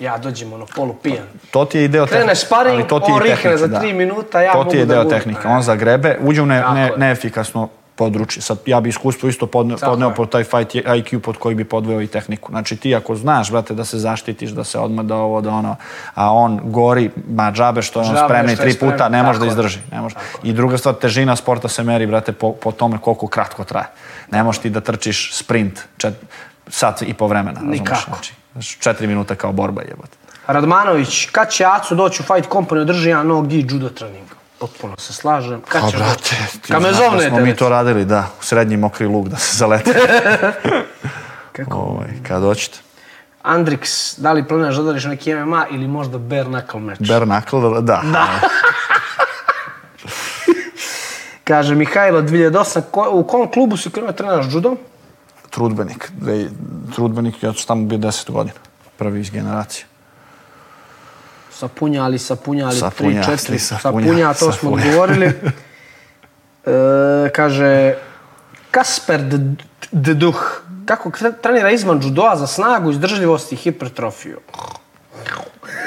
Ja 0.00 0.18
dođem 0.18 0.52
ono 0.52 0.66
polu 0.76 0.94
pijan. 0.94 1.26
To 1.50 1.64
ti 1.64 1.78
je 1.78 1.84
i 1.84 1.88
deo 1.88 2.06
Krene 2.06 2.34
sparing, 2.34 2.74
ali 2.74 2.88
to 2.88 3.00
ti 3.00 3.10
je 3.10 3.14
on 3.14 3.22
rihne 3.22 3.36
tehnika, 3.36 3.56
za 3.56 3.66
da. 3.66 3.80
tri 3.80 3.92
minuta, 3.92 4.42
ja 4.42 4.52
To 4.52 4.58
mogu 4.58 4.70
ti 4.70 4.76
je 4.76 4.86
da 4.86 4.94
deo 4.94 5.04
tehnike. 5.04 5.48
On 5.48 5.62
zagrebe, 5.62 6.18
uđe 6.20 6.42
u 6.42 6.46
ne, 6.46 6.64
ne, 6.74 6.92
neefikasno 6.96 7.68
područje. 7.98 8.42
Sad, 8.42 8.58
ja 8.66 8.80
bi 8.80 8.88
iskustvo 8.88 9.28
isto 9.28 9.46
podne, 9.46 9.76
podneo 9.76 10.14
pod 10.14 10.30
taj 10.30 10.44
fight 10.44 10.74
IQ 10.74 11.18
pod 11.20 11.36
koji 11.36 11.54
bi 11.54 11.64
podveo 11.64 12.00
i 12.02 12.06
tehniku. 12.06 12.52
Znači 12.52 12.76
ti 12.76 12.94
ako 12.94 13.16
znaš, 13.16 13.50
brate, 13.50 13.74
da 13.74 13.84
se 13.84 13.98
zaštitiš, 13.98 14.50
da 14.50 14.64
se 14.64 14.78
odmah 14.78 15.04
da 15.04 15.16
ovo, 15.16 15.40
da 15.40 15.50
ono, 15.50 15.76
a 16.14 16.32
on 16.32 16.60
gori, 16.64 17.10
ma 17.28 17.52
džabe 17.52 17.82
što 17.82 18.02
je 18.02 18.08
on 18.08 18.48
je 18.48 18.56
tri 18.56 18.74
puta, 18.74 18.94
spreman, 18.94 19.12
ne 19.12 19.22
može 19.22 19.38
da 19.38 19.46
izdrži. 19.46 19.80
Ne 19.92 20.00
može. 20.00 20.14
I 20.42 20.52
druga 20.52 20.78
stvar, 20.78 20.94
težina 20.94 21.36
sporta 21.36 21.68
se 21.68 21.82
meri, 21.82 22.06
brate, 22.06 22.32
po, 22.32 22.52
po 22.52 22.72
tome 22.72 22.98
koliko 22.98 23.26
kratko 23.26 23.64
traje. 23.64 23.90
Ne 24.30 24.42
možeš 24.42 24.62
ti 24.62 24.70
da 24.70 24.80
trčiš 24.80 25.34
sprint 25.34 25.80
čet, 25.96 26.14
sat 26.68 27.02
i 27.02 27.14
po 27.14 27.26
vremena. 27.26 27.60
Nikako. 27.60 28.00
Znači, 28.08 28.34
znači, 28.52 28.80
četiri 28.80 29.06
minuta 29.06 29.34
kao 29.34 29.52
borba 29.52 29.82
jebote. 29.82 30.16
Radmanović, 30.46 31.28
kad 31.32 31.50
će 31.50 31.64
Acu 31.64 31.94
doći 31.94 32.22
u 32.22 32.24
Fight 32.24 32.50
Company, 32.50 32.80
održi 32.80 33.08
jedan 33.08 33.26
no 33.26 33.42
gi 33.42 33.66
judo 33.70 33.88
trening? 33.88 34.37
Potpuno 34.58 34.94
se 34.98 35.12
slažem. 35.12 35.60
Kad 35.68 35.82
Pa, 35.82 35.90
će 35.90 35.96
brate, 35.96 36.36
ti 36.62 36.72
Kad 36.72 36.82
me 36.82 36.88
da 36.88 36.94
zovnete. 36.94 37.28
smo 37.28 37.40
mi 37.40 37.56
to 37.56 37.68
radili, 37.68 38.04
da, 38.04 38.26
u 38.40 38.44
srednji 38.44 38.76
mokri 38.76 39.06
luk 39.06 39.28
da 39.28 39.36
se 39.36 39.56
zalete. 39.56 39.94
Kako? 41.56 41.76
ovaj, 41.76 42.08
kad 42.28 42.42
hoćete. 42.42 42.78
Andrix, 43.44 44.14
da 44.20 44.32
li 44.32 44.48
planiraš 44.48 44.74
da 44.74 44.82
odariš 44.82 45.04
neki 45.04 45.34
MMA 45.34 45.66
ili 45.70 45.88
možda 45.88 46.18
bare 46.18 46.44
knuckle 46.44 46.80
meč? 46.80 46.98
Bare 47.08 47.24
knuckle, 47.26 47.80
da. 47.82 48.02
Kaže 51.44 51.74
Mihajlo 51.74 52.22
2008, 52.22 52.80
ko, 52.90 53.08
u 53.12 53.24
kom 53.24 53.50
klubu 53.50 53.76
si 53.76 53.90
krenuo 53.90 54.12
treniraš 54.12 54.46
judo? 54.52 54.76
Trudbenik. 55.50 56.12
Trudbenik, 56.94 57.42
ja 57.42 57.52
sam 57.52 57.66
tamo 57.66 57.84
bio 57.84 57.98
10 57.98 58.30
godina. 58.30 58.56
Prvi 58.96 59.20
iz 59.20 59.30
generacije. 59.30 59.84
Sapunjali, 61.58 62.18
sapunjali, 62.18 62.76
Sapunjali, 62.76 63.26
3, 63.26 63.30
4, 63.32 63.58
sapunjali, 63.58 64.06
sapunja, 64.06 64.28
to 64.28 64.38
smo 64.38 64.52
sapunjali. 64.52 64.88
odgovorili. 64.88 65.32
E, 66.60 66.70
kaže, 67.30 67.94
Kasper 68.70 69.20
D- 69.20 69.56
D- 69.90 70.14
Duh, 70.14 70.36
kako 70.84 71.08
tre- 71.10 71.32
trenira 71.42 71.70
izvan 71.70 72.00
judoa 72.02 72.36
za 72.36 72.46
snagu, 72.46 72.90
izdržljivost 72.90 73.52
i 73.52 73.56
hipertrofiju? 73.56 74.40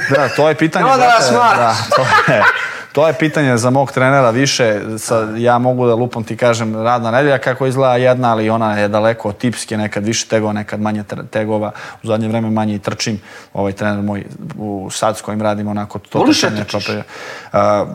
Da, 0.09 0.29
to 0.29 0.49
je 0.49 0.55
pitanje... 0.55 0.83
Evo 0.83 0.97
da 0.97 1.03
da, 1.31 1.75
to 1.95 2.01
je, 2.27 2.43
to 2.91 3.07
je 3.07 3.13
pitanje 3.13 3.57
za 3.57 3.69
mog 3.69 3.91
trenera 3.91 4.29
više. 4.29 4.81
Sa, 4.97 5.27
ja 5.37 5.57
mogu 5.57 5.87
da 5.87 5.95
lupom 5.95 6.23
ti 6.23 6.37
kažem 6.37 6.75
radna 6.75 7.11
nedelja 7.11 7.37
kako 7.37 7.67
izgleda 7.67 7.95
jedna, 7.95 8.31
ali 8.31 8.49
ona 8.49 8.77
je 8.77 8.87
daleko 8.87 9.31
tipske, 9.31 9.77
nekad 9.77 10.05
više 10.05 10.27
tegova, 10.27 10.53
nekad 10.53 10.81
manje 10.81 11.03
tegova. 11.31 11.71
U 12.03 12.07
zadnje 12.07 12.27
vreme 12.27 12.49
manje 12.49 12.75
i 12.75 12.79
trčim. 12.79 13.21
Ovaj 13.53 13.71
trener 13.71 14.03
moj 14.03 14.25
u 14.57 14.89
sad 14.91 15.17
s 15.17 15.21
kojim 15.21 15.41
radimo 15.41 15.71
onako 15.71 15.99
to 15.99 16.19
Voliš 16.19 16.41
da 16.41 16.63
trčanje 16.63 17.03
a, 17.51 17.85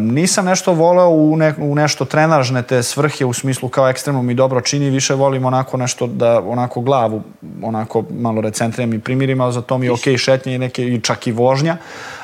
nisam 0.00 0.44
nešto 0.44 0.72
voleo 0.72 1.08
u, 1.08 1.36
ne, 1.36 1.54
u 1.58 1.74
nešto 1.74 2.04
trenažne 2.04 2.62
te 2.62 2.82
svrhe 2.82 3.24
u 3.24 3.32
smislu 3.32 3.68
kao 3.68 3.88
ekstremno 3.88 4.22
mi 4.22 4.34
dobro 4.34 4.60
čini, 4.60 4.90
više 4.90 5.14
volim 5.14 5.44
onako 5.44 5.76
nešto 5.76 6.06
da 6.06 6.40
onako 6.40 6.80
glavu 6.80 7.22
onako 7.62 8.04
malo 8.10 8.40
recentriram 8.40 8.92
i 8.92 9.00
primirim, 9.00 9.40
ali 9.40 9.52
za 9.52 9.62
to 9.62 9.78
mi 9.78 9.86
je 9.86 9.92
okej 9.92 10.18
šetnje 10.18 10.54
i 10.54 10.58
neke 10.58 10.86
i 10.86 11.00
čak 11.00 11.26
i 11.26 11.32
vožnja, 11.32 11.76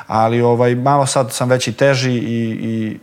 ali 0.07 0.41
ovaj 0.41 0.75
malo 0.75 1.05
sad 1.05 1.31
sam 1.31 1.49
već 1.49 1.67
i 1.67 1.73
teži 1.73 2.11
i, 2.11 2.49
i 2.61 2.99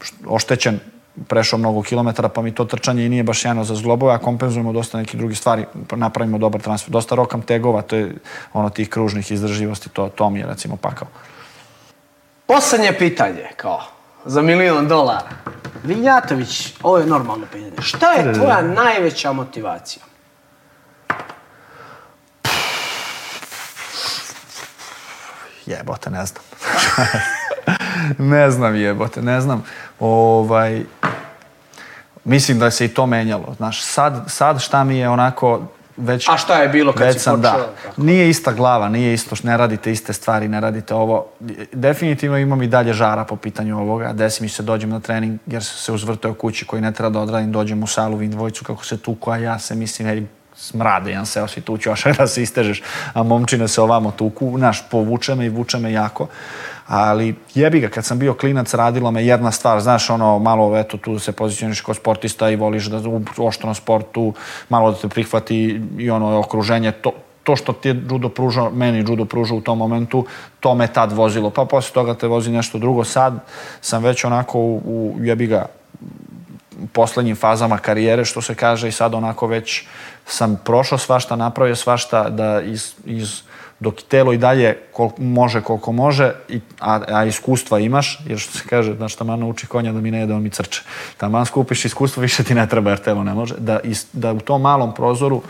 št- 0.00 0.26
oštećen 0.26 0.80
prešao 1.28 1.58
mnogo 1.58 1.82
kilometara, 1.82 2.28
pa 2.28 2.42
mi 2.42 2.54
to 2.54 2.64
trčanje 2.64 3.06
i 3.06 3.08
nije 3.08 3.22
baš 3.22 3.40
sjajno 3.40 3.64
za 3.64 3.74
zglobove, 3.74 4.14
a 4.14 4.18
kompenzujemo 4.18 4.72
dosta 4.72 4.98
nekih 4.98 5.18
drugih 5.18 5.38
stvari, 5.38 5.64
napravimo 5.90 6.38
dobar 6.38 6.60
transfer. 6.60 6.90
Dosta 6.90 7.14
rokam 7.14 7.42
tegova, 7.42 7.82
to 7.82 7.96
je 7.96 8.14
ono 8.52 8.70
tih 8.70 8.88
kružnih 8.88 9.30
izdrživosti, 9.30 9.88
to, 9.88 10.08
to 10.08 10.30
mi 10.30 10.38
je 10.38 10.46
recimo 10.46 10.76
pakao. 10.76 11.08
Poslednje 12.46 12.92
pitanje, 12.98 13.48
kao, 13.56 13.82
za 14.24 14.42
milion 14.42 14.88
dolara. 14.88 15.28
Vinjatović, 15.84 16.74
ovo 16.82 16.98
je 16.98 17.06
normalno 17.06 17.46
pitanje. 17.52 17.82
Šta 17.82 18.12
je 18.12 18.34
tvoja 18.34 18.62
najveća 18.62 19.32
motivacija? 19.32 20.02
Jebote, 25.68 26.10
ne 26.10 26.26
znam. 26.26 26.42
ne 28.32 28.50
znam, 28.50 28.76
jebote, 28.76 29.22
ne 29.22 29.40
znam. 29.40 29.64
Ovaj, 30.00 30.82
mislim 32.24 32.58
da 32.58 32.70
se 32.70 32.84
i 32.84 32.88
to 32.88 33.06
menjalo. 33.06 33.54
Znaš, 33.56 33.82
sad, 33.82 34.24
sad 34.26 34.60
šta 34.60 34.84
mi 34.84 34.98
je 34.98 35.08
onako 35.08 35.62
već... 35.96 36.28
A 36.28 36.36
šta 36.36 36.62
je 36.62 36.68
bilo 36.68 36.92
kad 36.92 37.12
si 37.12 37.18
sam, 37.18 37.36
počeo? 37.36 37.52
Da, 37.52 37.72
Tako. 37.82 38.02
nije 38.02 38.28
ista 38.30 38.52
glava, 38.52 38.88
nije 38.88 39.14
isto, 39.14 39.36
ne 39.42 39.56
radite 39.56 39.92
iste 39.92 40.12
stvari, 40.12 40.48
ne 40.48 40.60
radite 40.60 40.94
ovo. 40.94 41.26
Definitivno 41.72 42.38
imam 42.38 42.62
i 42.62 42.66
dalje 42.66 42.92
žara 42.92 43.24
po 43.24 43.36
pitanju 43.36 43.78
ovoga. 43.78 44.12
Desi 44.12 44.42
mi 44.42 44.48
se 44.48 44.62
dođem 44.62 44.90
na 44.90 45.00
trening 45.00 45.38
jer 45.46 45.64
se 45.64 45.92
uzvrtao 45.92 46.34
kući 46.34 46.64
koji 46.64 46.82
ne 46.82 46.92
treba 46.92 47.10
da 47.10 47.20
odradim, 47.20 47.52
dođem 47.52 47.82
u 47.82 47.86
salu, 47.86 48.16
vidim 48.16 48.36
dvojicu 48.36 48.64
kako 48.64 48.84
se 48.84 48.98
tuku, 48.98 49.30
a 49.30 49.36
ja 49.36 49.58
se 49.58 49.74
mislim, 49.74 50.08
hej, 50.08 50.26
smrade, 50.58 51.10
jedan 51.10 51.26
seo 51.26 51.46
si 51.48 51.62
a 51.62 51.96
še 51.96 52.12
da 52.18 52.26
se 52.26 52.42
istežeš, 52.42 52.82
a 53.14 53.22
momčine 53.22 53.68
se 53.68 53.80
ovamo 53.80 54.10
tuku, 54.10 54.58
naš, 54.58 54.82
povuče 54.90 55.34
me 55.34 55.46
i 55.46 55.48
vuče 55.54 55.78
me 55.78 55.92
jako. 55.92 56.26
Ali 56.88 57.34
jebi 57.54 57.80
ga, 57.80 57.88
kad 57.88 58.04
sam 58.04 58.18
bio 58.18 58.34
klinac, 58.34 58.74
radilo 58.74 59.10
me 59.10 59.24
jedna 59.24 59.52
stvar, 59.52 59.80
znaš, 59.80 60.10
ono, 60.10 60.38
malo, 60.38 60.76
eto, 60.76 60.96
tu 60.96 61.18
se 61.18 61.32
pozicioniš 61.32 61.80
kao 61.80 61.94
sportista 61.94 62.50
i 62.50 62.56
voliš 62.56 62.86
da 62.90 63.02
oštro 63.36 63.68
na 63.68 63.74
sportu, 63.74 64.32
malo 64.68 64.90
da 64.90 64.98
te 64.98 65.08
prihvati 65.08 65.80
i 65.98 66.10
ono, 66.10 66.38
okruženje, 66.38 66.92
to, 66.92 67.12
to 67.44 67.56
što 67.56 67.72
ti 67.72 67.88
je 67.88 68.02
judo 68.10 68.28
pružao, 68.28 68.70
meni 68.70 69.04
judo 69.04 69.24
pružao 69.24 69.58
u 69.58 69.60
tom 69.60 69.78
momentu, 69.78 70.26
to 70.60 70.74
me 70.74 70.88
tad 70.88 71.12
vozilo. 71.12 71.50
Pa 71.50 71.64
posle 71.64 71.94
toga 71.94 72.14
te 72.14 72.26
vozi 72.26 72.50
nešto 72.50 72.78
drugo. 72.78 73.04
Sad 73.04 73.44
sam 73.80 74.02
već 74.02 74.24
onako 74.24 74.58
u, 74.58 74.80
u 74.84 75.24
jebi 75.24 75.46
ga, 75.46 75.66
poslednjim 76.92 77.36
fazama 77.36 77.78
karijere, 77.78 78.24
što 78.24 78.42
se 78.42 78.54
kaže, 78.54 78.88
i 78.88 78.92
sad 78.92 79.14
onako 79.14 79.46
već 79.46 79.84
sam 80.28 80.60
prošao 80.64 80.98
svašta, 80.98 81.36
napravio 81.36 81.76
svašta, 81.76 82.28
da 82.28 82.60
iz, 82.60 82.94
iz, 83.04 83.42
dok 83.80 84.02
telo 84.08 84.32
i 84.32 84.38
dalje 84.38 84.76
kol, 84.92 85.10
može 85.18 85.60
koliko 85.60 85.92
može, 85.92 86.32
i, 86.48 86.60
a, 86.80 87.00
a 87.08 87.24
iskustva 87.24 87.78
imaš, 87.78 88.20
jer 88.26 88.38
što 88.38 88.58
se 88.58 88.64
kaže, 88.68 88.94
znaš, 88.94 89.14
taman 89.14 89.40
nauči 89.40 89.66
konja 89.66 89.92
da 89.92 90.00
mi 90.00 90.10
ne 90.10 90.20
jede, 90.20 90.34
on 90.34 90.42
mi 90.42 90.50
crče. 90.50 90.82
Taman 91.16 91.46
skupiš 91.46 91.84
iskustvo, 91.84 92.20
više 92.20 92.44
ti 92.44 92.54
ne 92.54 92.68
treba, 92.68 92.90
jer 92.90 92.98
telo 92.98 93.24
ne 93.24 93.34
može. 93.34 93.54
Da, 93.58 93.80
is, 93.80 94.06
da 94.12 94.32
u 94.32 94.40
tom 94.40 94.62
malom 94.62 94.94
prozoru, 94.94 95.42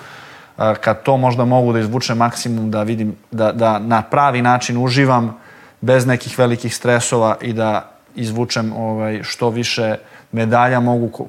a, 0.56 0.74
kad 0.74 1.02
to 1.02 1.16
možda 1.16 1.44
mogu 1.44 1.72
da 1.72 1.80
izvučem 1.80 2.18
maksimum, 2.18 2.70
da 2.70 2.82
vidim, 2.82 3.16
da, 3.30 3.52
da 3.52 3.78
na 3.78 4.02
pravi 4.02 4.42
način 4.42 4.76
uživam, 4.76 5.36
bez 5.80 6.06
nekih 6.06 6.38
velikih 6.38 6.74
stresova 6.76 7.36
i 7.40 7.52
da 7.52 7.90
izvučem 8.14 8.72
ovaj, 8.72 9.22
što 9.22 9.50
više 9.50 9.96
medalja 10.32 10.80
mogu, 10.80 11.28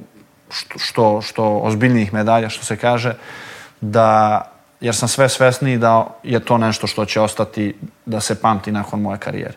što, 0.49 0.79
što, 0.79 1.21
što 1.21 1.59
ozbiljnijih 1.63 2.13
medalja, 2.13 2.49
što 2.49 2.65
se 2.65 2.77
kaže, 2.77 3.13
da, 3.81 4.41
jer 4.81 4.95
sam 4.95 5.07
sve 5.07 5.29
svesniji 5.29 5.77
da 5.77 6.07
je 6.23 6.39
to 6.39 6.57
nešto 6.57 6.87
što 6.87 7.05
će 7.05 7.21
ostati, 7.21 7.75
da 8.05 8.19
se 8.19 8.41
pamti 8.41 8.71
nakon 8.71 9.01
moje 9.01 9.17
karijere. 9.17 9.53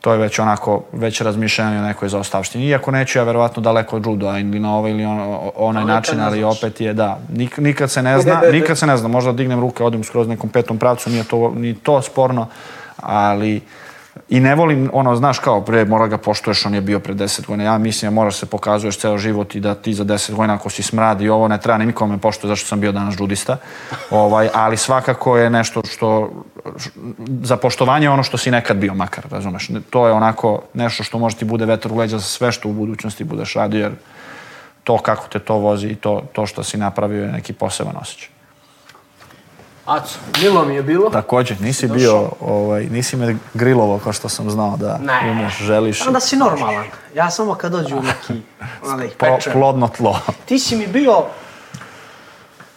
To 0.00 0.12
je 0.12 0.18
već 0.18 0.38
onako, 0.38 0.82
već 0.92 1.20
razmišljanje 1.20 1.78
o 1.78 1.82
nekoj 1.82 2.08
zaostavštini. 2.08 2.66
Iako 2.66 2.90
neću 2.90 3.18
ja 3.18 3.24
verovatno 3.24 3.62
daleko 3.62 3.96
od 3.96 4.06
judoa 4.06 4.38
ili 4.38 4.60
na 4.60 4.76
ovaj 4.76 4.90
ili 4.90 5.04
on, 5.04 5.18
onaj 5.56 5.82
Ali 5.82 5.92
način, 5.92 6.20
ali 6.20 6.44
opet 6.44 6.80
je 6.80 6.94
da. 6.94 7.18
Nik, 7.32 7.58
nikad 7.58 7.90
se 7.90 8.02
ne 8.02 8.18
zna, 8.22 8.40
nikad 8.52 8.78
se 8.78 8.86
ne 8.86 8.96
zna. 8.96 9.08
Možda 9.08 9.32
dignem 9.32 9.60
ruke, 9.60 9.84
odem 9.84 10.04
skroz 10.04 10.28
nekom 10.28 10.50
petom 10.50 10.78
pravcu, 10.78 11.10
nije 11.10 11.24
to, 11.24 11.52
ni 11.56 11.74
to 11.74 12.02
sporno, 12.02 12.46
ali 12.96 13.60
i 14.28 14.40
ne 14.40 14.54
volim, 14.54 14.90
ono, 14.92 15.16
znaš 15.16 15.38
kao, 15.38 15.60
pre 15.60 15.84
mora 15.84 16.06
ga 16.06 16.18
poštuješ, 16.18 16.66
on 16.66 16.74
je 16.74 16.80
bio 16.80 17.00
pre 17.00 17.14
10 17.14 17.46
godina. 17.46 17.64
Ja 17.64 17.78
mislim 17.78 18.10
da 18.10 18.14
moraš 18.14 18.36
se 18.36 18.46
pokazuješ 18.46 18.98
ceo 18.98 19.18
život 19.18 19.54
i 19.54 19.60
da 19.60 19.74
ti 19.74 19.94
za 19.94 20.04
10 20.04 20.34
godina 20.34 20.54
ako 20.54 20.70
si 20.70 20.82
smrad 20.82 21.20
i 21.20 21.28
ovo 21.28 21.48
ne 21.48 21.60
treba 21.60 21.78
ni 21.78 21.86
nikome 21.86 22.18
poštuje 22.18 22.48
zašto 22.48 22.68
sam 22.68 22.80
bio 22.80 22.92
danas 22.92 23.14
judista. 23.18 23.56
Ovaj, 24.10 24.48
ali 24.54 24.76
svakako 24.76 25.36
je 25.36 25.50
nešto 25.50 25.82
što, 25.90 26.30
za 27.42 27.56
poštovanje 27.56 28.06
je 28.06 28.10
ono 28.10 28.22
što 28.22 28.38
si 28.38 28.50
nekad 28.50 28.76
bio 28.76 28.94
makar, 28.94 29.24
razumeš. 29.30 29.70
To 29.90 30.06
je 30.06 30.12
onako 30.12 30.62
nešto 30.74 31.02
što 31.02 31.18
može 31.18 31.36
ti 31.36 31.44
bude 31.44 31.66
vetar 31.66 31.92
u 31.92 31.96
leđa 31.96 32.18
za 32.18 32.24
sve 32.24 32.52
što 32.52 32.68
u 32.68 32.72
budućnosti 32.72 33.24
budeš 33.24 33.54
radio, 33.54 33.80
jer 33.80 33.92
to 34.84 34.98
kako 34.98 35.28
te 35.28 35.38
to 35.38 35.54
vozi 35.54 35.86
i 35.86 35.94
to, 35.94 36.22
to 36.32 36.46
što 36.46 36.62
si 36.62 36.78
napravio 36.78 37.24
je 37.24 37.32
neki 37.32 37.52
poseban 37.52 37.96
osjećaj. 38.00 38.35
Aco, 39.86 40.18
milo 40.42 40.64
mi 40.64 40.74
je 40.74 40.82
bilo. 40.82 41.10
Takođe, 41.10 41.56
nisi 41.60 41.88
bio, 41.88 42.30
ovaj, 42.40 42.84
nisi 42.84 43.16
me 43.16 43.36
grilovo 43.54 43.98
kao 43.98 44.12
što 44.12 44.28
sam 44.28 44.50
znao 44.50 44.76
da 44.76 44.98
Ne. 44.98 45.30
umeš, 45.30 45.58
želiš. 45.58 46.06
Onda 46.06 46.20
si 46.20 46.36
normalan. 46.36 46.84
Ja 47.14 47.30
samo 47.30 47.54
kad 47.54 47.72
dođu 47.72 47.96
u 47.96 48.02
neki, 48.02 48.42
pečem. 49.18 49.52
plodno 49.52 49.88
tlo. 49.88 50.20
Ti 50.46 50.58
si 50.58 50.76
mi 50.76 50.86
bio 50.86 51.24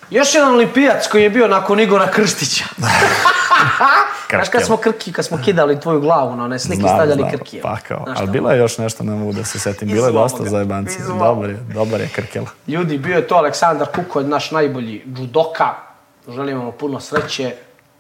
još 0.10 0.36
jedan 0.36 0.54
olimpijac 0.54 1.08
koji 1.08 1.24
je 1.24 1.30
bio 1.30 1.48
nakon 1.48 1.80
Igora 1.80 2.08
Krstića. 2.08 2.66
Znaš 4.30 4.50
kad 4.50 4.66
smo 4.66 4.78
krki, 4.78 5.14
kad 5.14 5.26
smo 5.26 5.38
kidali 5.46 5.80
tvoju 5.80 6.02
glavu 6.02 6.36
na 6.36 6.44
one 6.44 6.60
slike, 6.60 6.82
stavljali 6.82 7.24
krkije. 7.32 7.62
Pa 7.62 7.78
kao, 7.88 8.06
ali 8.18 8.28
bilo 8.28 8.52
je 8.52 8.58
još 8.58 8.78
nešto, 8.78 9.04
ne 9.04 9.12
mogu 9.16 9.34
da 9.34 9.44
se 9.44 9.60
setim. 9.60 9.88
Bilo 9.88 10.08
je 10.08 10.14
dosta 10.14 10.44
zajebanci. 10.44 10.98
Dobar 11.20 11.50
je, 11.50 11.58
dobar 11.74 12.02
je 12.02 12.10
krkela. 12.16 12.48
Ljudi, 12.68 12.98
bio 12.98 13.16
je 13.16 13.28
to 13.28 13.36
Aleksandar 13.36 13.88
Kukolj, 13.96 14.26
naš 14.26 14.52
najbolji 14.52 15.04
judoka. 15.06 15.89
Želimo 16.30 16.64
mu 16.64 16.72
puno 16.72 17.00
sreće. 17.00 17.54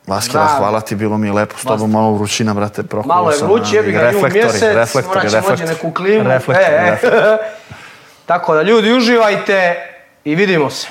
Vaskila, 0.07 0.43
Zdravlja. 0.43 0.57
hvala 0.57 0.81
ti, 0.81 0.95
bilo 0.95 1.17
mi 1.17 1.27
je 1.27 1.33
lepo 1.33 1.57
s 1.57 1.61
tobom, 1.63 1.91
malo 1.91 2.13
vrućina, 2.13 2.53
brate, 2.53 2.83
prokulo 2.83 3.15
Malo 3.15 3.31
je 3.31 3.37
vruće, 3.41 3.75
jebi 3.75 3.91
ga, 3.91 4.01
reflektori, 4.01 4.33
mjesec, 4.33 4.75
reflektori, 4.75 5.27
morat 5.41 5.57
ćemo 5.57 5.69
neku 5.69 5.91
klimu. 5.91 6.29
Reflektori, 6.29 6.65
E, 6.75 6.87
e. 6.87 6.91
reflektori. 6.91 7.37
Tako 8.25 8.55
da 8.55 8.61
ljudi, 8.61 8.93
uživajte 8.93 9.75
i 10.23 10.35
vidimo 10.35 10.69
se. 10.69 10.87